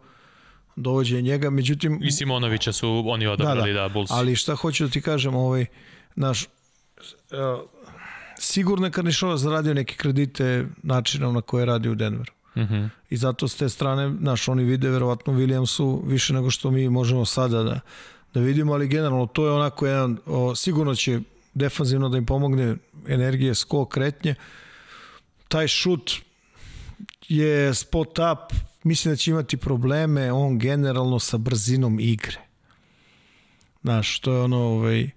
dovođenje 0.76 1.22
njega, 1.22 1.50
međutim... 1.50 2.00
I 2.04 2.12
Simonovića 2.12 2.74
su 2.74 3.04
oni 3.08 3.28
odabrali, 3.28 3.74
da, 3.74 3.82
da, 3.82 3.88
da 3.88 3.94
Bulls. 3.94 4.12
Ali 4.12 4.36
šta 4.36 4.56
hoću 4.56 4.86
da 4.86 4.92
ti 4.92 5.02
kažem, 5.02 5.36
ovaj, 5.36 5.66
naš, 6.16 6.46
uh, 6.46 6.48
sigurno 8.40 8.88
je 8.88 8.92
Karnišova 8.92 9.38
zaradio 9.38 9.74
neke 9.74 9.96
kredite 9.96 10.66
načinom 10.84 11.34
na 11.34 11.42
koje 11.42 11.66
radi 11.66 11.90
u 11.90 11.96
Denveru. 11.96 12.32
Mhm. 12.58 12.74
-huh. 12.74 12.90
I 13.10 13.18
zato 13.18 13.48
s 13.48 13.56
te 13.56 13.70
strane, 13.70 14.10
naš, 14.20 14.48
oni 14.48 14.64
vide 14.64 14.90
verovatno 14.90 15.34
Williamsu 15.34 16.02
više 16.06 16.34
nego 16.34 16.52
što 16.52 16.72
mi 16.72 16.90
možemo 16.90 17.26
sada 17.26 17.64
da, 17.64 17.80
da 18.34 18.40
vidimo, 18.40 18.74
ali 18.74 18.88
generalno 18.88 19.26
to 19.26 19.46
je 19.46 19.52
onako 19.52 19.88
jedan, 19.88 20.18
o, 20.26 20.56
sigurno 20.56 20.96
će 20.96 21.20
defanzivno 21.54 22.10
da 22.10 22.18
im 22.18 22.26
pomogne 22.26 22.76
energije, 23.08 23.56
skok, 23.56 23.94
kretnje. 23.94 24.36
Taj 25.48 25.68
šut 25.68 26.12
je 27.32 27.74
spot 27.74 28.20
up, 28.20 28.54
mislim 28.84 29.12
da 29.12 29.16
će 29.16 29.32
imati 29.32 29.58
probleme 29.58 30.32
on 30.32 30.60
generalno 30.60 31.20
sa 31.20 31.38
brzinom 31.38 32.00
igre. 32.00 32.42
Znaš, 33.82 34.20
to 34.20 34.34
je 34.34 34.42
ono, 34.42 34.58
ovaj, 34.58 35.10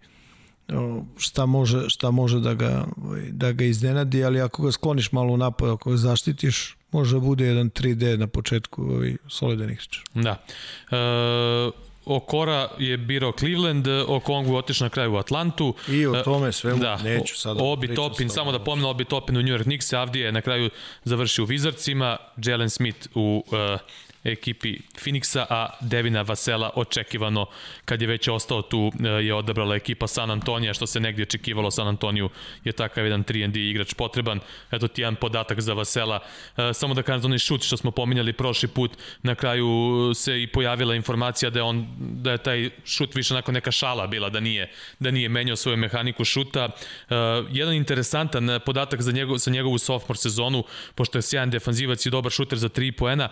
šta 1.16 1.46
može, 1.46 1.90
šta 1.90 2.10
može 2.10 2.40
da, 2.40 2.54
ga, 2.54 2.86
ovaj, 2.96 3.22
da 3.30 3.52
ga 3.52 3.64
iznenadi, 3.64 4.24
ali 4.24 4.40
ako 4.40 4.62
ga 4.62 4.72
skloniš 4.72 5.12
malo 5.12 5.32
u 5.32 5.36
napad, 5.36 5.70
ako 5.70 5.90
ga 5.90 5.96
zaštitiš, 5.96 6.76
može 6.92 7.16
da 7.16 7.20
bude 7.20 7.46
jedan 7.46 7.70
3D 7.70 8.16
na 8.16 8.26
početku 8.26 8.82
ovaj, 8.82 9.16
solidan 9.28 9.70
igrač. 9.70 9.98
Da. 10.14 10.44
E, 10.90 11.70
Okora 12.06 12.68
je 12.78 12.96
birao 12.96 13.32
Cleveland, 13.32 13.88
Okongu 14.08 14.56
otišao 14.56 14.84
na 14.84 14.90
kraju 14.90 15.12
u 15.12 15.16
Atlantu. 15.16 15.74
I 15.88 16.06
o 16.06 16.22
tome 16.22 16.52
sve 16.52 16.74
da, 16.74 16.96
neću 16.96 17.36
sada. 17.36 17.62
Obi 17.62 17.94
Topin, 17.94 18.28
samo 18.28 18.52
da 18.52 18.58
pomenu 18.58 18.88
Obi 18.88 19.04
Topin 19.04 19.36
u 19.36 19.42
New 19.42 19.54
York 19.54 19.62
Knicks, 19.62 19.92
Avdija 19.92 20.26
je 20.26 20.32
na 20.32 20.40
kraju 20.40 20.70
završio 21.04 21.44
u 21.44 21.46
Wizardsima, 21.46 22.16
Jalen 22.36 22.70
Smith 22.70 23.08
u 23.14 23.44
uh, 23.46 23.80
ekipi 24.24 24.78
Phoenixa, 24.96 25.46
a 25.50 25.68
Devina 25.80 26.22
Vasela 26.22 26.70
očekivano 26.74 27.46
kad 27.84 28.02
je 28.02 28.08
već 28.08 28.28
ostao 28.28 28.62
tu 28.62 28.92
e, 29.04 29.08
je 29.08 29.34
odabrala 29.34 29.76
ekipa 29.76 30.06
San 30.06 30.30
Antonija, 30.30 30.74
što 30.74 30.86
se 30.86 31.00
negdje 31.00 31.22
očekivalo 31.22 31.70
San 31.70 31.88
Antoniju 31.88 32.30
je 32.64 32.72
takav 32.72 33.04
jedan 33.04 33.24
3 33.24 33.50
D 33.50 33.60
igrač 33.70 33.94
potreban. 33.94 34.40
Eto 34.70 34.88
ti 34.88 35.02
jedan 35.02 35.16
podatak 35.16 35.60
za 35.60 35.72
Vasela. 35.72 36.20
E, 36.56 36.72
samo 36.72 36.94
da 36.94 37.02
kažem 37.02 37.20
za 37.20 37.26
onaj 37.26 37.38
šut 37.38 37.62
što 37.62 37.76
smo 37.76 37.90
pominjali 37.90 38.32
prošli 38.32 38.68
put, 38.68 38.90
na 39.22 39.34
kraju 39.34 39.66
se 40.14 40.42
i 40.42 40.46
pojavila 40.46 40.94
informacija 40.94 41.50
da 41.50 41.58
je 41.58 41.62
on 41.62 41.86
da 41.98 42.32
je 42.32 42.38
taj 42.38 42.70
šut 42.84 43.14
više 43.14 43.34
onako 43.34 43.52
neka 43.52 43.70
šala 43.70 44.06
bila, 44.06 44.30
da 44.30 44.40
nije 44.40 44.70
da 44.98 45.10
nije 45.10 45.28
menjao 45.28 45.56
svoju 45.56 45.76
mehaniku 45.76 46.24
šuta. 46.24 46.64
E, 46.64 47.14
jedan 47.50 47.74
interesantan 47.74 48.60
podatak 48.66 49.02
za 49.02 49.12
njegov, 49.12 49.38
sa 49.38 49.50
njegovu 49.50 49.78
sophomore 49.78 50.18
sezonu, 50.18 50.64
pošto 50.94 51.18
je 51.18 51.22
sjajan 51.22 51.50
defanzivac 51.50 52.06
i 52.06 52.10
dobar 52.10 52.32
šuter 52.32 52.58
za 52.58 52.68
3 52.68 52.92
poena, 52.92 53.28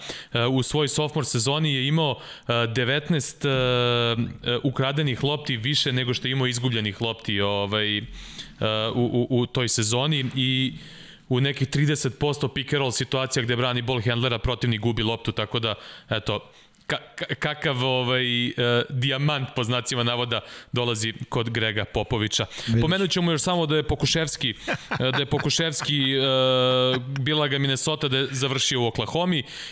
u 0.51 0.63
svoj 0.63 0.82
svoj 0.89 1.09
sophomore 1.09 1.27
sezoni 1.27 1.75
je 1.75 1.87
imao 1.87 2.21
19 2.49 3.47
uh, 3.47 4.19
uh, 4.19 4.65
ukradenih 4.65 5.25
lopti 5.25 5.57
više 5.57 5.93
nego 5.93 6.15
što 6.15 6.29
je 6.29 6.33
imao 6.33 6.47
izgubljenih 6.47 7.03
lopti 7.03 7.41
ovaj, 7.41 7.99
u, 7.99 8.03
u, 8.95 9.27
u 9.31 9.47
toj 9.47 9.69
sezoni 9.69 10.25
i 10.37 10.73
u 11.29 11.41
nekih 11.41 11.69
30% 11.69 12.49
pick 12.55 12.73
and 12.73 12.81
roll 12.81 12.93
situacija 12.93 13.43
gde 13.43 13.57
brani 13.57 13.83
ball 13.83 14.03
handlera 14.05 14.39
protivnik 14.39 14.81
gubi 14.81 15.03
loptu, 15.03 15.33
tako 15.33 15.59
da, 15.59 15.75
eto, 16.11 16.51
ka, 16.87 16.97
kakav 17.39 17.85
ovaj, 17.85 18.47
uh, 18.47 18.53
dijamant 18.91 19.49
po 19.57 19.65
znacima 19.65 20.03
navoda 20.03 20.41
dolazi 20.73 21.13
kod 21.29 21.51
Grega 21.51 21.85
Popovića. 21.85 22.47
Pomenut 22.81 23.11
ćemo 23.11 23.33
još 23.33 23.43
samo 23.43 23.67
da 23.67 23.77
je 23.77 23.83
Pokuševski 23.83 24.55
da 24.99 25.19
je 25.19 25.27
Pokuševski 25.27 26.19
uh, 26.19 27.03
bila 27.03 27.49
ga 27.49 27.59
Minnesota 27.59 28.09
da 28.09 28.19
je 28.19 28.29
završio 28.31 28.83
u 28.83 28.87
Oklahoma 28.87 29.23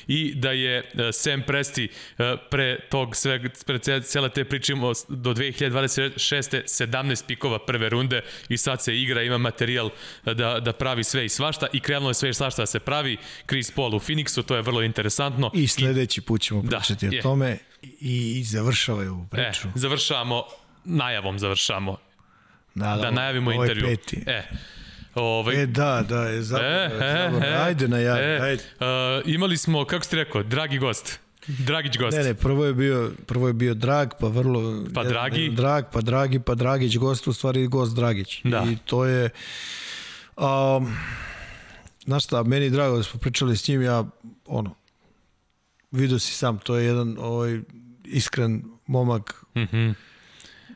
i 0.08 0.34
da 0.34 0.50
je 0.50 0.78
uh, 0.78 1.00
Sam 1.12 1.42
Presti 1.46 1.88
uh, 1.88 2.24
pre 2.50 2.78
tog 2.88 3.16
sve, 3.16 3.40
pre 3.66 3.78
cele 4.02 4.28
te 4.28 4.44
priče 4.44 4.74
do 5.08 5.34
2026. 5.34 6.62
17 6.66 7.26
pikova 7.26 7.58
prve 7.58 7.88
runde 7.88 8.22
i 8.48 8.56
sad 8.56 8.82
se 8.82 8.96
igra, 8.96 9.22
ima 9.22 9.38
materijal 9.38 9.90
da, 10.24 10.60
da 10.60 10.72
pravi 10.72 11.04
sve 11.04 11.24
i 11.24 11.28
svašta 11.28 11.66
i 11.72 11.80
krenulo 11.80 12.10
je 12.10 12.14
sve 12.14 12.30
i 12.30 12.34
svašta 12.34 12.62
da 12.62 12.66
se 12.66 12.78
pravi. 12.80 13.16
Chris 13.48 13.70
Paul 13.70 13.94
u 13.94 13.98
Phoenixu, 13.98 14.42
to 14.42 14.56
je 14.56 14.62
vrlo 14.62 14.82
interesantno. 14.82 15.50
I 15.54 15.66
sledeći 15.66 16.20
put 16.20 16.40
ćemo 16.40 16.62
da, 16.62 16.82
pričati 17.00 17.18
o 17.18 17.22
tome 17.22 17.58
i, 17.82 18.38
i 18.38 18.44
završavaju 18.44 19.26
priču. 19.30 19.68
E, 19.68 19.72
završavamo, 19.74 20.42
najavom 20.84 21.38
završavamo. 21.38 21.96
Da, 22.74 22.96
da, 22.96 22.96
da 22.96 23.10
najavimo 23.10 23.50
ovaj 23.50 23.68
intervju. 23.68 23.84
Peti. 23.86 24.22
E, 24.26 24.42
Ovaj... 25.14 25.62
E, 25.62 25.66
da, 25.66 26.04
da, 26.08 26.22
je 26.22 26.42
zapravo, 26.42 26.74
e, 26.74 26.88
zapravo. 26.88 27.44
E, 27.44 27.54
ajde 27.54 27.88
na 27.88 27.98
javi, 27.98 28.20
e, 28.20 28.40
ajde. 28.42 28.62
Uh, 28.62 28.86
imali 29.34 29.56
smo, 29.56 29.84
kako 29.84 30.04
ste 30.04 30.16
rekao, 30.16 30.42
dragi 30.42 30.78
gost. 30.78 31.20
Dragić 31.46 31.98
gost. 31.98 32.16
Ne, 32.16 32.24
ne, 32.24 32.34
prvo 32.34 32.64
je 32.64 32.74
bio, 32.74 33.12
prvo 33.26 33.46
je 33.46 33.52
bio 33.52 33.74
Drag, 33.74 34.08
pa 34.20 34.26
vrlo... 34.26 34.84
Pa 34.94 35.04
Dragi. 35.04 35.50
Drag, 35.50 35.84
pa 35.92 36.00
Dragi, 36.00 36.40
pa 36.40 36.54
Dragić 36.54 36.96
gost, 36.96 37.28
u 37.28 37.32
stvari 37.32 37.66
gost 37.66 37.96
Dragić. 37.96 38.40
Da. 38.44 38.66
I 38.70 38.76
to 38.76 39.04
je... 39.04 39.30
Um, 40.36 40.96
znaš 42.04 42.24
šta, 42.24 42.42
meni 42.42 42.64
je 42.64 42.70
drago 42.70 42.96
da 42.96 43.02
smo 43.02 43.20
pričali 43.20 43.56
s 43.56 43.68
njim, 43.68 43.82
ja, 43.82 44.04
ono, 44.46 44.74
vidio 45.90 46.18
si 46.18 46.34
sam, 46.34 46.58
to 46.58 46.76
je 46.76 46.86
jedan 46.86 47.16
ovaj, 47.18 47.60
iskren 48.04 48.62
momak. 48.86 49.44
Mhm. 49.56 49.62
Mm 49.62 49.68
-hmm. 49.72 49.94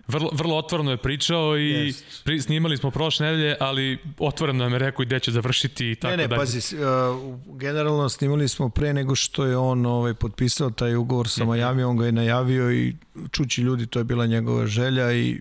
Vrlo, 0.08 0.30
vrlo 0.32 0.56
otvoreno 0.56 0.90
je 0.90 0.96
pričao 0.96 1.58
i 1.58 1.94
pri, 2.24 2.40
snimali 2.40 2.76
smo 2.76 2.90
prošle 2.90 3.26
nedelje, 3.26 3.56
ali 3.60 3.98
otvoreno 4.18 4.64
je 4.64 4.78
rekao 4.78 5.02
i 5.02 5.06
gde 5.06 5.20
će 5.20 5.30
završiti 5.30 5.90
i 5.90 5.94
tako 5.94 6.10
dalje. 6.10 6.16
Ne, 6.16 6.22
ne, 6.22 6.28
dalje. 6.28 6.40
pazi, 6.40 6.76
uh, 6.76 7.56
generalno 7.58 8.08
snimali 8.08 8.48
smo 8.48 8.68
pre 8.68 8.92
nego 8.92 9.14
što 9.14 9.44
je 9.44 9.56
on 9.56 9.86
ovaj, 9.86 10.14
potpisao 10.14 10.70
taj 10.70 10.96
ugovor 10.96 11.28
sa 11.28 11.44
-hmm. 11.44 11.54
Miami, 11.54 11.82
on 11.82 11.96
ga 11.96 12.06
je 12.06 12.12
najavio 12.12 12.72
i 12.72 12.94
čući 13.30 13.62
ljudi, 13.62 13.86
to 13.86 13.98
je 13.98 14.04
bila 14.04 14.26
njegova 14.26 14.66
želja 14.66 15.12
i 15.12 15.40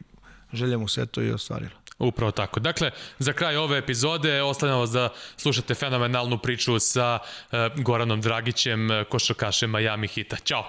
želja 0.54 0.78
mu 0.78 0.88
se 0.88 1.06
to 1.06 1.22
i 1.22 1.32
ostvarila. 1.32 1.83
Upravo 2.04 2.32
tako. 2.32 2.60
Dakle, 2.60 2.92
za 3.20 3.34
kraj 3.34 3.56
ove 3.56 3.78
epizode 3.78 4.42
ostavljamo 4.42 4.80
vas 4.80 4.92
da 4.92 5.10
slušate 5.38 5.74
fenomenalnu 5.74 6.38
priču 6.38 6.80
sa 6.80 7.20
uh, 7.22 7.84
Goranom 7.84 8.22
Dragićem, 8.22 8.92
uh, 8.92 9.08
košarkašem 9.10 9.72
Miami 9.72 10.08
Hita. 10.08 10.36
Ćao! 10.36 10.64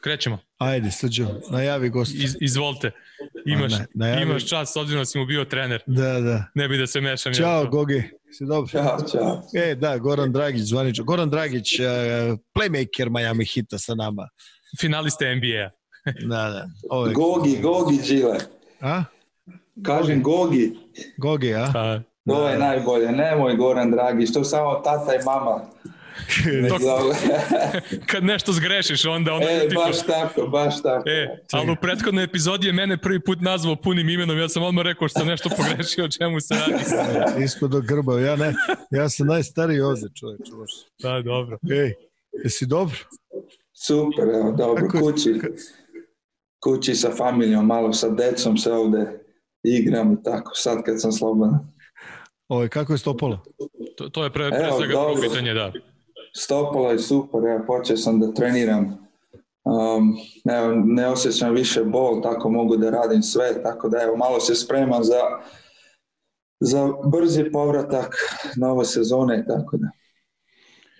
Krećemo. 0.00 0.38
Ajde, 0.58 0.90
srđo, 0.90 1.26
najavi 1.50 1.88
gost. 1.88 2.14
Iz, 2.14 2.36
izvolite. 2.40 2.90
Imaš, 3.46 3.72
ne, 3.72 3.86
najavi... 3.94 4.22
imaš 4.22 4.48
čas, 4.48 4.72
s 4.72 4.76
obzirom 4.76 5.00
da 5.00 5.04
si 5.04 5.18
mu 5.18 5.26
bio 5.26 5.44
trener. 5.44 5.82
Da, 5.86 6.20
da. 6.20 6.44
Ne 6.54 6.68
bi 6.68 6.78
da 6.78 6.86
se 6.86 7.00
mešam. 7.00 7.34
Ćao, 7.34 7.66
Gogi. 7.66 8.02
Si 8.32 8.44
dobro? 8.46 8.70
Ćao, 8.70 8.98
čao. 9.12 9.42
E, 9.54 9.74
da, 9.74 9.98
Goran 9.98 10.32
Dragić, 10.32 10.62
zvanič. 10.62 11.00
Goran 11.00 11.30
Dragić, 11.30 11.78
uh, 11.78 11.86
playmaker 12.54 13.10
Miami 13.10 13.44
Hita 13.44 13.78
sa 13.78 13.94
nama. 13.94 14.28
Finaliste 14.80 15.34
NBA-a. 15.34 15.70
da, 16.30 16.50
da. 16.50 16.66
Ove... 16.90 17.12
Gogi, 17.12 17.60
Gogi, 17.62 17.98
Žile. 18.04 18.38
A? 18.80 19.04
Kažem 19.82 20.22
Gogi. 20.22 20.76
Gogi, 21.16 21.54
a? 21.54 21.70
Pa, 21.72 22.00
to 22.26 22.48
je 22.48 22.58
najbolje. 22.58 23.12
Nemoj 23.12 23.56
Goran 23.56 23.90
Dragić, 23.90 24.32
to 24.32 24.44
samo 24.44 24.74
tata 24.74 25.14
i 25.14 25.24
mama. 25.24 25.60
to, 26.68 27.12
kad 28.10 28.24
nešto 28.24 28.52
zgrešiš, 28.52 29.04
onda... 29.04 29.32
onda 29.34 29.50
e, 29.50 29.68
baš 29.74 30.06
tako, 30.06 30.46
baš 30.46 30.82
tako. 30.82 31.08
E, 31.08 31.38
ali 31.52 31.70
u 31.70 31.76
prethodnoj 31.76 32.24
epizodi 32.24 32.66
je 32.66 32.72
mene 32.72 32.96
prvi 32.96 33.20
put 33.20 33.40
nazvao 33.40 33.76
punim 33.76 34.08
imenom, 34.08 34.38
ja 34.38 34.48
sam 34.48 34.62
odmah 34.62 34.84
rekao 34.84 35.08
što 35.08 35.18
sam 35.18 35.28
nešto 35.28 35.48
pogrešio, 35.56 36.04
o 36.04 36.08
čemu 36.08 36.40
se 36.40 36.54
radi. 36.54 37.44
Isko 37.44 37.68
do 37.68 37.80
grba, 37.80 38.20
ja 38.20 38.36
ne, 38.36 38.54
ja 38.90 39.08
sam 39.08 39.26
najstariji 39.26 39.80
ovde, 39.80 40.08
čovječ. 40.20 40.40
Da, 41.02 41.22
dobro. 41.22 41.58
Ej, 41.70 41.94
jesi 42.44 42.66
dobro? 42.66 42.96
Super, 43.86 44.24
evo, 44.24 44.52
dobro, 44.52 44.86
Kako 44.86 44.98
kući. 44.98 45.40
Kući 46.64 46.94
sa 46.94 47.10
familijom, 47.10 47.66
malo 47.66 47.92
sa 47.92 48.08
decom 48.08 48.56
se 48.56 48.72
ovde 48.72 49.21
igram 49.62 50.12
i 50.12 50.22
tako, 50.22 50.52
sad 50.54 50.82
kad 50.82 51.00
sam 51.00 51.12
slobodan. 51.12 51.58
Ovo, 52.48 52.68
kako 52.70 52.92
je 52.92 52.98
stopalo? 52.98 53.38
To, 53.96 54.08
to 54.08 54.24
je 54.24 54.32
pre, 54.32 54.50
pre 54.50 54.58
Evo, 54.58 54.78
svega 54.78 54.92
dobro, 54.92 55.22
pitanje, 55.22 55.54
da. 55.54 55.72
Stopalo 56.36 56.90
je 56.90 56.98
super, 56.98 57.40
ja 57.44 57.64
počeo 57.66 57.96
sam 57.96 58.20
da 58.20 58.32
treniram. 58.32 59.02
Um, 59.64 60.16
evo, 60.50 60.72
ne 60.84 61.08
osjećam 61.08 61.54
više 61.54 61.84
bol, 61.84 62.22
tako 62.22 62.50
mogu 62.50 62.76
da 62.76 62.90
radim 62.90 63.22
sve, 63.22 63.62
tako 63.62 63.88
da 63.88 64.02
evo, 64.02 64.16
malo 64.16 64.40
se 64.40 64.54
spremam 64.54 65.04
za, 65.04 65.20
za 66.60 66.92
brzi 67.12 67.44
povratak 67.52 68.14
nove 68.56 68.84
sezone, 68.84 69.44
tako 69.48 69.76
da. 69.76 69.88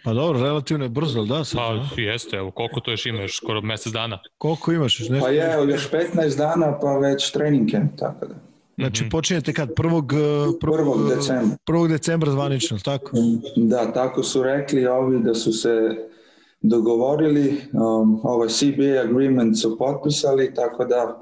Pa 0.04 0.12
dobro, 0.12 0.40
relativno 0.40 0.84
je 0.84 0.88
brzo, 0.88 1.24
da? 1.24 1.44
Sad, 1.44 1.58
pa 1.94 2.00
jeste, 2.00 2.36
evo, 2.36 2.50
koliko 2.50 2.80
to 2.80 2.90
još 2.90 3.06
imaš, 3.06 3.36
skoro 3.36 3.60
mesec 3.60 3.92
dana? 3.92 4.18
Koliko 4.38 4.72
imaš? 4.72 4.98
Nešto? 4.98 5.26
Pa 5.26 5.28
je, 5.28 5.70
još 5.70 5.90
15 5.90 6.36
dana, 6.36 6.78
pa 6.80 6.98
već 6.98 7.30
trening 7.32 7.70
camp, 7.70 7.92
tako 7.98 8.26
da. 8.26 8.34
Znači, 8.76 9.02
mhm. 9.02 9.10
počinjete 9.10 9.52
kad? 9.52 9.68
1. 9.68 10.58
1. 10.60 11.16
decembra. 11.16 11.56
1. 11.66 11.88
decembra 11.88 12.30
zvanično, 12.30 12.78
tako? 12.78 13.10
Da, 13.56 13.92
tako 13.92 14.22
su 14.22 14.42
rekli 14.42 14.86
ovi 14.86 15.18
da 15.22 15.34
su 15.34 15.52
se 15.52 15.96
dogovorili, 16.60 17.60
um, 17.72 18.20
ovaj 18.22 18.48
CBA 18.48 19.00
agreement 19.04 19.60
su 19.60 19.78
potpisali, 19.78 20.54
tako 20.54 20.84
da 20.84 21.20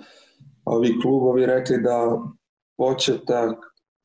ovi 0.65 1.01
klubovi 1.03 1.47
rekli 1.47 1.83
da 1.83 2.23
početak, 2.77 3.57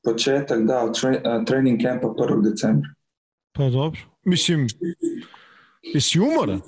početak 0.03 0.63
da, 0.63 0.91
tre, 0.91 1.21
trening 1.45 1.81
campa 1.81 2.07
1. 2.07 2.41
decembra. 2.43 2.89
Pa 3.57 3.69
dobro. 3.69 3.99
Mislim, 4.23 4.67
jesi 5.93 6.19
umoran? 6.19 6.61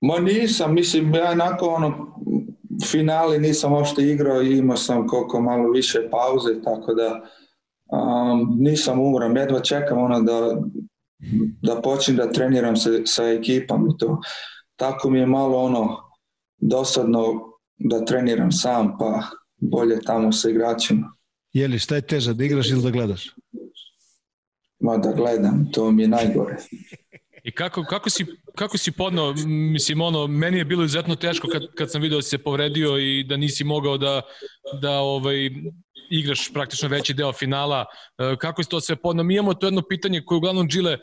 Ma 0.00 0.18
nisam, 0.18 0.74
mislim, 0.74 1.14
ja 1.14 1.34
nakon 1.34 1.74
ono, 1.74 2.16
finali 2.90 3.38
nisam 3.38 3.72
uopšte 3.72 4.02
igrao 4.02 4.42
i 4.42 4.58
imao 4.58 4.76
sam 4.76 5.08
koliko 5.08 5.40
malo 5.40 5.70
više 5.70 6.08
pauze, 6.10 6.62
tako 6.64 6.94
da 6.94 7.22
um, 7.92 8.56
nisam 8.58 9.00
umoran, 9.00 9.36
jedva 9.36 9.60
čekam 9.60 9.98
ono 9.98 10.20
da, 10.20 10.62
da 11.62 11.80
počnem 11.80 12.16
da 12.16 12.32
treniram 12.32 12.76
se, 12.76 13.02
sa 13.04 13.28
ekipom 13.28 13.88
i 13.88 13.98
to. 13.98 14.20
Tako 14.76 15.10
mi 15.10 15.18
je 15.18 15.26
malo 15.26 15.58
ono 15.58 15.96
dosadno 16.58 17.52
da 17.78 18.04
treniram 18.04 18.52
sam, 18.52 18.98
pa 18.98 19.22
bolje 19.56 20.00
tamo 20.00 20.32
sa 20.32 20.50
igračima. 20.50 21.12
Jeli, 21.52 21.78
šta 21.78 21.94
je 21.94 22.06
teže, 22.06 22.34
da 22.34 22.44
igraš 22.44 22.70
ili 22.70 22.82
da 22.82 22.90
gledaš? 22.90 23.34
Ma 24.80 24.96
da 24.96 25.12
gledam, 25.12 25.68
to 25.72 25.90
mi 25.90 26.02
je 26.02 26.08
najgore. 26.08 26.56
I 27.42 27.50
kako, 27.50 27.84
kako, 27.84 28.10
si, 28.10 28.26
kako 28.54 28.78
si 28.78 28.92
podnao, 28.92 29.34
mislim, 29.46 30.00
ono, 30.00 30.26
meni 30.26 30.58
je 30.58 30.64
bilo 30.64 30.84
izuzetno 30.84 31.16
teško 31.16 31.48
kad, 31.48 31.62
kad 31.74 31.90
sam 31.90 32.02
video 32.02 32.18
da 32.18 32.22
si 32.22 32.28
se 32.28 32.38
povredio 32.38 32.98
i 32.98 33.24
da 33.24 33.36
nisi 33.36 33.64
mogao 33.64 33.98
da, 33.98 34.22
da 34.80 34.98
ovaj, 34.98 35.50
igraš 36.12 36.52
praktično 36.52 36.88
veći 36.88 37.14
deo 37.14 37.32
finala. 37.32 37.84
E, 38.18 38.36
kako 38.38 38.62
si 38.62 38.68
to 38.70 38.80
sve 38.80 38.96
podno? 38.96 39.22
Mi 39.22 39.34
imamo 39.34 39.54
to 39.54 39.66
jedno 39.66 39.82
pitanje 39.88 40.22
koje 40.26 40.36
uglavnom 40.36 40.68
Džile 40.68 40.92
e, 40.92 40.98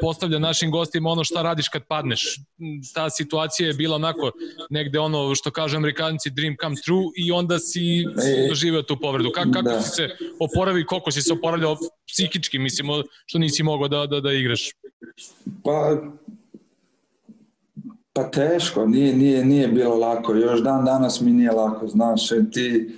postavlja 0.00 0.38
našim 0.38 0.70
gostima, 0.70 1.10
ono 1.10 1.24
šta 1.24 1.42
radiš 1.42 1.68
kad 1.68 1.82
padneš. 1.88 2.38
Ta 2.94 3.10
situacija 3.10 3.66
je 3.66 3.74
bila 3.74 3.96
onako 3.96 4.32
negde 4.70 4.98
ono 4.98 5.34
što 5.34 5.50
kažu 5.50 5.76
amerikanci 5.76 6.30
dream 6.30 6.56
come 6.62 6.76
true 6.84 7.04
i 7.16 7.32
onda 7.32 7.58
si 7.58 8.00
e, 8.00 8.48
doživeo 8.48 8.82
tu 8.82 9.00
povredu. 9.00 9.30
Kako, 9.34 9.50
kako 9.52 9.68
da. 9.68 9.80
si 9.82 9.90
se 9.90 10.08
oporavi, 10.40 10.86
koliko 10.86 11.10
si 11.10 11.22
se 11.22 11.32
oporavljao 11.32 11.76
psihički, 12.08 12.58
mislimo, 12.58 13.02
što 13.26 13.38
nisi 13.38 13.62
mogao 13.62 13.88
da, 13.88 14.06
da, 14.06 14.20
da 14.20 14.32
igraš? 14.32 14.70
Pa 15.64 16.00
Pa 18.16 18.30
teško, 18.30 18.86
nije, 18.86 19.16
nije, 19.16 19.44
nije 19.44 19.68
bilo 19.68 19.94
lako. 19.94 20.34
Još 20.34 20.60
dan 20.60 20.84
danas 20.84 21.20
mi 21.20 21.30
nije 21.30 21.50
lako, 21.50 21.88
znaš, 21.88 22.28
ti 22.52 22.94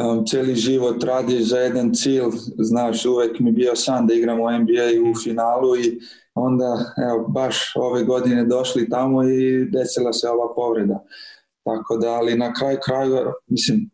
um, 0.00 0.26
cijeli 0.26 0.54
život 0.54 1.04
radi 1.04 1.42
za 1.42 1.58
jedan 1.58 1.94
cilj, 1.94 2.22
znaš, 2.58 3.04
uvek 3.04 3.40
mi 3.40 3.52
bio 3.52 3.76
san 3.76 4.06
da 4.06 4.14
igram 4.14 4.40
u 4.40 4.50
NBA 4.50 5.10
u 5.10 5.14
finalu 5.24 5.76
i 5.76 6.00
onda, 6.34 6.92
evo, 7.08 7.28
baš 7.28 7.72
ove 7.76 8.04
godine 8.04 8.44
došli 8.44 8.88
tamo 8.88 9.22
i 9.28 9.64
desila 9.64 10.12
se 10.12 10.28
ova 10.28 10.54
povreda. 10.54 11.04
Tako 11.64 11.96
da, 11.96 12.08
ali 12.08 12.38
na 12.38 12.52
kraju 12.52 12.78
kraju, 12.84 13.18
mislim, 13.46 13.90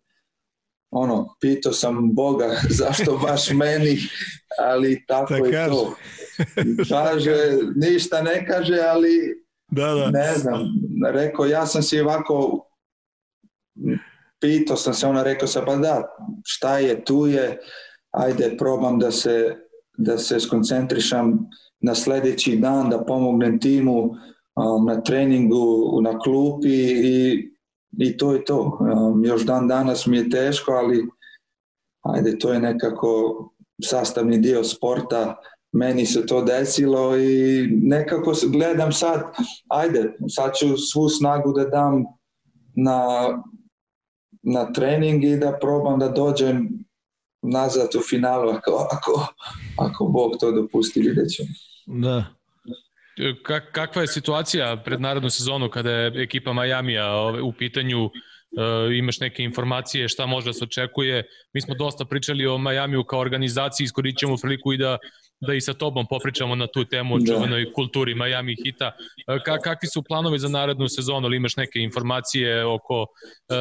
ono, 0.91 1.37
pitao 1.41 1.73
sam 1.73 2.15
Boga 2.15 2.49
zašto 2.81 3.21
baš 3.23 3.51
meni, 3.51 3.99
ali 4.59 5.05
tako 5.09 5.35
da 5.35 5.59
je 5.59 5.69
to. 5.69 5.95
Kaže, 6.89 7.37
ništa 7.77 8.23
ne 8.23 8.47
kaže, 8.47 8.79
ali 8.79 9.45
da, 9.71 9.95
da. 9.95 10.11
ne 10.11 10.35
znam, 10.35 10.61
rekao, 11.13 11.47
ja 11.47 11.67
sam 11.67 11.83
si 11.83 12.01
ovako 12.01 12.67
pitao 14.41 14.77
sam 14.77 14.95
se, 14.95 15.07
ona 15.07 15.23
rekao 15.23 15.49
sam, 15.49 15.65
pa 15.67 15.77
da, 15.77 16.17
šta 16.45 16.79
je, 16.79 17.05
tu 17.05 17.27
je, 17.27 17.59
ajde, 18.11 18.57
probam 18.59 18.99
da 18.99 19.11
se, 19.11 19.57
da 19.99 20.19
se 20.19 20.41
skoncentrišam 20.41 21.49
na 21.81 21.95
sledeći 21.95 22.57
dan, 22.57 22.91
da 22.91 23.05
pomognem 23.05 23.61
timu 23.61 24.03
um, 24.03 24.87
na 24.87 25.01
treningu, 25.01 26.01
na 26.03 26.19
klupi 26.19 26.75
i, 26.89 27.51
i 27.99 28.17
to 28.17 28.33
je 28.33 28.45
to. 28.45 28.79
Um, 28.81 29.25
još 29.25 29.43
dan 29.43 29.69
danas 29.69 30.07
mi 30.07 30.17
je 30.17 30.31
teško, 30.31 30.73
ali 30.73 31.07
ajde, 32.03 32.39
to 32.39 32.53
je 32.53 32.61
nekako 32.61 33.11
sastavni 33.85 34.39
dio 34.39 34.65
sporta, 34.65 35.37
meni 35.73 36.07
se 36.07 36.27
to 36.27 36.43
desilo 36.43 37.17
i 37.17 37.67
nekako 37.83 38.33
gledam 38.53 38.93
sad, 38.93 39.23
ajde, 39.69 40.17
sad 40.29 40.51
ću 40.55 40.77
svu 40.77 41.09
snagu 41.09 41.53
da 41.53 41.65
dam 41.65 42.05
na 42.77 43.29
na 44.43 44.73
trening 44.73 45.25
i 45.25 45.37
da 45.37 45.59
probam 45.61 45.99
da 45.99 46.09
dođem 46.09 46.69
nazad 47.43 47.89
u 47.99 48.01
finalu 48.11 48.51
ako, 48.51 48.89
ako, 48.91 49.27
ako 49.79 50.05
Bog 50.05 50.33
to 50.41 50.53
dopusti, 50.53 51.01
vidjet 51.01 51.29
ćemo. 51.37 51.49
Da. 51.87 52.25
Kak, 53.43 53.73
kakva 53.73 54.03
je 54.03 54.09
situacija 54.09 54.83
pred 54.85 55.01
narodnu 55.01 55.31
sezonu 55.31 55.71
kada 55.71 55.91
je 55.91 56.23
ekipa 56.23 56.53
Majamija 56.53 57.07
u 57.43 57.53
pitanju 57.53 58.11
imaš 58.99 59.21
neke 59.21 59.43
informacije 59.43 60.09
šta 60.09 60.27
može 60.27 60.47
da 60.47 60.53
se 60.53 60.65
očekuje. 60.65 61.25
Mi 61.55 61.61
smo 61.61 61.75
dosta 61.75 62.05
pričali 62.05 62.47
o 62.47 62.59
Majamiju 62.59 63.05
kao 63.05 63.21
organizaciji, 63.21 63.85
iskorit 63.85 64.19
ćemo 64.19 64.37
priliku 64.37 64.73
i 64.73 64.77
da 64.77 64.99
da 65.41 65.55
i 65.55 65.61
sa 65.61 65.75
tobom 65.75 66.07
popričamo 66.11 66.55
na 66.55 66.67
tu 66.67 66.85
temu 66.85 67.15
o 67.15 67.19
da. 67.19 67.27
čuvenoj 67.27 67.73
kulturi 67.73 68.15
Miami 68.15 68.57
Hita. 68.65 68.93
E, 69.29 69.39
ka, 69.45 69.59
kakvi 69.59 69.89
su 69.89 70.03
planovi 70.03 70.39
za 70.39 70.49
narednu 70.49 70.89
sezonu? 70.89 71.27
Ali 71.27 71.37
imaš 71.37 71.57
neke 71.57 71.79
informacije 71.79 72.65
oko, 72.65 73.07
e, 73.49 73.55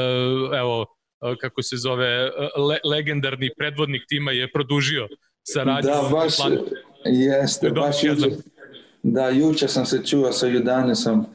evo, 0.60 0.86
e, 1.22 1.36
kako 1.42 1.62
se 1.62 1.78
zove, 1.78 2.30
le, 2.70 2.78
legendarni 2.84 3.50
predvodnik 3.58 4.04
tima 4.10 4.32
je 4.32 4.52
produžio 4.52 5.08
saradnju. 5.44 5.90
Da, 5.90 6.10
baš, 6.12 6.34
jeste, 7.06 7.70
baš 7.70 8.04
juče, 8.04 8.30
da, 9.04 9.30
juče 9.30 9.68
sam 9.68 9.86
se 9.86 10.06
čuo 10.06 10.32
sa 10.32 10.48
Judanesom. 10.48 11.26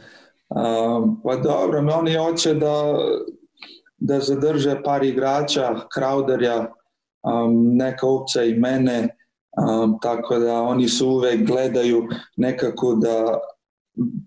Um, 0.48 1.20
pa 1.24 1.36
dobro, 1.36 1.78
oni 1.92 2.14
hoće 2.14 2.54
da, 2.54 2.94
da 4.04 4.20
zadrže 4.20 4.76
par 4.84 5.04
igrača, 5.04 5.86
Crowderja, 5.96 6.66
um, 7.24 7.76
neka 7.76 8.06
opcija 8.06 8.44
i 8.44 8.54
mene, 8.54 9.08
Um, 9.56 9.98
tako 10.02 10.38
da 10.38 10.62
oni 10.62 10.88
su 10.88 11.08
uvek 11.08 11.46
gledaju 11.46 12.08
nekako 12.36 12.94
da 12.94 13.38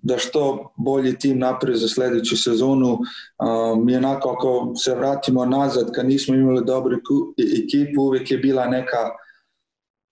da 0.01 0.17
što 0.17 0.73
bolji 0.77 1.19
tim 1.19 1.39
napravi 1.39 1.77
za 1.77 1.87
sledeću 1.87 2.37
sezonu. 2.37 2.91
Um, 2.93 3.89
I 3.89 3.95
onako 3.95 4.29
ako 4.29 4.73
se 4.75 4.95
vratimo 4.95 5.45
nazad, 5.45 5.91
kad 5.91 6.07
nismo 6.07 6.35
imali 6.35 6.65
dobru 6.65 6.97
ekipu, 7.63 8.01
uvek 8.01 8.31
je 8.31 8.37
bila 8.37 8.67
neka 8.67 8.97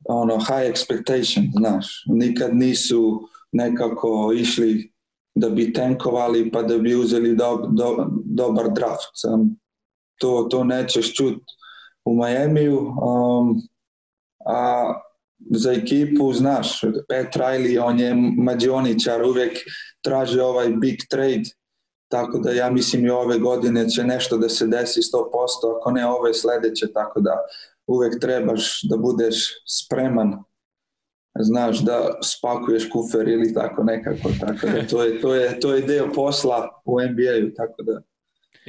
ono, 0.09 0.37
high 0.37 0.71
expectation, 0.73 1.51
znaš. 1.57 2.03
Nikad 2.05 2.55
nisu 2.55 3.27
nekako 3.51 4.33
išli 4.35 4.93
da 5.36 5.49
bi 5.49 5.74
tenkovali 5.74 6.52
pa 6.52 6.62
da 6.64 6.78
bi 6.78 6.95
uzeli 6.95 7.36
do, 7.36 7.70
do, 7.72 8.07
dobar 8.26 8.70
draft. 8.74 9.26
Um, 9.34 9.57
to, 10.20 10.48
to 10.52 10.64
nećeš 10.64 11.16
čut 11.16 11.44
u 12.06 12.16
Majemiju. 12.16 12.80
Um, 12.80 13.62
a 14.45 14.94
za 15.52 15.72
ekipu, 15.72 16.34
znaš, 16.34 16.82
Pet 16.82 17.36
Riley, 17.36 17.80
on 17.84 17.99
je 17.99 18.16
mađioničar, 18.38 19.24
uvek 19.24 19.57
traži 20.02 20.40
ovaj 20.40 20.70
big 20.70 20.99
trade, 21.10 21.49
tako 22.12 22.40
da 22.40 22.52
ja 22.52 22.70
mislim 22.70 23.06
i 23.06 23.10
ove 23.10 23.40
godine 23.40 23.90
će 23.90 24.03
nešto 24.03 24.38
da 24.38 24.49
se 24.49 24.68
desi 24.68 24.99
100%, 24.99 25.78
ako 25.80 25.91
ne 25.91 26.07
ove 26.07 26.34
sledeće, 26.34 26.94
tako 26.94 27.20
da 27.20 27.38
uvek 27.88 28.20
trebaš 28.22 28.80
da 28.84 28.98
budeš 28.98 29.36
spreman 29.68 30.44
znaš 31.40 31.80
da 31.80 32.20
spakuješ 32.24 32.90
kufer 32.90 33.28
ili 33.28 33.53
tako 33.53 33.84
nekako 33.84 34.30
tako 34.40 34.68
da 34.68 34.88
to 34.88 35.03
je 35.03 35.22
to 35.22 35.36
je 35.36 35.60
to 35.60 35.76
je 35.76 35.82
deo 35.82 36.12
posla 36.14 36.82
u 36.86 37.02
NBA-u 37.02 37.56
tako 37.56 37.84
da 37.84 38.02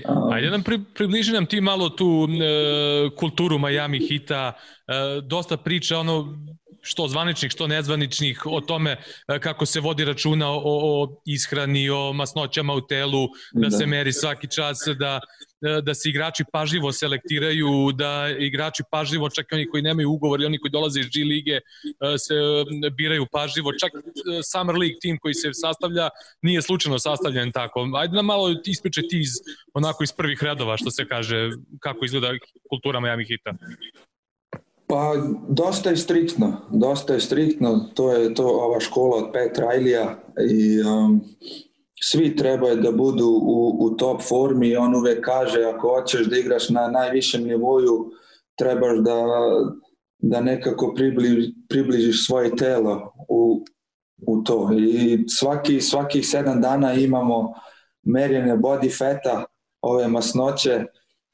Um, 0.05 0.33
Ajde 0.33 0.51
nam 0.51 0.63
pri, 0.63 0.81
približi 0.95 1.33
nam 1.33 1.47
ti 1.47 1.61
malo 1.61 1.89
tu 1.89 2.29
e, 2.29 3.11
kulturu 3.17 3.59
Miami 3.59 3.99
Hita, 3.99 4.53
e, 4.53 4.93
dosta 5.23 5.57
priča 5.57 5.99
ono 5.99 6.39
što 6.83 7.09
zvaničnih, 7.09 7.51
što 7.51 7.67
nezvaničnih, 7.67 8.47
o 8.47 8.61
tome 8.61 8.91
e, 9.29 9.39
kako 9.41 9.67
se 9.67 9.81
vodi 9.81 10.05
računa 10.05 10.51
o, 10.51 10.61
o 10.65 11.23
ishrani, 11.25 11.91
o 11.91 12.13
masnoćama 12.13 12.75
u 12.75 12.81
telu, 12.81 13.27
da, 13.53 13.69
da. 13.69 13.71
se 13.71 13.87
meri 13.87 14.13
svaki 14.13 14.49
čas, 14.51 14.79
da, 14.99 15.21
da 15.83 15.95
se 15.95 16.09
igrači 16.09 16.45
pažljivo 16.53 16.93
selektiraju, 16.93 17.93
da 17.95 18.29
igrači 18.39 18.83
pažljivo, 18.91 19.31
čak 19.31 19.47
i 19.53 19.55
oni 19.55 19.69
koji 19.69 19.83
nemaju 19.83 20.11
ugovor 20.11 20.41
i 20.41 20.45
oni 20.45 20.59
koji 20.59 20.71
dolaze 20.71 21.01
iz 21.01 21.07
G 21.07 21.25
lige, 21.25 21.53
e, 21.53 21.61
se 22.19 22.35
biraju 22.97 23.27
pažljivo. 23.33 23.73
Čak 23.73 23.93
Summer 24.53 24.77
League 24.77 24.99
tim 25.01 25.19
koji 25.19 25.35
se 25.35 25.51
sastavlja 25.53 26.09
nije 26.43 26.63
slučajno 26.63 26.99
sastavljen 26.99 27.53
tako. 27.53 27.89
Ajde 27.95 28.17
nam 28.17 28.27
malo 28.27 28.55
ispričaj 28.65 29.03
ti 29.09 29.21
iz, 29.21 29.33
onako 29.75 30.05
iz 30.05 30.13
prvih 30.13 30.43
redova, 30.43 30.77
što 30.77 30.91
se 30.91 31.09
kaže, 31.09 31.51
kako 31.81 32.05
izgleda 32.05 32.29
kultura 32.71 33.01
Miami 33.01 33.25
Hita. 33.25 33.53
Pa 34.89 35.15
dosta 35.49 35.91
je 35.91 35.97
striktno, 35.97 36.61
dosta 36.71 37.15
je 37.15 37.21
striktno, 37.21 37.91
to 37.95 38.13
je 38.13 38.35
to 38.35 38.47
ova 38.47 38.81
škola 38.81 39.17
od 39.17 39.33
Pet 39.33 39.59
Rajlija 39.59 40.19
i 40.51 40.81
um, 40.81 41.25
svi 42.03 42.37
trebaju 42.37 42.77
da 42.77 42.93
budu 42.93 43.27
u, 43.27 43.77
u 43.81 43.97
top 43.97 44.23
formi 44.23 44.77
on 44.77 44.95
uvek 44.95 45.25
kaže 45.25 45.63
ako 45.63 45.89
hoćeš 45.89 46.27
da 46.27 46.37
igraš 46.37 46.69
na 46.69 46.89
najvišem 46.89 47.45
nivoju 47.45 48.11
trebaš 48.59 48.99
da, 48.99 49.25
da 50.19 50.41
nekako 50.41 50.95
približ, 50.95 51.45
približiš 51.69 52.27
svoje 52.27 52.57
telo 52.57 53.13
u, 53.29 53.65
u 54.27 54.43
to. 54.43 54.71
I 54.79 55.25
svaki, 55.29 55.81
svakih 55.81 56.29
sedam 56.29 56.61
dana 56.61 56.95
imamo 56.95 57.53
merjene 58.03 58.57
body 58.57 58.99
feta, 58.99 59.45
ove 59.83 60.09
masnoće 60.09 60.85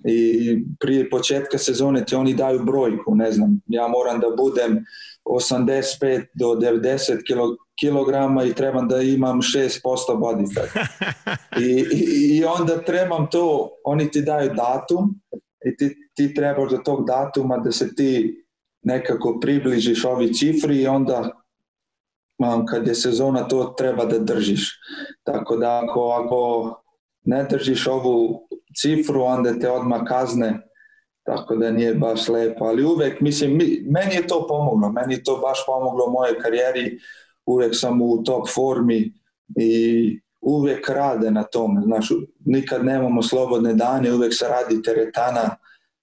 i 0.05 0.64
prije 0.80 1.10
početka 1.10 1.59
sezone 1.59 2.05
ti 2.05 2.14
oni 2.14 2.34
daju 2.34 2.64
brojku, 2.64 3.14
ne 3.14 3.32
znam, 3.32 3.60
ja 3.66 3.89
moram 3.89 4.20
da 4.20 4.26
budem 4.36 4.84
85 5.24 6.26
do 6.34 6.47
90 6.47 7.26
kilograma 7.83 8.45
i 8.45 8.55
trebam 8.55 8.89
da 8.89 9.03
imam 9.03 9.41
6% 9.41 9.83
body 10.09 10.55
fat. 10.55 10.87
I, 11.61 11.85
i, 11.93 12.37
I 12.37 12.45
onda 12.45 12.83
trebam 12.85 13.27
to, 13.31 13.71
oni 13.85 14.11
ti 14.11 14.23
daju 14.23 14.51
datum 14.55 15.21
i 15.67 15.77
ti, 15.77 16.11
ti 16.15 16.35
trebaš 16.35 16.71
do 16.71 16.77
tog 16.77 17.07
datuma 17.07 17.59
da 17.59 17.73
se 17.73 17.95
ti 17.95 18.45
nekako 18.83 19.39
približiš 19.41 20.05
ovi 20.05 20.35
cifri 20.35 20.83
i 20.83 20.87
onda 20.87 21.31
kad 22.71 22.87
je 22.87 22.95
sezona 22.95 23.49
to 23.49 23.75
treba 23.79 24.05
da 24.05 24.19
držiš. 24.19 24.71
Tako 25.23 25.57
da 25.57 25.81
ako, 25.85 26.01
ako 26.25 26.41
ne 27.25 27.45
držiš 27.45 27.87
ovu 27.87 28.49
cifru, 28.77 29.23
onda 29.23 29.59
te 29.59 29.71
odmah 29.71 30.01
kazne 30.09 30.73
tako 31.25 31.57
da 31.57 31.71
nije 31.71 31.95
baš 31.95 32.29
lepo, 32.29 32.65
ali 32.65 32.85
uvek, 32.85 33.21
mislim, 33.21 33.57
mi, 33.57 33.85
meni 33.87 34.15
je 34.15 34.27
to 34.27 34.47
pomoglo, 34.49 34.93
meni 34.93 35.15
je 35.15 35.25
to 35.25 35.37
baš 35.37 35.67
pomoglo 35.67 36.07
u 36.07 36.13
mojoj 36.13 36.39
karijeri, 36.39 36.99
uvek 37.47 37.77
sam 37.77 38.02
u 38.02 38.23
top 38.24 38.48
formi 38.55 39.12
i 39.56 40.20
uvek 40.40 40.89
rade 40.89 41.31
na 41.31 41.43
tome, 41.43 41.82
znaš, 41.85 42.09
nikad 42.44 42.85
nemamo 42.85 43.23
slobodne 43.23 43.74
dane, 43.74 44.14
uvek 44.14 44.35
se 44.35 44.48
radi 44.48 44.82
teretana, 44.82 45.56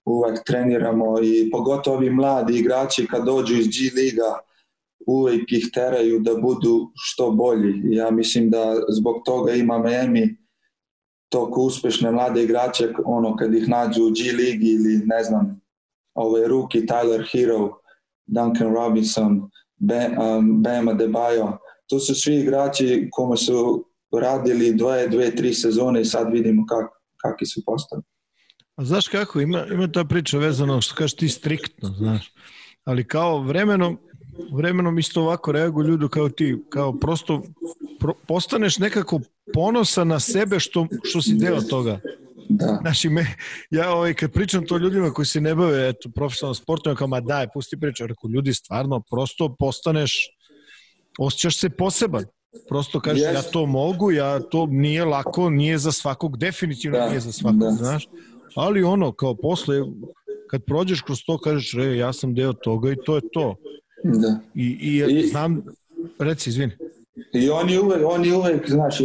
uvek 0.05 0.43
treniramo 0.45 1.23
i 1.23 1.49
pogotovo 1.51 1.97
ovi 1.97 2.09
mladi 2.09 2.57
igrači 2.57 3.07
kad 3.07 3.25
dođu 3.25 3.55
iz 3.55 3.67
G 3.67 4.01
liga, 4.01 4.39
uvek 5.07 5.51
ih 5.51 5.69
teraju 5.73 6.19
da 6.19 6.35
budu 6.35 6.91
što 6.95 7.31
bolji. 7.31 7.81
Ja 7.83 8.11
mislim 8.11 8.49
da 8.49 8.75
zbog 8.89 9.21
toga 9.25 9.53
ima 9.53 9.77
Miami 9.77 10.37
toliko 11.29 11.61
uspešne 11.61 12.11
mlade 12.11 12.43
igrače, 12.43 12.93
ono 13.05 13.35
kad 13.35 13.53
ih 13.53 13.69
nađu 13.69 14.03
u 14.03 14.09
G 14.09 14.31
ligi 14.37 14.67
ili 14.67 15.01
ne 15.05 15.23
znam, 15.23 15.61
ovaj 16.15 16.47
ruki 16.47 16.81
Tyler 16.81 17.31
Hero, 17.31 17.79
Duncan 18.25 18.73
Robinson, 18.73 19.49
Bam, 19.79 20.17
um, 20.17 20.63
Bama 20.63 20.93
Debajo, 20.93 21.57
to 21.87 21.99
su 21.99 22.15
svi 22.15 22.35
igrači 22.35 23.07
kome 23.11 23.37
su 23.37 23.85
radili 24.21 24.73
dve, 24.73 25.07
dve, 25.07 25.35
tri 25.35 25.53
sezone 25.53 26.01
i 26.01 26.05
sad 26.05 26.31
vidimo 26.31 26.65
kak, 26.65 26.91
kakvi 27.17 27.47
su 27.47 27.61
postali. 27.65 28.01
A 28.75 28.85
znaš 28.85 29.07
kako, 29.07 29.41
ima, 29.41 29.65
ima 29.65 29.91
ta 29.91 30.03
priča 30.03 30.37
vezana, 30.37 30.81
što 30.81 30.95
kažeš 30.95 31.15
ti 31.15 31.29
striktno, 31.29 31.89
znaš, 31.89 32.33
ali 32.83 33.07
kao 33.07 33.41
vremenom, 33.41 33.97
vremenom 34.53 34.99
isto 34.99 35.21
ovako 35.21 35.51
reaguju 35.51 35.87
ljudi 35.87 36.05
kao 36.11 36.29
ti, 36.29 36.63
kao 36.69 36.93
prosto 36.93 37.41
pro, 37.99 38.13
postaneš 38.27 38.77
nekako 38.77 39.19
ponosan 39.53 40.07
na 40.07 40.19
sebe 40.19 40.59
što, 40.59 40.87
što 41.03 41.21
si 41.21 41.33
deo 41.33 41.61
toga. 41.61 41.99
Da. 42.49 42.77
Znači, 42.81 43.09
me, 43.09 43.25
ja 43.69 43.93
ovaj, 43.93 44.13
kad 44.13 44.31
pričam 44.31 44.65
to 44.65 44.77
ljudima 44.77 45.11
koji 45.11 45.25
se 45.25 45.41
ne 45.41 45.55
bave 45.55 45.89
eto, 45.89 46.09
profesionalnom 46.15 46.55
sportom, 46.55 46.95
kao 46.95 47.07
ma 47.07 47.19
daj, 47.21 47.47
pusti 47.53 47.79
priča, 47.79 48.05
rekao, 48.05 48.29
ljudi, 48.29 48.53
stvarno, 48.53 49.01
prosto 49.11 49.55
postaneš, 49.59 50.29
osjećaš 51.19 51.59
se 51.59 51.69
poseban. 51.69 52.25
Prosto 52.67 52.99
kažeš, 52.99 53.23
yes. 53.23 53.33
ja 53.33 53.41
to 53.41 53.65
mogu, 53.65 54.11
ja 54.11 54.39
to 54.39 54.65
nije 54.65 55.05
lako, 55.05 55.49
nije 55.49 55.77
za 55.77 55.91
svakog, 55.91 56.37
definitivno 56.37 56.97
da. 56.97 57.09
nije 57.09 57.19
za 57.19 57.31
svakog, 57.31 57.59
da. 57.59 57.71
znaš. 57.71 58.07
Ali 58.55 58.83
ono, 58.83 59.11
kao 59.11 59.35
posle, 59.35 59.81
kad 60.49 60.63
prođeš 60.65 61.01
kroz 61.01 61.19
to, 61.25 61.37
kažeš, 61.37 61.73
re, 61.73 61.97
ja 61.97 62.13
sam 62.13 62.35
deo 62.35 62.53
toga 62.53 62.91
i 62.91 62.95
to 63.05 63.15
je 63.15 63.21
to. 63.33 63.55
Da. 64.03 64.39
I, 64.55 64.65
i, 64.65 65.19
I 65.19 65.27
znam, 65.27 65.63
reci, 66.19 66.49
izvini. 66.49 66.73
I 67.33 67.49
oni 67.49 67.79
uvek, 67.79 68.01
oni 68.05 68.31
uvek, 68.31 68.69
znaš, 68.69 68.97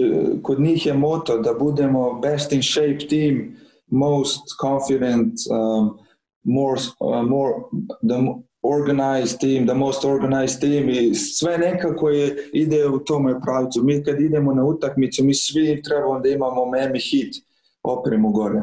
kod 0.42 0.60
njih 0.60 0.86
je 0.86 0.94
moto 0.94 1.38
da 1.38 1.54
budemo 1.54 2.20
best 2.20 2.52
in 2.52 2.62
shape 2.62 3.08
team, 3.08 3.56
most 3.86 4.40
confident, 4.60 5.34
um, 5.50 5.98
more, 6.44 6.80
uh, 7.00 7.22
more, 7.22 7.54
the 8.02 8.18
organized 8.62 9.40
team, 9.40 9.66
the 9.66 9.74
most 9.74 10.04
organized 10.04 10.60
team 10.60 10.88
i 10.88 11.14
sve 11.14 11.58
nekako 11.58 12.08
je, 12.08 12.36
ide 12.52 12.86
u 12.88 12.98
tome 12.98 13.40
pravcu. 13.40 13.82
Mi 13.84 14.04
kad 14.04 14.20
idemo 14.20 14.54
na 14.54 14.64
utakmicu, 14.64 15.24
mi 15.24 15.34
svi 15.34 15.82
trebamo 15.82 16.20
da 16.20 16.28
imamo 16.28 16.70
Miami 16.70 16.98
hit 16.98 17.34
opremu 17.82 18.30
gore. 18.30 18.62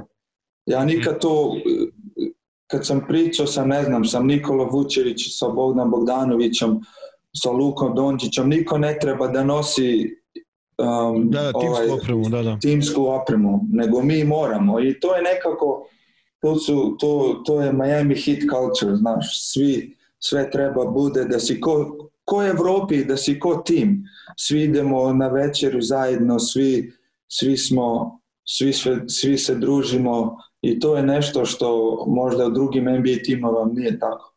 Ja 0.65 0.85
nikad 0.85 1.19
to, 1.19 1.55
kad 2.67 2.85
sam 2.85 3.05
pričao 3.07 3.47
sa, 3.47 3.65
ne 3.65 3.83
znam, 3.83 4.05
sam 4.05 4.27
Nikola 4.27 4.69
Vučević, 4.71 5.39
sa 5.39 5.47
Bogdan 5.47 5.89
Bogdanovićem, 5.89 6.79
sa 7.35 7.51
Lukom 7.51 7.95
Dončićem, 7.95 8.49
niko 8.49 8.77
ne 8.77 8.97
treba 9.01 9.27
da 9.27 9.43
nosi 9.43 10.17
um, 10.77 11.29
da, 11.29 11.41
da, 11.41 11.51
timsku, 11.51 11.67
ovaj, 11.67 11.89
opremu, 11.89 12.29
da, 12.29 12.43
da. 12.43 12.57
timsku 12.61 13.05
opremu, 13.05 13.59
nego 13.71 14.01
mi 14.01 14.23
moramo. 14.23 14.79
I 14.79 14.99
to 14.99 15.15
je 15.15 15.21
nekako 15.21 15.87
to, 16.41 16.55
su, 16.55 16.95
to, 16.99 17.41
to 17.45 17.61
je 17.61 17.73
Miami 17.73 18.15
hit 18.15 18.43
culture, 18.49 18.95
znaš, 18.95 19.51
svi, 19.51 19.97
sve 20.19 20.51
treba 20.51 20.85
bude 20.85 21.25
da 21.25 21.39
si 21.39 21.61
ko, 21.61 21.97
ko 22.25 22.43
Evropi, 22.43 23.05
da 23.05 23.17
si 23.17 23.39
ko 23.39 23.55
tim, 23.65 24.03
svi 24.37 24.63
idemo 24.63 25.13
na 25.13 25.27
večeru 25.27 25.81
zajedno, 25.81 26.39
svi, 26.39 26.91
svi 27.27 27.57
smo, 27.57 28.19
svi, 28.43 28.73
sve, 28.73 29.01
svi 29.07 29.37
se 29.37 29.55
družimo 29.55 30.37
i 30.61 30.79
to 30.79 30.95
je 30.97 31.03
nešto 31.03 31.45
što 31.45 31.97
možda 32.07 32.45
u 32.45 32.51
drugim 32.51 32.83
NBA 32.83 33.23
timova 33.25 33.65
nije 33.65 33.99
tako 33.99 34.30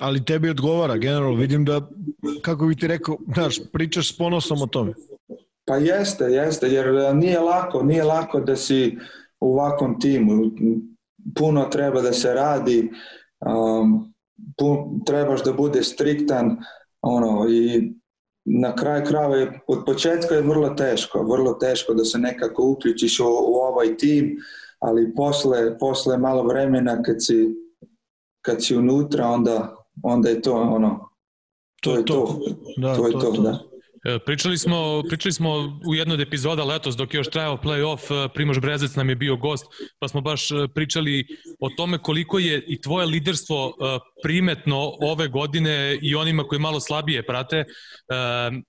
ali 0.00 0.24
tebi 0.24 0.50
odgovara, 0.50 0.96
generalno, 0.96 1.36
vidim 1.36 1.64
da, 1.64 1.88
kako 2.42 2.66
bi 2.66 2.76
ti 2.76 2.86
rekao, 2.86 3.16
znaš, 3.34 3.60
pričaš 3.72 4.14
s 4.14 4.18
ponosom 4.18 4.62
o 4.62 4.66
tome. 4.66 4.92
Pa 5.66 5.76
jeste, 5.76 6.24
jeste, 6.24 6.68
jer 6.68 7.14
nije 7.14 7.40
lako, 7.40 7.82
nije 7.82 8.04
lako 8.04 8.40
da 8.40 8.56
si 8.56 8.98
u 9.40 9.52
ovakvom 9.52 10.00
timu. 10.00 10.32
Puno 11.38 11.64
treba 11.64 12.00
da 12.00 12.12
se 12.12 12.34
radi, 12.34 12.90
um, 13.46 14.14
pun, 14.58 15.04
trebaš 15.06 15.42
da 15.42 15.52
bude 15.52 15.82
striktan, 15.82 16.56
ono, 17.02 17.46
i 17.50 17.92
na 18.44 18.74
kraju 18.76 19.04
krava 19.06 19.46
od 19.66 19.84
početka 19.86 20.34
je 20.34 20.42
vrlo 20.42 20.68
teško, 20.68 21.22
vrlo 21.22 21.52
teško 21.52 21.94
da 21.94 22.04
se 22.04 22.18
nekako 22.18 22.70
uključiš 22.70 23.20
u, 23.20 23.24
u 23.24 23.54
ovaj 23.54 23.96
tim, 23.96 24.36
ali 24.78 25.14
posle, 25.14 25.78
posle 25.78 26.18
malo 26.18 26.42
vremena 26.42 27.02
kad 27.02 27.16
si, 27.18 27.54
kad 28.44 28.64
si 28.64 28.76
unutra, 28.76 29.26
onda, 29.26 29.77
onda 30.02 30.28
je 30.28 30.42
to 30.42 30.52
ono, 30.54 31.08
to, 31.82 31.90
to 31.92 31.98
je 31.98 32.04
to, 32.04 32.14
to. 32.14 32.40
Da, 32.76 32.96
to 32.96 33.06
je 33.06 33.12
to, 33.12 33.20
to, 33.20 33.42
da. 33.42 33.67
E, 34.04 34.18
pričali 34.26 34.58
smo, 34.58 35.02
pričali 35.08 35.32
smo 35.32 35.80
u 35.88 35.94
jednoj 35.94 36.14
od 36.14 36.20
epizoda 36.20 36.64
letos 36.64 36.96
dok 36.96 37.14
je 37.14 37.18
još 37.18 37.30
trajao 37.30 37.56
play-off, 37.56 38.24
e, 38.24 38.28
Primož 38.34 38.58
Brezec 38.58 38.96
nam 38.96 39.08
je 39.08 39.16
bio 39.16 39.36
gost, 39.36 39.66
pa 39.98 40.08
smo 40.08 40.20
baš 40.20 40.50
e, 40.50 40.54
pričali 40.74 41.26
o 41.60 41.68
tome 41.76 41.98
koliko 41.98 42.38
je 42.38 42.64
i 42.66 42.80
tvoje 42.80 43.06
liderstvo 43.06 43.74
primetno 44.22 44.92
ove 45.00 45.28
godine 45.28 45.98
i 46.02 46.14
onima 46.14 46.42
koji 46.42 46.58
malo 46.58 46.80
slabije 46.80 47.26
prate. 47.26 47.64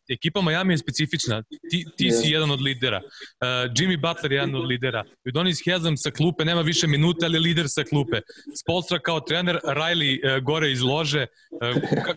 Ekipa 0.10 0.42
Miami 0.42 0.74
je 0.74 0.78
specifična, 0.78 1.44
ti, 1.72 1.86
ti 1.98 2.12
si 2.12 2.32
jedan 2.32 2.52
od 2.52 2.62
lidera, 2.62 3.02
Jimmy 3.44 4.02
Butler 4.02 4.32
je 4.32 4.36
jedan 4.36 4.56
od 4.56 4.66
lidera, 4.66 5.04
Udonis 5.30 5.60
Haslem 5.66 5.98
sa 5.98 6.12
klupe 6.12 6.46
nema 6.46 6.62
više 6.62 6.88
minuta, 6.88 7.26
ali 7.26 7.36
je 7.36 7.40
lider 7.40 7.66
sa 7.68 7.84
klupe. 7.84 8.22
Spolstra 8.62 9.00
kao 9.00 9.20
trener, 9.20 9.60
Riley 9.64 10.42
gore 10.44 10.72
iz 10.72 10.82
lože. 10.82 11.26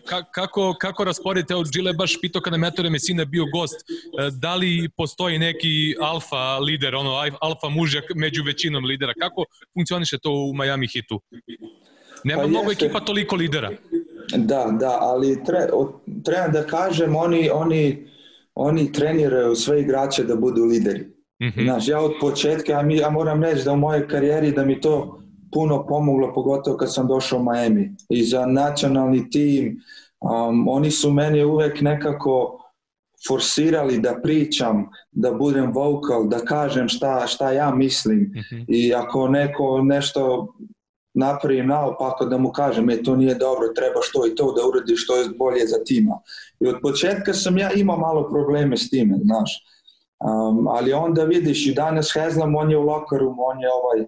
Ka, 0.05 0.23
kako, 0.31 0.73
kako 0.81 1.03
rasporedite, 1.03 1.53
evo 1.53 1.63
Gile 1.73 1.93
baš 1.93 2.21
pitao 2.21 2.41
kada 2.41 2.57
metore 2.57 2.89
me 2.89 2.99
sine 3.05 3.25
bio 3.25 3.45
gost, 3.45 3.75
e, 3.79 4.29
da 4.31 4.55
li 4.55 4.89
postoji 4.97 5.39
neki 5.39 5.95
alfa 6.01 6.57
lider, 6.59 6.95
ono 6.95 7.11
alfa 7.41 7.69
mužjak 7.69 8.03
među 8.15 8.43
većinom 8.43 8.85
lidera? 8.85 9.13
Kako 9.19 9.45
funkcioniše 9.73 10.17
to 10.17 10.31
u 10.31 10.53
Miami 10.53 10.87
Hitu? 10.87 11.21
Nema 12.23 12.41
pa 12.41 12.47
mnogo 12.47 12.69
jeste. 12.69 12.85
ekipa 12.85 12.99
toliko 12.99 13.35
lidera. 13.35 13.71
Da, 14.35 14.77
da, 14.79 14.97
ali 15.01 15.43
tre, 15.45 15.67
treba 16.25 16.47
da 16.47 16.67
kažem, 16.67 17.15
oni, 17.15 17.49
oni, 17.49 18.07
oni 18.55 18.91
treniraju 18.91 19.55
sve 19.55 19.81
igrače 19.81 20.23
da 20.23 20.35
budu 20.35 20.63
lideri. 20.65 20.99
Mm 21.43 21.45
-hmm. 21.45 21.63
Znaš, 21.63 21.87
ja 21.87 21.99
od 21.99 22.11
početka, 22.21 22.71
ja, 22.71 22.81
mi, 22.81 22.97
ja 22.97 23.09
moram 23.09 23.43
reći 23.43 23.63
da 23.63 23.71
u 23.71 23.77
mojoj 23.77 24.07
karijeri 24.07 24.51
da 24.51 24.65
mi 24.65 24.81
to 24.81 25.19
puno 25.53 25.85
pomoglo, 25.87 26.33
pogotovo 26.33 26.77
kad 26.77 26.93
sam 26.93 27.07
došao 27.07 27.39
u 27.39 27.43
Miami. 27.43 27.95
I 28.09 28.23
za 28.23 28.45
nacionalni 28.45 29.29
tim, 29.29 29.81
um, 30.19 30.67
oni 30.67 30.91
su 30.91 31.11
meni 31.11 31.43
uvek 31.43 31.81
nekako 31.81 32.62
forsirali 33.27 33.99
da 33.99 34.19
pričam, 34.23 34.85
da 35.11 35.31
budem 35.31 35.71
vocal, 35.73 36.27
da 36.27 36.39
kažem 36.39 36.87
šta, 36.87 37.27
šta 37.27 37.51
ja 37.51 37.75
mislim 37.75 38.19
mm 38.19 38.39
-hmm. 38.51 38.65
i 38.67 38.93
ako 38.93 39.27
neko 39.27 39.81
nešto 39.83 40.53
napravi 41.13 41.63
naopako 41.63 42.25
da 42.25 42.37
mu 42.37 42.51
kažem, 42.51 42.89
e 42.89 43.03
to 43.03 43.15
nije 43.15 43.35
dobro, 43.35 43.67
treba 43.75 43.99
što 44.01 44.27
i 44.27 44.35
to 44.35 44.51
da 44.51 44.67
uradiš 44.67 45.03
što 45.03 45.15
je 45.15 45.29
bolje 45.37 45.67
za 45.67 45.83
tima. 45.85 46.19
I 46.59 46.67
od 46.67 46.75
početka 46.81 47.33
sam 47.33 47.57
ja 47.57 47.71
imao 47.73 47.97
malo 47.97 48.29
probleme 48.29 48.77
s 48.77 48.89
time, 48.89 49.17
znaš. 49.23 49.63
Um, 50.19 50.67
ali 50.67 50.93
onda 50.93 51.23
vidiš 51.23 51.67
i 51.67 51.73
danas 51.73 52.11
Hezlam, 52.13 52.55
on 52.55 52.71
je 52.71 52.77
u 52.77 52.81
lokaru, 52.81 53.35
on 53.37 53.61
je 53.61 53.69
ovaj 53.71 53.99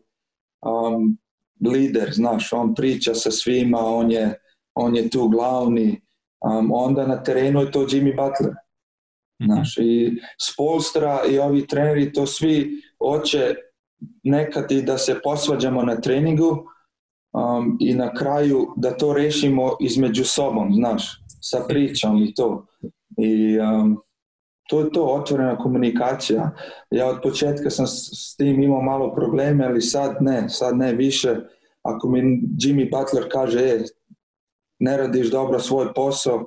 um, 0.65 1.17
lider, 1.71 2.09
znaš, 2.13 2.53
on 2.53 2.75
priča 2.75 3.13
sa 3.13 3.31
svima, 3.31 3.79
on 3.79 4.11
je, 4.11 4.39
on 4.75 4.95
je 4.95 5.09
tu 5.09 5.27
glavni, 5.27 6.01
um, 6.45 6.71
onda 6.73 7.07
na 7.07 7.23
terenu 7.23 7.61
je 7.61 7.71
to 7.71 7.79
Jimmy 7.79 8.15
Butler 8.15 8.55
Znaš, 9.43 9.77
i 9.77 10.21
Spolstra 10.41 11.21
i 11.29 11.39
ovi 11.39 11.67
treneri 11.67 12.13
to 12.13 12.25
svi 12.25 12.81
hoće 12.97 13.55
nekad 14.23 14.71
i 14.71 14.81
da 14.81 14.97
se 14.97 15.19
posvađamo 15.23 15.83
na 15.83 16.01
treningu 16.01 16.65
um, 17.33 17.77
i 17.79 17.93
na 17.93 18.13
kraju 18.13 18.73
da 18.75 18.97
to 18.97 19.13
rešimo 19.13 19.77
između 19.79 20.25
sobom, 20.25 20.73
znaš, 20.73 21.21
sa 21.41 21.65
pričom 21.67 22.23
i 22.23 22.33
to. 22.33 22.65
I 23.17 23.59
um, 23.59 23.97
to 24.69 24.79
je 24.79 24.91
to, 24.91 25.05
otvorena 25.05 25.57
komunikacija. 25.57 26.51
Ja 26.91 27.07
od 27.07 27.19
početka 27.23 27.69
sam 27.69 27.87
s, 27.87 28.09
s 28.13 28.35
tim 28.35 28.63
imao 28.63 28.81
malo 28.81 29.15
probleme, 29.15 29.65
ali 29.65 29.81
sad 29.81 30.17
ne, 30.19 30.49
sad 30.49 30.77
ne 30.77 30.93
više. 30.93 31.35
Ako 31.81 32.09
mi 32.09 32.21
Jimmy 32.57 32.91
Butler 32.91 33.29
kaže, 33.31 33.59
e, 33.59 33.83
ne 34.79 34.97
radiš 34.97 35.31
dobro 35.31 35.59
svoj 35.59 35.93
posao, 35.93 36.45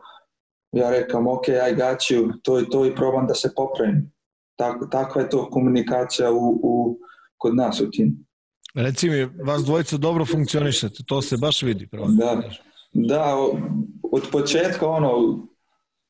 ja 0.73 0.91
rekam, 0.91 1.27
ok, 1.27 1.49
I 1.49 1.75
got 1.75 2.01
you, 2.11 2.33
to 2.43 2.59
je 2.59 2.71
to 2.71 2.87
i 2.87 2.95
probam 2.95 3.27
da 3.27 3.35
se 3.35 3.51
popravim. 3.57 4.13
Tak, 4.57 4.77
takva 4.91 5.23
je 5.23 5.29
to 5.29 5.51
komunikacija 5.51 6.33
u, 6.33 6.61
u, 6.63 6.99
kod 7.37 7.57
nas 7.57 7.81
u 7.81 7.91
tim. 7.91 8.27
Reci 8.75 9.11
mi, 9.11 9.25
vas 9.25 9.65
dvojica 9.65 9.97
dobro 9.97 10.25
funkcionišete, 10.25 11.03
to 11.07 11.23
se 11.23 11.37
baš 11.37 11.63
vidi. 11.63 11.87
Pravo. 11.87 12.07
Da, 12.09 12.43
da, 12.93 13.37
od 14.13 14.23
početka 14.33 14.89
ono, 14.89 15.11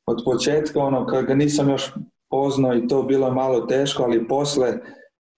od 0.07 0.23
početka 0.25 0.81
ono, 0.81 1.07
kad 1.07 1.25
ga 1.25 1.35
nisam 1.35 1.69
još 1.69 1.93
poznao 2.31 2.75
i 2.75 2.89
to 2.89 3.03
bilo 3.03 3.35
malo 3.35 3.61
teško, 3.61 4.03
ali 4.03 4.29
posle 4.29 4.79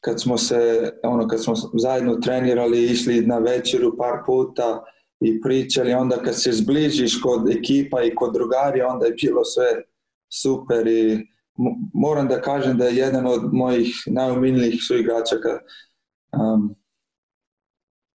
kad 0.01 0.21
smo 0.21 0.39
se, 0.39 0.91
ono, 1.03 1.29
kad 1.29 1.45
smo 1.45 1.55
zajedno 1.75 2.15
trenirali, 2.15 2.85
išli 2.85 3.27
na 3.27 3.39
večeru 3.39 3.97
par 3.97 4.23
puta 4.27 4.85
i 5.21 5.41
pričali, 5.41 5.93
onda 5.93 6.17
kad 6.17 6.43
se 6.43 6.53
zbližiš 6.53 7.21
kod 7.21 7.51
ekipa 7.51 8.03
i 8.03 8.15
kod 8.15 8.35
drugari, 8.35 8.83
onda 8.83 9.07
je 9.07 9.15
bilo 9.23 9.45
sve 9.45 9.65
super 10.43 10.87
i 10.87 11.27
moram 11.95 12.29
da 12.29 12.41
kažem 12.41 12.79
da 12.79 12.85
je 12.85 12.97
jedan 12.97 13.27
od 13.27 13.53
mojih 13.53 13.95
najumiljnijih 14.07 14.83
suigrača 14.89 15.37
kad, 15.43 15.59
um, 16.41 16.75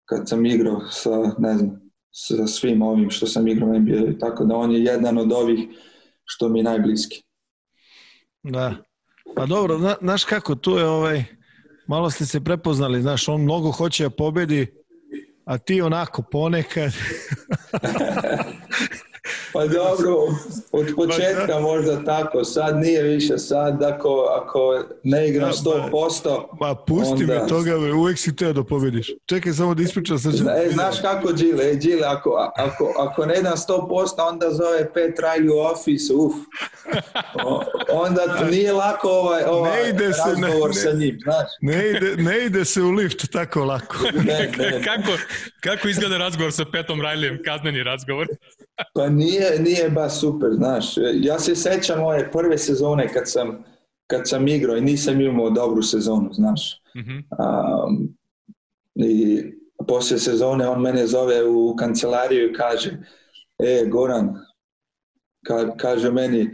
kad 0.05 0.28
sam 0.28 0.47
igrao 0.47 0.81
sa, 0.90 1.10
ne 1.39 1.56
znam, 1.56 1.90
sa 2.10 2.47
svim 2.47 2.82
ovim 2.82 3.10
što 3.10 3.26
sam 3.26 3.48
igrao 3.48 3.78
NBA, 3.78 4.18
tako 4.20 4.44
da 4.44 4.56
on 4.56 4.72
je 4.72 4.85
jedan 4.85 5.18
od 5.18 5.32
ovih 5.32 5.59
što 6.24 6.48
mi 6.48 6.59
je 6.59 6.62
najbliski. 6.62 7.22
Da. 8.43 8.76
Pa 9.36 9.47
dobro, 9.47 9.78
zna, 9.78 9.94
znaš 10.01 10.24
kako, 10.24 10.55
tu 10.55 10.70
je 10.70 10.86
ovaj, 10.86 11.24
malo 11.86 12.10
ste 12.10 12.26
se 12.26 12.44
prepoznali, 12.44 13.02
znaš, 13.02 13.28
on 13.28 13.43
mnogo 13.43 13.70
hoće 13.70 14.05
da 14.05 14.10
pobedi, 14.10 14.84
a 15.45 15.59
ti 15.59 15.83
onako 15.83 16.23
ponekad 16.23 16.93
Pa 19.55 19.66
dobro, 19.66 20.16
od 20.72 20.86
početka 20.97 21.60
možda 21.60 22.05
tako, 22.05 22.44
sad 22.44 22.76
nije 22.76 23.02
više, 23.02 23.39
sad 23.39 23.82
ako, 23.82 24.26
ako 24.43 24.85
ne 25.02 25.28
igram 25.28 25.52
100%... 25.52 26.43
Pa 26.60 26.74
pusti 26.86 27.22
onda... 27.22 27.35
me 27.35 27.47
toga, 27.47 27.76
uvek 27.97 28.18
si 28.18 28.36
teo 28.36 28.52
da 28.52 28.64
pobediš. 28.64 29.10
Čekaj 29.26 29.52
samo 29.52 29.74
da 29.74 29.82
ispričam 29.82 30.18
sad. 30.18 30.35
E, 30.35 30.70
znaš 30.72 31.01
kako 31.01 31.32
Đile, 31.32 31.70
e, 31.70 31.74
Đile, 31.74 32.06
ako, 32.06 32.52
ako, 32.56 32.94
ako 32.98 33.26
ne 33.26 33.43
dam 33.43 33.56
100%, 33.56 34.28
onda 34.28 34.51
zove 34.51 34.93
Pet 34.94 35.18
Rajli 35.18 35.48
u 35.48 35.59
office, 35.59 36.14
uf. 36.14 36.35
Onda 37.93 38.39
to 38.39 38.44
nije 38.44 38.72
lako 38.72 39.09
ovaj, 39.09 39.43
ovaj 39.47 39.82
ne 39.82 39.89
ide 39.89 40.12
se, 40.12 40.20
razgovor 40.26 40.68
ne, 40.68 40.74
sa 40.74 40.93
njim, 40.93 41.18
znaš. 41.22 41.48
Ne 41.60 41.90
ide, 41.90 42.16
ne 42.16 42.44
ide 42.47 42.64
se 42.64 42.82
u 42.82 42.90
lift 42.90 43.32
tako 43.32 43.64
lako. 43.64 43.97
ne, 44.24 44.52
ne. 44.59 44.82
kako, 44.85 45.12
kako 45.60 45.89
izgleda 45.89 46.18
razgovor 46.18 46.52
sa 46.52 46.64
Petom 46.72 47.01
Rajlijem, 47.01 47.39
kazneni 47.44 47.82
razgovor? 47.82 48.26
Pa 48.95 49.09
nije, 49.09 49.59
nije 49.61 49.91
baš 49.91 50.21
super, 50.21 50.51
znaš. 50.53 50.95
Ja 51.15 51.39
se 51.39 51.55
sećam 51.55 52.01
moje 52.01 52.31
prve 52.33 52.59
sezone 52.59 53.13
kad 53.13 53.31
sam, 53.31 53.65
kad 54.07 54.29
sam 54.29 54.49
igrao 54.49 54.77
i 54.77 54.81
nisam 54.81 55.21
imao 55.21 55.51
dobru 55.51 55.83
sezonu, 55.83 56.33
znaš. 56.33 56.83
Mm 56.97 57.01
-hmm. 57.01 57.25
um, 57.87 58.17
I 58.95 59.43
poslije 59.89 60.19
sezone 60.19 60.69
on 60.69 60.81
mene 60.81 61.07
zove 61.07 61.45
u 61.45 61.77
kancelariju 61.77 62.51
i 62.51 62.53
kaže 62.53 62.91
e, 63.59 63.87
Goran, 63.91 64.35
ka, 65.47 65.77
kaže 65.77 66.11
meni, 66.11 66.51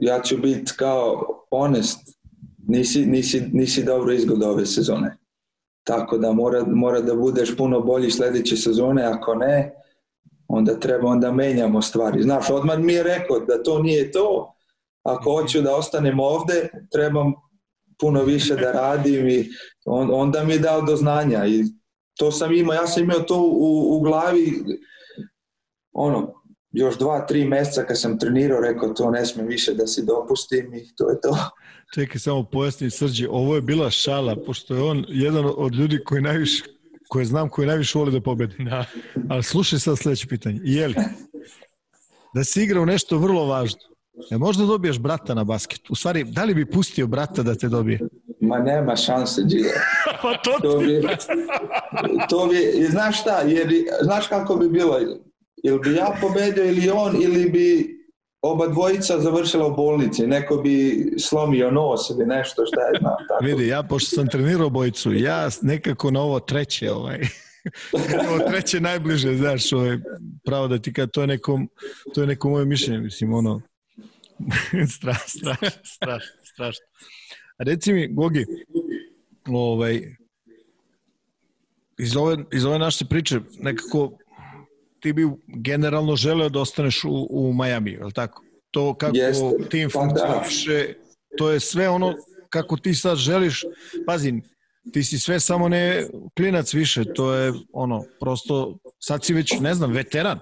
ja 0.00 0.20
ću 0.22 0.36
biti 0.36 0.72
kao 0.76 1.22
honest, 1.50 2.18
nisi, 2.66 3.06
nisi, 3.06 3.50
nisi 3.52 3.84
dobro 3.84 4.12
izgled 4.12 4.42
ove 4.42 4.66
sezone. 4.66 5.16
Tako 5.84 6.18
da 6.18 6.32
mora, 6.32 6.64
mora 6.66 7.00
da 7.00 7.14
budeš 7.14 7.56
puno 7.56 7.80
bolji 7.80 8.10
sledeće 8.10 8.56
sezone, 8.56 9.02
ako 9.02 9.34
ne, 9.34 9.77
onda 10.58 10.80
treba, 10.80 11.08
onda 11.08 11.32
menjamo 11.32 11.82
stvari. 11.82 12.22
Znaš, 12.22 12.50
odmah 12.50 12.78
mi 12.78 12.92
je 12.92 13.02
rekao 13.02 13.40
da 13.40 13.62
to 13.62 13.82
nije 13.82 14.12
to, 14.12 14.54
ako 15.02 15.32
hoću 15.32 15.62
da 15.62 15.76
ostanem 15.76 16.20
ovde, 16.20 16.68
trebam 16.92 17.32
puno 18.00 18.22
više 18.22 18.54
da 18.54 18.72
radim 18.72 19.28
i 19.28 19.48
on, 19.84 20.10
onda 20.12 20.44
mi 20.44 20.52
je 20.52 20.58
dao 20.58 20.82
do 20.82 20.96
znanja 20.96 21.46
i 21.46 21.64
to 22.18 22.32
sam 22.32 22.52
imao, 22.52 22.74
ja 22.74 22.86
sam 22.86 23.02
imao 23.02 23.20
to 23.20 23.42
u, 23.42 23.96
u 23.96 24.00
glavi 24.00 24.64
ono, 25.92 26.32
još 26.70 26.98
dva, 26.98 27.26
tri 27.26 27.44
meseca 27.44 27.82
kad 27.82 28.00
sam 28.00 28.18
trenirao, 28.18 28.60
rekao 28.60 28.94
to 28.94 29.10
ne 29.10 29.26
sme 29.26 29.44
više 29.44 29.74
da 29.74 29.86
si 29.86 30.04
dopustim 30.06 30.74
i 30.74 30.94
to 30.96 31.10
je 31.10 31.20
to. 31.20 31.36
Čekaj, 31.94 32.18
samo 32.18 32.44
pojasni 32.52 32.90
Srđi, 32.90 33.26
ovo 33.30 33.54
je 33.54 33.60
bila 33.60 33.90
šala, 33.90 34.36
pošto 34.46 34.74
je 34.74 34.82
on 34.82 35.04
jedan 35.08 35.52
od 35.56 35.74
ljudi 35.74 36.04
koji 36.04 36.22
najviše 36.22 36.64
koje 37.08 37.24
znam 37.24 37.48
koji 37.48 37.68
najviše 37.68 37.98
voli 37.98 38.12
da 38.12 38.20
pobedi. 38.20 38.64
Da. 38.64 38.84
Ali 39.28 39.42
slušaj 39.42 39.78
sad 39.78 39.98
sledeće 39.98 40.26
pitanje. 40.26 40.60
Je 40.62 40.88
li 40.88 40.94
da 42.34 42.44
si 42.44 42.62
igrao 42.62 42.84
nešto 42.84 43.18
vrlo 43.18 43.46
važno, 43.46 43.80
E 44.30 44.38
možda 44.38 44.64
dobiješ 44.64 44.98
brata 44.98 45.34
na 45.34 45.44
basket. 45.44 45.90
U 45.90 45.94
stvari, 45.94 46.24
da 46.24 46.44
li 46.44 46.54
bi 46.54 46.70
pustio 46.70 47.06
brata 47.06 47.42
da 47.42 47.54
te 47.54 47.68
dobije? 47.68 48.00
Ma 48.40 48.58
nema 48.58 48.96
šanse, 48.96 49.42
Gile. 49.46 49.70
pa 50.22 50.36
to, 50.44 50.58
to 50.62 50.78
bi, 50.78 51.02
to 52.28 52.46
bi, 52.46 52.86
znaš 52.90 53.20
šta, 53.20 53.40
jer, 53.40 53.68
znaš 54.02 54.28
kako 54.28 54.56
bi 54.56 54.68
bilo? 54.68 54.98
Ili 55.64 55.78
bi 55.78 55.94
ja 55.94 56.16
pobedio 56.20 56.64
ili 56.64 56.90
on, 56.90 57.22
ili 57.22 57.50
bi 57.50 57.97
oba 58.42 58.66
dvojica 58.66 59.20
završila 59.20 59.66
u 59.66 59.76
bolnici, 59.76 60.26
neko 60.26 60.56
bi 60.56 61.06
slomio 61.18 61.70
nos 61.70 62.10
ili 62.10 62.26
nešto, 62.26 62.66
šta 62.66 62.80
je 62.80 63.00
znam. 63.00 63.16
Tako. 63.28 63.44
Vidi, 63.44 63.66
ja 63.66 63.82
pošto 63.82 64.16
sam 64.16 64.28
trenirao 64.28 64.70
bojicu, 64.70 65.12
ja 65.14 65.48
nekako 65.62 66.10
na 66.10 66.20
ovo 66.20 66.40
treće, 66.40 66.92
ovaj, 66.92 67.20
ovo 68.28 68.38
treće 68.50 68.80
najbliže, 68.80 69.36
znaš, 69.36 69.72
ovaj, 69.72 69.98
pravo 70.44 70.68
da 70.68 70.78
ti 70.78 70.92
kada, 70.92 71.10
to 71.10 71.20
je 71.20 71.26
neko, 71.26 71.60
to 72.14 72.20
je 72.20 72.26
neko 72.26 72.48
moje 72.48 72.64
mišljenje, 72.64 73.00
mislim, 73.00 73.34
ono, 73.34 73.60
strašno, 74.96 75.54
strašno, 75.84 76.36
strašno. 76.44 76.86
A 77.58 77.64
reci 77.64 77.92
mi, 77.92 78.08
Gogi, 78.12 78.46
ovaj, 79.46 80.16
iz 81.98 82.16
ove, 82.16 82.36
iz 82.52 82.64
ove 82.64 82.78
naše 82.78 83.04
priče, 83.04 83.40
nekako 83.58 84.18
ti 85.00 85.12
bi 85.12 85.26
generalno 85.46 86.16
želeo 86.16 86.48
da 86.48 86.60
ostaneš 86.60 87.04
u, 87.04 87.26
u 87.30 87.52
Majami, 87.52 87.90
je 87.90 88.04
li 88.04 88.12
tako? 88.12 88.42
To 88.70 88.94
kako 88.94 89.16
Jeste. 89.16 89.68
tim 89.70 89.90
pa 89.90 89.98
da. 89.98 90.04
funkcioniše, 90.04 90.94
to 91.38 91.50
je 91.50 91.60
sve 91.60 91.88
ono 91.88 92.14
kako 92.50 92.76
ti 92.76 92.94
sad 92.94 93.16
želiš, 93.16 93.64
pazi, 94.06 94.34
ti 94.92 95.04
si 95.04 95.18
sve 95.18 95.40
samo 95.40 95.68
ne 95.68 96.06
klinac 96.36 96.74
više, 96.74 97.04
to 97.14 97.34
je 97.34 97.52
ono, 97.72 98.04
prosto, 98.20 98.78
sad 98.98 99.24
si 99.24 99.34
već, 99.34 99.60
ne 99.60 99.74
znam, 99.74 99.92
veteran. 99.92 100.38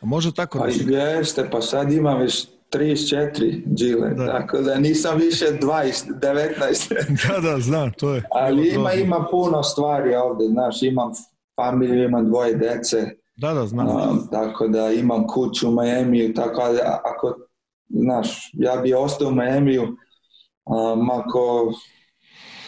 A 0.00 0.06
može 0.06 0.34
tako 0.34 0.58
pa 0.58 0.66
da 0.66 0.72
si... 0.72 0.84
Jeste, 0.88 1.48
pa 1.50 1.60
sad 1.60 1.92
imam 1.92 2.20
već 2.20 2.46
34 2.72 3.74
džile, 3.74 4.14
da. 4.14 4.26
tako 4.26 4.58
da 4.58 4.78
nisam 4.78 5.18
više 5.18 5.44
20, 5.44 6.04
19. 6.20 7.28
da, 7.28 7.40
da, 7.40 7.60
znam, 7.60 7.92
to 7.92 8.14
je. 8.14 8.22
Ali 8.30 8.68
ima, 8.68 8.92
ima 8.92 9.26
puno 9.30 9.62
stvari 9.62 10.14
ovde, 10.14 10.44
znaš, 10.44 10.82
imam 10.82 11.12
familiju, 11.56 12.04
imam 12.04 12.26
dvoje 12.26 12.54
dece, 12.54 13.10
Da, 13.36 13.54
da, 13.54 13.66
znam. 13.66 13.86
Um, 13.88 14.28
tako 14.30 14.68
da 14.68 14.90
imam 14.90 15.26
kuću 15.26 15.68
u 15.68 15.72
Majemiju, 15.72 16.34
tako 16.34 16.72
da 16.72 17.00
ako, 17.04 17.34
znaš, 17.88 18.50
ja 18.52 18.76
bi 18.76 18.94
ostao 18.94 19.28
u 19.28 19.34
Majemiju, 19.34 19.82
um, 20.64 21.10
ako, 21.10 21.72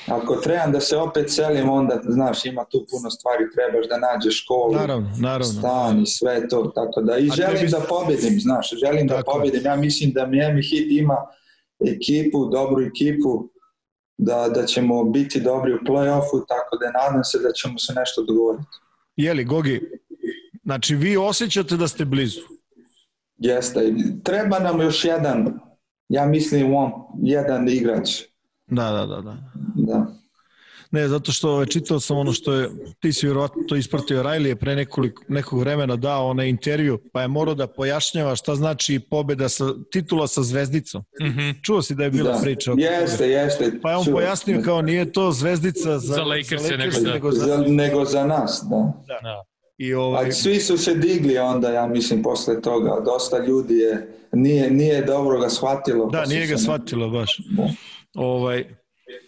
ako 0.06 0.36
trebam 0.36 0.72
da 0.72 0.80
se 0.80 0.97
opet 0.97 1.30
selim, 1.30 1.70
onda, 1.70 2.01
znaš, 2.09 2.44
ima 2.44 2.64
tu 2.64 2.86
puno 2.90 3.10
stvari, 3.10 3.44
trebaš 3.55 3.88
da 3.88 3.98
nađeš 3.98 4.43
školu, 4.43 4.72
naravno, 4.72 5.10
naravno. 5.20 5.44
stan 5.44 6.02
i 6.02 6.06
sve 6.06 6.48
to, 6.48 6.72
tako 6.74 7.01
da, 7.02 7.18
i 7.18 7.28
A 7.30 7.34
želim 7.34 7.64
bi... 7.64 7.70
da 7.70 7.80
pobedim, 7.88 8.40
znaš, 8.40 8.70
želim 8.84 9.06
da 9.06 9.16
tako. 9.16 9.32
da 9.32 9.38
pobedim, 9.38 9.64
ja 9.64 9.76
mislim 9.76 10.12
da 10.12 10.26
Miami 10.26 10.62
Heat 10.62 10.86
ima 10.90 11.16
ekipu, 11.80 12.47
dobru 12.47 12.82
ekipu, 12.82 13.48
da, 14.18 14.48
da 14.55 14.66
ćemo 14.66 15.05
biti 15.05 15.40
dobri 15.40 15.74
u 15.74 15.78
play-offu, 15.78 16.44
tako 16.48 16.76
da 16.76 16.90
nadam 16.90 17.24
se 17.24 17.38
da 17.38 17.52
ćemo 17.52 17.78
se 17.78 17.93
nešto 17.97 18.22
dogovoriti. 18.22 18.64
Jeli, 19.16 19.44
Gogi, 19.44 19.80
Znači, 20.66 20.97
vi 20.97 21.16
osjećate 21.16 21.76
da 21.76 21.88
ste 21.88 22.05
blizu. 22.05 22.40
Jeste. 23.38 23.94
Treba 24.24 24.59
nam 24.59 24.80
još 24.80 25.05
jedan, 25.05 25.60
ja 26.09 26.26
mislim, 26.26 26.74
on, 26.74 26.93
jedan 27.22 27.68
igrač. 27.68 28.10
Da, 28.66 28.90
da, 28.90 29.06
da. 29.06 29.20
Da. 29.20 29.36
da. 29.74 30.06
Ne, 30.90 31.09
zato 31.09 31.32
što 31.32 31.51
ovaj, 31.51 31.66
čitao 31.66 32.01
sam 32.01 32.18
ono 32.18 32.32
što 32.32 32.52
je, 32.52 32.70
ti 33.01 33.12
si 33.12 33.26
vjerovatno 33.26 33.62
to 33.68 33.76
ispratio, 33.76 34.22
Riley 34.22 34.47
je 34.47 34.56
pre 34.56 34.76
nekoliko, 34.76 35.22
nekog 35.28 35.60
vremena 35.60 35.97
dao 35.97 36.26
onaj 36.26 36.48
intervju, 36.48 36.98
pa 37.12 37.22
je 37.22 37.28
morao 37.28 37.55
da 37.55 37.66
pojašnjava 37.66 38.36
šta 38.36 38.55
znači 38.55 39.01
pobeda 39.10 39.48
sa, 39.48 39.64
titula 39.93 40.26
sa 40.26 40.43
zvezdicom. 40.43 41.02
Mm 41.22 41.24
-hmm. 41.24 41.62
Čuo 41.62 41.82
si 41.82 41.94
da 41.94 42.05
je 42.05 42.10
bila 42.10 42.32
da. 42.32 42.38
priča. 42.43 42.72
Jeste, 42.76 43.16
toga. 43.16 43.24
jeste. 43.24 43.72
Pa 43.82 43.90
je 43.90 43.97
on 43.97 44.05
čuo. 44.05 44.14
pojasnio 44.14 44.62
kao 44.64 44.82
nije 44.82 45.12
to 45.12 45.32
zvezdica 45.32 45.98
za, 45.98 46.14
za 46.14 46.22
Lakers, 46.22 46.62
za 46.62 46.76
Lakers 46.76 46.97
nego, 46.97 47.12
nego, 47.12 47.32
za, 47.32 47.64
nego 47.66 48.05
za 48.05 48.26
nas. 48.26 48.64
Da. 48.70 48.93
da. 49.06 49.20
da. 49.22 49.56
I 49.78 49.94
ovaj... 49.94 50.28
A 50.28 50.32
svi 50.32 50.61
su 50.61 50.78
se 50.78 50.94
digli 50.94 51.39
onda, 51.39 51.70
ja 51.70 51.86
mislim, 51.86 52.23
posle 52.23 52.62
toga. 52.62 53.01
Dosta 53.05 53.39
ljudi 53.39 53.74
je, 53.74 54.09
nije, 54.32 54.70
nije 54.70 55.03
dobro 55.03 55.40
ga 55.40 55.48
shvatilo. 55.48 56.07
Da, 56.07 56.24
nije 56.24 56.47
ga 56.47 56.57
shvatilo 56.57 57.11
baš. 57.11 57.39
Da. 57.57 57.69
Ovaj, 58.15 58.77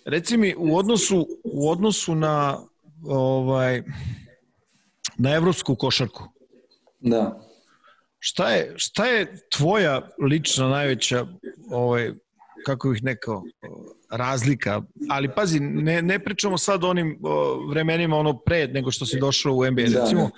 reci 0.04 0.36
mi, 0.36 0.54
u 0.58 0.76
odnosu, 0.76 1.26
u 1.44 1.70
odnosu 1.70 2.14
na 2.14 2.58
ovaj, 3.06 3.82
na 5.18 5.30
evropsku 5.30 5.76
košarku. 5.76 6.24
Da. 7.00 7.40
Šta 8.18 8.50
je, 8.50 8.74
šta 8.76 9.06
je 9.06 9.48
tvoja 9.50 10.08
lična 10.30 10.68
najveća 10.68 11.26
ovaj, 11.70 12.12
kako 12.66 12.88
bih 12.88 13.04
nekao 13.04 13.42
razlika, 14.10 14.82
ali 15.08 15.28
pazi, 15.34 15.60
ne, 15.60 16.02
ne 16.02 16.18
pričamo 16.18 16.58
sad 16.58 16.84
o 16.84 16.88
onim 16.88 17.18
o, 17.22 17.66
vremenima 17.68 18.16
ono 18.16 18.38
pre 18.38 18.68
nego 18.68 18.90
što 18.90 19.06
si 19.06 19.18
došao 19.18 19.54
u 19.54 19.70
NBA. 19.70 19.82
Da, 19.82 20.00
Recimo, 20.00 20.30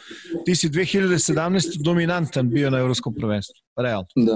ti 0.44 0.54
si 0.54 0.68
2017. 0.68 1.82
dominantan 1.82 2.50
bio 2.50 2.70
na 2.70 2.78
evropskom 2.78 3.14
prvenstvu, 3.14 3.62
realno. 3.76 4.06
Da. 4.16 4.34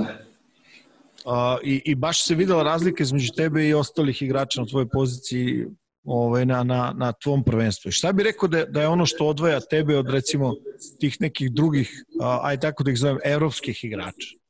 Uh, 1.25 1.59
i, 1.63 1.83
I 1.85 1.95
baš 1.95 2.25
se 2.25 2.35
videla 2.35 2.63
razlika 2.63 3.03
između 3.03 3.33
tebe 3.37 3.69
i 3.69 3.75
ostalih 3.75 4.23
igrača 4.23 4.61
na 4.61 4.67
tvojoj 4.67 4.89
poziciji 4.89 5.67
ovaj, 6.05 6.47
na, 6.47 6.63
na, 6.65 6.95
na 6.97 7.13
tvom 7.13 7.45
prvenstvu. 7.45 7.91
Šta 7.91 8.13
bi 8.13 8.23
rekao 8.23 8.49
da, 8.49 8.65
da 8.65 8.81
je 8.81 8.89
ono 8.89 9.07
što 9.07 9.27
odvaja 9.27 9.61
tebe 9.61 9.97
od 9.97 10.11
recimo 10.11 10.55
tih 11.01 11.17
nekih 11.21 11.53
drugih, 11.53 12.05
aj 12.43 12.61
tako 12.61 12.85
da 12.85 12.91
ih 12.91 12.99
zovem, 12.99 13.19
evropskih 13.25 13.85
igrača? 13.85 14.44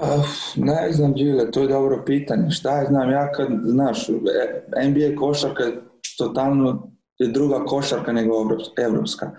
Pa, 0.00 0.22
ne 0.56 0.92
znam, 0.92 1.12
Đile, 1.12 1.50
to 1.50 1.60
je 1.60 1.68
dobro 1.68 2.02
pitanje. 2.06 2.50
Šta 2.50 2.78
je 2.78 2.86
znam, 2.86 3.10
ja 3.10 3.32
kad, 3.32 3.48
znaš, 3.64 4.08
NBA 4.88 5.16
košarka 5.18 5.62
je 5.62 5.82
totalno 6.18 6.92
je 7.18 7.28
druga 7.28 7.64
košarka 7.64 8.12
nego 8.12 8.34
evropska. 8.78 9.30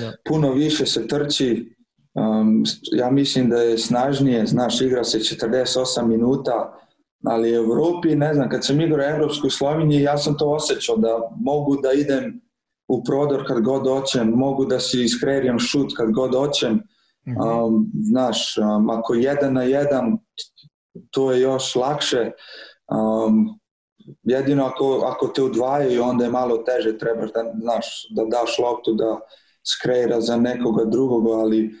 Da. 0.00 0.12
Puno 0.28 0.52
više 0.52 0.86
se 0.86 1.06
trči, 1.06 1.76
um, 2.14 2.64
ja 2.92 3.10
mislim 3.10 3.48
da 3.48 3.62
je 3.62 3.78
snažnije, 3.78 4.46
znaš, 4.46 4.80
igra 4.80 5.04
se 5.04 5.18
48 5.18 6.06
minuta, 6.06 6.78
ali 7.24 7.52
u 7.52 7.62
Evropi, 7.62 8.16
ne 8.16 8.34
znam, 8.34 8.48
kad 8.48 8.64
sam 8.64 8.80
igrao 8.80 9.08
Evropsku 9.08 9.46
u 9.46 9.50
Sloveniji, 9.50 10.02
ja 10.02 10.18
sam 10.18 10.36
to 10.38 10.50
osjećao 10.50 10.96
da 10.96 11.30
mogu 11.40 11.76
da 11.82 11.92
idem 11.92 12.40
u 12.88 13.04
prodor 13.04 13.46
kad 13.46 13.60
god 13.60 13.86
hoćem, 13.86 14.28
mogu 14.28 14.64
da 14.64 14.80
si 14.80 15.02
iskrerijem 15.02 15.58
šut 15.58 15.96
kad 15.96 16.12
god 16.12 16.34
hoćem, 16.34 16.72
Mhm. 16.72 16.88
Um, 17.36 17.90
znaš, 18.02 18.58
um, 18.58 18.90
ako 18.90 19.14
jedan 19.14 19.52
na 19.52 19.62
jedan, 19.62 20.18
to 21.10 21.32
je 21.32 21.40
još 21.40 21.74
lakše. 21.74 22.30
Um, 22.92 23.60
jedino 24.22 24.64
ako, 24.64 25.02
ako 25.06 25.28
te 25.28 25.42
udvajaju, 25.42 26.02
onda 26.02 26.24
je 26.24 26.30
malo 26.30 26.56
teže, 26.58 26.98
trebaš 26.98 27.32
da, 27.32 27.52
znaš, 27.60 28.06
da 28.10 28.24
daš 28.24 28.58
loptu, 28.58 28.94
da 28.94 29.20
skreira 29.74 30.20
za 30.20 30.36
nekoga 30.36 30.84
drugoga, 30.84 31.30
ali 31.30 31.74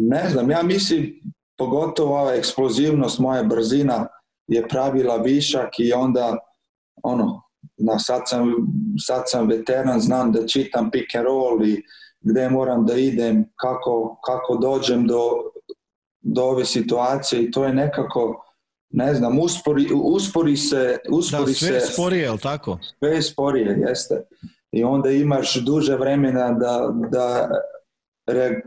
ne 0.00 0.28
znam, 0.30 0.50
ja 0.50 0.62
mislim, 0.62 1.20
pogotovo 1.58 2.20
ova 2.20 2.34
eksplozivnost, 2.34 3.18
moja 3.18 3.42
brzina 3.42 4.06
je 4.46 4.68
pravila 4.68 5.16
višak 5.16 5.68
i 5.78 5.92
onda, 5.92 6.36
ono, 7.02 7.42
na, 7.76 7.98
sad, 7.98 8.22
sam, 8.26 8.54
sad 9.06 9.22
sam 9.26 9.48
veteran, 9.48 10.00
znam 10.00 10.32
da 10.32 10.46
čitam 10.46 10.90
pick 10.90 11.14
and 11.14 11.26
roll 11.26 11.66
i 11.66 11.82
gde 12.28 12.48
moram 12.48 12.86
da 12.86 12.94
idem, 12.94 13.44
kako, 13.56 14.20
kako 14.24 14.56
dođem 14.56 15.06
do, 15.06 15.30
do 16.20 16.42
ove 16.42 16.64
situacije 16.64 17.42
i 17.42 17.50
to 17.50 17.64
je 17.64 17.74
nekako, 17.74 18.44
ne 18.90 19.14
znam, 19.14 19.38
uspori, 19.38 19.86
uspori 19.94 20.56
se... 20.56 20.98
Uspori 21.10 21.52
da, 21.52 21.54
sve 21.54 21.80
se, 21.80 21.92
sporije, 21.92 22.22
je 22.22 22.30
li 22.30 22.38
tako? 22.38 22.78
Sve 22.98 23.10
je 23.10 23.22
sporije, 23.22 23.78
jeste. 23.88 24.22
I 24.72 24.84
onda 24.84 25.10
imaš 25.10 25.54
duže 25.54 25.96
vremena 25.96 26.52
da, 26.52 26.92
da 27.10 27.48
re, 28.26 28.60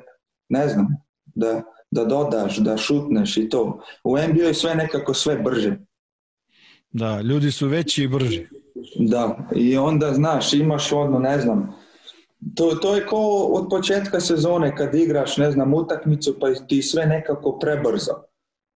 ne 0.49 0.67
znam, 0.67 0.87
da, 1.25 1.61
da 1.91 2.05
dodaš, 2.05 2.57
da 2.57 2.77
šutneš 2.77 3.37
i 3.37 3.49
to. 3.49 3.81
U 4.03 4.17
NBA 4.17 4.43
je 4.43 4.53
sve 4.53 4.75
nekako 4.75 5.13
sve 5.13 5.35
brže. 5.35 5.77
Da, 6.91 7.21
ljudi 7.21 7.51
su 7.51 7.67
veći 7.67 8.03
i 8.03 8.07
brži. 8.07 8.47
Da, 8.99 9.47
i 9.55 9.77
onda, 9.77 10.13
znaš, 10.13 10.53
imaš 10.53 10.91
ono, 10.91 11.19
ne 11.19 11.39
znam, 11.39 11.75
To, 12.55 12.75
to 12.75 12.95
je 12.95 13.07
kao 13.07 13.45
od 13.45 13.67
početka 13.69 14.19
sezone 14.19 14.75
kad 14.75 14.95
igraš, 14.95 15.37
ne 15.37 15.51
znam, 15.51 15.73
utakmicu 15.73 16.39
pa 16.39 16.53
ti 16.53 16.81
sve 16.81 17.05
nekako 17.05 17.59
prebrzo. 17.59 18.13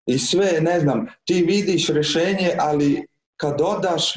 I 0.06 0.20
sve, 0.20 0.62
ne 0.62 0.80
znam, 0.80 1.06
ti 1.26 1.46
vidiš 1.48 1.90
rešenje, 1.90 2.52
ali 2.60 3.08
kad 3.38 3.58
dodaš, 3.58 4.14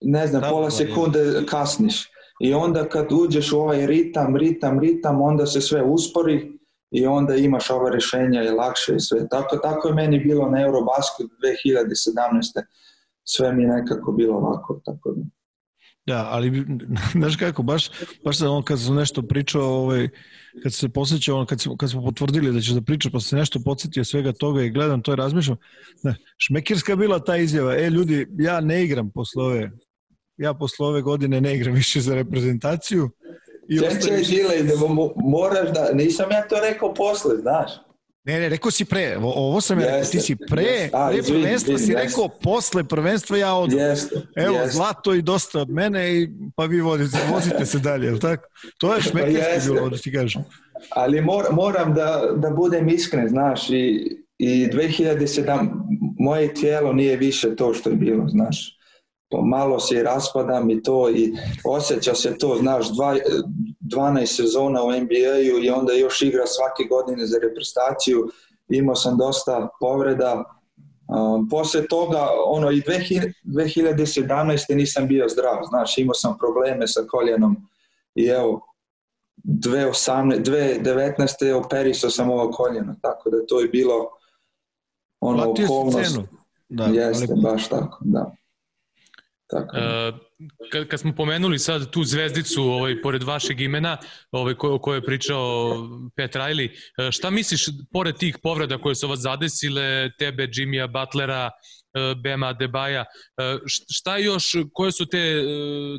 ne 0.00 0.26
znam, 0.26 0.42
Tako, 0.42 0.54
pola 0.54 0.70
sekunde 0.70 1.46
kasniš. 1.48 2.08
I 2.40 2.54
onda 2.54 2.88
kad 2.88 3.12
uđeš 3.12 3.52
u 3.52 3.58
ovaj 3.58 3.86
ritam, 3.86 4.36
ritam, 4.36 4.80
ritam, 4.80 5.22
onda 5.22 5.46
se 5.46 5.60
sve 5.60 5.82
uspori 5.82 6.58
i 6.90 7.06
onda 7.06 7.34
imaš 7.34 7.70
ova 7.70 7.90
rešenja 7.90 8.42
i 8.42 8.50
lakše 8.50 8.94
i 8.94 9.00
sve. 9.00 9.28
Tako, 9.28 9.56
tako 9.56 9.88
je 9.88 9.94
meni 9.94 10.18
bilo 10.18 10.50
na 10.50 10.62
Eurobasket 10.62 11.26
2017. 11.26 12.62
Sve 13.24 13.52
mi 13.52 13.62
je 13.62 13.68
nekako 13.68 14.12
bilo 14.12 14.36
ovako. 14.36 14.80
Tako 14.84 15.12
da. 15.12 15.22
Da, 16.06 16.28
ali 16.30 16.64
znaš 17.18 17.36
kako, 17.36 17.62
baš, 17.62 17.90
baš 18.24 18.38
sam 18.38 18.48
on 18.48 18.62
kad 18.62 18.80
sam 18.80 18.94
nešto 18.94 19.22
pričao, 19.22 19.62
ovaj, 19.62 20.08
kad 20.62 20.74
se 20.74 20.88
posjećao, 20.88 21.46
kad, 21.46 21.64
kad 21.78 21.90
smo 21.90 22.04
potvrdili 22.04 22.52
da 22.52 22.60
ćeš 22.60 22.72
da 22.72 22.82
pričaš, 22.82 23.12
pa 23.12 23.20
se 23.20 23.36
nešto 23.36 23.60
podsjetio 23.64 24.04
svega 24.04 24.32
toga 24.32 24.62
i 24.62 24.70
gledam 24.70 25.02
to 25.02 25.12
i 25.12 25.16
razmišljam, 25.16 25.56
ne, 26.02 26.14
šmekirska 26.38 26.96
bila 26.96 27.24
ta 27.24 27.36
izjava, 27.36 27.76
e 27.76 27.90
ljudi, 27.90 28.26
ja 28.38 28.60
ne 28.60 28.84
igram 28.84 29.10
posle 29.14 29.44
ove, 29.44 29.70
ja 30.36 30.54
posle 30.54 30.86
ove 30.86 31.02
godine 31.02 31.40
ne 31.40 31.56
igram 31.56 31.74
više 31.74 32.00
za 32.00 32.14
reprezentaciju. 32.14 33.10
I 33.68 33.78
Čekaj, 33.78 34.22
Žile, 34.22 34.54
moraš 35.16 35.72
da, 35.74 35.90
nisam 35.94 36.30
ja 36.30 36.48
to 36.48 36.56
rekao 36.60 36.94
posle, 36.94 37.36
znaš. 37.36 37.70
Ne, 38.24 38.40
ne, 38.40 38.48
rekao 38.48 38.70
si 38.70 38.84
pre, 38.84 39.16
ovo 39.20 39.60
sam 39.60 39.80
ja 39.80 39.86
rekao, 39.86 40.10
ti 40.10 40.20
si 40.20 40.36
pre, 40.50 40.62
yes. 40.62 41.10
pre 41.10 41.22
prvenstva 41.22 41.78
si 41.78 41.94
rekao, 41.94 42.28
posle 42.28 42.84
prvenstva 42.84 43.36
ja 43.36 43.54
odu. 43.54 43.76
Jeste, 43.76 44.20
Evo, 44.36 44.56
jeste. 44.56 44.70
zlato 44.70 45.14
i 45.14 45.22
dosta 45.22 45.60
od 45.60 45.70
mene, 45.70 46.14
i, 46.14 46.28
pa 46.56 46.64
vi 46.64 46.80
vozite, 46.80 47.18
vozite 47.32 47.66
se 47.66 47.78
dalje, 47.78 48.06
je 48.06 48.12
li 48.12 48.20
tako? 48.20 48.44
To 48.78 48.94
je 48.94 49.02
šmekerski 49.02 49.72
bilo, 49.72 49.88
da 49.88 49.96
ti 49.96 50.12
kažem. 50.12 50.44
Ali 50.90 51.20
mor, 51.20 51.44
moram 51.52 51.94
da, 51.94 52.22
da 52.36 52.50
budem 52.50 52.88
iskren, 52.88 53.28
znaš, 53.28 53.70
i, 53.70 54.16
i 54.38 54.68
2007, 54.72 55.68
moje 56.18 56.54
tijelo 56.54 56.92
nije 56.92 57.16
više 57.16 57.56
to 57.56 57.74
što 57.74 57.90
je 57.90 57.96
bilo, 57.96 58.28
znaš 58.28 58.81
malo 59.40 59.80
se 59.80 60.02
raspadam 60.02 60.70
i 60.70 60.82
to 60.82 61.10
i 61.10 61.32
osjeća 61.64 62.14
se 62.14 62.38
to, 62.38 62.56
znaš, 62.60 62.94
dva, 62.94 63.16
12 63.80 64.26
sezona 64.26 64.82
u 64.82 64.90
NBA-u 64.90 65.58
i 65.64 65.70
onda 65.70 65.92
još 65.92 66.22
igra 66.22 66.46
svake 66.46 66.84
godine 66.88 67.26
za 67.26 67.38
reprezentaciju, 67.42 68.30
imao 68.68 68.94
sam 68.94 69.18
dosta 69.18 69.68
povreda, 69.80 70.44
Um, 71.08 71.48
posle 71.48 71.86
toga, 71.86 72.28
ono, 72.46 72.70
i 72.70 72.80
2017. 72.80 74.74
nisam 74.74 75.08
bio 75.08 75.28
zdrav, 75.28 75.62
znaš, 75.68 75.98
imao 75.98 76.14
sam 76.14 76.38
probleme 76.38 76.88
sa 76.88 77.00
koljenom 77.08 77.56
i 78.14 78.26
evo, 78.26 78.60
2018, 79.44 80.44
2019. 80.44 81.52
operisao 81.52 82.10
sam 82.10 82.30
ovo 82.30 82.50
koljeno, 82.50 82.96
tako 83.02 83.30
da 83.30 83.46
to 83.46 83.60
je 83.60 83.68
bilo 83.68 84.10
ono, 85.20 85.50
okolnost. 85.50 86.18
Da, 86.68 86.84
Jeste, 86.84 87.26
ali... 87.30 87.42
baš 87.42 87.68
tako, 87.68 87.98
da. 88.00 88.34
Tako. 89.52 89.76
Uh, 89.76 90.18
kad, 90.72 90.88
kad 90.88 91.00
smo 91.00 91.14
pomenuli 91.14 91.58
sad 91.58 91.90
tu 91.90 92.04
zvezdicu 92.04 92.62
ovaj, 92.62 93.02
pored 93.02 93.22
vašeg 93.22 93.60
imena 93.60 93.96
ovaj, 94.30 94.54
ko, 94.54 94.74
o 94.74 94.78
kojoj 94.78 94.96
je 94.96 95.04
pričao 95.04 95.74
Pet 96.16 96.34
Riley, 96.34 96.68
uh, 96.70 97.10
šta 97.10 97.30
misliš 97.30 97.64
pored 97.92 98.16
tih 98.16 98.38
povreda 98.42 98.78
koje 98.78 98.94
su 98.94 99.08
vas 99.08 99.20
zadesile, 99.20 100.10
tebe, 100.18 100.48
Jimmya 100.52 100.86
Butlera, 100.86 101.50
uh, 101.50 102.22
Bema 102.22 102.52
Debaja, 102.52 103.04
šta 103.90 104.16
još, 104.16 104.44
koje 104.72 104.92
su 104.92 105.06
te, 105.06 105.42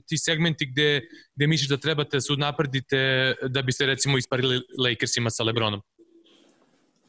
ti 0.08 0.18
segmenti 0.18 0.66
gde, 0.66 1.02
gde 1.36 1.48
misliš 1.48 1.70
da 1.70 1.78
trebate 1.78 2.18
da 2.18 2.22
se 2.22 2.34
napredite 2.38 3.34
da 3.50 3.62
biste 3.62 3.86
recimo 3.86 4.18
isparili 4.18 4.62
Lakersima 4.78 5.30
sa 5.30 5.44
Lebronom? 5.44 5.82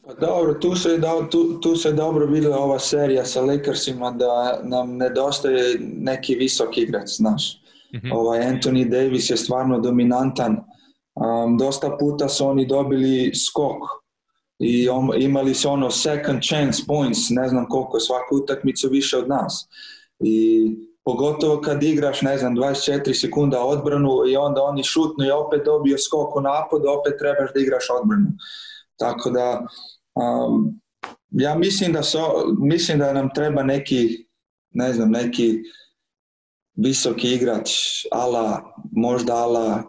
Pa 0.06 0.14
dobro, 0.14 0.54
tu 0.54 0.76
se, 0.76 0.98
do, 0.98 1.26
tu, 1.30 1.60
tu 1.60 1.76
se 1.76 1.92
dobro 1.92 2.26
videla 2.26 2.58
ova 2.58 2.78
serija 2.78 3.24
sa 3.24 3.40
Lakersima 3.40 4.10
da 4.10 4.60
nam 4.62 4.96
nedostaje 4.96 5.76
neki 5.80 6.34
visok 6.34 6.78
igrač, 6.78 7.08
znaš. 7.08 7.60
Mm 7.94 7.98
-hmm. 7.98 8.12
ovaj 8.14 8.40
Anthony 8.40 8.90
Davis 8.90 9.30
je 9.30 9.36
stvarno 9.36 9.78
dominantan. 9.80 10.56
Um, 11.14 11.58
dosta 11.58 11.96
puta 12.00 12.28
su 12.28 12.46
oni 12.46 12.66
dobili 12.66 13.34
skok 13.34 13.82
i 14.58 14.88
on, 14.88 15.10
imali 15.22 15.54
su 15.54 15.70
ono 15.70 15.90
second 15.90 16.42
chance 16.48 16.82
points, 16.86 17.18
ne 17.30 17.48
znam 17.48 17.68
koliko, 17.68 18.00
svaku 18.00 18.36
utakmicu 18.36 18.88
više 18.88 19.18
od 19.18 19.28
nas. 19.28 19.68
I 20.20 20.66
pogotovo 21.04 21.60
kad 21.60 21.82
igraš, 21.82 22.22
ne 22.22 22.38
znam, 22.38 22.56
24 22.56 23.20
sekunda 23.20 23.64
odbranu 23.64 24.10
i 24.28 24.36
onda 24.36 24.62
oni 24.62 24.82
šutnu 24.82 25.24
i 25.24 25.30
opet 25.30 25.62
dobio 25.64 25.98
skok 25.98 26.36
u 26.36 26.38
opet 26.98 27.18
trebaš 27.18 27.52
da 27.54 27.60
igraš 27.60 27.84
odbranu. 28.00 28.28
Tako 28.96 29.30
da, 29.30 29.66
Um, 30.14 30.80
ja 31.30 31.54
mislim 31.54 31.92
da, 31.92 32.02
so, 32.02 32.18
mislim 32.60 32.98
da 32.98 33.12
nam 33.12 33.30
treba 33.34 33.62
neki, 33.62 34.26
ne 34.70 34.92
znam, 34.92 35.10
neki 35.10 35.58
visoki 36.76 37.34
igrač, 37.34 37.70
ala, 38.12 38.74
možda 38.92 39.34
ala 39.34 39.82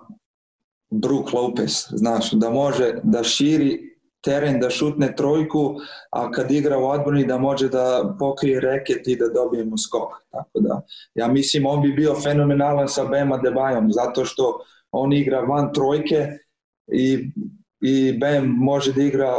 Brook 0.89 1.33
Lopez, 1.33 1.85
znaš, 1.89 2.31
da 2.31 2.49
može 2.49 2.93
da 3.03 3.23
širi 3.23 3.95
teren, 4.23 4.59
da 4.59 4.69
šutne 4.69 5.15
trojku, 5.15 5.75
a 6.11 6.31
kad 6.31 6.51
igra 6.51 6.77
u 6.77 6.85
odbrani 6.85 7.25
da 7.25 7.37
može 7.37 7.69
da 7.69 8.15
pokrije 8.19 8.61
reket 8.61 9.07
i 9.07 9.15
da 9.15 9.29
dobijemo 9.29 9.77
skok. 9.77 10.09
Tako 10.31 10.59
da, 10.59 10.81
ja 11.15 11.27
mislim 11.27 11.65
on 11.65 11.81
bi 11.81 11.93
bio 11.93 12.15
fenomenalan 12.23 12.87
sa 12.87 13.05
Bema 13.05 13.37
Debajom, 13.37 13.91
zato 13.91 14.25
što 14.25 14.59
on 14.91 15.13
igra 15.13 15.39
van 15.39 15.73
trojke 15.73 16.27
i, 16.91 17.31
i 17.81 18.17
Bem 18.19 18.45
može 18.45 18.93
da 18.93 19.03
igra 19.03 19.33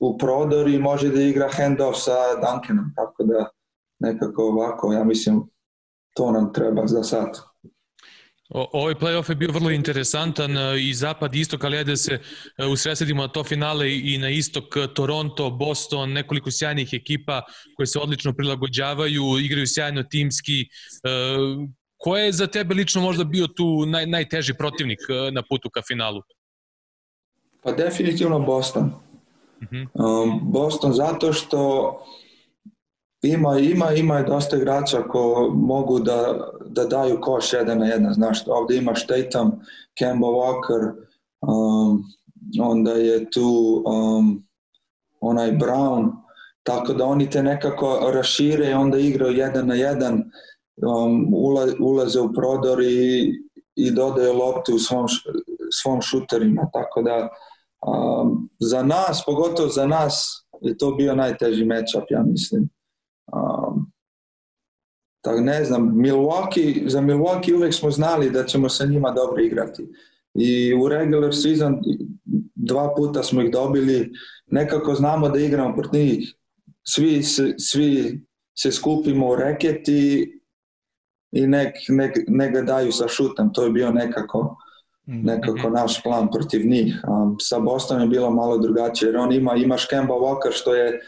u 0.00 0.18
prodor 0.18 0.68
i 0.68 0.78
može 0.78 1.08
da 1.08 1.22
igra 1.22 1.48
handoff 1.52 1.98
sa 1.98 2.16
Duncanom, 2.34 2.92
tako 2.96 3.24
da 3.24 3.50
nekako 3.98 4.42
ovako, 4.42 4.92
ja 4.92 5.04
mislim 5.04 5.42
to 6.14 6.32
nam 6.32 6.52
treba 6.52 6.86
za 6.86 7.02
sad. 7.02 7.38
O, 8.48 8.68
ovaj 8.72 8.94
playoff 8.94 9.30
je 9.30 9.36
bio 9.36 9.52
vrlo 9.52 9.70
interesantan 9.70 10.56
e, 10.58 10.80
i 10.80 10.94
zapad 10.94 11.34
i 11.34 11.40
istok, 11.40 11.64
ali 11.64 11.76
ajde 11.76 11.96
se 11.96 12.20
e, 12.58 12.66
usresedimo 12.66 13.22
na 13.22 13.28
to 13.28 13.44
finale 13.44 13.94
i 13.94 14.18
na 14.18 14.28
istok 14.28 14.76
e, 14.76 14.94
Toronto, 14.94 15.50
Boston, 15.50 16.12
nekoliko 16.12 16.50
sjajnih 16.50 16.88
ekipa 16.92 17.42
koje 17.76 17.86
se 17.86 17.98
odlično 17.98 18.32
prilagođavaju, 18.32 19.22
igraju 19.40 19.66
sjajno 19.66 20.02
timski. 20.02 20.68
Ko 21.96 22.16
je 22.16 22.32
za 22.32 22.46
tebe 22.46 22.74
lično 22.74 23.02
možda 23.02 23.24
bio 23.24 23.46
tu 23.46 23.86
naj, 23.86 24.06
najteži 24.06 24.54
protivnik 24.54 24.98
na 25.32 25.42
putu 25.48 25.70
ka 25.70 25.82
finalu? 25.88 26.22
Pa 27.62 27.72
definitivno 27.72 28.38
Boston. 28.38 28.82
Uh 28.84 28.90
mhm. 28.90 28.94
-huh. 28.94 29.00
um, 29.00 29.53
Boston 30.42 30.92
zato 30.92 31.32
što 31.32 31.92
ima, 33.22 33.58
ima, 33.58 33.92
ima 33.92 34.22
dosta 34.22 34.56
igrača 34.56 35.02
ko 35.02 35.50
mogu 35.54 35.98
da, 35.98 36.48
da 36.66 36.84
daju 36.84 37.18
koš 37.20 37.52
jedan 37.52 37.78
na 37.78 37.86
jedan, 37.86 38.14
znaš, 38.14 38.38
ovde 38.46 38.76
imaš 38.76 39.06
Tatum, 39.06 39.52
Kemba 39.98 40.26
Walker, 40.26 40.92
um, 41.40 42.02
onda 42.60 42.92
je 42.92 43.30
tu 43.30 43.82
um, 43.86 44.44
onaj 45.20 45.52
Brown, 45.52 46.10
tako 46.62 46.92
da 46.92 47.04
oni 47.04 47.30
te 47.30 47.42
nekako 47.42 48.10
rašire 48.14 48.70
i 48.70 48.74
onda 48.74 48.98
igraju 48.98 49.36
jedan 49.36 49.66
na 49.66 49.74
jedan, 49.74 50.22
um, 50.76 51.34
ulaze 51.80 52.20
u 52.20 52.32
prodor 52.32 52.82
i, 52.82 53.32
i 53.76 53.90
dodaju 53.90 54.32
loptu 54.32 54.74
u 54.74 54.78
svom, 54.78 55.06
svom 55.70 56.02
šuterima, 56.02 56.70
tako 56.72 57.02
da 57.02 57.28
um, 57.86 58.48
za 58.58 58.82
nas, 58.82 59.22
pogotovo 59.26 59.68
za 59.68 59.86
nas, 59.86 60.46
je 60.60 60.78
to 60.78 60.90
bio 60.90 61.14
najteži 61.14 61.64
matchup, 61.64 62.04
ja 62.10 62.22
mislim. 62.22 62.68
Um, 63.32 63.92
tako 65.20 65.40
ne 65.40 65.64
znam, 65.64 65.94
Milwaukee, 65.94 66.88
za 66.88 67.00
Milwaukee 67.00 67.54
uvek 67.56 67.74
smo 67.74 67.90
znali 67.90 68.30
da 68.30 68.44
ćemo 68.44 68.68
sa 68.68 68.86
njima 68.86 69.10
dobro 69.10 69.42
igrati. 69.42 69.88
I 70.34 70.74
u 70.74 70.88
regular 70.88 71.34
season 71.34 71.80
dva 72.54 72.94
puta 72.96 73.22
smo 73.22 73.42
ih 73.42 73.50
dobili, 73.50 74.12
nekako 74.46 74.94
znamo 74.94 75.28
da 75.28 75.38
igramo 75.38 75.76
protiv 75.76 76.00
njih. 76.00 76.34
Svi, 76.82 77.22
svi 77.58 78.20
se 78.58 78.72
skupimo 78.72 79.28
u 79.28 79.36
reket 79.36 79.88
i, 79.88 80.32
i 81.32 81.46
nek, 81.46 81.74
nek, 81.88 82.16
nek 82.28 82.52
ga 82.52 82.62
daju 82.62 82.92
sa 82.92 83.08
šutem. 83.08 83.52
To 83.52 83.64
je 83.64 83.70
bio 83.70 83.90
nekako. 83.90 84.56
Nekako 85.06 85.70
naš 85.70 86.02
plan 86.02 86.30
protiv 86.30 86.66
njih. 86.66 87.02
Um, 87.08 87.36
sa 87.40 87.58
Bostonom 87.58 88.02
je 88.02 88.08
bilo 88.08 88.30
malo 88.30 88.58
drugačije, 88.58 89.08
jer 89.08 89.16
on 89.16 89.32
ima, 89.32 89.54
imaš 89.56 89.86
Kemba 89.86 90.14
Walker 90.14 90.52
što 90.52 90.74
je 90.74 91.00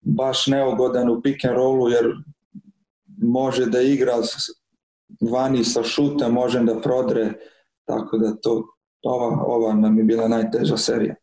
baš 0.00 0.46
neugodan 0.46 1.10
u 1.10 1.22
pick 1.22 1.44
and 1.44 1.56
rollu 1.56 1.88
jer 1.90 2.12
može 3.22 3.66
da 3.66 3.80
igra 3.80 4.12
vani 5.20 5.64
sa 5.64 5.82
šuta, 5.82 6.28
može 6.28 6.60
da 6.60 6.80
prodre, 6.80 7.32
tako 7.84 8.18
da 8.18 8.36
to 8.36 8.64
ova, 9.02 9.42
ova 9.46 9.74
nam 9.74 9.98
je 9.98 10.04
bila 10.04 10.28
najteža 10.28 10.76
serija. 10.76 11.14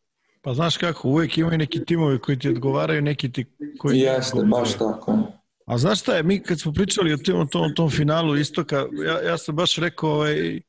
Pa 0.42 0.54
znaš 0.54 0.78
kako, 0.78 1.08
uvek 1.08 1.38
imaju 1.38 1.58
neki 1.58 1.86
timovi 1.86 2.20
koji 2.20 2.40
ti 2.40 2.50
odgovaraju, 2.50 3.02
neki 3.02 3.32
ti 3.32 3.46
koji 3.80 4.00
Jeste, 4.00 4.44
baš 4.44 4.74
tako. 4.74 5.18
A 5.66 5.78
znaš 5.78 6.00
šta 6.00 6.16
je, 6.16 6.24
mi 6.24 6.44
kad 6.44 6.60
smo 6.60 6.74
pričali 6.74 7.14
o 7.14 7.18
tom, 7.18 7.48
tom, 7.48 7.76
tom 7.76 7.90
finalu 7.90 8.38
istoka, 8.38 8.86
ja, 9.06 9.22
ja 9.30 9.38
sam 9.38 9.56
baš 9.56 9.76
rekao, 9.76 10.10
ovaj, 10.10 10.62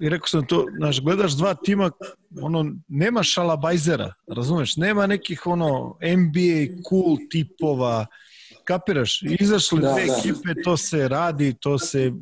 i 0.00 0.08
rekao 0.08 0.26
sam 0.26 0.46
to, 0.46 0.66
znaš, 0.76 1.00
gledaš 1.00 1.32
dva 1.32 1.54
tima, 1.54 1.90
ono, 2.42 2.72
nema 2.88 3.22
šalabajzera, 3.22 4.12
razumeš, 4.28 4.76
nema 4.76 5.06
nekih, 5.06 5.46
ono, 5.46 5.96
NBA 6.16 6.82
cool 6.88 7.16
tipova, 7.30 8.06
kapiraš, 8.64 9.22
izašli 9.40 9.80
da, 9.80 9.92
dve 9.92 10.06
da. 10.06 10.14
ekipe, 10.14 10.62
to 10.64 10.76
se 10.76 11.08
radi, 11.08 11.54
to 11.60 11.78
se... 11.78 12.12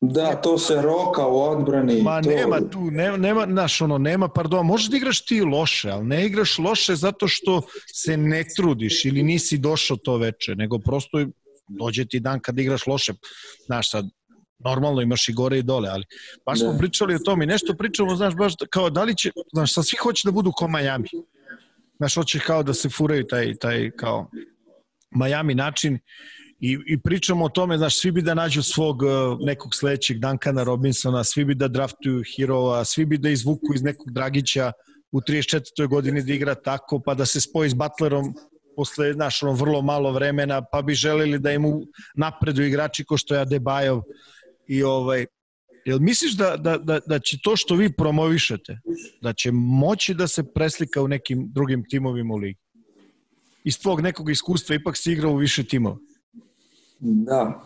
Da, 0.00 0.34
to 0.34 0.58
se 0.58 0.82
roka 0.82 1.26
u 1.26 1.40
odbrani. 1.40 2.02
Ma 2.02 2.22
to... 2.22 2.30
nema 2.30 2.60
tu, 2.70 2.80
nema, 2.80 3.16
nema, 3.16 3.46
znaš, 3.50 3.80
ono, 3.80 3.98
nema, 3.98 4.28
pardon, 4.28 4.66
možeš 4.66 4.88
da 4.88 4.96
igraš 4.96 5.24
ti 5.24 5.40
loše, 5.40 5.90
ali 5.90 6.04
ne 6.04 6.26
igraš 6.26 6.58
loše 6.58 6.96
zato 6.96 7.28
što 7.28 7.62
se 7.94 8.16
ne 8.16 8.44
trudiš 8.56 9.04
ili 9.04 9.22
nisi 9.22 9.58
došao 9.58 9.96
to 9.96 10.16
veče, 10.16 10.54
nego 10.54 10.78
prosto 10.78 11.26
dođe 11.68 12.04
ti 12.04 12.20
dan 12.20 12.40
kad 12.40 12.58
igraš 12.58 12.86
loše. 12.86 13.12
Znaš, 13.66 13.90
sad, 13.90 14.04
normalno 14.58 15.00
imaš 15.00 15.28
i 15.28 15.32
gore 15.32 15.58
i 15.58 15.62
dole, 15.62 15.88
ali 15.88 16.04
baš 16.46 16.60
smo 16.60 16.72
da. 16.72 16.78
pričali 16.78 17.14
o 17.14 17.18
tome 17.18 17.44
i 17.44 17.46
nešto 17.46 17.74
pričamo, 17.74 18.16
znaš, 18.16 18.34
baš 18.34 18.54
kao 18.70 18.90
da 18.90 19.04
li 19.04 19.16
će, 19.16 19.30
znaš, 19.52 19.74
sa 19.74 19.82
svi 19.82 19.96
hoće 19.96 20.28
da 20.28 20.32
budu 20.32 20.52
kao 20.52 20.68
Miami. 20.68 21.08
Znaš, 21.96 22.14
hoće 22.14 22.38
kao 22.38 22.62
da 22.62 22.74
se 22.74 22.88
furaju 22.88 23.26
taj, 23.26 23.54
taj 23.54 23.90
kao 23.90 24.30
Miami 25.10 25.54
način 25.54 25.98
i, 26.60 26.78
i 26.86 27.00
pričamo 27.00 27.44
o 27.44 27.48
tome, 27.48 27.78
znaš, 27.78 28.00
svi 28.00 28.10
bi 28.10 28.22
da 28.22 28.34
nađu 28.34 28.62
svog 28.62 29.02
uh, 29.02 29.10
nekog 29.40 29.74
sledećeg 29.74 30.18
Duncana 30.18 30.62
Robinsona, 30.62 31.24
svi 31.24 31.44
bi 31.44 31.54
da 31.54 31.68
draftuju 31.68 32.22
Hirova, 32.36 32.84
svi 32.84 33.04
bi 33.06 33.18
da 33.18 33.30
izvuku 33.30 33.74
iz 33.74 33.82
nekog 33.82 34.10
Dragića 34.10 34.72
u 35.12 35.20
34. 35.20 35.88
godini 35.88 36.22
da 36.22 36.32
igra 36.32 36.54
tako, 36.54 37.02
pa 37.04 37.14
da 37.14 37.26
se 37.26 37.40
spoji 37.40 37.70
s 37.70 37.74
Butlerom 37.74 38.34
posle, 38.76 39.12
znaš, 39.12 39.42
ono, 39.42 39.52
vrlo 39.52 39.82
malo 39.82 40.12
vremena, 40.12 40.62
pa 40.72 40.82
bi 40.82 40.94
želeli 40.94 41.38
da 41.38 41.52
im 41.52 41.64
napredu 42.14 42.62
igrači 42.62 43.04
ko 43.04 43.16
što 43.16 43.34
je 43.34 43.40
Adebayo, 43.40 44.02
i 44.68 44.82
ovaj, 44.82 45.26
Jel 45.84 45.98
misliš 46.00 46.36
da, 46.36 46.56
da, 46.56 46.78
da, 46.78 47.00
da 47.06 47.18
će 47.18 47.38
to 47.44 47.56
što 47.56 47.74
vi 47.74 47.92
promovišete, 47.92 48.78
da 49.22 49.32
će 49.32 49.50
moći 49.52 50.14
da 50.14 50.26
se 50.26 50.42
preslika 50.52 51.02
u 51.02 51.08
nekim 51.08 51.50
drugim 51.52 51.84
timovima 51.90 52.34
u 52.34 52.36
ligi? 52.36 52.58
Iz 53.64 53.78
tvog 53.78 54.00
nekog 54.00 54.30
iskustva 54.30 54.74
ipak 54.74 54.96
si 54.96 55.12
igrao 55.12 55.32
u 55.32 55.36
više 55.36 55.64
timova. 55.64 55.96
Da, 56.98 57.60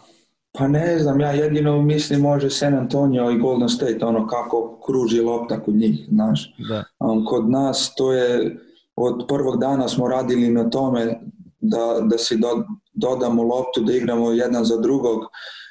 pa 0.52 0.68
ne 0.68 0.98
znam, 0.98 1.20
ja 1.20 1.30
jedino 1.30 1.82
mislim 1.82 2.20
može 2.20 2.50
San 2.50 2.74
Antonio 2.74 3.30
i 3.30 3.38
Golden 3.38 3.68
State, 3.68 4.04
ono 4.04 4.26
kako 4.26 4.80
kruži 4.86 5.20
lopta 5.20 5.62
kod 5.62 5.74
njih, 5.74 6.08
znaš. 6.08 6.54
Da. 6.68 6.84
Um, 7.00 7.24
kod 7.24 7.50
nas 7.50 7.94
to 7.94 8.12
je, 8.12 8.58
od 8.96 9.24
prvog 9.28 9.60
dana 9.60 9.88
smo 9.88 10.08
radili 10.08 10.48
na 10.48 10.70
tome 10.70 11.20
da, 11.60 12.00
da 12.02 12.18
si 12.18 12.36
do, 12.36 12.64
dodamo 12.92 13.42
loptu, 13.42 13.80
da 13.80 13.92
igramo 13.92 14.32
jedan 14.32 14.64
za 14.64 14.76
drugog, 14.76 15.20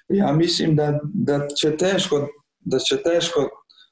ja 0.09 0.31
mislim 0.31 0.75
da, 0.75 0.99
da 1.03 1.47
će 1.61 1.77
teško 1.77 2.27
da 2.59 2.79
će 2.79 2.97
teško 3.03 3.49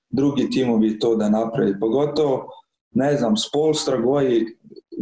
drugi 0.09 0.49
timovi 0.49 0.99
to 0.99 1.15
da 1.15 1.29
napravi. 1.29 1.79
Pogotovo, 1.79 2.47
ne 2.91 3.17
znam, 3.17 3.37
Spolstra 3.37 3.97
goji 3.97 4.45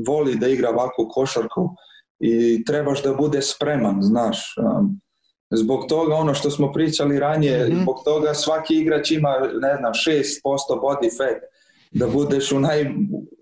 voli 0.07 0.35
da 0.35 0.47
igra 0.47 0.69
ovakvu 0.69 1.07
košarku 1.09 1.69
i 2.19 2.63
trebaš 2.65 3.03
da 3.03 3.13
bude 3.13 3.41
spreman, 3.41 4.01
znaš. 4.01 4.55
Um, 4.57 5.01
zbog 5.51 5.85
toga 5.89 6.15
ono 6.15 6.33
što 6.33 6.51
smo 6.51 6.71
pričali 6.71 7.19
ranije, 7.19 7.65
mm 7.65 7.71
-hmm. 7.71 7.81
zbog 7.81 7.95
toga 8.05 8.33
svaki 8.33 8.75
igrač 8.75 9.11
ima, 9.11 9.29
ne 9.39 9.75
znam, 9.77 9.93
6% 9.93 10.81
body 10.81 11.17
fat, 11.17 11.41
da 11.91 12.07
budeš 12.07 12.51
u 12.51 12.59
naj, 12.59 12.85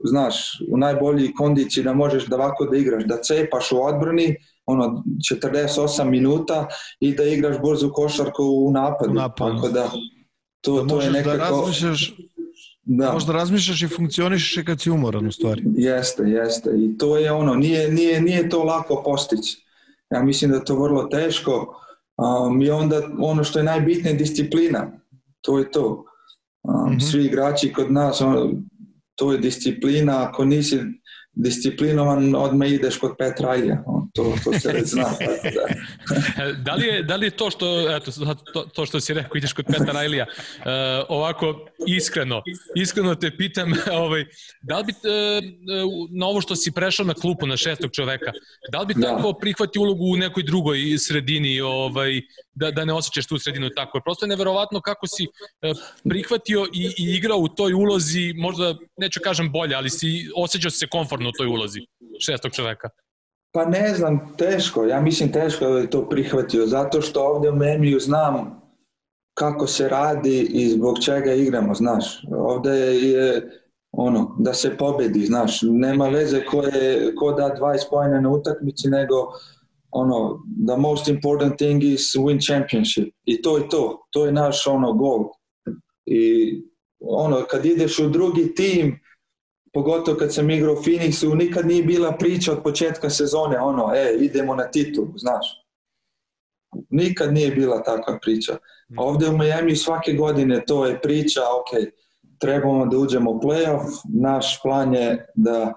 znaš, 0.03 0.61
u 0.69 0.77
najbolji 0.77 1.34
kondiciji 1.34 1.84
da 1.84 1.93
možeš 1.93 2.26
da 2.26 2.35
ovako 2.35 2.65
da 2.65 2.77
igraš, 2.77 3.03
da 3.03 3.18
cepaš 3.18 3.72
u 3.72 3.84
odbrani, 3.84 4.35
ono 4.72 5.03
48 5.43 6.03
minuta 6.10 6.68
i 6.99 7.15
da 7.15 7.23
igraš 7.23 7.57
brzu 7.69 7.91
košarku 7.93 8.43
u 8.43 8.72
napadu. 8.72 9.11
U 9.11 9.14
napadu. 9.14 9.56
Tako 9.56 9.69
da 9.69 9.91
to, 10.61 10.84
da 10.84 10.88
to 10.88 11.02
je 11.02 11.06
da 11.06 11.11
nekako... 11.11 11.38
Da 11.38 11.49
razmišljaš, 11.49 12.14
da. 12.84 13.14
Možda 13.14 13.34
razmišljaš 13.34 13.81
i 13.81 13.88
funkcionišeš 13.88 14.64
kad 14.65 14.81
si 14.81 14.91
umoran 14.91 15.27
u 15.27 15.31
stvari. 15.31 15.64
Jeste, 15.76 16.23
jeste. 16.23 16.69
I 16.77 16.98
to 16.98 17.18
je 17.18 17.31
ono, 17.31 17.56
nije, 17.56 17.91
nije, 17.91 18.22
nije 18.22 18.49
to 18.49 18.64
lako 18.64 19.02
postići. 19.06 19.65
Ja 20.10 20.23
mislim 20.23 20.52
da 20.52 20.57
je 20.57 20.65
to 20.65 20.84
vrlo 20.84 21.03
teško. 21.03 21.76
Um, 22.18 22.61
I 22.61 22.69
onda 22.69 23.02
ono 23.19 23.43
što 23.43 23.60
je 23.60 23.64
najbitnije 23.64 24.15
disciplina. 24.15 24.91
To 25.41 25.60
je 25.60 25.72
to. 25.72 26.06
Um, 26.64 26.93
mm 26.93 26.95
-hmm. 26.95 27.11
Svi 27.11 27.26
igrači 27.26 27.73
kod 27.73 27.91
nas, 27.91 28.22
ono, 28.22 28.52
to 29.15 29.31
je 29.31 29.38
disciplina. 29.38 30.23
Ako 30.23 30.45
nisi 30.45 30.80
disciplinovan, 31.34 32.36
odmah 32.36 32.72
ideš 32.72 32.98
kod 32.98 33.12
Petra 33.18 33.56
Ilja. 33.56 33.84
To, 34.14 34.36
to 34.44 34.60
se 34.60 34.74
već 34.74 34.88
zna. 34.88 35.03
da. 35.44 36.53
da, 36.66 36.74
li 36.74 36.88
je, 36.88 37.03
da 37.03 37.16
li 37.16 37.26
je 37.26 37.30
to 37.30 37.52
što, 37.52 37.95
eto, 37.95 38.12
to, 38.53 38.62
to 38.62 38.86
što 38.86 38.99
si 38.99 39.14
rekao, 39.14 39.38
ideš 39.38 39.53
kod 39.53 39.66
Petra 39.66 39.94
Rajlija, 39.94 40.26
uh, 40.30 40.66
ovako 41.10 41.66
iskreno, 41.88 42.41
iskreno 42.76 43.16
te 43.16 43.38
pitam, 43.38 43.74
ovaj, 44.03 44.26
da 44.62 44.78
li 44.78 44.84
bi 44.84 44.91
uh, 44.91 46.18
na 46.20 46.26
ovo 46.26 46.41
što 46.41 46.56
si 46.56 46.72
prešao 46.72 47.06
na 47.06 47.14
klupu 47.14 47.48
na 47.48 47.58
šestog 47.58 47.91
čoveka, 47.91 48.32
da 48.72 48.80
li 48.80 48.86
bi 48.86 48.94
da. 48.94 49.08
tako 49.08 49.34
prihvati 49.34 49.80
ulogu 49.80 50.06
u 50.06 50.18
nekoj 50.18 50.44
drugoj 50.44 50.80
sredini, 50.98 51.62
ovaj, 51.62 52.22
da, 52.53 52.72
da 52.72 52.86
ne 52.86 52.94
osjećaš 52.94 53.28
tu 53.28 53.38
sredinu 53.40 53.70
tako. 53.76 54.02
Prosto 54.03 54.26
je 54.26 54.30
neverovatno 54.30 54.82
kako 54.82 55.08
si 55.08 55.24
uh, 55.28 55.78
prihvatio 56.10 56.68
i, 56.74 56.86
i 56.98 57.16
igrao 57.16 57.38
u 57.38 57.48
toj 57.48 57.74
ulozi, 57.74 58.34
možda 58.38 58.76
neću 58.98 59.20
kažem 59.24 59.52
bolje, 59.52 59.76
ali 59.76 59.90
si 59.90 60.30
osjećao 60.36 60.72
se 60.72 60.88
komfortno 60.88 61.20
u 61.30 61.31
toj 61.38 61.48
ulozi 61.48 61.80
šestog 62.26 62.52
čoveka. 62.52 62.89
Pa 63.53 63.65
ne 63.65 63.93
znam, 63.95 64.34
teško. 64.38 64.85
Ja 64.85 65.02
mislim 65.02 65.31
teško 65.31 65.65
da 65.65 65.80
je 65.80 65.89
to 65.89 66.10
prihvatio, 66.10 66.68
zato 66.68 67.02
što 67.02 67.23
ovde 67.23 67.49
u 67.49 67.56
Memiju 67.56 67.99
znam 67.99 68.61
kako 69.34 69.68
se 69.68 69.89
radi 69.89 70.39
i 70.39 70.69
zbog 70.69 70.99
čega 71.06 71.34
igramo, 71.34 71.73
znaš. 71.73 72.23
Ovde 72.38 72.72
je 72.98 73.52
ono, 73.91 74.35
da 74.39 74.53
se 74.53 74.77
pobedi, 74.77 75.26
znaš. 75.26 75.60
Nema 75.61 76.07
veze 76.10 76.45
ko, 76.45 76.64
je, 76.64 77.15
ko 77.15 77.31
da 77.31 77.56
20 77.61 77.77
pojene 77.89 78.22
na 78.22 78.30
utakmici, 78.30 78.89
nego 78.89 79.15
ono, 79.91 80.39
the 80.68 80.77
most 80.77 81.07
important 81.07 81.57
thing 81.57 81.84
is 81.84 82.15
win 82.15 82.45
championship. 82.48 83.14
I 83.26 83.41
to 83.41 83.57
je 83.57 83.69
to. 83.69 84.07
To 84.10 84.26
je 84.26 84.31
naš 84.31 84.68
ono 84.68 84.93
gol. 84.93 85.26
I 86.06 86.53
ono, 86.99 87.41
kad 87.49 87.65
ideš 87.65 87.99
u 87.99 88.10
drugi 88.10 88.56
tim, 88.56 88.99
pogotovo 89.73 90.18
kad 90.18 90.34
sam 90.34 90.49
igrao 90.49 90.73
u 90.73 90.77
Phoenixu, 90.77 91.35
nikad 91.35 91.68
nije 91.68 91.84
bila 91.84 92.11
priča 92.11 92.52
od 92.52 92.64
početka 92.64 93.10
sezone, 93.10 93.60
ono, 93.60 93.91
e, 93.95 94.18
idemo 94.19 94.56
na 94.56 94.64
titulu, 94.64 95.14
znaš. 95.15 95.57
Nikad 96.89 97.34
nije 97.34 97.52
bila 97.52 97.84
takva 97.84 98.19
priča. 98.22 98.53
A 98.98 99.03
ovde 99.03 99.30
u 99.30 99.38
Miami 99.38 99.76
svake 99.76 100.14
godine 100.14 100.64
to 100.68 100.85
je 100.85 101.02
priča, 101.02 101.41
ok, 101.41 101.93
trebamo 102.39 102.85
da 102.85 102.98
uđemo 102.98 103.31
u 103.31 103.39
playoff, 103.39 103.85
naš 104.22 104.61
plan 104.61 104.93
je 104.93 105.26
da 105.35 105.73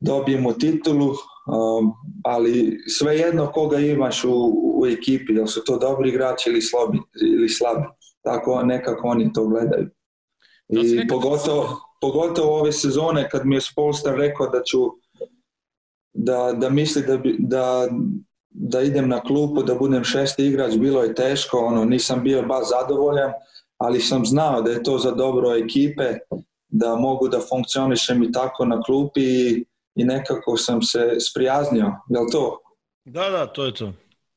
dobijemo 0.00 0.52
titulu, 0.52 1.08
um, 1.10 1.92
ali 2.24 2.78
svejedno 2.88 3.52
koga 3.52 3.78
imaš 3.78 4.24
u, 4.24 4.52
u 4.80 4.86
ekipi, 4.86 5.34
da 5.34 5.46
su 5.46 5.64
to 5.64 5.78
dobri 5.78 6.08
igrači 6.08 6.50
ili 6.50 6.62
slabi, 6.62 6.98
ili 7.34 7.48
slabi. 7.48 7.84
Tako 8.22 8.62
nekako 8.62 9.08
oni 9.08 9.32
to 9.32 9.46
gledaju. 9.46 9.90
I 10.68 11.08
pogotovo, 11.08 11.68
pogotovo 12.04 12.60
ove 12.60 12.72
sezone 12.72 13.28
kad 13.28 13.46
mi 13.46 13.54
je 13.54 13.60
Spolstar 13.60 14.16
rekao 14.16 14.46
da 14.46 14.62
ću 14.62 14.78
da, 16.14 16.52
da 16.52 16.70
misli 16.70 17.02
da, 17.02 17.16
bi, 17.16 17.36
da, 17.38 17.88
da 18.50 18.80
idem 18.80 19.08
na 19.08 19.20
klupu, 19.20 19.62
da 19.62 19.74
budem 19.74 20.04
šesti 20.04 20.46
igrač, 20.46 20.76
bilo 20.76 21.02
je 21.02 21.14
teško, 21.14 21.58
ono, 21.58 21.84
nisam 21.84 22.22
bio 22.22 22.42
baš 22.42 22.68
zadovoljan, 22.68 23.32
ali 23.78 24.00
sam 24.00 24.26
znao 24.26 24.62
da 24.62 24.70
je 24.70 24.82
to 24.82 24.98
za 24.98 25.10
dobro 25.10 25.56
ekipe, 25.56 26.14
da 26.68 26.96
mogu 26.96 27.28
da 27.28 27.40
funkcionišem 27.40 28.22
i 28.22 28.32
tako 28.32 28.64
na 28.64 28.82
klupi 28.82 29.22
i, 29.22 29.64
i 29.94 30.04
nekako 30.04 30.56
sam 30.56 30.82
se 30.82 31.16
sprijaznio, 31.20 31.92
je 32.08 32.20
to? 32.32 32.58
Da, 33.04 33.30
da, 33.30 33.46
to 33.46 33.64
je 33.64 33.74
to. 33.74 33.92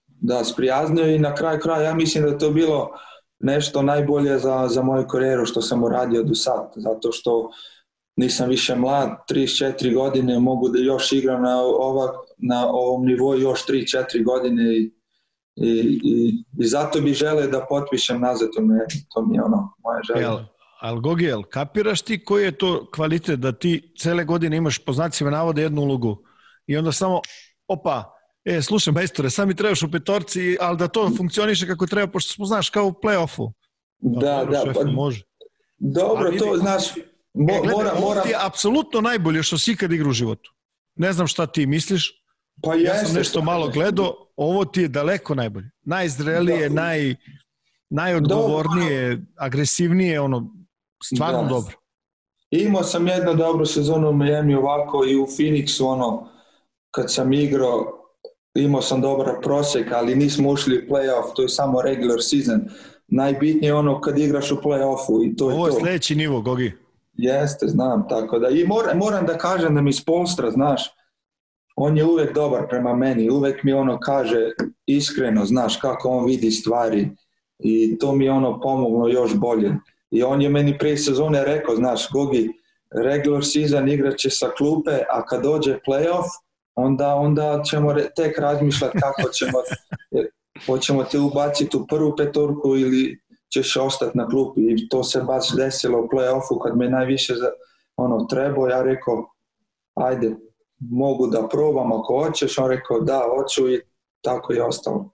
Da, 0.08 0.44
sprijaznio 0.44 1.16
i 1.16 1.20
na 1.20 1.36
kraj 1.36 1.60
kraja 1.60 1.82
ja 1.82 1.94
mislim 1.94 2.24
da 2.24 2.30
je 2.30 2.38
to 2.38 2.50
bilo 2.50 2.92
nešto 3.40 3.82
najbolje 3.82 4.40
za, 4.40 4.68
za 4.68 4.82
moju 4.84 5.08
karijeru 5.08 5.46
što 5.46 5.62
sam 5.62 5.84
uradio 5.84 6.24
do 6.24 6.36
sad, 6.36 6.72
zato 6.76 7.12
što 7.12 7.50
nisam 8.16 8.50
više 8.50 8.76
mlad, 8.76 9.10
34 9.32 9.94
godine, 9.94 10.40
mogu 10.40 10.70
da 10.70 10.80
još 10.80 11.12
igram 11.12 11.42
na, 11.44 11.62
ova, 11.62 12.14
na 12.38 12.68
ovom 12.68 13.06
nivou 13.06 13.36
još 13.36 13.66
3-4 13.66 14.24
godine 14.24 14.64
i, 14.78 14.92
i, 15.56 16.00
i, 16.04 16.44
i 16.60 16.68
zato 16.68 17.02
bi 17.02 17.14
žele 17.14 17.48
da 17.48 17.66
potpišem 17.70 18.22
nazad, 18.22 18.50
to 18.56 18.62
mi 18.62 18.74
je, 18.74 18.86
to 19.14 19.26
mi 19.26 19.36
je 19.36 19.44
ono, 19.44 19.74
moja 19.84 20.02
želja. 20.08 20.22
Jel, 20.22 20.40
al 20.82 21.00
Gogijel, 21.00 21.44
kapiraš 21.44 22.02
ti 22.02 22.26
koji 22.26 22.44
je 22.44 22.58
to 22.58 22.90
kvalitet 22.96 23.40
da 23.40 23.52
ti 23.52 23.94
cele 24.00 24.24
godine 24.24 24.58
imaš 24.58 24.78
po 24.86 24.94
znacima 24.94 25.30
navode 25.30 25.62
jednu 25.62 25.82
ulogu 25.82 26.18
i 26.68 26.78
onda 26.78 26.92
samo, 26.92 27.22
opa, 27.68 28.17
e, 28.48 28.62
slušaj, 28.62 28.94
majstore, 28.94 29.30
sam 29.30 29.48
mi 29.48 29.56
trebaš 29.56 29.84
u 29.84 29.92
petorci, 29.92 30.58
ali 30.62 30.78
da 30.78 30.88
to 30.88 31.10
funkcioniše 31.18 31.68
kako 31.68 31.88
treba, 31.88 32.12
pošto 32.12 32.34
smo, 32.34 32.46
znaš, 32.46 32.70
kao 32.70 32.86
u 32.86 32.92
play-offu. 32.92 33.52
Da, 34.00 34.20
dobro, 34.20 34.52
da, 34.52 34.62
šef, 34.66 34.74
pa, 34.76 34.92
može. 34.92 35.24
dobro, 35.78 36.30
vidi, 36.30 36.40
to 36.40 36.58
znaš, 36.58 36.84
mo, 37.34 37.54
E, 37.54 37.60
gledaj, 37.64 37.76
mora, 37.76 38.00
mora, 38.00 38.22
ti 38.22 38.30
je 38.30 38.36
apsolutno 38.40 39.02
najbolje 39.02 39.44
što 39.44 39.58
si 39.58 39.72
ikad 39.72 39.92
igra 39.92 40.10
u 40.10 40.14
životu. 40.14 40.52
Ne 40.96 41.14
znam 41.14 41.28
šta 41.28 41.48
ti 41.48 41.66
misliš, 41.66 42.24
pa 42.64 42.74
ja 42.74 42.80
jeste, 42.94 43.06
sam 43.06 43.16
nešto 43.16 43.40
šta 43.40 43.46
malo 43.46 43.68
gledao, 43.70 44.14
ovo 44.36 44.66
ti 44.66 44.82
je 44.82 44.88
daleko 44.88 45.36
najbolje. 45.36 45.70
Najzrelije, 45.82 46.70
Da. 46.70 46.76
naj, 46.76 47.16
najodgovornije, 47.90 49.26
agresivnije, 49.38 50.20
ono, 50.22 50.54
stvarno 51.04 51.42
Da. 51.42 51.50
dobro. 51.50 51.76
Imao 52.52 52.84
sam 52.84 53.08
jednu 53.08 53.34
dobru 53.34 53.66
sezonu 53.66 54.10
u 54.10 54.14
Miami 54.14 54.56
ovako 54.56 55.06
i 55.06 55.16
u 55.16 55.26
Phoenixu, 55.26 55.84
ono, 55.86 56.30
kad 56.92 57.14
sam 57.14 57.34
igrao, 57.34 57.97
imao 58.56 58.82
sam 58.82 59.02
dobar 59.02 59.28
prosek, 59.44 59.92
ali 59.92 60.16
nismo 60.16 60.50
ušli 60.50 60.78
u 60.78 60.92
playoff, 60.94 61.34
to 61.36 61.42
je 61.42 61.50
samo 61.50 61.82
regular 61.82 62.20
season. 62.22 62.62
Najbitnije 63.08 63.70
je 63.70 63.74
ono 63.74 64.02
kad 64.02 64.20
igraš 64.20 64.52
u 64.52 64.56
playoffu 64.56 65.26
i 65.32 65.36
to 65.36 65.50
je 65.50 65.56
Ovo 65.56 65.68
je 65.68 65.74
to. 65.74 65.80
sledeći 65.80 66.16
nivo, 66.16 66.42
Gogi. 66.42 66.74
Jeste, 67.14 67.68
znam, 67.68 68.08
tako 68.10 68.40
da. 68.40 68.50
I 68.50 68.66
moram, 68.68 68.98
moram 68.98 69.26
da 69.26 69.38
kažem 69.38 69.76
da 69.76 69.82
mi 69.82 69.94
Spolstra, 69.94 70.52
znaš, 70.52 70.84
on 71.76 71.98
je 71.98 72.06
uvek 72.06 72.36
dobar 72.36 72.68
prema 72.70 72.96
meni, 72.96 73.30
uvek 73.30 73.64
mi 73.64 73.74
ono 73.74 74.00
kaže 74.00 74.52
iskreno, 74.86 75.46
znaš, 75.46 75.78
kako 75.78 76.10
on 76.10 76.26
vidi 76.26 76.52
stvari 76.52 77.10
i 77.60 77.98
to 77.98 78.16
mi 78.16 78.26
je 78.26 78.32
ono 78.32 78.62
pomoglo 78.62 79.08
još 79.08 79.36
bolje. 79.36 79.72
I 80.12 80.24
on 80.24 80.42
je 80.42 80.50
meni 80.50 80.78
prije 80.78 80.98
sezone 80.98 81.46
rekao, 81.46 81.76
znaš, 81.76 82.10
Gogi, 82.12 82.50
regular 82.92 83.46
season 83.46 83.90
igraće 83.90 84.30
sa 84.30 84.50
klupe, 84.58 84.92
a 85.10 85.26
kad 85.26 85.44
dođe 85.44 85.80
playoff, 85.88 86.26
onda, 86.78 87.16
onda 87.16 87.62
ćemo 87.70 87.94
re- 87.94 88.10
tek 88.16 88.40
razmišljati 88.40 88.98
kako 89.00 89.30
ćemo, 89.30 89.58
hoćemo 90.66 91.04
te 91.04 91.20
ubaciti 91.20 91.78
u 91.78 91.88
prvu 91.88 92.16
petorku 92.18 92.78
ili 92.78 93.20
ćeš 93.54 93.78
ostati 93.78 94.18
na 94.18 94.28
klupi. 94.28 94.62
I 94.62 94.90
to 94.90 95.04
se 95.04 95.22
baš 95.22 95.56
desilo 95.56 96.00
u 96.00 96.08
play-offu 96.08 96.64
kad 96.64 96.78
me 96.78 96.90
najviše 96.90 97.36
za, 97.36 97.50
ono, 97.96 98.26
trebao. 98.26 98.68
Ja 98.68 98.82
rekao, 98.82 99.30
ajde, 99.96 100.36
mogu 100.80 101.28
da 101.28 101.48
probam 101.48 101.92
ako 101.92 102.24
hoćeš. 102.24 102.58
On 102.58 102.70
rekao, 102.70 103.00
da, 103.00 103.22
hoću 103.36 103.70
i 103.74 103.82
tako 104.22 104.54
je 104.54 104.64
ostalo. 104.64 105.10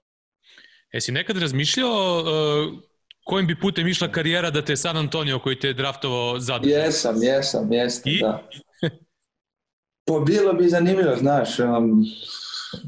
Jesi 0.93 1.11
nekad 1.11 1.37
razmišljao 1.37 2.19
uh, 2.19 2.73
kojim 3.23 3.47
bi 3.47 3.59
putem 3.59 3.87
išla 3.87 4.11
karijera 4.11 4.49
da 4.49 4.65
te 4.65 4.75
San 4.75 4.97
Antonio 4.97 5.39
koji 5.39 5.59
te 5.59 5.67
je 5.67 5.73
draftovao 5.73 6.39
zadržao? 6.39 6.79
Jesam, 6.79 7.23
jesam, 7.23 7.73
jesam, 7.73 8.11
I? 8.11 8.19
da. 8.21 8.43
Pa 10.05 10.19
bilo 10.19 10.53
bi 10.53 10.69
zanimljivo, 10.69 11.15
znaš, 11.15 11.59
um, 11.59 12.05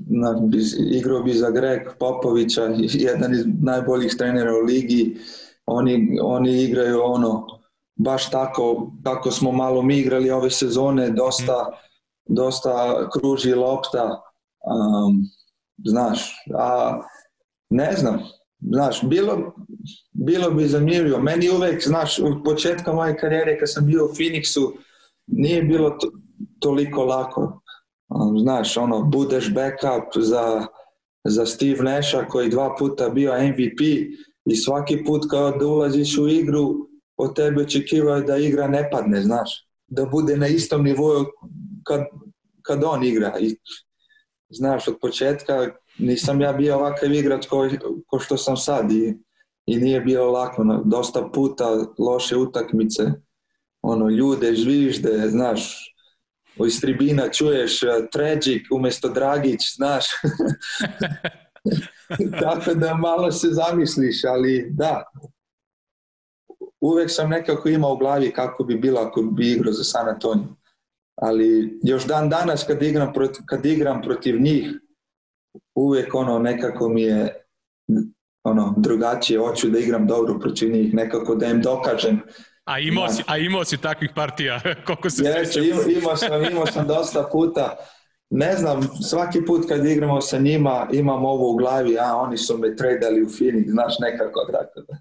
na, 0.07 0.33
bi, 0.33 0.57
igrao 0.91 1.23
bi 1.23 1.33
za 1.33 1.49
Greg 1.49 1.81
Popovića, 1.99 2.63
jedan 2.79 3.33
iz 3.33 3.45
najboljih 3.61 4.15
trenera 4.17 4.51
u 4.53 4.65
ligi. 4.65 5.17
Oni, 5.65 6.19
oni 6.21 6.63
igraju 6.63 7.01
ono, 7.03 7.47
baš 7.95 8.29
tako 8.29 8.91
kako 9.03 9.31
smo 9.31 9.51
malo 9.51 9.81
mi 9.81 9.97
igrali 9.97 10.31
ove 10.31 10.49
sezone, 10.49 11.09
dosta, 11.09 11.71
dosta 12.25 13.07
kruži 13.09 13.53
lopta, 13.53 14.21
um, 14.65 15.23
znaš, 15.85 16.45
a 16.57 16.99
ne 17.69 17.93
znam, 17.97 18.19
znaš, 18.59 19.03
bilo, 19.03 19.55
bilo 20.13 20.51
bi 20.51 20.67
zanimljivo. 20.67 21.19
Meni 21.19 21.49
uvek, 21.49 21.87
znaš, 21.87 22.19
od 22.19 22.41
početka 22.45 22.93
moje 22.93 23.17
karijere 23.17 23.59
kad 23.59 23.71
sam 23.71 23.85
bio 23.85 24.05
u 24.05 24.07
Phoenixu, 24.07 24.71
nije 25.27 25.63
bilo 25.63 25.89
to, 25.89 26.11
toliko 26.65 27.05
lako. 27.05 27.61
Um, 28.09 28.39
Znaš, 28.39 28.77
ono, 28.77 29.03
budeš 29.03 29.53
backup 29.53 30.23
za, 30.23 30.65
za 31.27 31.45
Steve 31.45 31.83
Nasha 31.83 32.25
koji 32.27 32.49
dva 32.49 32.75
puta 32.79 33.09
bio 33.09 33.33
MVP 33.33 33.81
i 34.45 34.55
svaki 34.55 35.03
put 35.05 35.25
kao 35.29 35.51
da 35.51 35.67
ulaziš 35.67 36.17
u 36.17 36.27
igru 36.27 36.87
od 37.17 37.35
tebe 37.35 37.61
očekivaju 37.61 38.23
da 38.23 38.37
igra 38.37 38.67
ne 38.67 38.89
padne, 38.91 39.21
znaš. 39.21 39.67
Da 39.87 40.05
bude 40.05 40.37
na 40.37 40.47
istom 40.47 40.83
nivou 40.83 41.25
kad, 41.83 42.01
kad 42.61 42.83
on 42.83 43.03
igra. 43.03 43.33
I, 43.39 43.55
znaš, 44.49 44.87
od 44.87 44.97
početka 45.01 45.69
nisam 45.99 46.41
ja 46.41 46.53
bio 46.53 46.75
ovakav 46.75 47.13
igrač 47.13 47.47
ko, 47.47 47.69
ko 48.07 48.19
što 48.19 48.37
sam 48.37 48.57
sad 48.57 48.91
i, 48.91 49.17
i 49.65 49.77
nije 49.77 50.01
bilo 50.01 50.31
lako. 50.31 50.63
Dosta 50.85 51.29
puta 51.33 51.85
loše 51.99 52.37
utakmice, 52.37 53.03
ono, 53.81 54.09
ljude 54.09 54.55
žvižde, 54.55 55.27
znaš, 55.27 55.94
iz 56.65 56.81
tribina 56.81 57.29
čuješ 57.29 57.83
uh, 57.83 57.89
tragic 58.11 58.61
umjesto 58.71 59.09
Dragić, 59.09 59.75
znaš. 59.75 60.05
Tako 62.41 62.73
da 62.73 62.93
malo 62.93 63.31
se 63.31 63.47
zamisliš, 63.47 64.23
ali 64.23 64.67
da. 64.71 65.03
Uvek 66.81 67.11
sam 67.11 67.29
nekako 67.29 67.69
imao 67.69 67.93
u 67.93 67.97
glavi 67.97 68.33
kako 68.33 68.63
bi 68.63 68.75
bilo 68.75 69.01
ako 69.01 69.21
bi 69.21 69.51
igrao 69.51 69.73
za 69.73 69.83
San 69.83 70.09
Antonio. 70.09 70.55
Ali 71.15 71.79
još 71.83 72.05
dan 72.05 72.29
danas 72.29 72.63
kad 72.67 72.83
igram 72.83 73.13
protiv, 73.13 73.43
kad 73.45 73.65
igram 73.65 74.01
protiv 74.01 74.41
njih, 74.41 74.67
uvek 75.75 76.15
ono 76.15 76.39
nekako 76.39 76.89
mi 76.89 77.01
je 77.01 77.45
ono 78.43 78.73
drugačije, 78.77 79.39
hoću 79.39 79.69
da 79.69 79.79
igram 79.79 80.07
dobro 80.07 80.39
protiv 80.39 80.71
njih, 80.71 80.93
nekako 80.93 81.35
da 81.35 81.45
im 81.45 81.61
dokažem 81.61 82.21
A 82.65 82.79
imao 82.79 83.09
si, 83.09 83.23
a 83.27 83.37
imao 83.37 83.65
si 83.65 83.77
takvih 83.77 84.11
partija, 84.15 84.61
koliko 84.85 85.09
se 85.09 85.23
Jeste, 85.23 85.45
sećam. 85.45 85.63
imao, 85.65 85.83
imao, 85.99 86.15
sam, 86.15 86.43
imao 86.51 86.65
sam 86.65 86.87
dosta 86.87 87.29
puta. 87.31 87.75
Ne 88.29 88.57
znam, 88.57 88.89
svaki 89.09 89.45
put 89.45 89.67
kad 89.67 89.85
igramo 89.85 90.21
sa 90.21 90.39
njima 90.39 90.87
imam 90.93 91.25
ovo 91.25 91.51
u 91.51 91.55
glavi, 91.57 91.97
a 91.99 92.15
oni 92.15 92.37
su 92.37 92.57
me 92.57 92.75
tradali 92.75 93.23
u 93.23 93.25
Phoenix, 93.25 93.69
znaš, 93.69 93.93
nekako 93.99 94.39
tako 94.51 94.81
da. 94.87 94.97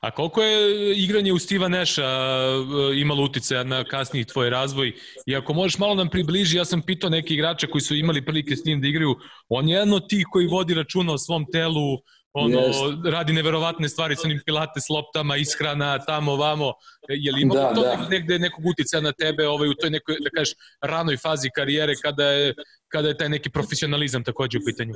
A 0.00 0.10
koliko 0.10 0.42
je 0.42 0.92
igranje 0.98 1.32
u 1.32 1.36
Steve'a 1.36 1.68
Nasha 1.68 2.02
uh, 2.04 2.98
imalo 2.98 3.24
uticaja 3.24 3.64
na 3.64 3.84
kasniji 3.84 4.24
tvoj 4.24 4.50
razvoj? 4.50 4.92
I 5.26 5.36
ako 5.36 5.52
možeš 5.52 5.78
malo 5.78 5.94
nam 5.94 6.08
približi, 6.08 6.56
ja 6.56 6.64
sam 6.64 6.82
pitao 6.82 7.10
neke 7.10 7.34
igrače 7.34 7.66
koji 7.66 7.82
su 7.82 7.94
imali 7.94 8.24
prilike 8.24 8.56
s 8.56 8.64
njim 8.64 8.80
da 8.80 8.88
igraju, 8.88 9.14
on 9.48 9.68
je 9.68 9.74
jedan 9.74 9.92
od 9.92 10.08
tih 10.08 10.26
koji 10.30 10.46
vodi 10.46 10.74
računa 10.74 11.12
o 11.12 11.18
svom 11.18 11.46
telu, 11.52 11.98
ono, 12.34 12.58
yes. 12.58 13.10
radi 13.10 13.32
neverovatne 13.32 13.88
stvari 13.88 14.16
sa 14.16 14.22
onim 14.24 14.40
pilates 14.46 14.88
loptama, 14.88 15.36
ishrana, 15.36 15.98
tamo, 15.98 16.36
vamo, 16.36 16.72
je 17.08 17.32
li 17.32 17.42
imalo 17.42 17.60
da, 17.60 17.74
to 17.74 17.82
da. 17.82 18.08
negde 18.10 18.38
nekog 18.38 18.66
uticaja 18.66 19.00
na 19.00 19.12
tebe 19.12 19.48
ovaj, 19.48 19.68
u 19.68 19.74
toj 19.74 19.90
nekoj, 19.90 20.16
da 20.20 20.30
kažeš, 20.30 20.54
ranoj 20.82 21.16
fazi 21.16 21.50
karijere 21.54 21.94
kada 22.02 22.24
je, 22.24 22.54
kada 22.88 23.08
je 23.08 23.16
taj 23.16 23.28
neki 23.28 23.50
profesionalizam 23.50 24.24
takođe 24.24 24.58
u 24.58 24.60
pitanju? 24.66 24.94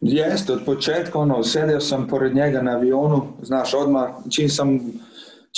Jeste, 0.00 0.52
od 0.52 0.64
početka, 0.64 1.18
ono, 1.18 1.42
sedio 1.42 1.80
sam 1.80 2.08
pored 2.08 2.34
njega 2.34 2.62
na 2.62 2.76
avionu, 2.76 3.32
znaš, 3.42 3.74
odmah, 3.74 4.08
čim 4.30 4.48
sam, 4.48 4.80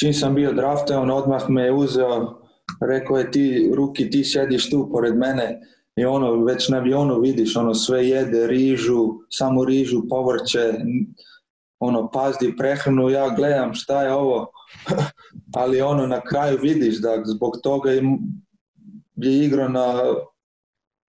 čim 0.00 0.14
sam 0.14 0.34
bio 0.34 0.52
draftovan, 0.52 1.10
odmah 1.10 1.48
me 1.48 1.62
je 1.62 1.72
uzeo, 1.72 2.40
rekao 2.80 3.18
je 3.18 3.30
ti, 3.30 3.72
Ruki, 3.74 4.10
ti 4.10 4.24
sediš 4.24 4.70
tu 4.70 4.88
pored 4.92 5.16
mene, 5.16 5.60
i 6.00 6.04
ono, 6.04 6.44
već 6.44 6.68
na 6.68 6.76
avionu 6.76 7.20
vidiš, 7.20 7.56
ono, 7.56 7.74
sve 7.74 8.08
jede, 8.08 8.46
rižu, 8.46 9.14
samo 9.30 9.64
rižu, 9.64 10.02
povrće, 10.08 10.72
ono, 11.78 12.10
pazdi 12.10 12.56
prehranu, 12.56 13.10
ja 13.10 13.28
gledam 13.28 13.74
šta 13.74 14.02
je 14.02 14.12
ovo, 14.12 14.50
ali 15.60 15.80
ono, 15.82 16.06
na 16.06 16.20
kraju 16.20 16.58
vidiš 16.62 17.00
da 17.00 17.22
zbog 17.24 17.52
toga 17.62 17.90
je, 17.90 18.02
je 19.16 19.44
igrao 19.44 19.68
na 19.68 20.02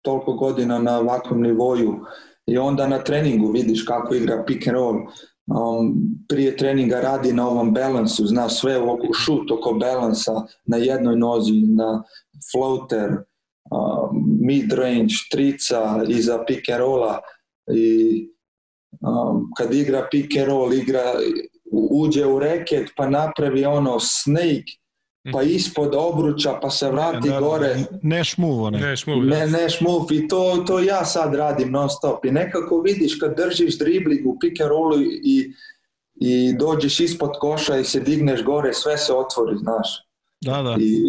toliko 0.02 0.32
godina 0.32 0.78
na 0.78 0.98
ovakvom 0.98 1.42
nivoju. 1.42 2.00
I 2.46 2.58
onda 2.58 2.88
na 2.88 2.98
treningu 2.98 3.50
vidiš 3.50 3.84
kako 3.84 4.14
igra 4.14 4.44
pick 4.46 4.66
and 4.68 4.76
roll, 4.76 4.96
um, 5.46 5.94
prije 6.28 6.56
treninga 6.56 7.00
radi 7.00 7.32
na 7.32 7.48
ovom 7.48 7.74
balansu, 7.74 8.26
zna 8.26 8.48
sve 8.48 8.78
oko 8.78 9.12
šut 9.12 9.50
oko 9.50 9.72
balansa 9.72 10.32
na 10.64 10.76
jednoj 10.76 11.16
nozi, 11.16 11.52
na 11.52 12.02
floater, 12.52 13.16
um, 13.70 14.38
mid 14.40 14.72
range, 14.72 15.14
trica 15.30 16.02
iza 16.08 16.44
pick 16.46 16.68
and 16.68 16.80
rolla 16.80 17.20
i 17.74 18.28
um, 19.00 19.50
kad 19.56 19.74
igra 19.74 20.08
pick 20.10 20.36
and 20.36 20.48
roll, 20.48 20.72
igra, 20.72 21.02
uđe 21.90 22.26
u 22.26 22.38
reket 22.38 22.90
pa 22.96 23.10
napravi 23.10 23.64
ono 23.64 24.00
snake, 24.00 24.72
pa 25.32 25.40
mhm. 25.40 25.50
ispod 25.50 25.94
obruča, 25.94 26.58
pa 26.62 26.70
se 26.70 26.90
vrati 26.90 27.28
da, 27.28 27.40
gore. 27.40 27.76
Ne 28.02 28.24
šmuv, 28.24 28.70
ne. 28.70 28.78
Ne 28.78 28.96
šmuv, 28.96 29.24
ne, 29.24 29.46
ne 29.46 29.70
šmuv 29.70 30.12
i 30.12 30.28
to, 30.28 30.64
to 30.66 30.80
ja 30.80 31.04
sad 31.04 31.34
radim 31.34 31.70
non 31.70 31.90
stop. 31.90 32.24
I 32.24 32.30
nekako 32.30 32.80
vidiš 32.80 33.18
kad 33.20 33.36
držiš 33.36 33.78
dribling 33.78 34.26
u 34.26 34.38
pick 34.40 34.60
and 34.60 34.70
rollu 34.70 35.02
i, 35.02 35.52
i 36.14 36.56
dođeš 36.58 37.00
ispod 37.00 37.30
koša 37.40 37.76
i 37.76 37.84
se 37.84 38.00
digneš 38.00 38.44
gore, 38.44 38.72
sve 38.72 38.98
se 38.98 39.12
otvori, 39.12 39.56
znaš. 39.58 39.88
Da, 40.44 40.62
da. 40.62 40.76
I 40.80 41.02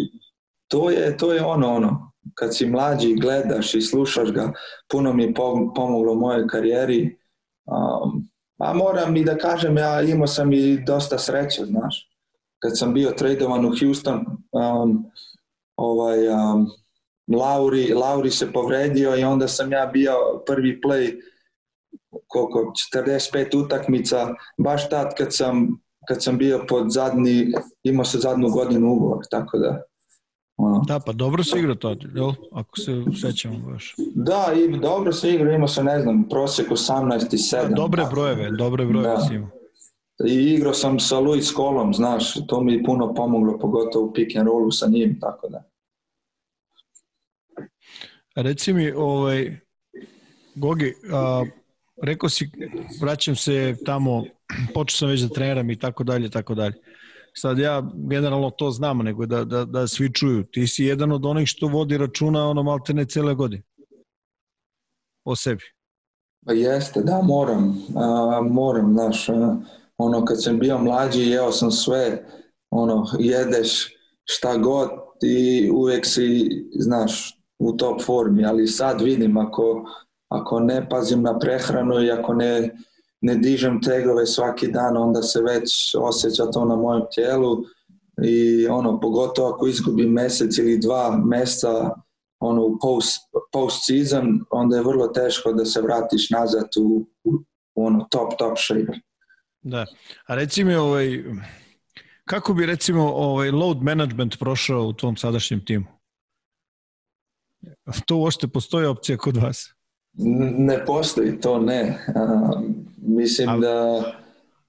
to 0.68 0.90
je, 0.90 1.16
to 1.16 1.32
je 1.32 1.44
ono, 1.44 1.74
ono 1.74 2.07
kad 2.34 2.56
si 2.56 2.66
mlađi 2.66 3.14
gledaš 3.14 3.74
i 3.74 3.80
slušaš 3.80 4.32
ga, 4.32 4.52
puno 4.88 5.12
mi 5.12 5.22
je 5.22 5.34
pomoglo 5.74 6.12
u 6.12 6.16
mojoj 6.16 6.48
karijeri. 6.48 7.18
Um, 7.66 8.28
a 8.58 8.72
moram 8.72 9.16
i 9.16 9.24
da 9.24 9.38
kažem, 9.38 9.76
ja 9.76 10.02
imao 10.02 10.26
sam 10.26 10.52
i 10.52 10.84
dosta 10.86 11.18
sreće, 11.18 11.64
znaš. 11.64 12.10
Kad 12.58 12.78
sam 12.78 12.94
bio 12.94 13.10
tradovan 13.10 13.64
u 13.64 13.72
Houston, 13.80 14.26
um, 14.52 15.04
ovaj, 15.76 16.28
um, 16.28 16.66
Lauri, 17.36 17.94
Lauri 17.94 18.30
se 18.30 18.52
povredio 18.52 19.16
i 19.16 19.24
onda 19.24 19.48
sam 19.48 19.72
ja 19.72 19.86
bio 19.86 20.14
prvi 20.46 20.80
play 20.84 21.20
koliko, 22.26 22.72
45 22.94 23.64
utakmica, 23.64 24.34
baš 24.58 24.88
tad 24.88 25.14
kad 25.18 25.34
sam, 25.34 25.80
kad 26.08 26.22
sam 26.22 26.38
bio 26.38 26.64
pod 26.68 26.90
zadnji, 26.90 27.52
imao 27.82 28.04
se 28.04 28.18
zadnju 28.18 28.48
godinu 28.48 28.92
ugovor, 28.92 29.24
tako 29.30 29.58
da 29.58 29.82
Ono. 30.58 30.84
Da, 30.86 31.00
pa 31.00 31.12
dobro 31.12 31.44
se 31.44 31.58
igra 31.58 31.74
to, 31.74 31.96
jel? 32.14 32.32
Ako 32.52 32.78
se 32.78 33.04
sećamo 33.20 33.58
baš. 33.58 33.94
Da, 34.14 34.52
i 34.56 34.78
dobro 34.78 35.12
se 35.12 35.34
igra, 35.34 35.54
imao 35.54 35.68
sam, 35.68 35.84
ne 35.84 36.00
znam, 36.00 36.28
prosjek 36.28 36.70
18 36.70 37.34
i 37.34 37.36
7. 37.36 37.68
Da, 37.68 37.74
dobre 37.74 38.04
brojeve, 38.10 38.50
dobre 38.50 38.84
brojeve 38.84 39.14
da. 39.16 39.20
si 39.20 39.34
imao. 39.34 39.50
I 40.26 40.34
igrao 40.34 40.74
sam 40.74 41.00
sa 41.00 41.18
Luis 41.18 41.52
Kolom, 41.52 41.94
znaš, 41.94 42.46
to 42.46 42.60
mi 42.60 42.72
je 42.72 42.84
puno 42.84 43.14
pomoglo, 43.14 43.58
pogotovo 43.58 44.06
u 44.06 44.12
pick 44.12 44.36
and 44.36 44.46
rollu 44.46 44.70
sa 44.70 44.86
njim, 44.86 45.20
tako 45.20 45.48
da. 45.48 45.62
Reci 48.34 48.72
mi, 48.72 48.90
ovaj, 48.90 49.60
Gogi, 50.54 50.94
a, 51.12 51.44
rekao 52.02 52.28
si, 52.28 52.50
vraćam 53.00 53.36
se 53.36 53.76
tamo, 53.84 54.24
počeo 54.74 54.96
sam 54.96 55.08
već 55.08 55.20
da 55.20 55.28
treniram 55.28 55.70
i 55.70 55.78
tako 55.78 56.04
dalje, 56.04 56.30
tako 56.30 56.54
dalje 56.54 56.74
sad 57.40 57.58
ja 57.58 57.82
generalno 57.94 58.50
to 58.50 58.70
znam, 58.70 58.98
nego 58.98 59.26
da, 59.26 59.44
da, 59.44 59.64
da 59.64 59.86
svi 59.86 60.12
čuju. 60.12 60.44
Ti 60.44 60.66
si 60.66 60.84
jedan 60.84 61.12
od 61.12 61.26
onih 61.26 61.48
što 61.48 61.66
vodi 61.66 61.98
računa 61.98 62.48
ono 62.48 62.62
maltene 62.62 63.04
cele 63.04 63.34
godine. 63.34 63.62
O 65.24 65.36
sebi. 65.36 65.64
Pa 66.46 66.52
jeste, 66.52 67.00
da, 67.00 67.22
moram. 67.22 67.82
A, 67.96 68.40
moram, 68.50 68.92
znaš, 68.92 69.28
ono, 69.98 70.24
kad 70.24 70.42
sam 70.42 70.58
bio 70.58 70.78
mlađi, 70.78 71.20
jeo 71.20 71.52
sam 71.52 71.70
sve, 71.70 72.24
ono, 72.70 73.06
jedeš 73.18 73.94
šta 74.24 74.56
god 74.56 74.90
i 75.22 75.70
uvek 75.70 76.06
si, 76.06 76.48
znaš, 76.74 77.38
u 77.58 77.72
top 77.72 78.02
formi, 78.02 78.44
ali 78.44 78.66
sad 78.66 79.00
vidim 79.00 79.36
ako, 79.36 79.84
ako 80.28 80.60
ne 80.60 80.88
pazim 80.88 81.22
na 81.22 81.38
prehranu 81.38 82.02
i 82.02 82.10
ako 82.10 82.34
ne 82.34 82.76
ne 83.20 83.34
dižem 83.34 83.80
tegove 83.80 84.26
svaki 84.26 84.68
dan, 84.68 84.96
onda 84.96 85.22
se 85.22 85.42
već 85.42 85.94
osjeća 85.98 86.46
to 86.46 86.64
na 86.64 86.76
mojem 86.76 87.02
tijelu 87.14 87.64
i 88.24 88.66
ono, 88.66 89.00
pogotovo 89.00 89.48
ako 89.48 89.66
izgubim 89.66 90.12
mesec 90.12 90.58
ili 90.58 90.78
dva 90.78 91.22
meseca 91.24 91.90
ono, 92.40 92.62
u 92.62 92.78
post, 92.82 93.18
post 93.52 93.86
season, 93.86 94.40
onda 94.50 94.76
je 94.76 94.82
vrlo 94.82 95.08
teško 95.08 95.52
da 95.52 95.64
se 95.64 95.80
vratiš 95.80 96.30
nazad 96.30 96.68
u, 96.80 97.06
u 97.24 97.44
ono, 97.74 98.06
top, 98.10 98.38
top 98.38 98.58
shape. 98.58 98.98
Da, 99.60 99.86
a 100.26 100.34
reci 100.34 100.64
mi 100.64 100.74
ovaj, 100.74 101.24
kako 102.24 102.54
bi 102.54 102.66
recimo 102.66 103.12
ovaj 103.14 103.50
load 103.50 103.82
management 103.82 104.38
prošao 104.38 104.82
u 104.82 104.92
tom 104.92 105.16
sadašnjem 105.16 105.64
timu? 105.64 105.86
To 108.06 108.16
uopšte 108.16 108.48
postoji 108.48 108.86
opcija 108.86 109.18
kod 109.18 109.36
vas? 109.36 109.74
Ne 110.58 110.84
postoji 110.86 111.40
to, 111.40 111.58
ne. 111.58 112.06
Mislim 113.02 113.48
ali... 113.48 113.60
da 113.60 114.02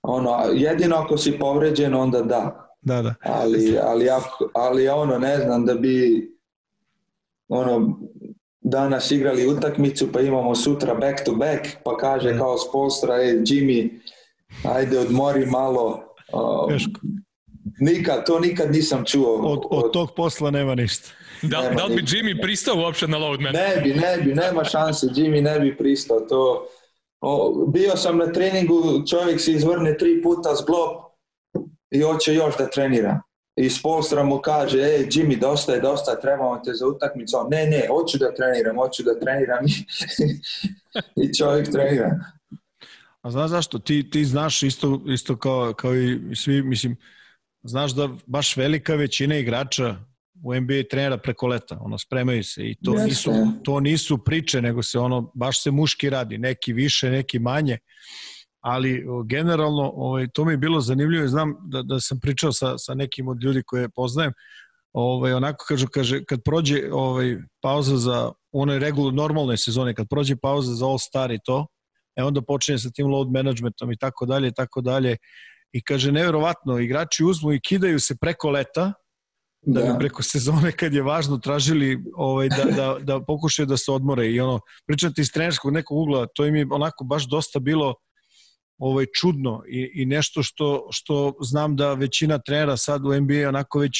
ono, 0.01 0.37
jedino 0.53 0.95
ako 0.95 1.17
si 1.17 1.39
povređen 1.39 1.93
onda 1.93 2.21
da. 2.21 2.65
Da, 2.81 3.01
da. 3.01 3.15
Ali, 3.23 3.77
ali, 3.83 4.09
ako, 4.09 4.49
ali 4.53 4.89
ono, 4.89 5.19
ne 5.19 5.37
znam, 5.37 5.65
da 5.65 5.73
bi 5.73 6.27
ono, 7.47 7.99
danas 8.61 9.11
igrali 9.11 9.47
utakmicu 9.47 10.11
pa 10.11 10.21
imamo 10.21 10.55
sutra 10.55 10.93
back 10.93 11.25
to 11.25 11.31
back 11.31 11.67
pa 11.83 11.97
kaže 11.97 12.37
kao 12.37 12.57
sponsora, 12.57 13.15
e, 13.15 13.33
Jimmy, 13.45 13.99
ajde 14.63 14.99
odmori 14.99 15.45
malo. 15.45 16.03
Um, 16.33 16.77
nikad, 17.79 18.25
to 18.25 18.39
nikad 18.39 18.71
nisam 18.71 19.05
čuo. 19.05 19.33
Od, 19.35 19.59
od, 19.69 19.83
od 19.83 19.91
tog 19.93 20.09
posla 20.15 20.51
nema 20.51 20.75
ništa. 20.75 21.09
Da, 21.41 21.61
nema 21.61 21.75
da 21.75 21.85
li 21.85 21.95
bi 21.95 22.01
Jimmy 22.01 22.41
pristao 22.41 22.75
uopšte 22.77 23.07
na 23.07 23.17
loadman? 23.17 23.53
Ne 23.53 23.81
bi, 23.83 23.93
ne 23.93 24.17
bi, 24.17 24.35
nema 24.35 24.63
šanse, 24.63 25.07
Jimmy 25.07 25.41
ne 25.41 25.59
bi 25.59 25.77
pristao. 25.77 26.19
To, 26.19 26.67
O, 27.21 27.65
bio 27.73 27.95
sam 27.95 28.17
na 28.17 28.31
treningu, 28.31 29.05
čovjek 29.09 29.41
se 29.41 29.51
izvrne 29.51 29.97
tri 29.97 30.21
puta 30.23 30.55
zglob 30.55 30.89
i 31.91 32.01
hoće 32.01 32.33
još 32.33 32.57
da 32.57 32.69
trenira. 32.69 33.21
I 33.55 33.69
spolstra 33.69 34.23
mu 34.23 34.41
kaže, 34.41 34.79
ej 34.79 35.05
Jimmy, 35.05 35.39
dosta 35.39 35.73
je, 35.73 35.81
dosta, 35.81 36.19
trebamo 36.19 36.61
te 36.65 36.73
za 36.73 36.87
utakmicu. 36.87 37.37
Ne, 37.49 37.65
ne, 37.65 37.87
hoću 37.87 38.17
da 38.17 38.35
treniram, 38.35 38.75
hoću 38.75 39.03
da 39.03 39.19
treniram 39.19 39.65
i 41.23 41.33
čovjek 41.37 41.71
trenira. 41.71 42.19
A 43.21 43.31
znaš 43.31 43.49
zašto? 43.49 43.79
Ti, 43.79 44.09
ti 44.09 44.25
znaš 44.25 44.63
isto, 44.63 45.01
isto 45.07 45.37
kao, 45.37 45.73
kao 45.73 45.95
i 45.95 46.35
svi, 46.35 46.61
mislim, 46.63 46.97
znaš 47.63 47.91
da 47.91 48.09
baš 48.25 48.57
velika 48.57 48.95
većina 48.95 49.35
igrača 49.35 49.95
u 50.43 50.55
NBA 50.55 50.83
trenera 50.89 51.17
preko 51.17 51.47
leta, 51.47 51.77
ono 51.81 51.97
spremaju 51.97 52.43
se 52.43 52.63
i 52.63 52.75
to 52.85 52.93
nisu 52.93 53.31
to 53.63 53.79
nisu 53.79 54.23
priče, 54.23 54.61
nego 54.61 54.83
se 54.83 54.99
ono 54.99 55.31
baš 55.35 55.63
se 55.63 55.71
muški 55.71 56.09
radi, 56.09 56.37
neki 56.37 56.73
više, 56.73 57.09
neki 57.09 57.39
manje. 57.39 57.77
Ali 58.61 59.05
generalno 59.25 59.91
ovaj 59.95 60.27
to 60.33 60.45
mi 60.45 60.53
je 60.53 60.57
bilo 60.57 60.81
zanimljivo, 60.81 61.27
znam 61.27 61.55
da 61.67 61.81
da 61.81 61.99
sam 61.99 62.19
pričao 62.19 62.51
sa 62.51 62.77
sa 62.77 62.93
nekim 62.93 63.27
od 63.27 63.43
ljudi 63.43 63.63
koje 63.65 63.89
poznajem, 63.89 64.33
ovaj 64.93 65.33
onako 65.33 65.65
kažu 65.67 65.87
kaže 65.87 66.23
kad 66.25 66.39
prođe 66.45 66.81
ovaj 66.91 67.37
pauza 67.61 67.97
za 67.97 68.31
u 68.51 68.61
onoj 68.61 68.79
regular 68.79 69.13
normalnoj 69.13 69.57
sezoni 69.57 69.93
kad 69.93 70.07
prođe 70.09 70.35
pauza 70.35 70.73
za 70.73 70.85
All 70.85 70.97
Star 70.99 71.31
i 71.31 71.39
to, 71.45 71.67
e 72.15 72.23
onda 72.23 72.41
počinje 72.41 72.77
sa 72.77 72.89
tim 72.89 73.07
load 73.07 73.31
managementom 73.31 73.91
i 73.91 73.97
tako 73.97 74.25
dalje 74.25 74.47
i 74.47 74.53
tako 74.53 74.81
dalje 74.81 75.17
i 75.71 75.81
kaže 75.83 76.11
neverovatno 76.11 76.79
igrači 76.79 77.23
uzmu 77.23 77.53
i 77.53 77.59
kidaju 77.59 77.99
se 77.99 78.15
preko 78.21 78.49
leta 78.49 78.93
da, 79.61 79.81
da 79.81 79.93
bi 79.93 79.99
preko 79.99 80.23
sezone 80.23 80.71
kad 80.71 80.93
je 80.93 81.01
važno 81.01 81.37
tražili 81.37 82.03
ovaj, 82.15 82.49
da, 82.49 82.63
da, 82.75 82.97
da 83.01 83.21
pokušaju 83.25 83.65
da 83.65 83.77
se 83.77 83.91
odmore 83.91 84.27
i 84.27 84.39
ono, 84.39 84.59
pričati 84.85 85.21
iz 85.21 85.31
trenerskog 85.31 85.73
nekog 85.73 85.97
ugla, 85.97 86.27
to 86.35 86.45
im 86.45 86.55
je 86.55 86.67
onako 86.71 87.03
baš 87.03 87.27
dosta 87.27 87.59
bilo 87.59 87.93
ovaj, 88.77 89.05
čudno 89.19 89.63
i, 89.67 89.91
i 89.95 90.05
nešto 90.05 90.43
što, 90.43 90.87
što 90.91 91.33
znam 91.41 91.75
da 91.75 91.93
većina 91.93 92.39
trenera 92.39 92.77
sad 92.77 93.05
u 93.05 93.21
NBA 93.21 93.47
onako 93.49 93.79
već 93.79 93.97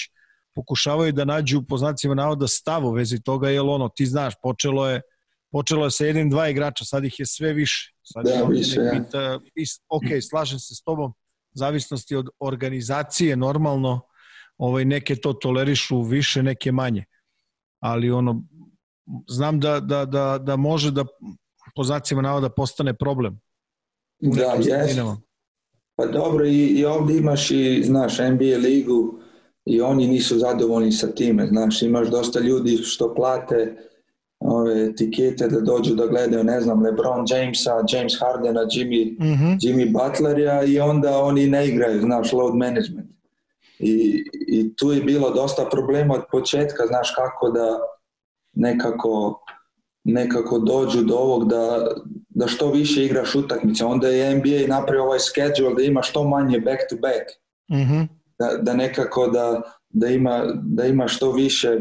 pokušavaju 0.56 1.12
da 1.14 1.26
nađu 1.26 1.62
po 1.70 1.78
znacima 1.78 2.16
navoda 2.16 2.48
stav 2.48 2.86
u 2.88 2.92
vezi 2.92 3.22
toga, 3.22 3.50
jer 3.50 3.62
ono, 3.62 3.90
ti 3.90 4.06
znaš, 4.06 4.34
počelo 4.44 4.90
je 4.90 5.02
počelo 5.52 5.86
je 5.86 5.92
sa 5.92 6.06
jednim, 6.06 6.30
dva 6.30 6.50
igrača, 6.50 6.86
sad 6.86 7.06
ih 7.06 7.20
je 7.20 7.26
sve 7.26 7.54
više. 7.54 7.94
Sad 8.04 8.26
Da, 8.26 8.44
više, 8.44 8.80
ja. 8.80 8.92
pita- 8.92 9.40
is- 9.56 9.82
ok, 9.90 10.04
slažem 10.30 10.60
se 10.60 10.76
s 10.76 10.82
tobom, 10.84 11.14
zavisnosti 11.54 12.16
od 12.16 12.28
organizacije, 12.40 13.36
normalno, 13.36 14.02
ovaj, 14.60 14.86
neke 14.86 15.16
to 15.16 15.34
tolerišu 15.34 16.02
više, 16.02 16.44
neke 16.44 16.72
manje. 16.72 17.06
Ali 17.80 18.12
ono, 18.12 18.44
znam 19.28 19.60
da, 19.60 19.80
da, 19.80 20.06
da, 20.06 20.38
da 20.38 20.56
može 20.56 20.92
da 20.92 21.06
po 21.76 21.84
znacima 21.84 22.22
navoda 22.22 22.50
postane 22.50 22.94
problem. 22.94 23.40
u 24.24 24.36
Da, 24.36 24.64
sredinama. 24.64 25.22
Pa 25.96 26.06
dobro, 26.06 26.46
i, 26.46 26.66
i 26.66 26.86
ovdje 26.86 27.18
imaš 27.18 27.52
i, 27.52 27.84
znaš, 27.84 28.20
NBA 28.20 28.58
ligu 28.58 29.20
i 29.66 29.82
oni 29.82 30.08
nisu 30.08 30.40
zadovoljni 30.40 30.92
sa 30.92 31.08
time, 31.08 31.48
znaš, 31.48 31.82
imaš 31.82 32.08
dosta 32.08 32.40
ljudi 32.40 32.78
što 32.78 33.16
plate 33.16 33.78
ove 34.40 34.86
etikete 34.86 35.48
da 35.48 35.60
dođu 35.60 35.96
da 35.96 36.08
gledaju, 36.08 36.44
ne 36.44 36.62
znam, 36.62 36.84
LeBron 36.84 37.26
Jamesa, 37.30 37.72
James 37.94 38.14
Hardena, 38.20 38.60
Jimmy, 38.62 39.16
Mhm. 39.20 39.52
Jimmy 39.62 39.92
Butlerja 39.94 40.64
i 40.64 40.80
onda 40.80 41.18
oni 41.24 41.48
ne 41.48 41.68
igraju, 41.68 42.02
znaš, 42.02 42.34
load 42.34 42.56
management. 42.56 42.99
I, 43.80 44.24
I 44.48 44.76
tu 44.76 44.92
je 44.92 45.02
bilo 45.02 45.30
dosta 45.30 45.68
problema 45.72 46.14
od 46.14 46.22
početka, 46.32 46.86
znaš, 46.88 47.14
kako 47.16 47.50
da 47.50 47.80
nekako 48.54 49.44
nekako 50.04 50.60
dođu 50.60 51.02
do 51.02 51.16
ovog 51.16 51.50
da, 51.50 51.88
da 52.30 52.48
što 52.48 52.72
više 52.72 53.06
igraš 53.06 53.36
utakmice. 53.36 53.86
Onda 53.86 54.08
je 54.08 54.36
NBA 54.36 54.76
napravio 54.76 55.04
ovaj 55.04 55.20
schedule 55.20 55.74
da 55.76 55.82
ima 55.82 56.02
što 56.02 56.24
manje 56.24 56.60
back 56.60 56.80
to 56.90 56.96
back. 56.96 57.26
Mhm. 57.82 58.02
Da, 58.40 58.58
da 58.62 58.74
nekako 58.74 59.28
da, 59.28 59.62
da, 59.90 60.08
ima, 60.08 60.44
da 60.64 60.86
ima 60.86 61.08
što 61.08 61.32
više 61.32 61.80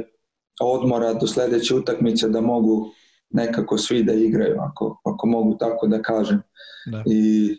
odmora 0.60 1.14
do 1.14 1.26
sljedeće 1.26 1.74
utakmice 1.74 2.28
da 2.28 2.40
mogu 2.40 2.90
nekako 3.30 3.78
svi 3.78 4.02
da 4.02 4.12
igraju, 4.12 4.56
ako, 4.60 5.00
ako 5.04 5.26
mogu 5.26 5.56
tako 5.58 5.86
da 5.86 6.02
kažem. 6.02 6.42
Da. 6.86 7.02
I 7.06 7.56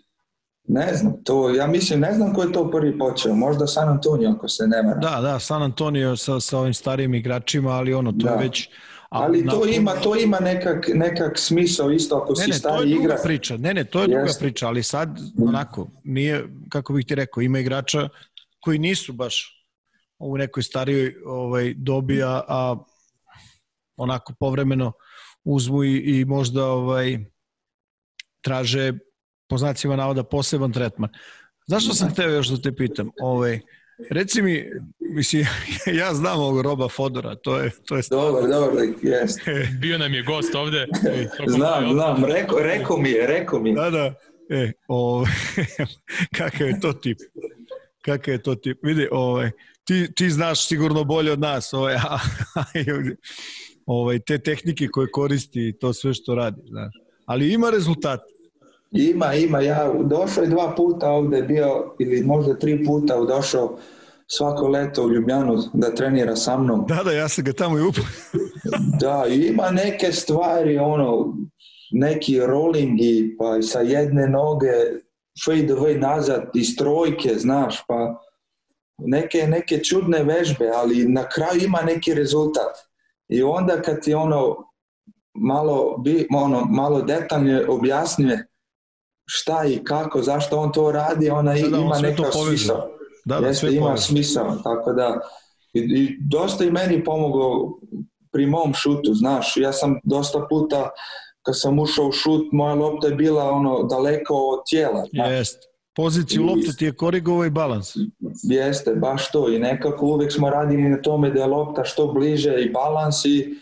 ne 0.70 0.94
znam, 0.94 1.24
to, 1.24 1.50
ja 1.50 1.68
mislim, 1.68 2.00
ne 2.00 2.14
znam 2.14 2.34
ko 2.34 2.44
je 2.44 2.52
to 2.52 2.72
prvi 2.72 2.98
počeo, 2.98 3.36
možda 3.36 3.68
San 3.68 3.90
Antonio 3.90 4.30
ako 4.30 4.48
se 4.48 4.68
ne 4.68 4.82
varam. 4.82 5.00
Da, 5.02 5.22
da, 5.22 5.40
San 5.40 5.64
Antonio 5.64 6.16
sa, 6.16 6.40
sa 6.40 6.58
ovim 6.58 6.74
starijim 6.74 7.14
igračima, 7.14 7.70
ali 7.72 7.94
ono, 7.94 8.12
to 8.12 8.18
Da. 8.18 8.30
je 8.30 8.38
već... 8.38 8.70
Ali 9.10 9.40
to 9.40 9.56
nakon- 9.56 9.74
ima, 9.74 9.94
to 9.94 10.16
ima 10.16 10.40
nekak, 10.40 10.88
nekak 10.90 11.38
smisao 11.38 11.92
isto 11.92 12.16
ako 12.16 12.30
Ne, 12.30 12.36
si 12.36 12.42
ne, 12.42 12.48
to 12.50 12.54
je 12.54 12.60
stari 12.60 12.90
druga 12.90 13.04
igrač. 13.04 13.20
priča. 13.24 13.58
Ne, 13.58 13.74
ne, 13.74 13.84
to 13.84 14.02
je 14.02 14.08
druga 14.08 14.32
priča, 14.40 14.68
ali 14.68 14.84
sad 14.84 15.10
onako, 15.40 15.88
nije, 16.04 16.46
kako 16.70 16.94
bih 16.94 17.06
ti 17.06 17.16
rekao, 17.16 17.42
ima 17.42 17.60
igrača 17.60 18.10
koji 18.60 18.80
nisu 18.80 19.14
baš 19.14 19.66
u 20.20 20.38
nekoj 20.38 20.64
starijoj 20.64 21.16
ovaj, 21.26 21.74
dobi, 21.74 22.24
a, 22.24 22.42
a 22.48 22.76
onako 23.98 24.34
povremeno 24.40 24.92
uzmu 25.44 25.84
i, 25.84 25.98
i 25.98 26.26
možda 26.26 26.66
ovaj, 26.66 27.18
traže 28.42 28.94
po 29.50 29.58
znacima 29.58 29.96
navoda 29.96 30.24
poseban 30.24 30.72
tretman. 30.72 31.10
Zašto 31.68 31.94
sam 31.94 32.16
teo 32.16 32.30
još 32.30 32.48
da 32.48 32.62
te 32.62 32.76
pitam? 32.76 33.10
Ovaj, 33.22 33.60
reci 34.10 34.42
mi, 34.42 34.66
mislim, 35.00 35.46
ja 36.00 36.14
znam 36.14 36.40
ovog 36.40 36.62
Roba 36.62 36.88
Fodora, 36.90 37.36
to 37.36 37.60
je, 37.60 37.72
to 37.86 37.96
je 37.96 38.04
Dobar, 38.10 38.50
dobar, 38.50 38.86
jest. 39.02 39.40
Bio 39.82 39.98
nam 39.98 40.14
je 40.14 40.24
gost 40.24 40.56
ovde. 40.56 40.88
Znam, 41.58 41.94
znam, 41.94 42.26
rekao, 42.26 42.60
rekao 42.60 42.98
mi 42.98 43.10
je, 43.10 43.28
rekao 43.28 43.60
mi 43.60 43.70
je. 43.70 43.76
Da, 43.76 43.90
da. 43.90 44.14
E, 44.50 44.72
o, 44.88 45.26
kakav 46.38 46.68
je 46.68 46.80
to 46.80 46.94
tip? 46.94 47.18
Kakav 48.02 48.34
je 48.34 48.44
to 48.44 48.56
tip? 48.56 48.78
Vidi, 48.84 49.08
ovaj, 49.12 49.52
ti, 49.84 50.14
ti 50.16 50.30
znaš 50.30 50.68
sigurno 50.68 51.04
bolje 51.04 51.32
od 51.32 51.40
nas 51.40 51.74
ovaj, 51.74 51.96
a, 51.96 52.20
a, 52.56 52.64
ovaj, 53.86 54.20
te 54.20 54.38
tehnike 54.38 54.88
koje 54.88 55.12
koristi 55.12 55.68
i 55.68 55.74
to 55.80 55.94
sve 55.94 56.14
što 56.14 56.36
radi. 56.36 56.62
Znaš. 56.70 56.94
Ali 57.26 57.54
ima 57.54 57.70
rezultat. 57.70 58.20
Ima, 58.92 59.34
ima, 59.34 59.60
ja 59.60 59.94
došao 60.04 60.44
je 60.44 60.50
dva 60.50 60.74
puta 60.78 61.10
ovde, 61.10 61.42
bio, 61.42 61.96
ili 62.00 62.24
možda 62.24 62.60
tri 62.60 62.86
puta 62.86 63.26
došao 63.26 63.78
svako 64.28 64.68
leto 64.68 65.04
u 65.04 65.12
Ljubljanu 65.12 65.64
da 65.74 65.96
trenira 65.96 66.36
sa 66.36 66.58
mnom. 66.58 66.86
Da, 66.88 67.04
da, 67.04 67.12
ja 67.12 67.30
sam 67.30 67.44
ga 67.44 67.54
tamo 67.54 67.78
i 67.78 67.82
upao. 67.82 68.04
Da, 69.00 69.26
i 69.30 69.48
ima 69.48 69.72
neke 69.72 70.12
stvari, 70.12 70.78
ono, 70.78 71.34
neki 71.92 72.40
rollingi, 72.40 73.36
pa 73.40 73.58
i 73.58 73.64
sa 73.64 73.80
jedne 73.80 74.28
noge 74.28 74.72
fade 75.46 75.74
away 75.74 76.00
nazad 76.00 76.50
iz 76.54 76.76
trojke, 76.76 77.34
znaš, 77.38 77.84
pa 77.88 78.22
neke, 78.98 79.48
neke 79.48 79.84
čudne 79.84 80.24
vežbe, 80.24 80.70
ali 80.76 81.08
na 81.08 81.30
kraju 81.30 81.62
ima 81.64 81.82
neki 81.82 82.14
rezultat. 82.14 82.78
I 83.30 83.44
onda 83.44 83.82
kad 83.82 84.02
ti 84.02 84.14
ono 84.14 84.56
malo, 85.34 85.98
bi, 85.98 86.28
ono, 86.36 86.66
malo 86.66 87.02
detaljnije 87.02 87.70
objasnije 87.70 88.49
šta 89.32 89.66
i 89.66 89.84
kako, 89.84 90.22
zašto 90.22 90.60
on 90.60 90.72
to 90.72 90.92
radi, 90.92 91.30
ona 91.30 91.54
Da, 91.54 91.70
da, 91.70 91.78
on 91.78 91.84
ima 91.84 91.96
to 91.96 92.02
neka 92.02 92.32
smisao. 92.32 92.90
Da, 93.26 93.40
da, 93.40 93.48
Jeste, 93.48 93.68
sve 93.68 93.76
ima 93.76 93.98
smisao, 93.98 94.56
tako 94.64 94.94
da 94.94 95.20
i, 95.74 95.80
i 95.80 96.18
dosta 96.30 96.64
i 96.64 96.72
meni 96.72 97.04
pomoglo 97.04 97.80
pri 98.32 98.46
mom 98.46 98.74
šutu, 98.74 99.14
znaš, 99.14 99.58
ja 99.58 99.74
sam 99.74 100.00
dosta 100.04 100.48
puta 100.50 100.90
kad 101.46 101.60
sam 101.60 101.80
ušao 101.80 102.08
u 102.08 102.12
šut, 102.12 102.48
moja 102.52 102.74
lopta 102.74 103.08
je 103.08 103.16
bila 103.16 103.52
ono 103.52 103.84
daleko 103.84 104.34
od 104.34 104.60
tijela, 104.70 105.06
znaš, 105.14 105.30
Jest. 105.30 105.58
Poziciju 105.96 106.44
lopte 106.44 106.72
ti 106.78 106.86
je 106.86 106.96
korigovao 106.96 107.46
i 107.46 107.50
balans. 107.50 107.94
jeste, 108.44 108.96
baš 108.96 109.32
to 109.32 109.54
i 109.54 109.60
nekako 109.60 110.06
uvijek 110.06 110.34
smo 110.34 110.50
radili 110.50 110.90
na 110.90 111.02
tome 111.02 111.30
da 111.30 111.40
je 111.40 111.48
lopta 111.48 111.84
što 111.84 112.08
bliže 112.08 112.62
i 112.62 112.70
balans 112.70 113.26
i, 113.26 113.56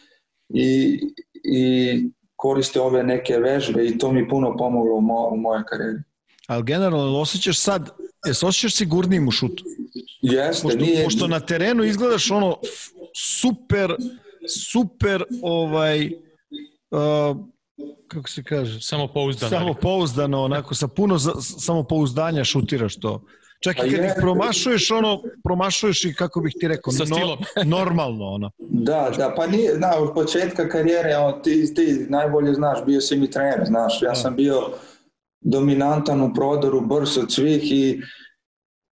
i, 0.50 1.00
i 1.44 2.10
koriste 2.38 2.82
ove 2.82 3.04
neke 3.04 3.38
vežbe 3.38 3.86
i 3.86 3.98
to 3.98 4.12
mi 4.12 4.30
puno 4.30 4.58
pomoglo 4.58 4.96
u, 4.96 5.02
mo, 5.02 5.28
u 5.28 5.38
mojoj 5.38 5.64
karijeri. 5.66 5.98
Ali 6.48 6.64
generalno, 6.64 7.20
osjećaš 7.20 7.60
sad, 7.60 7.90
jes 8.28 8.44
osjećaš 8.44 8.76
sigurnijim 8.76 9.28
u 9.28 9.32
šutu? 9.32 9.64
Jeste, 10.22 10.64
Pošto, 10.64 10.80
nije, 10.80 11.04
pošto 11.04 11.28
na 11.28 11.40
terenu 11.40 11.84
izgledaš 11.84 12.32
ono 12.32 12.58
super, 13.16 13.96
super 14.72 15.24
ovaj, 15.42 16.12
uh, 16.92 17.38
kako 18.08 18.30
se 18.30 18.44
kaže, 18.44 18.82
Samo 18.82 19.08
pouzdano. 19.08 19.50
samopouzdano, 19.50 20.44
onako 20.44 20.76
sa 20.76 20.88
puno 20.88 21.18
za, 21.18 21.32
samopouzdanja 21.42 22.44
šutiraš 22.44 22.96
to. 22.96 23.22
Čak 23.64 23.78
i 23.78 23.92
kad 23.92 24.06
ih 24.06 24.12
promašuješ, 24.22 24.92
ono, 24.92 25.22
promašuješ 25.44 26.06
i 26.06 26.14
kako 26.14 26.42
bih 26.42 26.54
ti 26.60 26.68
rekao, 26.68 26.94
Sa 26.94 27.06
stilom. 27.06 27.38
normalno, 27.78 28.26
ono. 28.26 28.52
Da, 28.60 29.12
da, 29.18 29.34
pa 29.36 29.48
nije, 29.48 29.78
da, 29.78 29.96
od 30.00 30.14
početka 30.14 30.70
karijere, 30.70 31.18
on, 31.18 31.42
ti, 31.44 31.74
ti 31.76 32.06
najbolje 32.10 32.54
znaš, 32.54 32.86
bio 32.86 33.02
si 33.02 33.18
mi 33.18 33.32
trener, 33.32 33.66
znaš, 33.66 34.02
ja 34.02 34.16
sam 34.16 34.36
bio 34.36 34.62
dominantan 35.42 36.22
u 36.22 36.34
prodoru, 36.34 36.82
brz 36.82 37.18
od 37.18 37.34
svih 37.34 37.72
i 37.72 38.02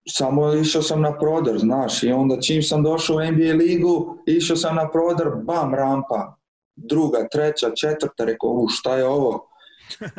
samo 0.10 0.54
išao 0.54 0.82
sam 0.82 1.02
na 1.02 1.18
prodor, 1.20 1.60
znaš, 1.60 2.04
i 2.04 2.12
onda 2.12 2.42
čim 2.42 2.64
sam 2.64 2.84
došao 2.84 3.16
u 3.16 3.20
NBA 3.20 3.54
ligu, 3.54 4.18
išao 4.26 4.58
sam 4.58 4.76
na 4.76 4.92
prodor, 4.92 5.32
bam, 5.44 5.74
rampa, 5.74 6.36
druga, 6.76 7.28
treća, 7.32 7.72
četvrta, 7.76 8.26
rekao, 8.26 8.50
u, 8.50 8.68
šta 8.68 8.98
je 8.98 9.06
ovo? 9.06 9.48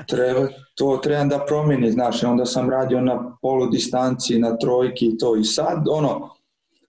Treba, 0.09 0.49
to 0.75 0.97
trebam 0.97 1.29
da 1.29 1.45
promijeni, 1.49 1.91
znaš, 1.91 2.23
onda 2.23 2.45
sam 2.47 2.71
radio 2.71 3.01
na 3.01 3.37
polu 3.43 3.67
distanci, 3.67 4.39
na 4.39 4.57
trojki 4.57 5.07
i 5.07 5.19
to, 5.19 5.37
i 5.37 5.45
sad, 5.45 5.85
ono, 5.91 6.29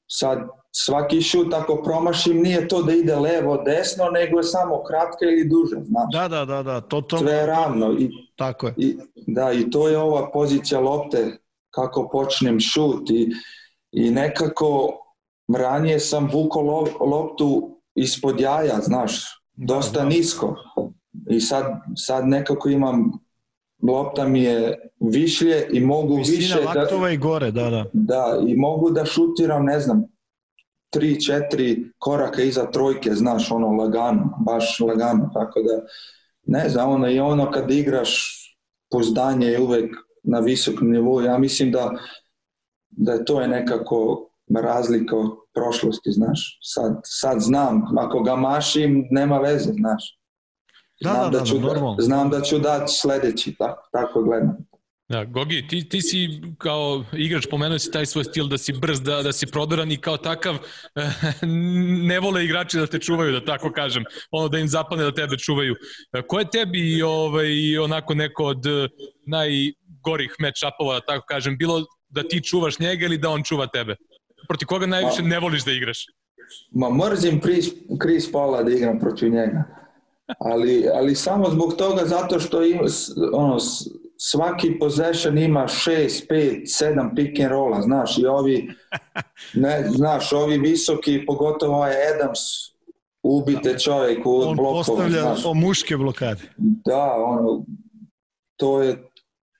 sad 0.07 0.47
svaki 0.71 1.21
šut 1.21 1.53
ako 1.53 1.83
promašim 1.83 2.37
nije 2.37 2.67
to 2.67 2.83
da 2.83 2.93
ide 2.93 3.15
levo, 3.15 3.63
desno, 3.65 4.05
nego 4.05 4.37
je 4.37 4.43
samo 4.43 4.83
kratka 4.83 5.25
ili 5.25 5.49
duža, 5.49 5.75
znaš. 5.83 6.13
Da, 6.13 6.27
da, 6.27 6.45
da, 6.45 6.63
da, 6.63 6.81
to, 6.81 7.01
to, 7.01 7.17
Sve 7.17 7.33
je 7.33 7.45
ravno 7.45 7.91
i, 7.99 8.09
tako 8.35 8.67
je. 8.67 8.73
i, 8.77 8.97
da, 9.27 9.51
i 9.51 9.69
to 9.69 9.87
je 9.87 9.97
ova 9.97 10.31
pozicija 10.31 10.79
lopte, 10.79 11.37
kako 11.69 12.09
počnem 12.09 12.59
šut 12.59 13.09
i, 13.09 13.31
i 13.91 14.11
nekako 14.11 14.97
ranije 15.57 15.99
sam 15.99 16.29
vuko 16.33 16.59
lo- 16.59 17.05
loptu 17.05 17.79
ispod 17.95 18.39
jaja, 18.39 18.79
znaš, 18.81 19.23
dosta 19.53 19.99
da. 19.99 20.05
nisko 20.05 20.55
i 21.29 21.41
sad, 21.41 21.65
sad 21.95 22.27
nekako 22.27 22.69
imam 22.69 23.11
lopta 23.83 24.27
mi 24.27 24.43
je 24.43 24.89
višlje 24.99 25.67
i 25.71 25.79
mogu 25.79 26.15
Visina 26.15 26.55
više 26.55 26.99
da, 27.01 27.09
i 27.09 27.17
gore, 27.17 27.51
da, 27.51 27.69
da. 27.69 27.85
da, 27.93 28.39
i 28.47 28.55
mogu 28.55 28.91
da 28.91 29.05
šutiram, 29.05 29.65
ne 29.65 29.79
znam, 29.79 30.03
tri, 30.89 31.21
četiri 31.21 31.91
koraka 31.97 32.41
iza 32.41 32.71
trojke, 32.71 33.13
znaš, 33.13 33.51
ono, 33.51 33.67
lagano, 33.67 34.37
baš 34.45 34.79
lagano, 34.79 35.29
tako 35.33 35.61
da, 35.61 35.85
ne 36.43 36.69
znam, 36.69 36.89
ono, 36.89 37.09
i 37.09 37.19
ono 37.19 37.51
kad 37.51 37.71
igraš, 37.71 38.33
pozdanje 38.91 39.47
je 39.47 39.61
uvek 39.61 39.95
na 40.23 40.39
visokom 40.39 40.91
nivou, 40.91 41.21
ja 41.21 41.37
mislim 41.37 41.71
da, 41.71 41.91
da 42.89 43.25
to 43.25 43.41
je 43.41 43.47
nekako 43.47 44.29
razlika 44.61 45.17
od 45.17 45.31
prošlosti, 45.53 46.11
znaš, 46.11 46.59
sad, 46.61 47.01
sad 47.03 47.39
znam, 47.39 47.97
ako 47.97 48.23
ga 48.23 48.35
mašim, 48.35 49.07
nema 49.11 49.37
veze, 49.37 49.73
znaš. 49.73 50.16
Da, 51.01 51.09
Znam 51.09 51.31
da, 51.31 51.39
da, 51.39 51.45
ću 51.45 51.57
da, 51.57 51.61
normalno. 51.61 51.95
znam 51.99 52.29
da 52.29 52.41
ću 52.41 52.59
dati 52.59 52.93
sledeći, 52.93 53.55
tako, 53.57 53.89
tako 53.91 54.23
gledam. 54.23 54.57
Da, 55.09 55.25
Gogi, 55.25 55.67
ti, 55.67 55.89
ti 55.89 56.01
si 56.01 56.41
kao 56.57 57.03
igrač 57.13 57.47
pomenuo 57.49 57.79
si 57.79 57.91
taj 57.91 58.05
svoj 58.05 58.23
stil 58.23 58.47
da 58.47 58.57
si 58.57 58.73
brz, 58.73 59.01
da, 59.01 59.21
da 59.23 59.31
si 59.31 59.47
prodoran 59.47 59.91
i 59.91 59.97
kao 59.97 60.17
takav 60.17 60.57
ne 62.09 62.19
vole 62.19 62.43
igrači 62.45 62.77
da 62.77 62.87
te 62.87 62.99
čuvaju, 62.99 63.31
da 63.31 63.45
tako 63.45 63.71
kažem, 63.71 64.03
ono 64.31 64.47
da 64.47 64.57
im 64.57 64.67
zapane 64.67 65.03
da 65.03 65.13
tebe 65.13 65.37
čuvaju. 65.37 65.75
Ko 66.27 66.39
je 66.39 66.49
tebi 66.49 67.01
ovaj, 67.01 67.77
onako 67.77 68.13
neko 68.13 68.43
od 68.43 68.63
najgorih 69.25 70.35
match-upova, 70.39 70.93
da 70.93 71.05
tako 71.05 71.25
kažem, 71.27 71.57
bilo 71.57 71.85
da 72.09 72.23
ti 72.23 72.43
čuvaš 72.43 72.79
njega 72.79 73.05
ili 73.05 73.17
da 73.17 73.29
on 73.29 73.43
čuva 73.43 73.67
tebe? 73.67 73.95
Proti 74.47 74.65
koga 74.65 74.85
najviše 74.85 75.21
ne 75.23 75.39
voliš 75.39 75.65
da 75.65 75.71
igraš? 75.71 76.05
Ma 76.71 76.89
mrzim 76.89 77.41
Chris, 77.41 77.69
Chris 78.01 78.31
Paula 78.31 78.63
da 78.63 78.71
igram 78.71 78.99
protiv 78.99 79.31
njega. 79.31 79.76
Ali, 80.39 80.89
ali 80.93 81.15
samo 81.15 81.49
zbog 81.49 81.73
toga 81.73 82.05
zato 82.05 82.39
što 82.39 82.63
ima, 82.63 82.83
ono, 83.33 83.57
svaki 84.17 84.79
possession 84.79 85.37
ima 85.37 85.63
6, 85.63 86.27
5, 86.29 86.83
7 86.83 87.15
pick 87.15 87.39
and 87.39 87.51
rolla, 87.51 87.81
znaš, 87.81 88.17
i 88.17 88.25
ovi, 88.25 88.69
ne, 89.53 89.89
znaš, 89.89 90.33
ovi 90.33 90.57
visoki, 90.57 91.25
pogotovo 91.25 91.75
ovaj 91.75 91.93
Adams, 92.13 92.39
ubite 93.23 93.79
čovjek 93.79 94.25
u 94.25 94.35
On 94.35 94.55
blokova, 94.55 94.83
postavlja 94.83 95.21
znaš. 95.21 95.45
o 95.45 95.53
muške 95.53 95.97
blokade. 95.97 96.41
Da, 96.57 97.13
ono, 97.17 97.65
to 98.55 98.81
je, 98.81 99.09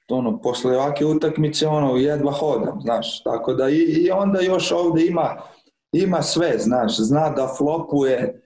ono, 0.10 0.42
posle 0.42 0.78
ovake 0.78 1.06
utakmice, 1.06 1.68
ono, 1.68 1.96
jedva 1.96 2.32
hodam, 2.32 2.82
znaš, 2.82 3.24
tako 3.24 3.54
da 3.54 3.70
i, 3.70 3.76
i 3.76 4.12
onda 4.12 4.42
još 4.42 4.72
ovde 4.72 5.06
ima, 5.06 5.42
ima 5.92 6.22
sve, 6.22 6.58
znaš, 6.58 6.98
zna 6.98 7.30
da 7.30 7.54
flopuje, 7.58 8.42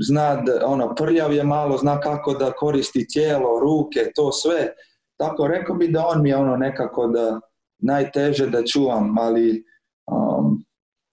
zna 0.00 0.36
da, 0.36 0.66
ono, 0.66 0.94
prljav 0.94 1.32
je 1.32 1.44
malo, 1.44 1.78
zna 1.78 2.00
kako 2.00 2.34
da 2.34 2.52
koristi 2.52 3.06
tijelo, 3.08 3.60
ruke, 3.60 4.12
to 4.14 4.32
sve, 4.32 4.72
tako 5.16 5.46
rekao 5.46 5.76
bi 5.76 5.88
da 5.88 6.06
on 6.06 6.22
mi 6.22 6.28
je 6.28 6.36
ono 6.36 6.56
nekako 6.56 7.06
da 7.06 7.40
najteže 7.78 8.46
da 8.46 8.64
čuvam, 8.64 9.18
ali 9.18 9.64
um, 10.06 10.64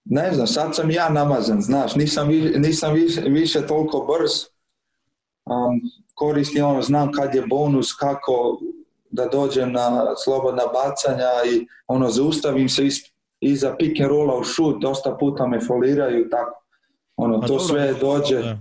ne 0.05 0.33
znam, 0.33 0.47
sad 0.47 0.75
sam 0.75 0.91
ja 0.91 1.09
namazan, 1.09 1.61
znaš, 1.61 1.95
nisam, 1.95 2.27
vi, 2.27 2.53
nisam 2.57 2.93
više, 2.93 3.21
više 3.21 3.67
toliko 3.67 3.99
brz, 3.99 4.31
um, 5.45 5.81
koristim 6.13 6.65
ono, 6.65 6.81
znam 6.81 7.11
kad 7.11 7.35
je 7.35 7.45
bonus, 7.47 7.93
kako 7.93 8.59
da 9.09 9.25
dođem 9.25 9.71
na 9.71 10.15
slobodna 10.23 10.63
bacanja 10.73 11.29
i 11.53 11.67
ono, 11.88 12.09
zaustavim 12.09 12.69
se 12.69 12.85
iz, 12.85 12.95
iza 13.39 13.75
pick 13.79 14.01
and 14.01 14.09
rolla 14.09 14.38
u 14.38 14.43
šut, 14.43 14.81
dosta 14.81 15.17
puta 15.19 15.47
me 15.47 15.59
foliraju, 15.59 16.29
tako. 16.29 16.60
Ono, 17.15 17.35
Pa 17.35 17.47
to 17.47 17.53
dobro, 17.53 17.65
sve 17.65 17.93
dođe, 17.93 18.38
Da. 18.38 18.57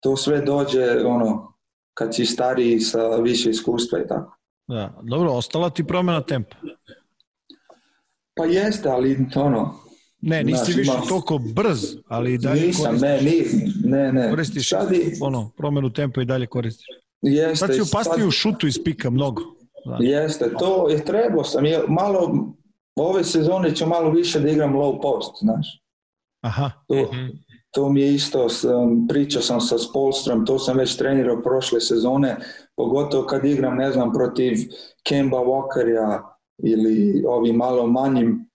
to 0.00 0.16
sve 0.16 0.40
dođe, 0.40 0.80
ono, 1.06 1.52
kad 1.94 2.14
si 2.14 2.24
stariji 2.24 2.80
sa 2.80 3.08
više 3.08 3.50
iskustva 3.50 3.98
i 3.98 4.08
tako. 4.08 4.36
Da, 4.68 5.00
dobro, 5.02 5.32
ostala 5.32 5.70
ti 5.70 5.84
promjena 5.84 6.20
tempa. 6.22 6.56
Pa 8.34 8.44
jeste, 8.44 8.88
ali 8.88 9.26
ono, 9.36 9.74
Ne, 10.22 10.44
nisi 10.44 10.64
Znaš, 10.64 10.76
više 10.76 10.90
ima- 10.92 11.00
toliko 11.00 11.38
brz, 11.38 11.78
ali 12.08 12.34
i 12.34 12.38
dalje 12.38 12.60
nisam, 12.60 12.84
koristiš, 12.86 13.02
ne, 13.02 13.20
ni, 13.22 13.96
ne, 13.96 14.12
ne. 14.12 14.30
koristiš 14.30 14.68
Sad 14.68 14.92
i- 14.92 15.12
ono, 15.20 15.50
promenu 15.56 15.92
tempa 15.92 16.22
i 16.22 16.24
dalje 16.24 16.46
koristiš. 16.46 16.86
jeste, 17.22 17.56
Sad 17.56 17.70
si 17.70 17.78
i 17.78 17.82
opasniji 17.82 18.26
u 18.26 18.30
šutu 18.30 18.66
iz 18.66 18.78
pika 18.84 19.10
mnogo. 19.10 19.42
Da. 19.86 19.96
Jeste, 20.00 20.50
to 20.52 20.88
je 20.88 21.04
trebao 21.04 21.44
sam. 21.44 21.64
Je, 21.66 21.80
malo, 21.88 22.48
ove 22.96 23.24
sezone 23.24 23.74
ću 23.74 23.86
malo 23.86 24.10
više 24.10 24.40
da 24.40 24.50
igram 24.50 24.72
low 24.72 25.02
post, 25.02 25.34
znaš. 25.40 25.82
Aha, 26.40 26.70
To, 26.88 26.94
Mhm. 27.12 27.26
To 27.70 27.88
mi 27.88 28.00
je 28.00 28.14
isto, 28.14 28.48
sam, 28.48 29.06
pričao 29.08 29.42
sam 29.42 29.60
sa 29.60 29.78
Spolstrom, 29.78 30.46
to 30.46 30.58
sam 30.58 30.76
već 30.76 30.96
trenirao 30.96 31.42
prošle 31.42 31.80
sezone, 31.80 32.36
pogotovo 32.76 33.26
kad 33.26 33.44
igram, 33.44 33.76
ne 33.76 33.92
znam, 33.92 34.12
protiv 34.12 34.54
Kemba 35.08 35.38
Walkerja 35.38 36.22
ili 36.62 37.24
ovim 37.28 37.56
malo 37.56 37.86
manjim 37.86 38.50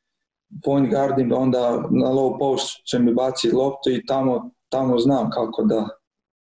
point 0.64 0.90
guardim, 0.90 1.32
onda 1.34 1.72
na 1.92 2.10
low 2.10 2.40
post 2.40 2.86
će 2.86 3.00
mi 3.00 3.14
baciti 3.14 3.56
loptu 3.56 3.90
i 3.92 4.06
tamo, 4.06 4.52
tamo 4.70 5.00
znam 5.00 5.30
kako 5.30 5.64
da 5.64 5.88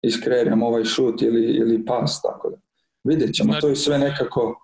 iskreiram 0.03 0.63
ovaj 0.63 0.85
šut 0.85 1.23
ili, 1.23 1.45
ili 1.45 1.85
pas, 1.85 2.23
tako 2.23 2.51
da. 2.51 2.57
Vidjet 3.05 3.35
ćemo, 3.35 3.53
Znači- 3.53 3.61
to 3.61 3.69
je 3.69 3.77
sve 3.77 3.99
nekako 3.99 4.55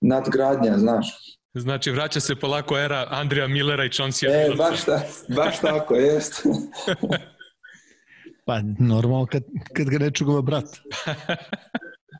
nadgradnja, 0.00 0.78
znaš. 0.78 1.06
Znači, 1.54 1.90
vraća 1.90 2.20
se 2.20 2.36
polako 2.36 2.78
era 2.78 3.06
Andrija 3.10 3.48
Millera 3.48 3.84
i 3.84 3.88
Chauncey 3.88 4.26
E, 4.30 4.54
baš, 4.56 4.84
ta, 4.84 5.00
baš 5.36 5.60
tako, 5.60 5.94
jest. 5.94 6.42
pa 8.46 8.60
normalno 8.78 9.26
kad, 9.26 9.42
kad 9.72 9.88
ga 9.90 9.98
ne 9.98 10.10
čuva 10.10 10.42
brat. 10.42 10.64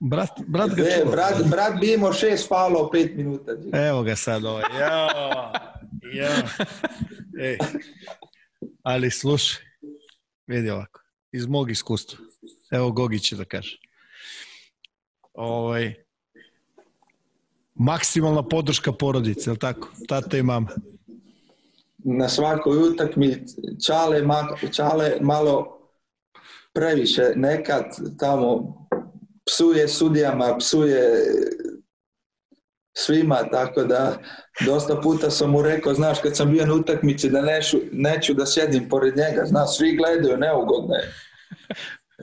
Brat, 0.01 0.31
brat 0.47 0.75
ga 0.75 0.83
E, 0.83 0.99
čuva. 1.01 1.11
brat, 1.11 1.47
brat 1.51 1.81
bi 1.81 1.93
imao 1.93 2.13
šest 2.13 2.51
u 2.87 2.91
pet 2.93 3.17
minuta. 3.17 3.53
Evo 3.73 4.03
ga 4.03 4.17
sad 4.17 4.45
ovaj. 4.45 4.63
Ja, 4.81 5.09
ja. 6.15 6.31
Ej. 7.41 7.59
Ali 8.83 9.11
slušaj, 9.11 9.63
vidi 10.47 10.71
ovako, 10.71 11.01
iz 11.33 11.47
mog 11.47 11.71
iskustva. 11.71 12.19
Evo 12.71 12.93
Gogi 12.93 13.19
će 13.19 13.37
da 13.37 13.45
kaže. 13.45 13.79
Ovaj, 15.35 15.95
maksimalna 17.75 18.43
podrška 18.43 18.93
porodice, 18.93 19.51
je 19.51 19.53
li 19.53 19.59
tako? 19.59 19.89
Tata 20.09 20.37
i 20.39 20.43
mama. 20.43 20.69
Na 21.99 22.29
svakoj 22.29 22.79
utakmici 22.79 23.57
Čale, 23.87 24.23
ma, 24.23 24.49
Čale 24.73 25.17
malo 25.21 25.76
previše 26.77 27.33
nekad 27.35 27.85
tamo 28.19 28.77
psuje 29.47 29.89
sudijama, 29.89 30.57
psuje 30.59 31.03
svima, 32.97 33.49
tako 33.51 33.85
da 33.85 34.19
dosta 34.67 35.01
puta 35.03 35.31
sam 35.31 35.51
mu 35.51 35.63
rekao, 35.63 35.95
znaš, 35.95 36.21
kad 36.21 36.37
sam 36.37 36.53
bio 36.53 36.67
na 36.67 36.75
utakmici 36.75 37.31
da 37.31 37.43
neću, 37.43 37.79
neću 37.93 38.35
da 38.35 38.47
sjedim 38.47 38.89
pored 38.89 39.17
njega, 39.17 39.45
znaš, 39.47 39.77
svi 39.77 39.97
gledaju, 39.97 40.37
neugodno 40.37 40.95
je. 40.95 41.13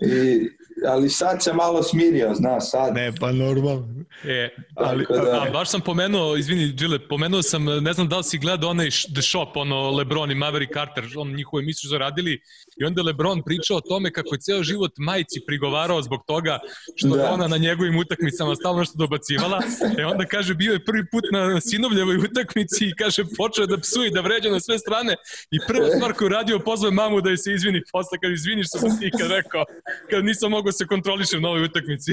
I, 0.01 0.49
ali 0.85 1.09
sad 1.09 1.43
se 1.43 1.53
malo 1.53 1.83
smirio, 1.83 2.33
znaš, 2.33 2.69
sad. 2.69 2.93
Ne, 2.93 3.11
pa 3.19 3.31
normalno. 3.31 3.87
E, 4.25 4.49
Ali, 4.75 5.05
da- 5.09 5.41
A 5.41 5.49
baš 5.51 5.69
sam 5.69 5.81
pomenuo, 5.81 6.35
izvini 6.37 6.65
Džile, 6.67 7.07
pomenuo 7.07 7.41
sam, 7.41 7.63
ne 7.65 7.93
znam 7.93 8.09
da 8.09 8.17
li 8.17 8.23
si 8.23 8.37
gledao 8.37 8.69
onaj 8.69 8.89
The 8.89 9.21
Shop, 9.21 9.49
ono 9.55 9.91
Lebron 9.91 10.31
i 10.31 10.35
Maverick 10.35 10.73
Carter, 10.73 11.03
on 11.17 11.35
njihovu 11.35 11.59
emisiju 11.59 11.89
zaradili 11.89 12.41
i 12.77 12.85
onda 12.85 13.01
je 13.01 13.05
Lebron 13.05 13.41
pričao 13.43 13.77
o 13.77 13.81
tome 13.81 14.11
kako 14.11 14.35
je 14.35 14.39
ceo 14.39 14.63
život 14.63 14.91
majici 14.97 15.39
prigovarao 15.47 16.01
zbog 16.01 16.19
toga 16.27 16.59
što 16.95 17.07
Da. 17.09 17.31
ona 17.31 17.47
na 17.47 17.57
njegovim 17.57 17.97
utakmicama 17.97 18.55
stalno 18.55 18.79
nešto 18.79 18.97
dobacivala. 18.97 19.59
E 19.97 20.05
onda 20.05 20.25
kaže, 20.25 20.53
bio 20.53 20.73
je 20.73 20.85
prvi 20.85 21.03
put 21.11 21.23
na 21.31 21.61
sinovljevoj 21.61 22.15
utakmici 22.17 22.85
i 22.85 22.95
kaže, 22.95 23.23
počeo 23.37 23.65
da 23.65 23.77
psuje 23.77 24.09
da 24.09 24.21
vređa 24.21 24.49
na 24.49 24.59
sve 24.59 24.79
strane 24.79 25.15
i 25.51 25.57
prva 25.67 25.87
stvar 25.89 26.13
koju 26.13 26.29
radio, 26.29 26.59
pozvao 26.59 26.87
je 26.87 26.93
mamu 26.93 27.21
da 27.21 27.29
je 27.29 27.37
se 27.37 27.53
izvini 27.53 27.81
posle, 27.91 28.17
kad 28.21 28.31
izviniš 28.31 28.67
što 28.67 28.77
sam 28.79 28.99
ti 28.99 29.11
kad 29.19 29.31
rekao, 29.31 29.65
kad 30.09 30.25
nisam 30.25 30.51
mogao 30.51 30.71
se 30.73 30.87
kontrolišem 30.87 31.41
na 31.41 31.49
ovoj 31.49 31.63
utakmici. 31.63 32.11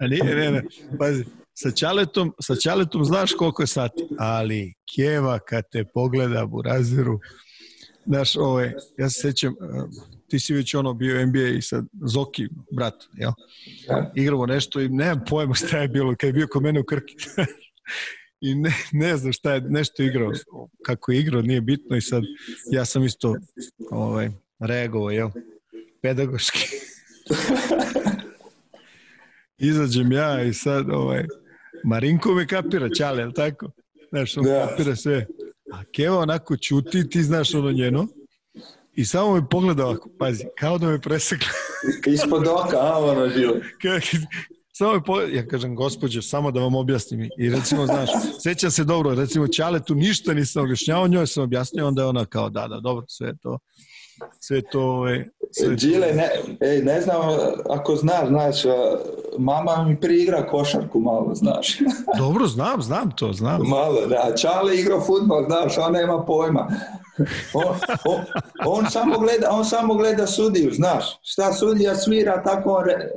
A 0.00 0.06
nije, 0.06 0.24
ne, 0.24 0.50
ne, 0.50 0.62
pazi, 0.98 1.24
sa 1.54 1.70
Ćaletom, 1.70 2.32
sa 2.42 2.54
Ćaletom 2.54 3.04
znaš 3.04 3.32
koliko 3.32 3.62
je 3.62 3.66
sati, 3.66 4.02
ali 4.18 4.74
Keva 4.96 5.38
kad 5.38 5.64
te 5.72 5.84
pogleda 5.94 6.46
Buraziru, 6.46 7.18
znaš, 8.06 8.36
ovaj, 8.36 8.72
ja 8.98 9.10
se 9.10 9.20
sećam, 9.20 9.52
eh, 9.52 9.82
ti 10.28 10.38
si 10.38 10.54
već 10.54 10.74
ono 10.74 10.94
bio 10.94 11.26
NBA 11.26 11.48
i 11.58 11.62
sa 11.62 11.82
Zoki, 12.06 12.48
brat, 12.72 12.94
jel? 13.14 13.32
Da. 13.88 14.12
Igramo 14.14 14.46
nešto 14.46 14.80
i 14.80 14.88
nemam 14.88 15.24
pojma 15.28 15.54
šta 15.54 15.78
je 15.78 15.88
bilo, 15.88 16.14
kad 16.20 16.28
je 16.28 16.32
bio 16.32 16.46
kod 16.46 16.62
mene 16.62 16.80
u 16.80 16.84
Krki. 16.84 17.14
I 18.40 18.54
ne, 18.54 18.72
ne 18.92 19.16
znam 19.16 19.32
šta 19.32 19.54
je, 19.54 19.60
nešto 19.60 20.02
igrao, 20.02 20.32
kako 20.84 21.12
je 21.12 21.18
igrao, 21.20 21.42
nije 21.42 21.60
bitno 21.60 21.96
i 21.96 22.00
sad 22.00 22.22
ja 22.72 22.84
sam 22.84 23.04
isto 23.04 23.34
ovaj, 23.90 24.30
reagovao, 24.58 25.10
jel? 25.10 25.30
Pedagoški. 26.02 26.68
Izađem 29.58 30.12
ja 30.12 30.42
i 30.42 30.54
sad 30.54 30.90
ovaj, 30.90 31.24
Marinko 31.84 32.34
me 32.34 32.46
kapira, 32.46 32.88
čale, 32.98 33.22
jel 33.22 33.32
tako? 33.32 33.70
Znaš, 34.10 34.36
on 34.36 34.44
Da. 34.44 34.66
kapira 34.68 34.96
sve. 34.96 35.26
A 35.72 35.82
Keva 35.94 36.18
onako 36.18 36.56
čuti, 36.56 37.10
ti 37.10 37.22
znaš 37.22 37.54
ono 37.54 37.72
njeno, 37.72 38.06
i 38.94 39.04
samo 39.04 39.34
me 39.34 39.48
pogleda 39.50 39.86
ovako, 39.86 40.10
pazi, 40.18 40.44
kao 40.58 40.78
da 40.78 40.86
me 40.86 41.00
presekla. 41.00 41.48
Ispod 42.14 42.46
oka, 42.46 42.76
a 42.80 42.98
ono. 42.98 43.20
Ka- 43.82 44.26
samo 44.72 44.92
me 44.92 45.04
pogleda, 45.04 45.32
ja 45.36 45.46
kažem, 45.46 45.74
gospođo, 45.74 46.22
samo 46.22 46.50
da 46.50 46.60
vam 46.60 46.74
objasnim. 46.74 47.28
I 47.38 47.50
recimo, 47.50 47.86
znaš, 47.86 48.10
sećam 48.42 48.70
se 48.70 48.84
dobro, 48.84 49.14
recimo, 49.14 49.48
Ćale 49.48 49.84
tu 49.84 49.94
ništa 49.94 50.34
nisam 50.34 50.62
objašnjavao, 50.62 51.08
njoj 51.08 51.26
sam 51.26 51.42
objasnio, 51.42 51.86
onda 51.86 52.02
je 52.02 52.06
ona 52.06 52.24
kao, 52.24 52.50
da, 52.50 52.68
da, 52.68 52.80
dobro, 52.80 53.04
sve 53.08 53.28
je 53.28 53.36
to, 53.42 53.58
sve 54.40 54.62
to, 54.62 54.80
ovaj, 54.80 55.24
sve 55.50 55.74
Đile, 55.74 56.12
ne, 56.12 56.30
ej, 56.60 56.82
ne 56.82 57.00
znam 57.00 57.16
ako 57.70 57.96
znaš, 57.96 58.28
znaš, 58.28 58.62
mama 59.38 59.84
mi 59.84 60.00
priigra 60.00 60.46
košarku 60.46 61.00
malo, 61.00 61.34
znaš. 61.34 61.78
Dobro, 62.18 62.46
znam, 62.46 62.82
znam 62.82 63.10
to, 63.16 63.32
znam. 63.32 63.60
malo, 63.68 64.06
da. 64.06 64.36
Čale 64.36 64.76
igra 64.76 65.00
futbol, 65.00 65.44
znaš, 65.44 65.78
on 65.78 65.92
nema 65.92 66.24
pojma. 66.24 66.68
On, 67.54 67.64
on, 68.04 68.20
on, 68.66 68.90
samo 68.90 69.18
gleda, 69.18 69.48
on 69.50 69.64
samo 69.64 69.94
gleda 69.94 70.26
sudiju, 70.26 70.70
znaš. 70.72 71.18
Šta 71.22 71.52
sudija 71.52 71.94
svira, 71.94 72.42
tako 72.42 72.72
on 72.72 72.84
re, 72.84 73.10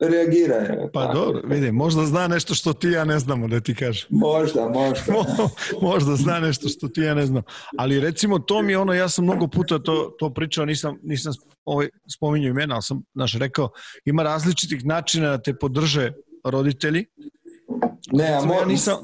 reagiraju. 0.00 0.90
Pa 0.92 1.12
dobro, 1.12 1.42
vidim, 1.44 1.74
možda 1.74 2.06
zna 2.06 2.28
nešto 2.28 2.54
što 2.54 2.72
ti 2.72 2.88
ja 2.88 3.04
ne 3.04 3.18
znamo 3.18 3.48
da 3.48 3.60
ti 3.60 3.74
kažem. 3.74 4.08
Možda, 4.10 4.68
možda. 4.68 5.12
možda 5.88 6.16
zna 6.16 6.40
nešto 6.40 6.68
što 6.68 6.88
ti 6.88 7.00
ja 7.00 7.14
ne 7.14 7.26
znam. 7.26 7.42
Ali 7.78 8.00
recimo 8.00 8.38
to 8.38 8.62
mi 8.62 8.72
je 8.72 8.78
ono, 8.78 8.92
ja 8.92 9.08
sam 9.08 9.24
mnogo 9.24 9.48
puta 9.48 9.78
to, 9.78 10.14
to 10.18 10.34
pričao, 10.34 10.64
nisam, 10.64 10.98
nisam 11.02 11.32
ovaj, 11.64 11.88
spominjao 12.16 12.50
imena, 12.50 12.74
ali 12.74 12.82
sam 12.82 13.02
znaš, 13.14 13.34
rekao, 13.34 13.70
ima 14.04 14.22
različitih 14.22 14.84
načina 14.86 15.30
da 15.30 15.42
te 15.42 15.54
podrže 15.54 16.12
roditelji. 16.44 17.04
Ne, 18.12 18.24
a 18.24 18.58
ja 18.58 18.64
nisam, 18.66 18.96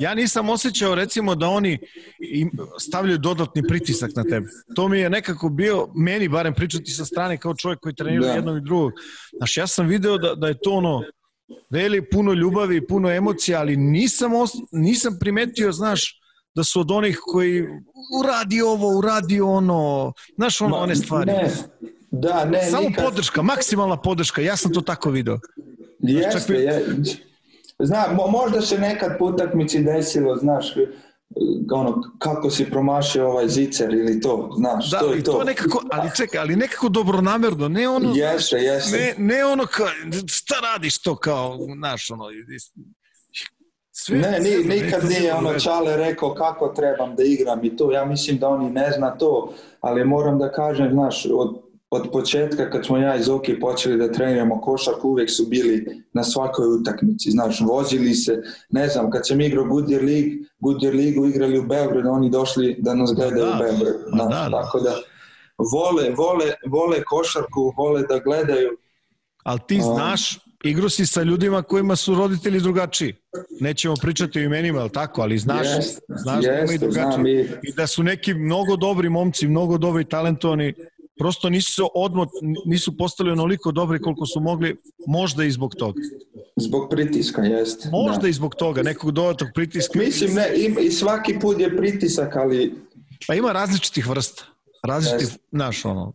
ja 0.00 0.14
nisam 0.14 0.48
osjećao 0.48 0.94
recimo 0.94 1.34
da 1.34 1.48
oni 1.48 1.78
im 2.18 2.50
stavljaju 2.80 3.18
dodatni 3.18 3.62
pritisak 3.68 4.10
na 4.16 4.22
tebe. 4.22 4.46
To 4.76 4.88
mi 4.88 4.98
je 4.98 5.10
nekako 5.10 5.48
bio, 5.48 5.88
meni 5.94 6.28
barem 6.28 6.54
pričati 6.54 6.90
sa 6.90 7.04
strane 7.04 7.38
kao 7.38 7.54
čovjek 7.54 7.80
koji 7.80 7.94
trenira 7.94 8.26
da. 8.26 8.32
jednog 8.32 8.56
i 8.56 8.64
drugog. 8.64 8.92
Znaš, 9.36 9.56
ja 9.56 9.66
sam 9.66 9.86
video 9.86 10.18
da, 10.18 10.34
da 10.34 10.48
je 10.48 10.58
to 10.62 10.70
ono, 10.70 11.02
veli 11.70 12.10
puno 12.10 12.32
ljubavi, 12.32 12.86
puno 12.86 13.10
emocija, 13.10 13.60
ali 13.60 13.76
nisam, 13.76 14.34
os, 14.34 14.50
nisam 14.72 15.16
primetio, 15.20 15.72
znaš, 15.72 16.18
da 16.54 16.64
su 16.64 16.80
od 16.80 16.90
onih 16.90 17.18
koji 17.22 17.62
uradi 18.20 18.60
ovo, 18.60 18.98
uradi 18.98 19.40
ono, 19.40 20.12
znaš, 20.36 20.60
ono, 20.60 20.76
one 20.76 20.96
stvari. 20.96 21.32
Ne, 21.32 21.50
da, 22.10 22.44
ne, 22.44 22.70
Samo 22.70 22.88
nikad... 22.88 23.04
podrška, 23.04 23.42
maksimalna 23.42 23.96
podrška, 23.96 24.42
ja 24.42 24.56
sam 24.56 24.72
to 24.72 24.80
tako 24.80 25.10
video. 25.10 25.38
Jeste, 25.98 26.30
znaš, 26.30 26.46
čak... 26.46 26.56
je, 26.56 27.31
Zna, 27.82 28.04
možda 28.30 28.60
se 28.60 28.78
nekad 28.78 29.18
po 29.18 29.24
utakmici 29.24 29.82
desilo, 29.82 30.36
znaš, 30.36 30.74
ono, 31.74 32.02
kako 32.18 32.50
si 32.50 32.70
promašio 32.70 33.28
ovaj 33.28 33.48
zicer 33.48 33.94
ili 33.94 34.20
to, 34.20 34.50
znaš, 34.56 34.90
da, 34.90 34.98
to 34.98 35.12
je 35.12 35.22
to. 35.22 35.32
to 35.32 35.44
nekako, 35.44 35.82
ali 35.90 36.10
čekaj, 36.16 36.40
ali 36.40 36.56
nekako 36.56 36.88
dobronamerno, 36.88 37.68
ne 37.68 37.88
ono, 37.88 38.12
jeste, 38.14 38.56
jeste. 38.56 38.96
Ne, 38.96 39.34
ne 39.34 39.44
ono 39.44 39.66
kao, 39.66 39.86
šta 40.26 40.54
radiš 40.72 41.02
to 41.02 41.16
kao, 41.16 41.58
znaš, 41.76 42.10
ono, 42.10 42.24
sve, 43.92 44.18
ne, 44.18 44.40
ni, 44.40 44.56
nikad 44.56 45.04
nije 45.04 45.34
ono 45.34 45.58
Čale 45.58 45.96
rekao 45.96 46.34
kako 46.34 46.68
trebam 46.68 47.16
da 47.16 47.22
igram 47.22 47.64
i 47.64 47.76
to, 47.76 47.92
ja 47.92 48.04
mislim 48.04 48.38
da 48.38 48.48
oni 48.48 48.70
ne 48.70 48.90
zna 48.96 49.10
to, 49.10 49.54
ali 49.80 50.04
moram 50.04 50.38
da 50.38 50.52
kažem, 50.52 50.90
znaš, 50.92 51.26
od 51.32 51.71
od 51.92 52.10
početka 52.12 52.70
kad 52.70 52.86
smo 52.86 52.96
ja 52.98 53.16
iz 53.16 53.28
Oki 53.28 53.60
počeli 53.60 53.96
da 53.96 54.12
treniramo 54.12 54.60
košarku, 54.60 55.08
uvek 55.08 55.30
su 55.30 55.46
bili 55.46 56.02
na 56.12 56.24
svakoj 56.24 56.66
utakmici, 56.80 57.30
znaš, 57.30 57.60
vozili 57.60 58.14
se, 58.14 58.42
ne 58.70 58.88
znam, 58.88 59.10
kad 59.10 59.26
sam 59.26 59.40
igrao 59.40 59.64
Goodyear 59.64 60.04
League, 60.04 60.32
Goodyear 60.60 60.94
Ligu 60.94 61.26
igrali 61.26 61.58
u 61.58 61.66
Beogradu, 61.66 62.08
oni 62.08 62.30
došli 62.30 62.76
da 62.78 62.94
nas 62.94 63.12
gledaju 63.14 63.46
da, 63.46 63.52
u 63.52 63.58
Beogradu, 63.58 63.98
znaš, 64.08 64.28
da, 64.30 64.48
da. 64.48 64.62
tako 64.62 64.80
da 64.80 64.94
vole, 65.72 66.10
vole, 66.10 66.52
vole 66.66 67.04
košarku, 67.04 67.72
vole 67.76 68.02
da 68.02 68.18
gledaju. 68.18 68.70
Ali 69.44 69.60
ti 69.68 69.80
znaš, 69.80 70.38
igru 70.64 70.88
si 70.88 71.06
sa 71.06 71.22
ljudima 71.22 71.62
kojima 71.62 71.96
su 71.96 72.14
roditelji 72.14 72.60
drugačiji. 72.60 73.14
Nećemo 73.60 73.94
pričati 74.00 74.38
o 74.38 74.42
imenima, 74.42 74.80
ali 74.80 74.90
tako, 74.90 75.22
ali 75.22 75.38
znaš, 75.38 75.66
jest, 75.76 76.00
znaš 76.08 76.44
jest, 76.44 76.56
da 76.56 76.62
ima 76.62 76.72
i 76.72 76.78
drugačiji. 76.78 77.34
I... 77.34 77.68
I 77.68 77.72
da 77.76 77.86
su 77.86 78.02
neki 78.02 78.34
mnogo 78.34 78.76
dobri 78.76 79.08
momci, 79.08 79.48
mnogo 79.48 79.78
dobri 79.78 80.04
talentovani, 80.04 80.74
prosto 81.22 81.50
nisu 81.50 81.90
odmah, 81.94 82.28
nisu 82.66 82.96
postali 82.96 83.30
onoliko 83.30 83.72
dobri 83.72 84.00
koliko 84.00 84.26
su 84.26 84.40
mogli, 84.40 84.76
možda 85.06 85.44
i 85.44 85.50
zbog 85.50 85.74
toga. 85.74 86.00
Zbog 86.56 86.90
pritiska, 86.90 87.42
jeste. 87.42 87.88
Možda 87.92 88.22
da. 88.22 88.28
i 88.28 88.32
zbog 88.32 88.54
toga, 88.54 88.82
nekog 88.82 89.12
dodatnog 89.12 89.50
pritiska. 89.54 89.98
Mislim, 89.98 90.34
ne, 90.34 90.48
im, 90.56 90.76
i 90.80 90.90
svaki 90.90 91.38
put 91.40 91.60
je 91.60 91.76
pritisak, 91.76 92.36
ali... 92.36 92.74
Pa 93.26 93.34
ima 93.34 93.52
različitih 93.52 94.08
vrsta. 94.08 94.44
Različitih, 94.88 95.38
znaš, 95.52 95.84
ono... 95.84 96.12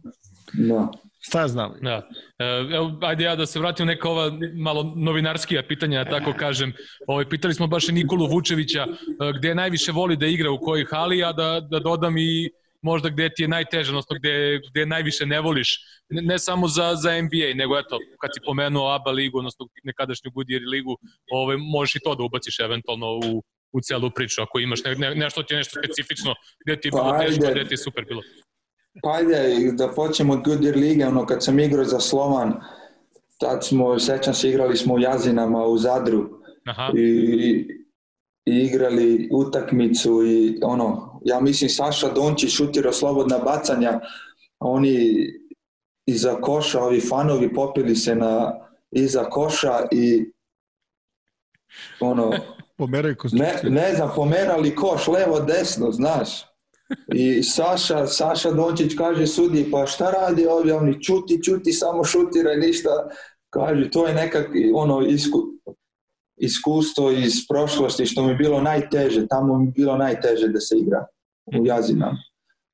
Da. 0.53 0.91
Šta 1.19 1.41
ja 1.41 1.47
znam? 1.47 1.73
Da. 1.81 2.09
E, 2.39 2.75
evo, 2.75 2.99
ajde 3.01 3.23
ja 3.23 3.35
da 3.35 3.45
se 3.45 3.59
vratim 3.59 3.87
neka 3.87 4.09
ova 4.09 4.31
malo 4.55 4.93
novinarskija 4.95 5.63
pitanja, 5.67 6.03
da 6.03 6.09
tako 6.09 6.33
kažem. 6.39 6.73
Ovaj, 7.07 7.29
pitali 7.29 7.53
smo 7.53 7.67
baš 7.67 7.89
i 7.89 7.91
Nikolu 7.91 8.27
Vučevića 8.27 8.83
e, 8.83 9.33
gde 9.37 9.55
najviše 9.55 9.91
voli 9.91 10.17
da 10.17 10.25
igra, 10.25 10.51
u 10.51 10.59
kojoj 10.59 10.85
hali, 10.85 11.23
a 11.23 11.31
da, 11.31 11.59
da 11.71 11.79
dodam 11.79 12.17
i 12.17 12.49
možda 12.81 13.09
gde 13.09 13.29
ti 13.35 13.43
je 13.43 13.47
najteže, 13.47 13.91
odnosno 13.91 14.15
gde, 14.19 14.59
gde 14.69 14.85
najviše 14.85 15.25
ne 15.25 15.41
voliš, 15.41 15.79
ne, 16.09 16.21
ne 16.21 16.39
samo 16.39 16.67
za, 16.67 16.95
za 16.95 17.21
NBA, 17.21 17.53
nego 17.55 17.77
eto, 17.77 17.99
kad 18.21 18.29
si 18.33 18.39
pomenuo 18.45 18.91
ABA 18.95 19.11
ligu, 19.11 19.37
odnosno 19.37 19.67
nekadašnju 19.83 20.31
Goodyear 20.31 20.69
ligu, 20.69 20.97
ovaj, 21.31 21.57
možeš 21.57 21.95
i 21.95 21.99
to 21.99 22.15
da 22.15 22.23
ubaciš 22.23 22.59
eventualno 22.59 23.07
u, 23.07 23.43
u 23.71 23.81
celu 23.81 24.11
priču, 24.15 24.41
ako 24.41 24.59
imaš 24.59 24.83
ne, 24.83 24.95
ne, 24.95 25.15
nešto 25.15 25.43
ti 25.43 25.53
je 25.53 25.57
nešto 25.57 25.79
specifično, 25.83 26.35
gde 26.65 26.79
ti 26.79 26.87
je 26.87 26.91
bilo 26.91 27.09
pa, 27.09 27.19
teško, 27.19 27.51
gde 27.51 27.65
ti 27.67 27.73
je 27.73 27.77
super 27.77 28.05
bilo. 28.05 28.21
Pa 29.03 29.13
ajde, 29.13 29.71
da 29.71 29.93
počnemo 29.95 30.33
od 30.33 30.39
Goodyear 30.39 30.75
lige, 30.75 31.05
ono 31.07 31.25
kad 31.25 31.43
sam 31.43 31.59
igrao 31.59 31.85
za 31.85 31.99
Slovan, 31.99 32.53
tad 33.39 33.65
smo, 33.65 33.99
sećam 33.99 34.33
se, 34.33 34.49
igrali 34.49 34.77
smo 34.77 34.93
u 34.93 34.99
Jazinama 34.99 35.65
u 35.65 35.77
Zadru 35.77 36.29
Aha. 36.65 36.91
i, 36.95 37.67
i 38.45 38.51
igrali 38.51 39.29
utakmicu 39.31 40.23
i 40.27 40.59
ono, 40.63 41.16
ja 41.27 41.39
mislim 41.39 41.69
Saša 41.69 42.09
Dončić 42.09 42.51
šutirao 42.51 42.93
slobodna 42.93 43.37
bacanja, 43.37 43.99
oni 44.59 45.27
iza 46.05 46.35
koša, 46.41 46.83
ovi 46.83 47.01
fanovi 47.01 47.53
popili 47.53 47.95
se 47.95 48.15
na 48.15 48.53
iza 48.91 49.23
koša 49.23 49.87
i 49.91 50.31
ono 51.99 52.31
pomeraju 52.77 53.15
ne, 53.31 53.59
ne 53.63 53.93
znam, 53.95 54.11
pomerali 54.15 54.75
koš 54.75 55.07
levo 55.07 55.39
desno, 55.39 55.91
znaš. 55.91 56.29
I 57.13 57.43
Saša, 57.43 58.07
Saša 58.07 58.51
Dončić 58.51 58.95
kaže 58.97 59.27
sudi, 59.27 59.67
pa 59.71 59.85
šta 59.85 60.11
radi 60.11 60.45
ovi, 60.45 60.71
oni 60.71 61.03
čuti, 61.03 61.43
čuti, 61.43 61.73
samo 61.73 62.03
šutiraj, 62.03 62.57
ništa. 62.57 62.89
Kaže, 63.49 63.89
to 63.91 64.07
je 64.07 64.13
nekak 64.13 64.47
ono 64.73 65.01
isku, 65.01 65.43
iskustvo 66.37 67.11
iz 67.11 67.33
prošlosti 67.49 68.05
što 68.05 68.23
mi 68.23 68.29
je 68.29 68.35
bilo 68.35 68.61
najteže, 68.61 69.27
tamo 69.27 69.57
mi 69.57 69.65
je 69.65 69.71
bilo 69.71 69.97
najteže 69.97 70.47
da 70.47 70.59
se 70.59 70.77
igra 70.77 71.05
u 71.59 71.65
Jazinama. 71.65 72.17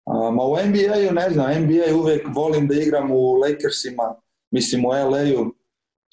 Ma 0.06 0.44
u 0.44 0.56
NBA-u 0.66 1.14
ne 1.14 1.30
znam, 1.30 1.64
NBA 1.64 1.96
uvek 1.96 2.28
volim 2.36 2.68
da 2.68 2.76
igram 2.76 3.12
u 3.12 3.34
Lakersima, 3.34 4.16
mislim 4.52 4.86
u 4.86 4.90
LA-u, 4.90 5.54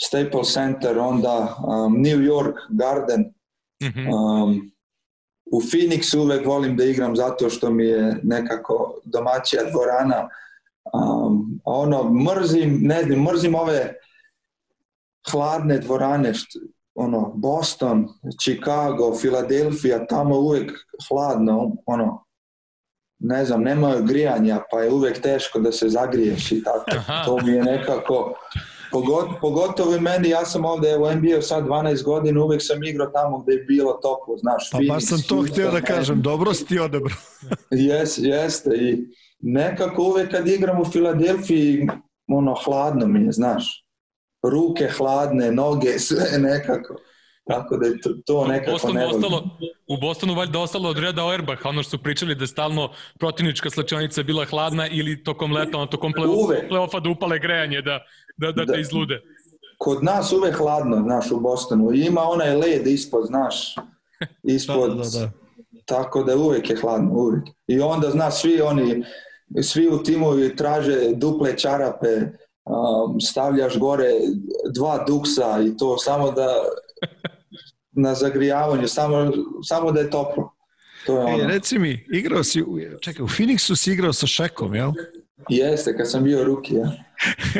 Staples 0.02 0.52
Center, 0.52 0.98
onda 0.98 1.56
um, 1.66 1.92
New 1.92 2.18
York 2.18 2.54
Garden. 2.70 3.32
Um, 4.12 4.72
u 5.52 5.60
Phoenixu 5.60 6.18
uvek 6.18 6.46
volim 6.46 6.76
da 6.76 6.84
igram 6.84 7.16
zato 7.16 7.50
što 7.50 7.70
mi 7.70 7.84
je 7.84 8.20
nekako 8.22 9.00
domaćija 9.04 9.62
dvorana. 9.70 10.28
Um, 10.92 11.60
a 11.64 11.72
ono, 11.72 12.12
mrzim, 12.12 12.78
ne 12.82 13.02
znam, 13.02 13.22
mrzim 13.22 13.54
ove 13.54 13.94
hladne 15.30 15.78
dvorane, 15.78 16.34
što, 16.34 16.58
ono, 16.94 17.32
Boston, 17.34 18.08
Chicago, 18.40 19.14
Filadelfija, 19.14 20.06
tamo 20.06 20.38
uvek 20.38 20.72
hladno, 21.08 21.76
ono, 21.86 22.24
ne 23.20 23.44
znam, 23.44 23.62
nema 23.62 24.01
grijanja, 24.01 24.60
pa 24.70 24.80
je 24.80 24.90
uvek 24.90 25.20
teško 25.20 25.59
da 25.59 25.72
se 25.72 25.88
zagriješ 25.88 26.52
i 26.52 26.62
tako. 26.64 26.90
Aha. 26.97 27.24
To 27.24 27.38
mi 27.42 27.52
je 27.52 27.62
nekako, 27.62 28.34
pogod, 28.92 29.28
pogotovo 29.40 29.97
i 29.97 30.01
meni, 30.01 30.28
ja 30.28 30.44
sam 30.44 30.64
ovde 30.64 30.97
u 30.97 31.14
NBA 31.14 31.42
sad 31.42 31.64
12 31.64 32.05
godina, 32.05 32.44
uvek 32.44 32.62
sam 32.62 32.84
igrao 32.84 33.06
tamo 33.06 33.38
gde 33.38 33.52
je 33.52 33.64
bilo 33.64 33.92
toplo, 33.92 34.36
znaš. 34.36 34.70
Pa 34.72 34.78
Phoenix, 34.78 34.88
baš 34.88 35.06
sam 35.06 35.22
to 35.28 35.42
htio 35.42 35.70
da 35.70 35.80
kažem, 35.80 36.22
dobro 36.22 36.55
si 36.55 36.66
ti 36.66 36.78
odebro. 36.78 37.14
Jes, 37.70 38.18
jeste 38.18 38.70
i 38.76 38.98
nekako 39.40 40.02
uvek 40.02 40.30
kad 40.30 40.48
igram 40.48 40.80
u 40.80 40.84
Filadelfiji, 40.84 41.88
ono, 42.28 42.55
hladno 42.64 43.06
mi 43.06 43.24
je, 43.24 43.32
znaš. 43.32 43.86
Ruke 44.42 44.88
hladne, 44.97 45.52
noge, 45.52 45.98
sve 45.98 46.38
nekako. 46.38 46.94
Tako 47.44 47.76
da 47.76 47.86
je 47.86 48.00
to, 48.00 48.10
to 48.26 48.46
nekako 48.46 48.72
Bostonu 48.72 48.94
ne 48.94 49.06
ostalo, 49.06 49.42
U 49.88 49.96
Bostonu 49.96 50.34
valjda 50.34 50.58
ostalo 50.58 50.88
od 50.88 50.98
Reda 50.98 51.22
Auerbach, 51.22 51.66
ono 51.66 51.82
što 51.82 51.90
su 51.90 52.02
pričali 52.02 52.34
da 52.34 52.42
je 52.42 52.48
stalno 52.48 52.90
protivnička 53.18 53.70
slačionica 53.70 54.22
bila 54.22 54.44
hladna 54.44 54.88
ili 54.88 55.24
tokom 55.24 55.52
leta, 55.52 55.78
ono 55.78 55.86
tokom 55.86 56.12
pleofa 56.68 57.00
da 57.00 57.10
upale 57.10 57.38
grejanje 57.38 57.82
da, 57.82 57.98
da, 58.36 58.52
da, 58.52 58.64
da, 58.64 58.72
te 58.72 58.80
izlude. 58.80 59.20
Kod 59.78 60.04
nas 60.04 60.32
uvek 60.32 60.56
hladno, 60.56 60.96
znaš, 61.02 61.30
u 61.30 61.40
Bostonu. 61.40 61.92
I 61.92 62.06
ima 62.06 62.20
onaj 62.22 62.56
led 62.56 62.86
ispod, 62.86 63.26
znaš, 63.26 63.74
ispod. 64.56 64.96
da, 64.96 65.02
da, 65.02 65.10
da. 65.18 65.30
Tako 65.84 66.22
da 66.22 66.36
uvek 66.36 66.70
je 66.70 66.76
hladno, 66.76 67.12
uvek. 67.12 67.48
I 67.66 67.80
onda, 67.80 68.10
znaš, 68.10 68.40
svi 68.40 68.60
oni, 68.60 69.04
svi 69.62 69.88
u 69.88 70.02
timu 70.02 70.26
traže 70.56 71.10
duple 71.14 71.56
čarape, 71.56 72.16
um, 72.64 73.20
stavljaš 73.20 73.78
gore 73.78 74.10
dva 74.74 75.04
duksa 75.08 75.60
i 75.66 75.76
to 75.76 75.98
samo 75.98 76.30
da 76.30 76.46
na 77.93 78.14
zagrijavanju, 78.14 78.89
samo, 78.89 79.32
samo 79.68 79.93
da 79.93 80.01
je 80.01 80.10
toplo. 80.10 80.52
To 81.06 81.18
je 81.18 81.24
ono. 81.24 81.44
E, 81.44 81.47
reci 81.47 81.78
mi, 81.78 82.06
igrao 82.12 82.44
si, 82.44 82.64
čekaj, 83.01 83.22
u 83.22 83.28
Phoenixu 83.28 83.77
si 83.77 83.93
igrao 83.93 84.12
sa 84.12 84.27
Šekom, 84.27 84.74
jel? 84.74 84.93
Jeste, 85.48 85.97
kad 85.97 86.10
sam 86.10 86.24
bio 86.24 86.44
ruki, 86.44 86.74
ja. 86.74 86.93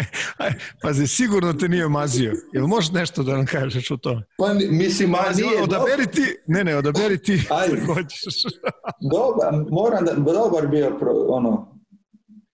Pazi, 0.83 1.07
sigurno 1.07 1.53
te 1.53 1.69
nije 1.69 1.89
mazio. 1.89 2.33
Jel 2.53 2.67
možeš 2.67 2.93
nešto 2.93 3.23
da 3.23 3.37
nam 3.37 3.47
kažeš 3.47 3.91
o 3.91 3.97
tome? 3.97 4.23
Pa 4.39 4.55
mislim, 4.71 5.11
ma 5.11 5.19
nije. 5.37 5.63
Odaberi 5.63 6.07
ti, 6.07 6.37
ne, 6.47 6.65
ne, 6.65 6.77
odaberi 6.77 7.23
ti 7.23 7.33
Ajde. 7.61 7.81
hoćeš. 7.87 8.35
dobar, 9.13 9.65
moram 9.71 10.05
da, 10.05 10.15
dobar 10.15 10.67
bio 10.67 10.99
pro, 10.99 11.13
ono, 11.29 11.81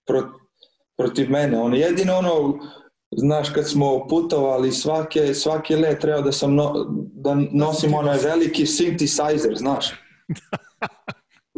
pro, 0.07 0.23
protiv 0.97 1.31
mene. 1.31 1.59
Ono, 1.59 1.77
jedino 1.77 2.17
ono, 2.17 2.59
znaš, 3.17 3.51
kad 3.51 3.69
smo 3.69 4.07
putovali 4.09 4.73
svake, 4.73 5.35
svaki 5.35 5.77
let 5.77 6.01
treba 6.01 6.21
da 6.21 6.33
sam 6.33 6.55
no, 6.55 6.87
da 7.13 7.37
nosim 7.53 7.95
onaj 7.95 8.19
veliki 8.19 8.67
synthesizer, 8.67 9.59
znaš. 9.59 9.93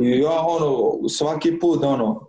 I 0.02 0.08
ja 0.18 0.40
ono, 0.46 1.08
svaki 1.08 1.58
put 1.58 1.84
ono, 1.84 2.28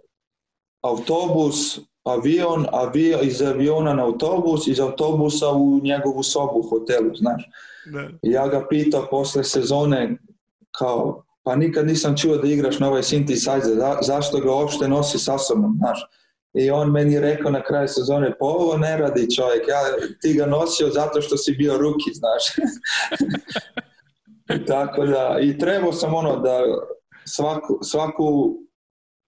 autobus, 0.82 1.80
avion, 2.04 2.66
avion, 2.72 3.20
iz 3.24 3.42
aviona 3.42 3.94
na 3.94 4.06
autobus, 4.06 4.68
iz 4.68 4.80
autobusa 4.80 5.50
u 5.50 5.80
njegovu 5.84 6.24
sobu 6.24 6.60
u 6.60 6.70
hotelu, 6.70 7.16
znaš. 7.16 7.50
Da. 7.94 8.10
Ja 8.22 8.48
ga 8.48 8.68
pitao 8.70 9.08
posle 9.12 9.44
sezone 9.44 10.18
kao, 10.78 11.24
pa 11.44 11.56
nikad 11.56 11.88
nisam 11.88 12.18
čuo 12.18 12.38
da 12.38 12.48
igraš 12.48 12.80
na 12.80 12.88
ovaj 12.88 13.02
synthesizer, 13.02 13.76
za, 13.76 13.98
zašto 14.02 14.40
ga 14.40 14.52
uopšte 14.52 14.88
nosi 14.88 15.20
sa 15.20 15.38
sobom, 15.38 15.76
znaš. 15.78 16.00
I 16.54 16.72
on 16.72 16.92
meni 16.92 17.20
rekao 17.20 17.52
na 17.52 17.64
kraju 17.64 17.88
sezone, 17.88 18.32
pa 18.40 18.46
ovo 18.46 18.78
ne 18.78 18.98
radi 18.98 19.36
čovjek, 19.36 19.68
ja, 19.68 19.82
ti 20.22 20.34
ga 20.34 20.46
nosio 20.46 20.90
zato 20.90 21.22
što 21.22 21.38
si 21.38 21.52
bio 21.52 21.78
ruki, 21.78 22.12
znaš. 22.14 22.44
Tako 24.68 25.06
da, 25.06 25.38
i 25.42 25.58
trebao 25.58 25.94
sam 25.94 26.14
ono 26.14 26.40
da 26.40 26.62
svaku, 27.26 27.80
svaku, 27.84 28.56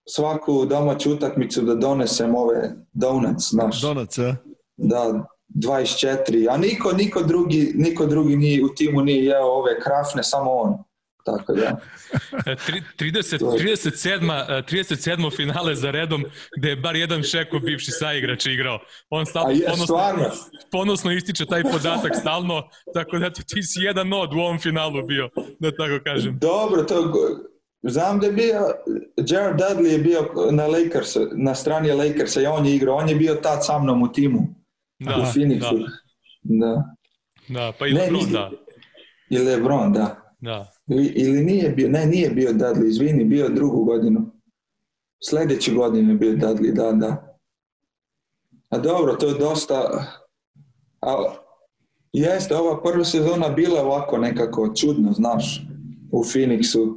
svaku 0.10 0.66
domaću 0.66 1.14
utakmicu 1.14 1.62
da 1.62 1.76
donesem 1.76 2.36
ove 2.36 2.72
donuts, 2.94 3.50
znaš. 3.50 3.82
Donac, 3.82 4.18
a? 4.18 4.36
Da, 4.78 5.26
24, 5.56 6.48
a 6.50 6.58
niko, 6.58 6.92
niko, 6.92 7.22
drugi, 7.22 7.74
niko 7.76 8.06
drugi 8.06 8.36
nije, 8.36 8.64
u 8.66 8.70
timu 8.76 9.02
nije 9.02 9.26
jeo 9.26 9.46
ove 9.46 9.80
krafne, 9.80 10.24
samo 10.24 10.52
on. 10.52 10.78
Tako 11.26 11.54
da, 11.54 11.78
E, 12.46 12.56
tri- 12.58 12.84
30, 12.98 13.40
37, 13.40 14.32
e, 14.50 14.64
37 14.64 14.96
finale 15.32 15.76
za 15.76 15.92
redom 15.92 16.24
gde 16.58 16.70
je 16.70 16.76
bar 16.76 16.96
jedan 16.96 17.24
šeko 17.24 17.60
bivši 17.60 17.92
saigrač 17.92 18.46
igrao. 18.46 18.80
On 19.10 19.26
stalno 19.26 19.50
je, 19.52 19.62
ponosno, 19.62 19.86
stvarno, 19.86 20.24
ponosno 20.72 21.12
ističe 21.12 21.46
taj 21.46 21.64
podatak 21.64 22.12
stalno, 22.16 22.64
tako 22.94 23.20
da 23.20 23.26
eto, 23.26 23.42
ti 23.46 23.64
si 23.64 23.80
jedan 23.80 24.14
od 24.14 24.34
u 24.34 24.40
ovom 24.40 24.60
finalu 24.60 25.04
bio, 25.04 25.30
da 25.60 25.72
tako 25.72 26.04
kažem. 26.04 26.38
dobro, 26.40 26.84
to, 26.84 27.14
znam 27.84 28.20
da 28.20 28.26
je 28.26 28.34
bio, 28.34 28.62
Jared 29.20 29.56
Dudley 29.56 29.86
je 29.88 29.98
bio 30.00 30.20
na 30.52 30.68
Lakers, 30.68 31.10
na 31.34 31.56
strani 31.56 31.92
Lakersa 31.92 32.42
i 32.42 32.46
on 32.46 32.66
je 32.66 32.76
igrao, 32.76 32.96
on 32.96 33.10
je 33.10 33.16
bio 33.16 33.36
tad 33.36 33.66
sa 33.66 33.80
mnom 33.80 34.04
u 34.04 34.12
timu, 34.12 34.40
Da, 35.00 35.12
u 35.12 35.22
Phoenixu. 35.24 35.80
da, 36.44 36.66
Da. 36.66 36.84
da, 37.50 37.72
pa 37.72 37.88
i 37.88 37.94
Ne, 37.94 38.00
LeBron, 38.02 38.16
nisi- 38.16 38.32
da, 38.32 38.52
I 39.30 39.38
LeBron, 39.40 39.94
da. 39.94 40.16
da. 40.40 40.71
Ili, 40.88 41.44
nije 41.44 41.70
bio, 41.70 41.90
ne, 41.90 42.06
nije 42.06 42.30
bio 42.30 42.52
Dudley, 42.54 42.88
izvini, 42.88 43.26
bio 43.26 43.50
drugu 43.50 43.84
godinu. 43.84 44.32
Sljedeće 45.30 45.74
godine 45.74 46.14
je 46.14 46.18
bio 46.18 46.32
Dudley, 46.32 46.74
da, 46.74 46.92
da. 46.92 47.38
A 48.70 48.78
dobro, 48.78 49.16
to 49.16 49.28
je 49.28 49.40
dosta... 49.40 50.06
A, 51.02 51.34
jeste, 52.14 52.56
ova 52.56 52.82
prva 52.82 53.04
sezona 53.04 53.50
bila 53.50 53.82
ovako 53.82 54.18
nekako 54.18 54.74
čudno, 54.76 55.12
znaš, 55.12 55.68
u 56.12 56.24
Phoenixu. 56.24 56.96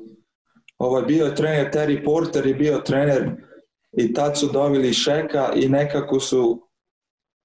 Ovaj 0.78 1.02
bio 1.02 1.30
trener 1.30 1.72
Terry 1.72 2.04
Porter 2.04 2.46
i 2.46 2.54
bio 2.54 2.78
trener 2.78 3.30
i 3.92 4.12
tad 4.12 4.38
su 4.38 4.48
doveli 4.52 4.92
Šeka 4.92 5.52
i 5.54 5.68
nekako 5.68 6.20
su 6.20 6.68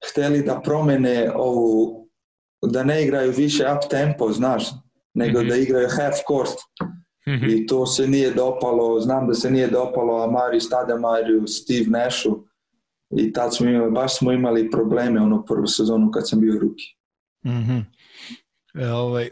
hteli 0.10 0.44
da 0.44 0.62
promene 0.64 1.32
ovu, 1.36 2.08
da 2.62 2.84
ne 2.84 3.04
igraju 3.04 3.34
više 3.38 3.66
up 3.74 3.90
tempo, 3.90 4.32
znaš, 4.32 4.64
nego 5.14 5.40
Mhm. 5.40 5.50
da 5.50 5.56
igraju 5.56 5.88
half 5.92 6.16
court 6.28 6.58
Mhm. 7.28 7.46
i 7.46 7.68
to 7.68 7.86
se 7.86 8.08
nije 8.08 8.32
dopalo, 8.32 9.00
znam 9.00 9.28
da 9.28 9.34
se 9.34 9.52
nije 9.52 9.68
dopalo 9.68 10.24
Amari 10.24 10.60
Stademariju, 10.62 11.48
Steve 11.48 11.86
Nashu 11.88 12.46
i 13.12 13.34
tad 13.34 13.56
smo 13.56 13.70
imali, 13.70 13.92
baš 13.92 14.18
smo 14.18 14.32
imali 14.32 14.72
probleme 14.72 15.22
onu 15.22 15.46
prvu 15.46 15.68
sezonu 15.68 16.12
kad 16.12 16.30
sam 16.30 16.40
bio 16.40 16.60
ruki. 16.60 16.84
Mhm. 17.46 17.78
E, 18.76 18.88
ovaj, 18.88 19.30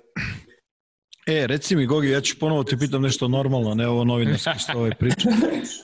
e, 1.27 1.47
reci 1.47 1.75
mi, 1.75 1.85
Gogi, 1.85 2.09
ja 2.09 2.21
ću 2.21 2.35
ponovo 2.39 2.63
te 2.63 2.77
pitam 2.77 3.01
nešto 3.01 3.27
normalno, 3.27 3.73
ne 3.73 3.87
ovo 3.87 4.03
novinarski 4.03 4.49
što 4.59 4.77
ovaj 4.77 4.91
priča. 4.91 5.29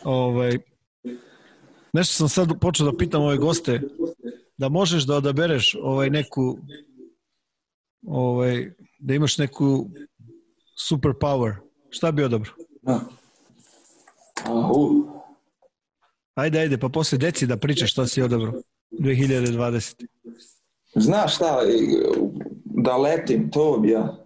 ovaj, 0.04 0.58
nešto 1.94 2.14
sam 2.14 2.30
sad 2.30 2.60
počeo 2.62 2.86
da 2.86 2.98
pitam 2.98 3.22
ove 3.22 3.38
goste, 3.38 3.82
da 4.58 4.70
možeš 4.70 5.04
da 5.04 5.16
odabereš 5.16 5.76
ovaj 5.82 6.10
neku 6.10 6.58
ovaj, 8.08 8.72
da 9.00 9.14
imaš 9.14 9.38
neku 9.38 9.90
super 10.76 11.12
power. 11.12 11.56
Šta 11.90 12.12
bi 12.12 12.24
odabrao? 12.24 12.54
Da. 12.82 13.00
A, 14.46 14.72
u, 14.74 15.14
Ajde, 16.36 16.60
ajde, 16.60 16.78
pa 16.78 16.90
posle 16.90 17.18
deci 17.18 17.48
da 17.48 17.58
pričaš 17.58 17.92
šta 17.92 18.08
si 18.08 18.22
odabrao. 18.22 18.54
2020. 18.92 20.06
Znaš 20.96 21.36
šta, 21.36 21.60
da 22.66 22.98
letim, 22.98 23.52
to 23.52 23.78
bi 23.78 23.90
ja. 23.90 24.18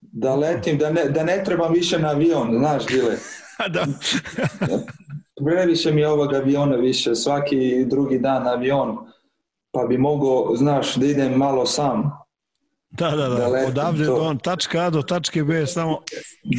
Da 0.00 0.34
letim, 0.34 0.78
da 0.78 0.90
ne, 0.90 1.04
da 1.04 1.24
ne 1.24 1.44
trebam 1.44 1.72
više 1.72 1.98
na 1.98 2.08
avion, 2.08 2.58
znaš, 2.58 2.86
bile. 2.86 3.16
da. 3.74 3.86
Previše 5.44 5.92
mi 5.92 6.00
je 6.00 6.08
ovog 6.08 6.34
aviona 6.34 6.76
više, 6.76 7.14
svaki 7.14 7.84
drugi 7.84 8.18
dan 8.18 8.48
avion, 8.48 8.98
pa 9.70 9.86
bi 9.86 9.98
mogao, 9.98 10.56
znaš, 10.56 10.96
da 10.96 11.06
idem 11.06 11.32
malo 11.32 11.66
sam. 11.66 12.19
Da, 12.90 13.10
da, 13.10 13.16
Da 13.16 13.34
da. 13.34 13.48
letim, 13.48 13.68
Odavde 13.70 14.04
to. 14.04 14.14
do 14.14 14.22
on, 14.22 14.38
tačka 14.38 14.80
A 14.80 14.90
do 14.90 15.02
tačke 15.02 15.44
B, 15.44 15.66
samo 15.66 16.00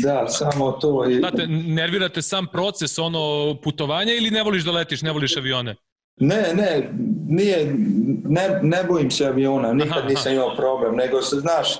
Da, 0.03 0.27
samo 0.27 0.71
to. 0.71 1.09
I, 1.09 1.15
Znate, 1.15 1.47
nervirate 1.47 2.21
sam 2.21 2.47
proces 2.47 2.99
ono 2.99 3.55
putovanja 3.63 4.13
ili 4.13 4.29
ne 4.31 4.43
voliš 4.43 4.63
da 4.63 4.71
letiš, 4.71 5.01
ne 5.01 5.11
voliš 5.11 5.37
avione? 5.37 5.75
Ne, 6.19 6.53
ne, 6.53 6.89
nije, 7.27 7.75
ne, 8.25 8.59
ne 8.63 8.83
bojim 8.83 9.11
se 9.11 9.25
aviona, 9.25 9.73
nikad 9.73 9.97
Aha, 9.97 10.07
nisam 10.07 10.33
imao 10.33 10.55
problem, 10.55 10.95
nego 10.95 11.21
se, 11.21 11.35
znaš, 11.35 11.79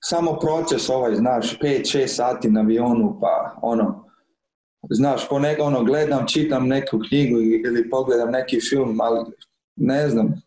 samo 0.00 0.38
proces 0.38 0.88
ovaj, 0.88 1.14
znaš, 1.14 1.58
5-6 1.58 2.06
sati 2.06 2.50
na 2.50 2.60
avionu, 2.60 3.18
pa 3.20 3.58
ono, 3.62 4.04
znaš, 4.90 5.28
ponekad 5.28 5.66
ono, 5.66 5.84
gledam, 5.84 6.26
čitam 6.26 6.68
neku 6.68 7.00
knjigu 7.08 7.40
ili 7.40 7.90
pogledam 7.90 8.30
neki 8.30 8.60
film, 8.70 9.00
ali 9.00 9.24
ne 9.76 10.08
znam, 10.08 10.42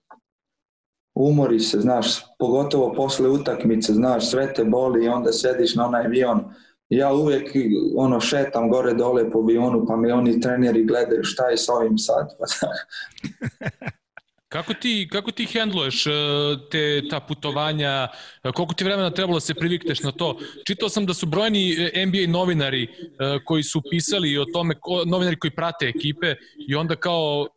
umori 1.15 1.59
se, 1.59 1.79
znaš, 1.79 2.07
pogotovo 2.39 2.93
posle 2.93 3.29
utakmice, 3.29 3.93
znaš, 3.93 4.29
sve 4.29 4.53
te 4.53 4.63
boli 4.63 5.05
i 5.05 5.07
onda 5.07 5.31
sediš 5.31 5.75
na 5.75 5.87
onaj 5.87 6.05
avion. 6.05 6.43
Ja 6.89 7.13
uvijek 7.13 7.51
ono 7.97 8.19
šetam 8.19 8.69
gore 8.69 8.93
dole 8.93 9.31
po 9.31 9.39
avionu 9.39 9.85
pa 9.87 9.95
me 9.95 10.13
oni 10.13 10.41
treneri 10.41 10.85
gledaju 10.85 11.23
šta 11.23 11.49
je 11.49 11.57
s 11.57 11.69
ovim 11.69 11.97
sad. 11.97 12.27
Pa, 12.39 12.45
Kako 14.55 14.73
ti, 14.73 15.07
kako 15.11 15.31
ti 15.31 15.45
hendluješ 15.45 16.07
e, 16.07 16.11
te, 16.71 17.01
ta 17.09 17.19
putovanja, 17.19 18.07
koliko 18.53 18.73
ti 18.73 18.83
vremena 18.83 19.09
trebalo 19.09 19.37
da 19.37 19.41
se 19.41 19.53
privikneš 19.53 20.03
na 20.03 20.11
to? 20.11 20.39
Čitao 20.67 20.89
sam 20.89 21.05
da 21.05 21.13
su 21.13 21.25
brojni 21.25 21.73
e, 21.73 22.05
NBA 22.05 22.31
novinari 22.31 22.83
e, 22.83 22.87
koji 23.45 23.63
su 23.63 23.81
pisali 23.91 24.37
o 24.37 24.45
tome, 24.45 24.75
novinari 25.05 25.39
koji 25.39 25.51
prate 25.51 25.85
ekipe 25.85 26.35
i 26.67 26.75
onda 26.75 26.95
kao 26.95 27.47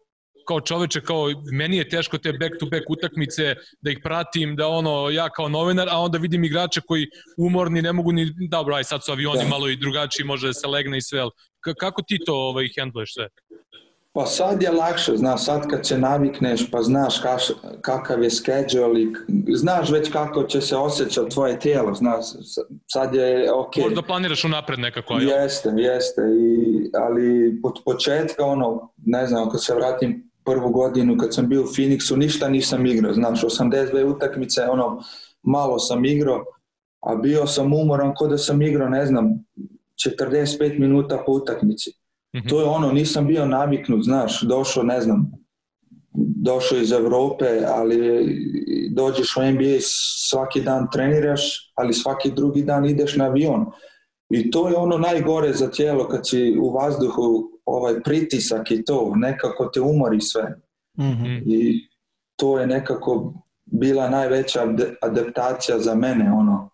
kao 0.48 0.60
čoveče, 0.60 1.00
kao 1.00 1.24
meni 1.52 1.76
je 1.76 1.88
teško 1.88 2.18
te 2.18 2.32
back 2.32 2.58
to 2.60 2.66
back 2.66 2.90
utakmice 2.90 3.54
da 3.80 3.90
ih 3.90 3.98
pratim, 4.04 4.56
da 4.56 4.68
ono 4.68 5.10
ja 5.10 5.28
kao 5.28 5.48
novinar, 5.48 5.88
a 5.90 5.98
onda 6.00 6.18
vidim 6.18 6.44
igrače 6.44 6.80
koji 6.86 7.06
umorni 7.36 7.82
ne 7.82 7.92
mogu 7.92 8.12
ni 8.12 8.32
dobro, 8.50 8.74
aj 8.74 8.84
sad 8.84 9.04
su 9.04 9.12
avioni 9.12 9.42
Da. 9.42 9.48
malo 9.48 9.68
i 9.68 9.76
drugačiji, 9.76 10.26
može 10.26 10.46
da 10.46 10.52
se 10.52 10.66
legne 10.66 10.98
i 10.98 11.02
sve. 11.02 11.20
ali 11.20 11.30
kako 11.80 12.02
ti 12.02 12.18
to 12.26 12.34
ovaj 12.34 12.68
hendluješ 12.78 13.14
sve? 13.14 13.28
pa 14.12 14.26
sad 14.26 14.62
je 14.62 14.70
lakše, 14.70 15.16
znaš, 15.16 15.44
sad 15.44 15.70
kad 15.70 15.86
se 15.86 15.98
navikneš 15.98 16.70
pa 16.70 16.82
znaš 16.82 17.18
kaš, 17.18 17.42
kakav 17.80 18.22
je 18.22 18.30
schedule 18.30 19.02
i 19.02 19.12
znaš 19.54 19.90
već 19.90 20.12
kako 20.12 20.42
će 20.42 20.60
se 20.60 20.76
osjećati 20.76 21.30
tvoje 21.30 21.58
tijelo, 21.58 21.94
znaš, 21.94 22.24
sad 22.86 23.14
je 23.14 23.52
ok. 23.52 23.76
Možda 23.76 24.02
planiraš 24.02 24.44
unapred 24.44 24.78
nekako, 24.78 25.14
a 25.14 25.20
jel? 25.20 25.30
Jeste, 25.30 25.70
jeste, 25.76 26.22
I, 26.22 26.90
ali 26.94 27.60
od 27.64 27.74
početka, 27.84 28.44
ono, 28.44 28.92
ne 29.06 29.26
znam, 29.26 29.50
kad 29.50 29.64
se 29.64 29.74
vratim 29.74 30.27
prvu 30.50 30.70
godinu, 30.70 31.16
kad 31.16 31.34
sam 31.34 31.48
bio 31.48 31.62
u 31.62 31.66
Phoenixu, 31.66 32.16
ništa 32.16 32.48
nisam 32.48 32.86
igrao, 32.86 33.12
znaš, 33.12 33.42
82 33.42 34.04
utakmice, 34.16 34.62
ono, 34.62 35.02
malo 35.42 35.78
sam 35.78 36.04
igrao, 36.04 36.44
a 37.06 37.14
bio 37.14 37.46
sam 37.46 37.74
umoran 37.74 38.14
ko 38.14 38.26
da 38.26 38.38
sam 38.38 38.62
igrao, 38.62 38.88
ne 38.88 39.06
znam, 39.06 39.44
45 40.22 40.78
minuta 40.78 41.22
po 41.26 41.32
utakmici. 41.32 41.90
Mhm. 42.36 42.48
To 42.48 42.60
je 42.60 42.66
ono, 42.66 42.92
nisam 42.92 43.26
bio 43.26 43.46
naviknut, 43.46 44.04
znaš, 44.04 44.42
došao, 44.42 44.82
ne 44.82 45.00
znam, 45.00 45.30
došao 46.42 46.78
iz 46.78 46.92
Evrope, 46.92 47.46
ali 47.66 47.98
dođeš 48.94 49.36
u 49.36 49.42
NBA, 49.42 49.78
svaki 50.28 50.60
dan 50.60 50.86
treniraš, 50.92 51.72
ali 51.74 51.94
svaki 51.94 52.30
drugi 52.30 52.62
dan 52.62 52.86
ideš 52.86 53.16
na 53.16 53.24
avion. 53.24 53.66
I 54.30 54.50
to 54.50 54.68
je 54.68 54.76
ono 54.76 54.98
najgore 54.98 55.52
za 55.52 55.70
tijelo 55.70 56.08
kad 56.08 56.28
si 56.28 56.58
u 56.60 56.70
vazduhu, 56.70 57.50
ovaj 57.68 58.02
pritisak 58.02 58.70
i 58.70 58.84
to, 58.84 59.12
nekako 59.16 59.70
te 59.74 59.80
umori 59.80 60.20
sve. 60.20 60.60
Mhm. 60.98 61.36
I 61.46 61.88
to 62.36 62.58
je 62.58 62.66
nekako 62.66 63.34
bila 63.64 64.08
najveća 64.08 64.60
adaptacija 65.02 65.78
za 65.78 65.94
mene, 65.94 66.32
ono, 66.32 66.70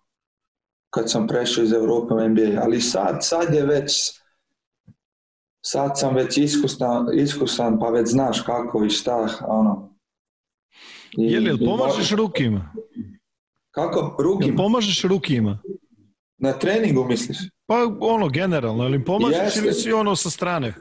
kad 0.90 1.10
sam 1.10 1.26
prešao 1.26 1.64
iz 1.64 1.72
Evrope 1.72 2.14
u 2.14 2.28
NBA. 2.28 2.60
Ali 2.62 2.80
sad, 2.80 3.18
sad 3.20 3.54
je 3.54 3.66
već, 3.66 4.12
sad 5.64 5.98
sam 5.98 6.14
već 6.14 6.38
iskusan, 6.38 7.06
iskusan 7.14 7.78
pa 7.78 7.88
već 7.88 8.08
znaš 8.08 8.40
kako 8.40 8.84
i 8.84 8.90
šta, 8.90 9.28
ono. 9.46 9.94
I, 11.18 11.32
je 11.32 11.40
li, 11.40 11.64
pomažeš 11.66 12.10
rukima? 12.10 12.72
Kako? 13.70 14.16
Rukima? 14.22 14.46
Jel 14.46 14.56
pomažeš 14.56 15.02
rukima? 15.02 15.58
Na 16.38 16.52
treningu 16.52 17.04
misliš? 17.04 17.38
Pa 17.66 17.74
ono, 18.00 18.28
generalno, 18.28 18.84
ili 18.84 19.04
pomažeš 19.04 19.42
Jeste. 19.42 19.60
ili 19.60 19.72
si 19.72 19.92
ono 19.92 20.16
sa 20.16 20.30
strane? 20.30 20.74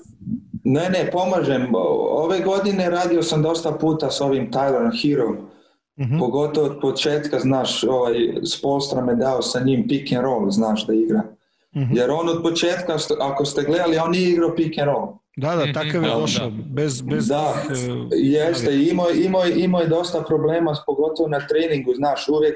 Ne, 0.64 0.90
ne, 0.90 1.10
pomažem. 1.12 1.72
Ove 2.10 2.40
godine 2.40 2.90
radio 2.90 3.24
sam 3.24 3.42
dosta 3.42 3.72
puta 3.72 4.12
s 4.12 4.22
ovim 4.22 4.52
Tylerom 4.52 5.02
Hero. 5.02 5.30
Uh 5.30 6.06
mhm. 6.06 6.16
-huh. 6.16 6.20
Pogotovo 6.20 6.68
od 6.68 6.80
početka, 6.82 7.40
znaš, 7.40 7.84
ovaj, 7.84 8.16
Spolstra 8.46 9.02
me 9.02 9.16
dao 9.16 9.42
sa 9.42 9.60
njim 9.60 9.88
pick 9.88 10.14
and 10.14 10.24
roll, 10.24 10.50
znaš 10.50 10.88
da 10.88 10.94
igra. 10.94 11.22
Uh 11.76 11.82
mhm. 11.82 11.92
-huh. 11.92 11.98
Jer 11.98 12.12
on 12.12 12.30
od 12.30 12.44
početka, 12.44 12.98
ako 13.20 13.46
ste 13.46 13.64
gledali, 13.64 13.98
on 13.98 14.12
nije 14.12 14.30
igrao 14.30 14.56
pick 14.56 14.78
and 14.78 14.88
roll. 14.88 15.08
Da, 15.38 15.56
da, 15.56 15.74
takav 15.74 16.04
je 16.04 16.10
da, 16.10 16.16
došao, 16.16 16.50
da. 16.50 16.64
bez... 16.70 17.02
bez 17.02 17.28
da, 17.28 17.54
uh, 17.70 18.08
jeste, 18.12 18.88
imao, 18.90 19.10
imao, 19.10 19.46
imao 19.46 19.82
je 19.82 19.88
dosta 19.88 20.24
problema, 20.28 20.76
pogotovo 20.86 21.30
na 21.30 21.48
treningu, 21.48 21.94
znaš, 21.96 22.30
uvijek 22.30 22.56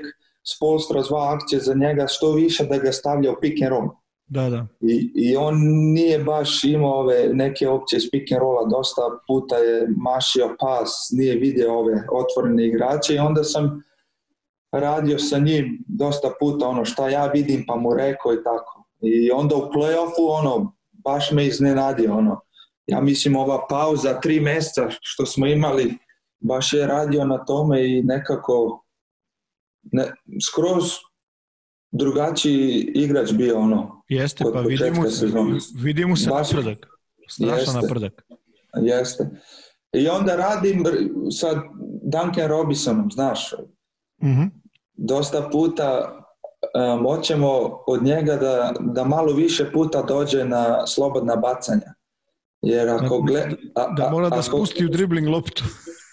Spolstra 0.56 1.02
zva 1.02 1.34
akcije 1.36 1.60
za 1.60 1.74
njega 1.74 2.08
što 2.08 2.32
više 2.32 2.66
da 2.66 2.78
ga 2.78 2.92
stavlja 2.92 3.32
u 3.32 3.36
pick 3.42 3.62
and 3.62 3.70
roll. 3.70 3.88
Da, 4.28 4.50
da. 4.50 4.68
I, 4.82 5.12
I 5.16 5.36
on 5.36 5.56
nije 5.94 6.20
baš 6.20 6.64
imao 6.64 7.00
ove 7.00 7.30
neke 7.34 7.68
opcije 7.68 8.00
s 8.00 8.12
pick 8.12 8.32
and 8.32 8.42
rolla, 8.42 8.70
dosta 8.70 9.02
puta 9.28 9.56
je 9.56 9.88
mašio 9.98 10.56
pas, 10.60 11.10
nije 11.12 11.36
vidio 11.36 11.80
ove 11.80 12.04
otvorene 12.12 12.68
igrače 12.68 13.16
i 13.16 13.20
onda 13.20 13.44
sam 13.44 13.84
radio 14.72 15.20
sa 15.20 15.38
njim 15.40 15.84
dosta 15.88 16.32
puta 16.40 16.68
ono 16.68 16.86
šta 16.86 17.10
ja 17.10 17.26
vidim 17.28 17.64
pa 17.68 17.76
mu 17.76 17.94
rekao 17.94 18.34
i 18.34 18.44
tako. 18.44 18.84
I 19.02 19.32
onda 19.32 19.56
u 19.56 19.70
playoffu 19.72 20.40
ono 20.40 20.74
baš 20.92 21.32
me 21.32 21.46
iznenadio 21.46 22.14
ono. 22.14 22.42
Ja 22.88 23.02
mislim 23.02 23.36
ova 23.36 23.66
pauza 23.70 24.20
tri 24.20 24.40
mjeseca 24.40 24.90
što 25.02 25.26
smo 25.26 25.48
imali 25.48 25.98
baš 26.40 26.74
je 26.74 26.88
radio 26.88 27.26
na 27.26 27.46
tome 27.46 27.98
i 27.98 28.04
nekako 28.04 28.84
ne, 29.92 30.04
skroz 30.50 30.84
drugačiji 31.92 32.92
igrač 32.96 33.32
bio 33.32 33.60
ono. 33.60 34.04
Jeste, 34.10 34.44
pa 34.54 34.60
vidimo, 34.62 35.04
vidimo 35.84 36.16
se 36.16 36.30
Baš, 36.30 36.52
napredak. 36.52 36.88
Strašan 37.30 37.82
napredak. 37.82 38.26
Jeste. 38.82 39.30
I 39.94 40.08
onda 40.08 40.36
radim 40.36 40.84
sa 41.40 41.62
Duncan 42.04 42.48
Robisonom, 42.48 43.12
znaš. 43.12 43.54
Mm 44.24 44.28
-hmm. 44.28 44.50
Dosta 44.94 45.50
puta 45.52 46.18
um, 46.94 47.04
hoćemo 47.06 47.80
od 47.88 48.04
njega 48.04 48.36
da, 48.36 48.74
da 48.80 49.04
malo 49.04 49.34
više 49.34 49.72
puta 49.72 50.02
dođe 50.02 50.46
na 50.46 50.88
slobodna 50.88 51.36
bacanja. 51.36 51.94
Jer 52.62 52.90
ako 52.90 53.22
gleda... 53.22 53.56
A, 53.76 53.94
da 53.98 54.10
mora 54.10 54.30
da 54.30 54.42
spusti 54.42 54.86
u 54.86 54.90
dribling 54.90 55.28
loptu. 55.28 55.64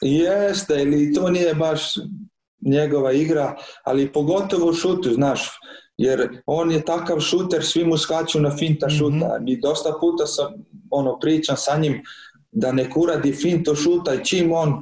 Jeste, 0.00 0.82
ili 0.82 1.14
to 1.14 1.30
nije 1.30 1.54
baš 1.54 1.94
njegova 2.64 3.12
igra, 3.12 3.56
ali 3.84 4.12
pogotovo 4.12 4.70
u 4.70 4.72
šutu, 4.72 5.12
znaš, 5.14 5.58
jer 5.96 6.42
on 6.46 6.72
je 6.72 6.84
takav 6.84 7.20
šuter, 7.20 7.64
svi 7.64 7.84
mu 7.84 7.98
skaču 7.98 8.40
na 8.40 8.56
finta 8.56 8.86
mhm. 8.86 8.96
šuta. 8.96 9.14
Mm 9.14 9.20
-hmm. 9.20 9.52
I 9.52 9.60
dosta 9.60 9.92
puta 10.00 10.26
sam 10.26 10.46
ono, 10.90 11.18
pričam 11.18 11.56
sa 11.56 11.78
njim 11.78 12.02
da 12.52 12.72
ne 12.72 12.90
kuradi 12.90 13.32
finto 13.32 13.74
šuta 13.74 14.14
i 14.14 14.24
čim 14.24 14.52
on 14.52 14.74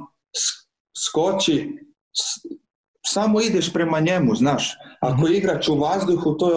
skoči, 1.07 1.69
samo 3.05 3.41
ideš 3.41 3.73
prema 3.73 3.99
njemu, 3.99 4.35
znaš. 4.35 4.77
Ako 5.01 5.17
mm 5.17 5.23
-hmm. 5.23 5.37
igrač 5.37 5.69
u 5.69 5.75
vazduhu, 5.75 6.37
to 6.37 6.49
je 6.49 6.55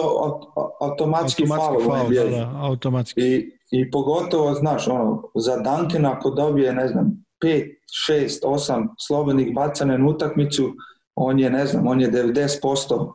automatski, 0.81 1.43
automatski 1.43 1.45
faul. 1.85 2.13
Da, 2.13 2.37
da, 2.37 2.59
automatski. 2.61 3.21
I, 3.21 3.51
I 3.71 3.91
pogotovo, 3.91 4.53
znaš, 4.53 4.87
ono, 4.87 5.23
za 5.35 5.55
Duncana 5.55 6.11
ako 6.11 6.29
dobije, 6.29 6.73
ne 6.73 6.87
znam, 6.87 7.25
5, 7.43 7.77
6, 8.09 8.43
8 8.43 8.87
slobodnih 9.07 9.53
bacane 9.55 9.97
na 9.97 10.07
utakmicu, 10.07 10.73
on 11.17 11.39
je, 11.39 11.49
ne 11.49 11.65
znam, 11.65 11.87
on 11.87 12.01
je 12.01 12.11
90% 12.11 13.13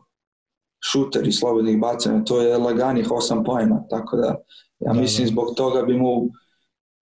šuter 0.91 1.27
i 1.27 1.31
slobodnih 1.31 1.79
bacanja, 1.79 2.23
to 2.23 2.41
je 2.41 2.57
laganih 2.57 3.07
8 3.07 3.45
pojena, 3.45 3.83
tako 3.89 4.17
da 4.17 4.27
ja 4.79 4.93
da, 4.93 4.99
mislim 4.99 5.25
da. 5.25 5.31
zbog 5.31 5.53
toga 5.57 5.81
bi 5.81 5.97
mu 5.97 6.29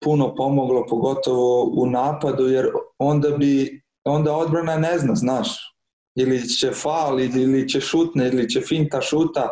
puno 0.03 0.35
pomoglo, 0.35 0.85
pogotovo 0.89 1.71
u 1.77 1.89
napadu, 1.89 2.47
jer 2.47 2.65
onda 2.97 3.29
bi, 3.29 3.81
onda 4.03 4.35
odbrana 4.35 4.77
ne 4.77 4.97
zna, 4.97 5.15
znaš, 5.15 5.75
ili 6.15 6.47
će 6.47 6.71
fal, 6.71 7.19
ili 7.19 7.69
će 7.69 7.81
šutne, 7.81 8.27
ili 8.27 8.49
će 8.49 8.61
finta 8.61 9.01
šuta, 9.01 9.49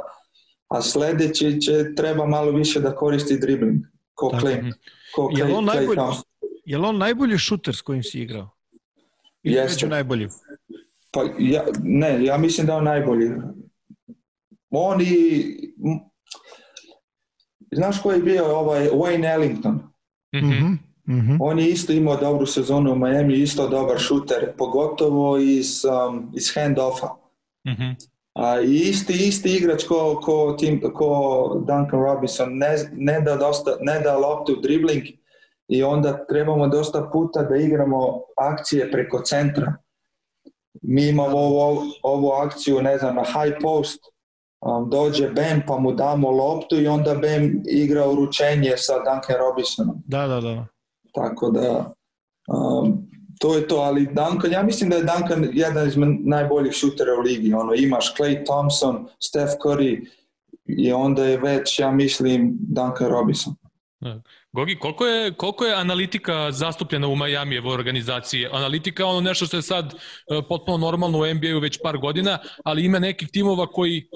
a 0.68 0.82
sledeći 0.82 1.62
će 1.62 1.96
treba 1.96 2.26
malo 2.26 2.52
više 2.52 2.80
da 2.80 2.96
koristi 2.96 3.38
dribling, 3.40 3.84
ko 4.14 4.32
Clay. 4.42 4.74
Ko 5.16 5.30
je, 5.38 5.56
on 5.56 5.66
najbolji, 5.66 6.02
je 6.66 6.78
on 6.78 6.98
najbolji 6.98 7.38
šuter 7.38 7.76
s 7.76 7.82
kojim 7.82 8.04
si 8.04 8.22
igrao? 8.22 8.50
Ili 9.44 9.56
Jeste. 9.56 9.76
među 9.76 9.88
najbolji? 9.88 10.28
Pa 11.11 11.23
ja, 11.40 11.64
ne, 11.84 12.26
ja 12.26 12.38
mislim 12.38 12.68
da 12.68 12.73
je 12.73 12.77
on 12.77 12.84
najbolji. 12.84 13.31
On 14.69 15.02
i... 15.02 15.44
Znaš 17.72 18.02
ko 18.02 18.11
je 18.11 18.19
bio 18.19 18.57
ovaj 18.57 18.90
Wayne 18.90 19.34
Ellington? 19.34 19.73
Mm 20.36 20.40
-hmm. 20.40 20.77
Mm 21.07 21.22
-hmm. 21.22 21.38
On 21.40 21.60
je 21.60 21.69
isto 21.69 21.94
imao 21.94 22.18
dobru 22.18 22.45
sezonu 22.45 22.91
u 22.91 22.95
Miami, 22.95 23.34
isto 23.34 23.68
dobar 23.68 23.99
šuter, 23.99 24.52
pogotovo 24.57 25.38
iz, 25.38 25.86
um, 25.86 26.31
iz 26.36 26.56
hand-offa. 26.56 27.07
Mm 27.68 27.72
-hmm. 27.72 27.95
A, 28.36 28.61
I 28.61 28.76
isti, 28.76 29.14
isti 29.27 29.56
igrač 29.56 29.84
ko, 29.84 30.19
ko, 30.23 30.56
tim, 30.60 30.81
ko 30.94 31.64
Duncan 31.68 31.99
Robinson, 31.99 32.57
ne, 32.57 32.76
ne, 32.91 33.22
da 33.22 33.36
dosta, 33.36 33.77
ne 33.81 33.99
da 33.99 34.18
loptu 34.18 34.56
dribling 34.61 35.03
i 35.68 35.84
onda 35.84 36.26
trebamo 36.26 36.68
dosta 36.68 37.10
puta 37.14 37.44
da 37.44 37.56
igramo 37.56 38.22
akcije 38.38 38.91
preko 38.91 39.22
centra 39.22 39.73
mi 40.82 41.08
imamo 41.08 41.38
ovu, 41.38 41.82
ovu 42.04 42.32
akciju, 42.32 42.82
ne 42.82 42.98
znam, 42.98 43.16
na 43.16 43.24
high 43.24 43.58
post, 43.62 44.00
um, 44.62 44.90
dođe 44.90 45.30
Bam 45.30 45.62
pa 45.68 45.80
mu 45.80 45.91
damo 45.91 46.32
loptu 46.32 46.82
i 46.82 46.88
onda 46.88 47.14
Bam 47.14 47.64
igra 47.68 48.10
uručenje 48.10 48.74
sa 48.78 48.94
Duncan 48.94 49.36
Robisonom. 49.40 50.04
Da, 50.06 50.28
da, 50.28 50.41
da. 50.41 50.66
Tako 51.14 51.52
da, 51.52 51.94
um, 52.48 53.10
to 53.40 53.56
je 53.56 53.68
to, 53.68 53.76
ali 53.76 54.06
Duncan, 54.06 54.52
ja 54.52 54.64
mislim 54.64 54.90
da 54.90 54.96
je 54.96 55.04
Duncan 55.04 55.50
jedan 55.54 55.88
iz 55.88 55.94
najboljih 56.20 56.74
šutera 56.74 57.12
u 57.20 57.22
ligi. 57.22 57.54
Ono, 57.54 57.74
imaš 57.74 58.16
Clay 58.16 58.46
Thompson, 58.46 59.08
Steph 59.20 59.54
Curry 59.64 60.08
i 60.66 60.91
onda 60.91 61.26
je 61.26 61.38
već, 61.38 61.80
ja 61.80 61.91
mislim, 61.91 62.58
Duncan 62.60 63.08
Robinson. 63.08 63.56
Da. 64.00 64.22
Gogi, 64.52 64.76
koliko 64.76 65.06
je, 65.06 65.34
koliko 65.34 65.66
je 65.66 65.76
analitika 65.76 66.52
zastupljena 66.52 67.08
u 67.08 67.16
Miami 67.16 67.60
u 67.60 67.68
organizaciji? 67.68 68.48
Analitika 68.52 69.06
ono 69.06 69.22
nešto 69.22 69.46
što 69.46 69.58
je 69.58 69.62
sad 69.62 69.86
uh, 69.86 70.46
potpuno 70.50 70.78
normalno 70.78 71.20
u 71.20 71.34
NBA-u 71.34 71.60
već 71.60 71.80
par 71.84 71.98
godina, 71.98 72.38
ali 72.66 72.86
ima 72.86 73.00
nekih 73.00 73.30
timova 73.30 73.68
koji, 73.68 74.08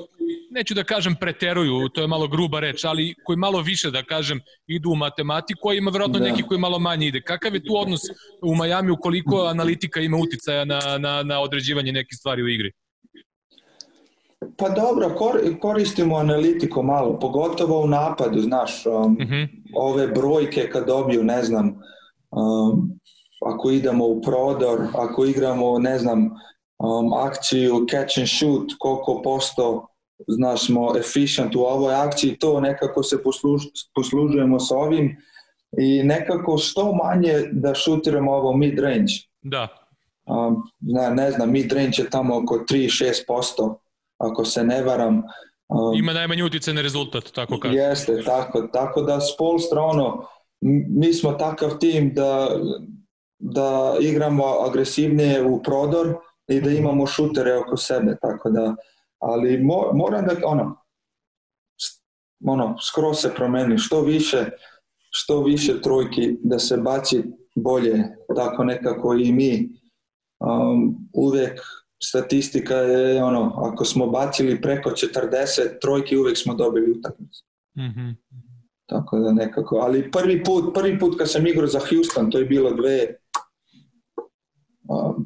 neću 0.52 0.74
da 0.74 0.84
kažem 0.84 1.16
preteruju, 1.16 1.90
to 1.90 2.02
je 2.02 2.08
malo 2.08 2.28
gruba 2.28 2.60
reč, 2.60 2.84
ali 2.84 3.16
koji 3.24 3.38
malo 3.38 3.62
više, 3.62 3.92
da 3.92 4.04
kažem, 4.04 4.42
idu 4.68 4.90
u 4.90 4.96
matematiku, 4.96 5.70
a 5.70 5.74
ima 5.74 5.92
verovatno 5.92 6.20
da. 6.20 6.26
neki 6.26 6.44
koji 6.44 6.60
malo 6.60 6.80
manje 6.80 7.08
ide. 7.08 7.22
Kakav 7.22 7.54
je 7.54 7.66
tu 7.66 7.78
odnos 7.78 8.02
u 8.42 8.56
Miami 8.56 8.92
ukoliko 8.92 9.46
analitika 9.46 10.00
ima 10.00 10.18
uticaja 10.18 10.66
na, 10.66 10.80
na, 11.00 11.24
na 11.24 11.40
određivanje 11.40 11.92
nekih 11.92 12.18
stvari 12.18 12.44
u 12.44 12.48
igri? 12.48 12.72
Pa 14.57 14.70
dobro, 14.70 15.10
kor, 15.18 15.40
koristimo 15.61 16.15
analitiku 16.15 16.84
malo, 16.84 17.20
pogotovo 17.20 17.80
u 17.80 17.88
napadu, 17.88 18.41
znaš, 18.41 18.86
um, 18.86 19.11
mhm. 19.11 19.34
-huh. 19.34 19.48
ove 19.76 20.07
brojke 20.07 20.70
kad 20.70 20.88
dobiju, 20.88 21.24
ne 21.24 21.44
znam, 21.44 21.68
um, 22.32 22.99
ako 23.45 23.72
idemo 23.72 24.06
u 24.06 24.22
prodor, 24.22 24.80
ako 24.94 25.26
igramo, 25.26 25.80
ne 25.80 25.99
znam, 25.99 26.20
um, 26.80 27.14
akciju 27.14 27.86
catch 27.90 28.20
and 28.20 28.30
shoot, 28.30 28.72
koliko 28.80 29.22
posto 29.24 29.88
znaš, 30.28 30.65
smo 30.65 30.94
efficient 30.98 31.56
u 31.56 31.60
ovoj 31.60 31.95
akciji, 31.95 32.38
to 32.40 32.60
nekako 32.60 33.03
se 33.03 33.24
posluž, 33.24 33.61
poslužujemo 33.95 34.60
sa 34.60 34.76
ovim 34.76 35.18
i 35.78 36.03
nekako 36.03 36.57
što 36.57 36.94
manje 36.94 37.34
da 37.52 37.76
šutiramo 37.76 38.32
ovo 38.32 38.57
mid 38.57 38.80
range. 38.80 39.14
Da. 39.41 39.68
Um, 40.26 40.64
ne, 40.80 41.10
ne 41.10 41.32
znam, 41.32 41.52
mid 41.52 41.72
range 41.72 41.95
je 41.98 42.10
tamo 42.10 42.38
oko 42.38 42.65
3-6%, 42.70 43.76
ako 44.24 44.45
se 44.45 44.64
ne 44.64 44.84
varam. 44.84 45.24
Um, 45.68 45.95
Ima 45.95 46.14
najmanje 46.14 46.44
utice 46.44 46.74
na 46.74 46.82
rezultat, 46.82 47.32
tako 47.36 47.60
kaže. 47.60 47.76
Jeste, 47.76 48.24
tako, 48.26 48.62
tako 48.62 49.02
da 49.02 49.20
Spolstra, 49.20 49.82
ono, 49.82 50.28
mi 50.90 51.14
smo 51.14 51.32
takav 51.32 51.78
tim 51.80 52.14
da, 52.14 52.50
da 53.40 53.95
igramo 54.00 54.44
agresivnije 54.68 55.45
u 55.45 55.64
prodor 55.64 56.16
i 56.48 56.62
da 56.62 56.70
imamo 56.70 57.08
šutere 57.08 57.58
oko 57.58 57.78
sebe, 57.78 58.16
tako 58.22 58.50
da, 58.50 58.76
ali 59.20 59.64
mo, 59.64 59.91
moram 59.94 60.26
da, 60.26 60.34
ono, 60.45 60.84
ono, 62.45 62.76
skoro 62.82 63.14
se 63.14 63.34
promeni, 63.36 63.78
što 63.78 64.02
više, 64.02 64.45
što 65.10 65.44
više 65.44 65.82
trojki 65.82 66.38
da 66.44 66.60
se 66.60 66.78
baci 66.78 67.24
bolje, 67.56 68.04
tako 68.36 68.64
nekako 68.64 69.14
i 69.14 69.32
mi 69.32 69.70
um, 70.40 71.10
uvek 71.14 71.60
statistika 72.04 72.76
je 72.76 73.24
ono, 73.24 73.54
ako 73.56 73.86
smo 73.86 74.08
bacili 74.08 74.62
preko 74.62 74.90
40 74.90 75.80
trojki, 75.82 76.18
uvek 76.18 76.38
smo 76.38 76.54
dobili 76.56 76.92
utakmicu. 76.92 77.44
Mm 77.78 77.82
-hmm. 77.82 78.16
Tako 78.86 79.20
da 79.20 79.32
nekako, 79.32 79.76
ali 79.76 80.12
prvi 80.12 80.44
put, 80.44 80.74
prvi 80.74 81.00
put 81.00 81.18
kad 81.18 81.32
sam 81.32 81.48
igrao 81.48 81.68
za 81.68 81.80
Houston, 81.80 82.32
to 82.32 82.38
je 82.38 82.46
bilo 82.46 82.72
dve 82.72 83.16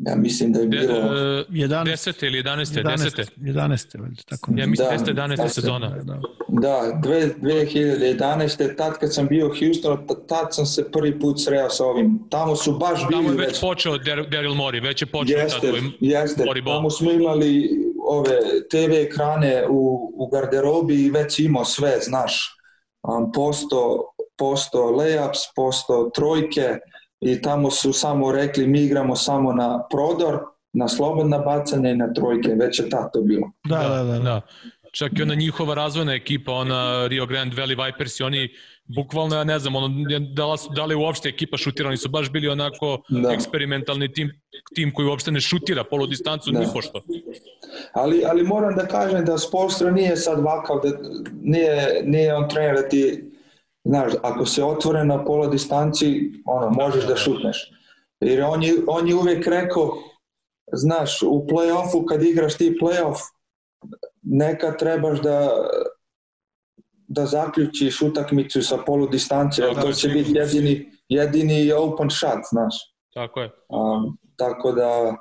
ja 0.08 0.16
mislim 0.16 0.54
da 0.54 0.60
je 0.60 0.68
bilo... 0.68 0.94
e, 0.94 1.46
11. 1.50 1.86
10. 1.86 2.26
ili 2.26 2.44
11. 2.44 2.84
11. 2.84 3.18
10. 3.18 3.26
11. 3.40 4.02
valjda, 4.02 4.22
tako 4.30 4.52
Ja 4.56 4.68
mislim 4.68 4.88
Da, 4.90 4.98
10. 4.98 5.14
11. 5.14 5.38
da, 5.38 5.50
sezona. 5.50 5.90
Da. 5.90 6.20
Da, 6.48 7.00
dve, 7.04 7.30
2011. 7.42 8.76
tad 8.78 8.98
kad 9.00 9.14
sam 9.14 9.28
bio 9.28 9.46
u 9.48 9.50
Houstonu, 9.50 10.08
t- 10.08 10.14
tad 10.28 10.48
sam 10.56 10.66
se 10.66 10.92
prvi 10.92 11.20
put 11.20 11.44
sreo 11.44 11.70
sa 11.70 11.86
ovim. 11.86 12.20
Tamo 12.30 12.56
su 12.56 12.78
baš 12.78 13.08
bili 13.08 13.22
Tamo 13.22 13.30
je 13.30 13.38
već... 13.38 13.48
već 13.48 13.62
počeo 13.62 13.94
Daryl 13.98 14.56
Morey, 14.56 14.84
već 14.84 15.02
je 15.02 15.06
počeo 15.06 15.38
Jeste, 15.38 15.60
tad 15.62 15.70
ovaj 15.70 15.82
jeste. 16.00 16.44
Morey 16.44 16.64
ball. 16.64 16.78
Tamo 16.78 16.90
smo 16.90 17.12
imali 17.12 17.70
ove 18.08 18.38
TV 18.72 18.92
ekrane 18.92 19.64
u, 19.70 20.12
u 20.16 20.28
garderobi 20.28 21.06
i 21.06 21.10
već 21.12 21.40
imao 21.40 21.66
sve, 21.66 21.98
znaš. 22.02 22.58
Um, 23.04 23.32
posto, 23.32 24.04
posto 24.38 24.78
layups, 24.80 25.40
posto 25.56 26.10
trojke 26.16 26.78
i 27.22 27.42
tamo 27.42 27.72
su 27.72 27.94
samo 27.94 28.32
rekli 28.32 28.68
mi 28.68 28.82
igramo 28.82 29.16
samo 29.16 29.54
na 29.54 29.88
prodor, 29.92 30.40
na 30.74 30.88
slobodna 30.88 31.38
bacanja 31.40 31.90
i 31.90 31.96
na 31.96 32.14
trojke, 32.14 32.50
već 32.52 32.80
je 32.80 32.90
tad 32.90 33.10
to 33.14 33.22
bilo. 33.22 33.52
Da, 33.66 33.78
da, 33.80 34.04
da. 34.04 34.20
da. 34.20 34.42
Čak 34.92 35.12
i 35.12 35.22
ona 35.22 35.36
njihova 35.36 35.74
razvojna 35.74 36.14
ekipa, 36.14 36.52
ona 36.52 37.08
Rio 37.08 37.26
Grande 37.26 37.56
Valley 37.56 37.86
Vipers 37.86 38.20
i 38.20 38.24
oni 38.24 38.50
bukvalno, 38.86 39.36
ja 39.36 39.44
ne 39.44 39.60
znam, 39.60 39.76
ono, 39.76 39.88
da, 40.34 40.46
li, 40.46 40.58
su- 40.58 40.70
da 40.70 40.86
li 40.86 40.96
uopšte 40.96 41.30
ekipa 41.30 41.58
šutirala, 41.58 41.90
oni 41.90 41.98
su 41.98 42.10
baš 42.10 42.32
bili 42.32 42.48
onako 42.48 43.02
Da. 43.10 43.32
eksperimentalni 43.32 44.14
tim, 44.14 44.32
tim 44.76 44.94
koji 44.94 45.08
uopšte 45.08 45.32
ne 45.32 45.40
šutira 45.40 45.84
polu 45.84 46.08
distancu 46.08 46.52
Da. 46.52 46.60
ni 46.60 46.66
pošto. 46.74 47.02
Ali, 47.94 48.24
ali 48.26 48.44
moram 48.44 48.76
da 48.76 48.86
kažem 48.86 49.26
da 49.26 49.38
Spolstra 49.38 49.92
nije 49.92 50.18
sad 50.18 50.40
vakav, 50.40 50.80
da 50.84 50.90
nije, 51.44 52.02
nije 52.04 52.36
on 52.36 52.50
trener 52.50 52.76
da 52.76 52.90
ti, 52.90 53.27
znaš, 53.88 54.14
ako 54.24 54.46
se 54.46 54.64
otvore 54.64 55.06
na 55.06 55.26
pola 55.26 55.48
distanci, 55.48 56.32
ono, 56.46 56.70
možeš 56.70 57.08
da 57.08 57.16
šutneš. 57.16 57.72
Jer 58.20 58.44
on 58.44 58.64
je, 58.64 58.74
on 58.88 59.08
je 59.08 59.16
uvijek 59.16 59.48
rekao, 59.48 59.94
znaš, 60.74 61.22
u 61.22 61.46
play-offu 61.50 62.06
kad 62.06 62.24
igraš 62.24 62.58
ti 62.58 62.78
play-off, 62.82 63.18
nekad 64.22 64.80
trebaš 64.80 65.22
da 65.22 65.50
da 67.10 67.26
zaključiš 67.26 68.02
utakmicu 68.02 68.62
sa 68.62 68.78
polu 68.78 69.08
distancije, 69.08 69.66
jer 69.66 69.76
Da, 69.76 69.82
to 69.82 69.88
da, 69.88 69.94
će 69.94 70.10
biti 70.10 70.32
jedini, 70.34 70.92
jedini 71.10 71.72
open 71.72 72.10
shot, 72.10 72.40
znaš. 72.50 72.76
Tako 73.14 73.42
je. 73.42 73.52
Um, 73.70 74.18
tako 74.36 74.72
da, 74.72 75.16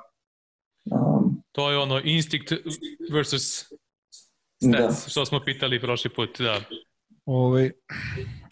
um, 0.91 1.43
To 1.51 1.71
je 1.71 1.77
ono 1.77 2.01
instinct 2.03 2.53
versus 3.11 3.65
da. 4.61 4.77
stats, 4.77 5.07
što 5.07 5.25
smo 5.25 5.39
pitali 5.45 5.81
prošli 5.81 6.09
put. 6.09 6.37
Da. 6.39 6.61
Ovaj, 7.27 7.71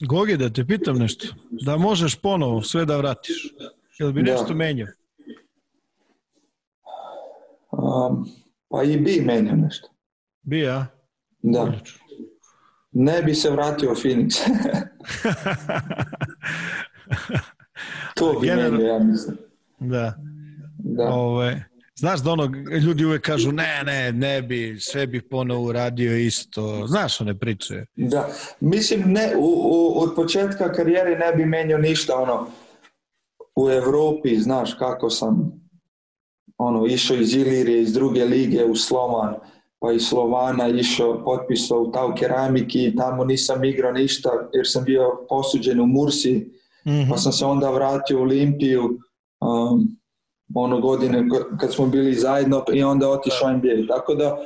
Gogi, 0.01 0.37
da 0.37 0.49
te 0.49 0.65
pitam 0.65 0.97
nešto. 0.97 1.27
Da 1.51 1.77
možeš 1.77 2.15
ponovo 2.15 2.61
sve 2.61 2.85
da 2.85 2.97
vratiš. 2.97 3.53
Jel 3.99 4.11
bi 4.11 4.23
Da. 4.23 4.31
nešto 4.31 4.53
menjao? 4.53 4.87
Um, 7.71 8.29
pa 8.69 8.83
i 8.83 8.97
bi 8.97 9.21
menjao 9.21 9.55
nešto. 9.55 9.89
Bi, 10.41 10.59
ja? 10.59 10.87
Da. 11.39 11.73
Ne 12.91 13.21
bi 13.21 13.33
se 13.33 13.49
vratio 13.49 13.91
u 13.91 13.95
Phoenix. 13.95 14.29
to 18.15 18.33
bi 18.33 18.47
General- 18.47 18.71
menjao, 18.71 18.87
ja 18.87 18.99
mislim. 18.99 19.37
Da. 19.79 20.13
Da. 20.77 21.03
Ove, 21.05 21.63
znaš 21.95 22.19
da 22.23 22.31
ono, 22.31 22.45
ljudi 22.85 23.05
uvek 23.05 23.21
kažu 23.21 23.51
ne, 23.51 23.83
ne, 23.85 24.11
ne 24.11 24.41
bi, 24.41 24.77
sve 24.79 25.07
bi 25.07 25.21
ponovo 25.21 25.63
uradio 25.63 26.17
isto. 26.17 26.87
Znaš 26.87 27.21
one 27.21 27.39
priče. 27.39 27.85
da. 27.95 28.29
Mislim, 28.59 29.03
ne, 29.05 29.33
u, 29.37 29.45
u, 29.45 29.99
od 30.01 30.15
početka 30.15 30.73
karijere 30.73 31.19
ne 31.19 31.33
bi 31.33 31.45
menjao 31.45 31.79
ništa, 31.79 32.15
ono, 32.15 32.47
u 33.55 33.69
Evropi, 33.69 34.37
znaš 34.39 34.73
kako 34.73 35.09
sam 35.09 35.51
ono, 36.57 36.85
išao 36.85 37.17
iz 37.17 37.33
Ilirije, 37.35 37.81
iz 37.81 37.93
druge 37.93 38.25
lige 38.25 38.63
u 38.65 38.75
Slovan, 38.75 39.35
pa 39.79 39.91
iz 39.91 40.01
Slovana 40.01 40.67
išao, 40.67 41.23
potpisao 41.25 41.81
u 41.81 41.91
Tau 41.91 42.15
Keramiki 42.15 42.93
tamo 42.97 43.25
nisam 43.25 43.63
igrao 43.63 43.91
ništa 43.91 44.29
jer 44.53 44.67
sam 44.67 44.83
bio 44.83 45.19
posuđen 45.29 45.79
u 45.79 45.85
Mursi, 45.85 46.51
Mhm. 46.87 47.09
pa 47.09 47.17
sam 47.17 47.31
se 47.31 47.45
onda 47.45 47.69
vratio 47.69 48.19
u 48.19 48.21
Olimpiju 48.21 48.83
um, 49.41 49.97
ono 50.53 50.79
godine 50.79 51.27
kad 51.59 51.73
smo 51.73 51.87
bili 51.87 52.13
zajedno 52.13 52.65
i 52.73 52.83
onda 52.83 53.09
otišao 53.09 53.49
u 53.49 53.51
NBA. 53.51 53.95
Tako 53.95 54.15
da 54.15 54.37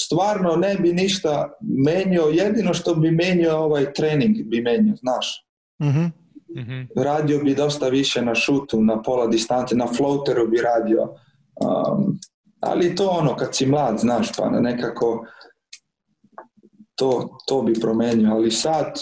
stvarno 0.00 0.56
ne 0.56 0.74
bi 0.74 0.92
ništa 0.92 1.52
menjao, 1.60 2.28
jedino 2.28 2.74
što 2.74 2.94
bi 2.94 3.10
menjao 3.10 3.64
ovaj 3.64 3.92
trening 3.92 4.36
bi 4.44 4.60
menjao, 4.60 4.96
znaš. 4.96 5.46
Mhm. 5.82 6.04
Mhm. 6.56 6.82
Radio 6.96 7.38
bi 7.38 7.54
dosta 7.54 7.88
više 7.88 8.22
na 8.22 8.34
šutu, 8.34 8.80
na 8.80 9.02
pola 9.02 9.26
distance, 9.26 9.74
na 9.76 9.86
floateru 9.86 10.48
bi 10.48 10.56
radio. 10.56 11.02
Um, 11.02 12.18
ali 12.60 12.94
to 12.94 13.08
ono 13.08 13.36
kad 13.36 13.54
si 13.54 13.66
mlad, 13.66 13.98
znaš, 13.98 14.28
pa 14.36 14.50
nekako 14.50 15.26
to, 16.94 17.38
to 17.46 17.62
bi 17.62 17.80
promenio, 17.80 18.30
ali 18.32 18.50
sad 18.50 19.00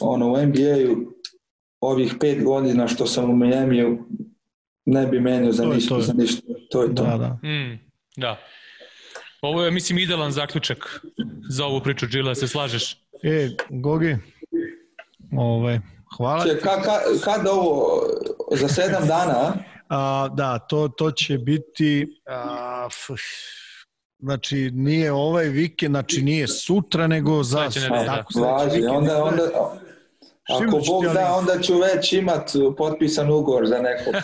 ono 0.00 0.32
u 0.32 0.36
NBA-u 0.36 1.14
ovih 1.80 2.14
pet 2.20 2.44
godina 2.44 2.88
što 2.88 3.06
sam 3.06 3.30
u 3.30 3.36
Miami 3.36 3.98
ne 4.86 5.06
bi 5.06 5.20
menio 5.20 5.52
za 5.52 5.62
To 5.62 5.68
je 5.70 5.74
ništa, 5.74 5.94
to. 5.94 6.00
za 6.00 6.12
ništa. 6.12 6.42
To 6.70 6.82
je 6.82 6.94
to. 6.94 7.02
Da, 7.04 7.16
da. 7.18 7.48
Mm, 7.48 7.78
da. 8.16 8.38
Ovo 9.42 9.64
je, 9.64 9.70
mislim, 9.70 9.98
idealan 9.98 10.32
zaključak 10.32 11.00
za 11.50 11.64
ovu 11.64 11.80
priču, 11.80 12.06
Džila, 12.06 12.34
se 12.34 12.48
slažeš? 12.48 12.92
E, 13.22 13.48
Gogi, 13.70 14.16
ovaj, 15.36 15.78
hvala. 16.16 16.44
Če, 16.44 16.58
ka, 16.58 16.82
ka, 16.82 16.98
kad 17.24 17.46
ovo, 17.46 18.00
za 18.50 18.68
sedam 18.68 19.06
dana, 19.06 19.32
a? 19.38 19.52
A, 19.88 20.28
da, 20.28 20.58
to, 20.58 20.88
to 20.88 21.10
će 21.10 21.38
biti 21.38 22.20
a, 22.26 22.88
f, 22.90 23.14
znači 24.18 24.70
nije 24.74 25.12
ovaj 25.12 25.48
vikend, 25.48 25.92
znači 25.92 26.22
nije 26.22 26.48
sutra, 26.48 27.06
nego 27.06 27.42
za 27.42 27.58
Sledeće 27.58 27.80
nedelje, 27.80 28.04
da. 28.04 28.16
tako, 28.16 28.32
sledeći 28.32 28.52
Važi, 28.52 28.76
vikend. 28.76 28.96
onda, 28.96 29.24
onda, 29.24 29.42
Šimo 29.42 29.93
ako 30.50 30.78
Bog 30.78 31.04
ali- 31.04 31.14
da, 31.14 31.32
onda 31.32 31.62
ću 31.62 31.74
već 31.78 32.12
imat 32.12 32.42
potpisan 32.78 33.30
ugovor 33.30 33.66
za 33.66 33.78
nekog. 33.78 34.14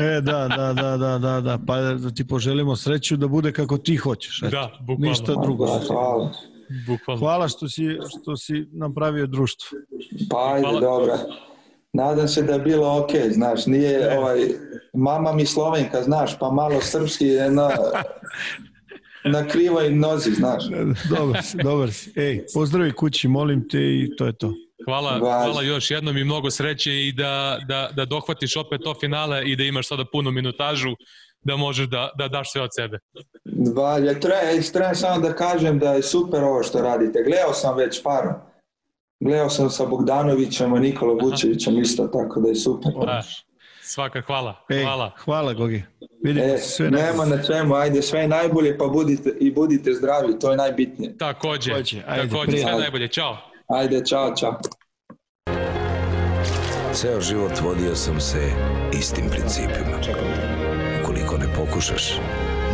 E, 0.00 0.20
da, 0.20 0.48
da, 0.48 0.72
da, 0.72 0.96
da, 0.96 1.18
da, 1.18 1.40
da, 1.40 1.58
pa 1.66 1.76
da 1.80 2.10
ti 2.10 2.26
poželimo 2.26 2.76
sreću 2.76 3.16
da 3.16 3.28
bude 3.28 3.52
kako 3.52 3.78
ti 3.78 3.96
hoćeš. 3.96 4.42
Eto. 4.42 4.50
Da, 4.50 4.70
bukvalno. 4.80 5.08
Ništa 5.08 5.34
drugo. 5.34 5.66
Da, 5.66 5.80
hvala. 5.88 6.32
Bukvalno. 6.86 7.20
Hvala 7.20 7.48
što 7.48 7.68
si, 7.68 7.82
što 8.20 8.36
si 8.36 8.66
napravio 8.72 9.26
društvo. 9.26 9.78
Pa 10.30 10.52
ajde, 10.52 10.62
Hvala. 10.62 10.80
dobra. 10.80 11.18
Nadam 11.92 12.28
se 12.28 12.42
da 12.42 12.52
je 12.52 12.58
bilo 12.58 12.98
ok, 12.98 13.10
znaš, 13.30 13.66
nije 13.66 13.98
Ne. 14.00 14.18
ovaj, 14.18 14.38
mama 14.94 15.32
mi 15.32 15.46
slovenka, 15.46 16.02
znaš, 16.02 16.38
pa 16.38 16.50
malo 16.50 16.80
srpski 16.80 17.26
je 17.26 17.50
na, 17.50 17.70
na 19.34 19.46
krivoj 19.46 19.90
nozi, 19.90 20.30
znaš. 20.30 20.64
Dobar 21.10 21.42
si, 21.42 21.56
dobar 21.56 21.92
si. 21.92 22.12
Ej, 22.16 22.44
pozdravi 22.54 22.92
kući, 22.92 23.28
molim 23.28 23.68
te 23.68 23.78
i 23.78 24.10
to 24.18 24.26
je 24.26 24.32
to. 24.32 24.52
Hvala, 24.84 25.18
hvala 25.18 25.62
još 25.62 25.90
jednom 25.90 26.16
i 26.16 26.24
mnogo 26.24 26.50
sreće 26.50 27.06
i 27.06 27.12
da, 27.12 27.58
da, 27.68 27.90
da 27.92 28.04
dohvatiš 28.04 28.56
opet 28.56 28.80
to 28.84 28.94
finale 29.00 29.44
i 29.44 29.56
da 29.56 29.62
imaš 29.62 29.88
sada 29.88 30.04
punu 30.12 30.30
minutažu 30.30 30.94
da 31.40 31.56
možeš 31.56 31.86
da, 31.86 32.10
da 32.18 32.28
daš 32.28 32.52
sve 32.52 32.62
od 32.62 32.70
sebe. 32.74 32.98
Dva, 33.44 33.98
ja 33.98 34.20
treba, 34.20 34.36
treba 34.72 34.94
samo 34.94 35.28
da 35.28 35.34
kažem 35.34 35.78
da 35.78 35.92
je 35.92 36.02
super 36.02 36.44
ovo 36.44 36.62
što 36.62 36.82
radite. 36.82 37.22
Gledao 37.26 37.52
sam 37.52 37.76
već 37.76 38.02
par. 38.02 38.24
Gledao 39.20 39.50
sam 39.50 39.70
sa 39.70 39.86
Bogdanovićem 39.86 40.76
i 40.76 40.80
Nikola 40.80 41.14
Vučevićem 41.22 41.78
isto, 41.78 42.06
tako 42.06 42.40
da 42.40 42.48
je 42.48 42.54
super. 42.54 42.92
Da, 43.06 43.22
svaka 43.82 44.20
hvala. 44.20 44.64
Ej, 44.68 44.82
Hvala. 44.82 45.10
hvala 45.24 45.52
Gogi. 45.52 45.82
Vidimo 46.22 46.46
E, 46.46 46.58
se 46.58 46.68
sve 46.68 46.90
nema 46.90 47.24
na 47.24 47.42
čemu, 47.42 47.74
ajde 47.74 48.02
sve 48.02 48.28
najbolje 48.28 48.78
pa 48.78 48.86
budite, 48.86 49.30
i 49.40 49.50
budite 49.50 49.94
zdravi, 49.94 50.38
to 50.38 50.50
je 50.50 50.56
najbitnije. 50.56 51.16
Takođe, 51.18 51.70
Takođe, 51.70 52.02
ajde, 52.06 52.28
takođe, 52.28 52.58
sve 52.58 52.72
najbolje. 52.72 53.08
Ćao. 53.08 53.38
Ajde, 53.68 54.04
čao, 54.06 54.34
čao. 54.36 54.60
Ceo 56.94 57.20
život 57.20 57.60
vodio 57.62 57.96
sam 57.96 58.20
se 58.20 58.50
istim 58.98 59.30
principima. 59.30 59.98
Ukoliko 61.02 61.38
ne 61.38 61.46
pokušaš, 61.56 62.12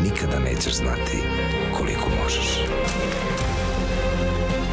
nikada 0.02 0.38
nećeš 0.38 0.72
znati 0.72 1.22
koliko 1.78 2.08
možeš. 2.22 2.64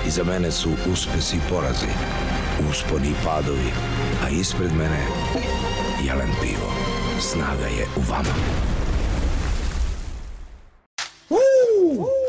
Iza 0.08 0.24
mene 0.24 0.52
su 0.52 0.70
uspesi 0.92 1.38
i 1.38 1.50
porazi, 1.50 1.92
usponi 2.70 3.08
i 3.08 3.26
padovi, 3.26 3.72
a 4.26 4.30
ispred 4.30 4.72
mene 4.72 5.08
jelen 6.06 6.32
pivo. 6.42 6.74
Snaga 7.20 7.68
je 7.78 7.86
u 7.98 8.02
vama. 8.12 8.36
Woo! 11.30 12.29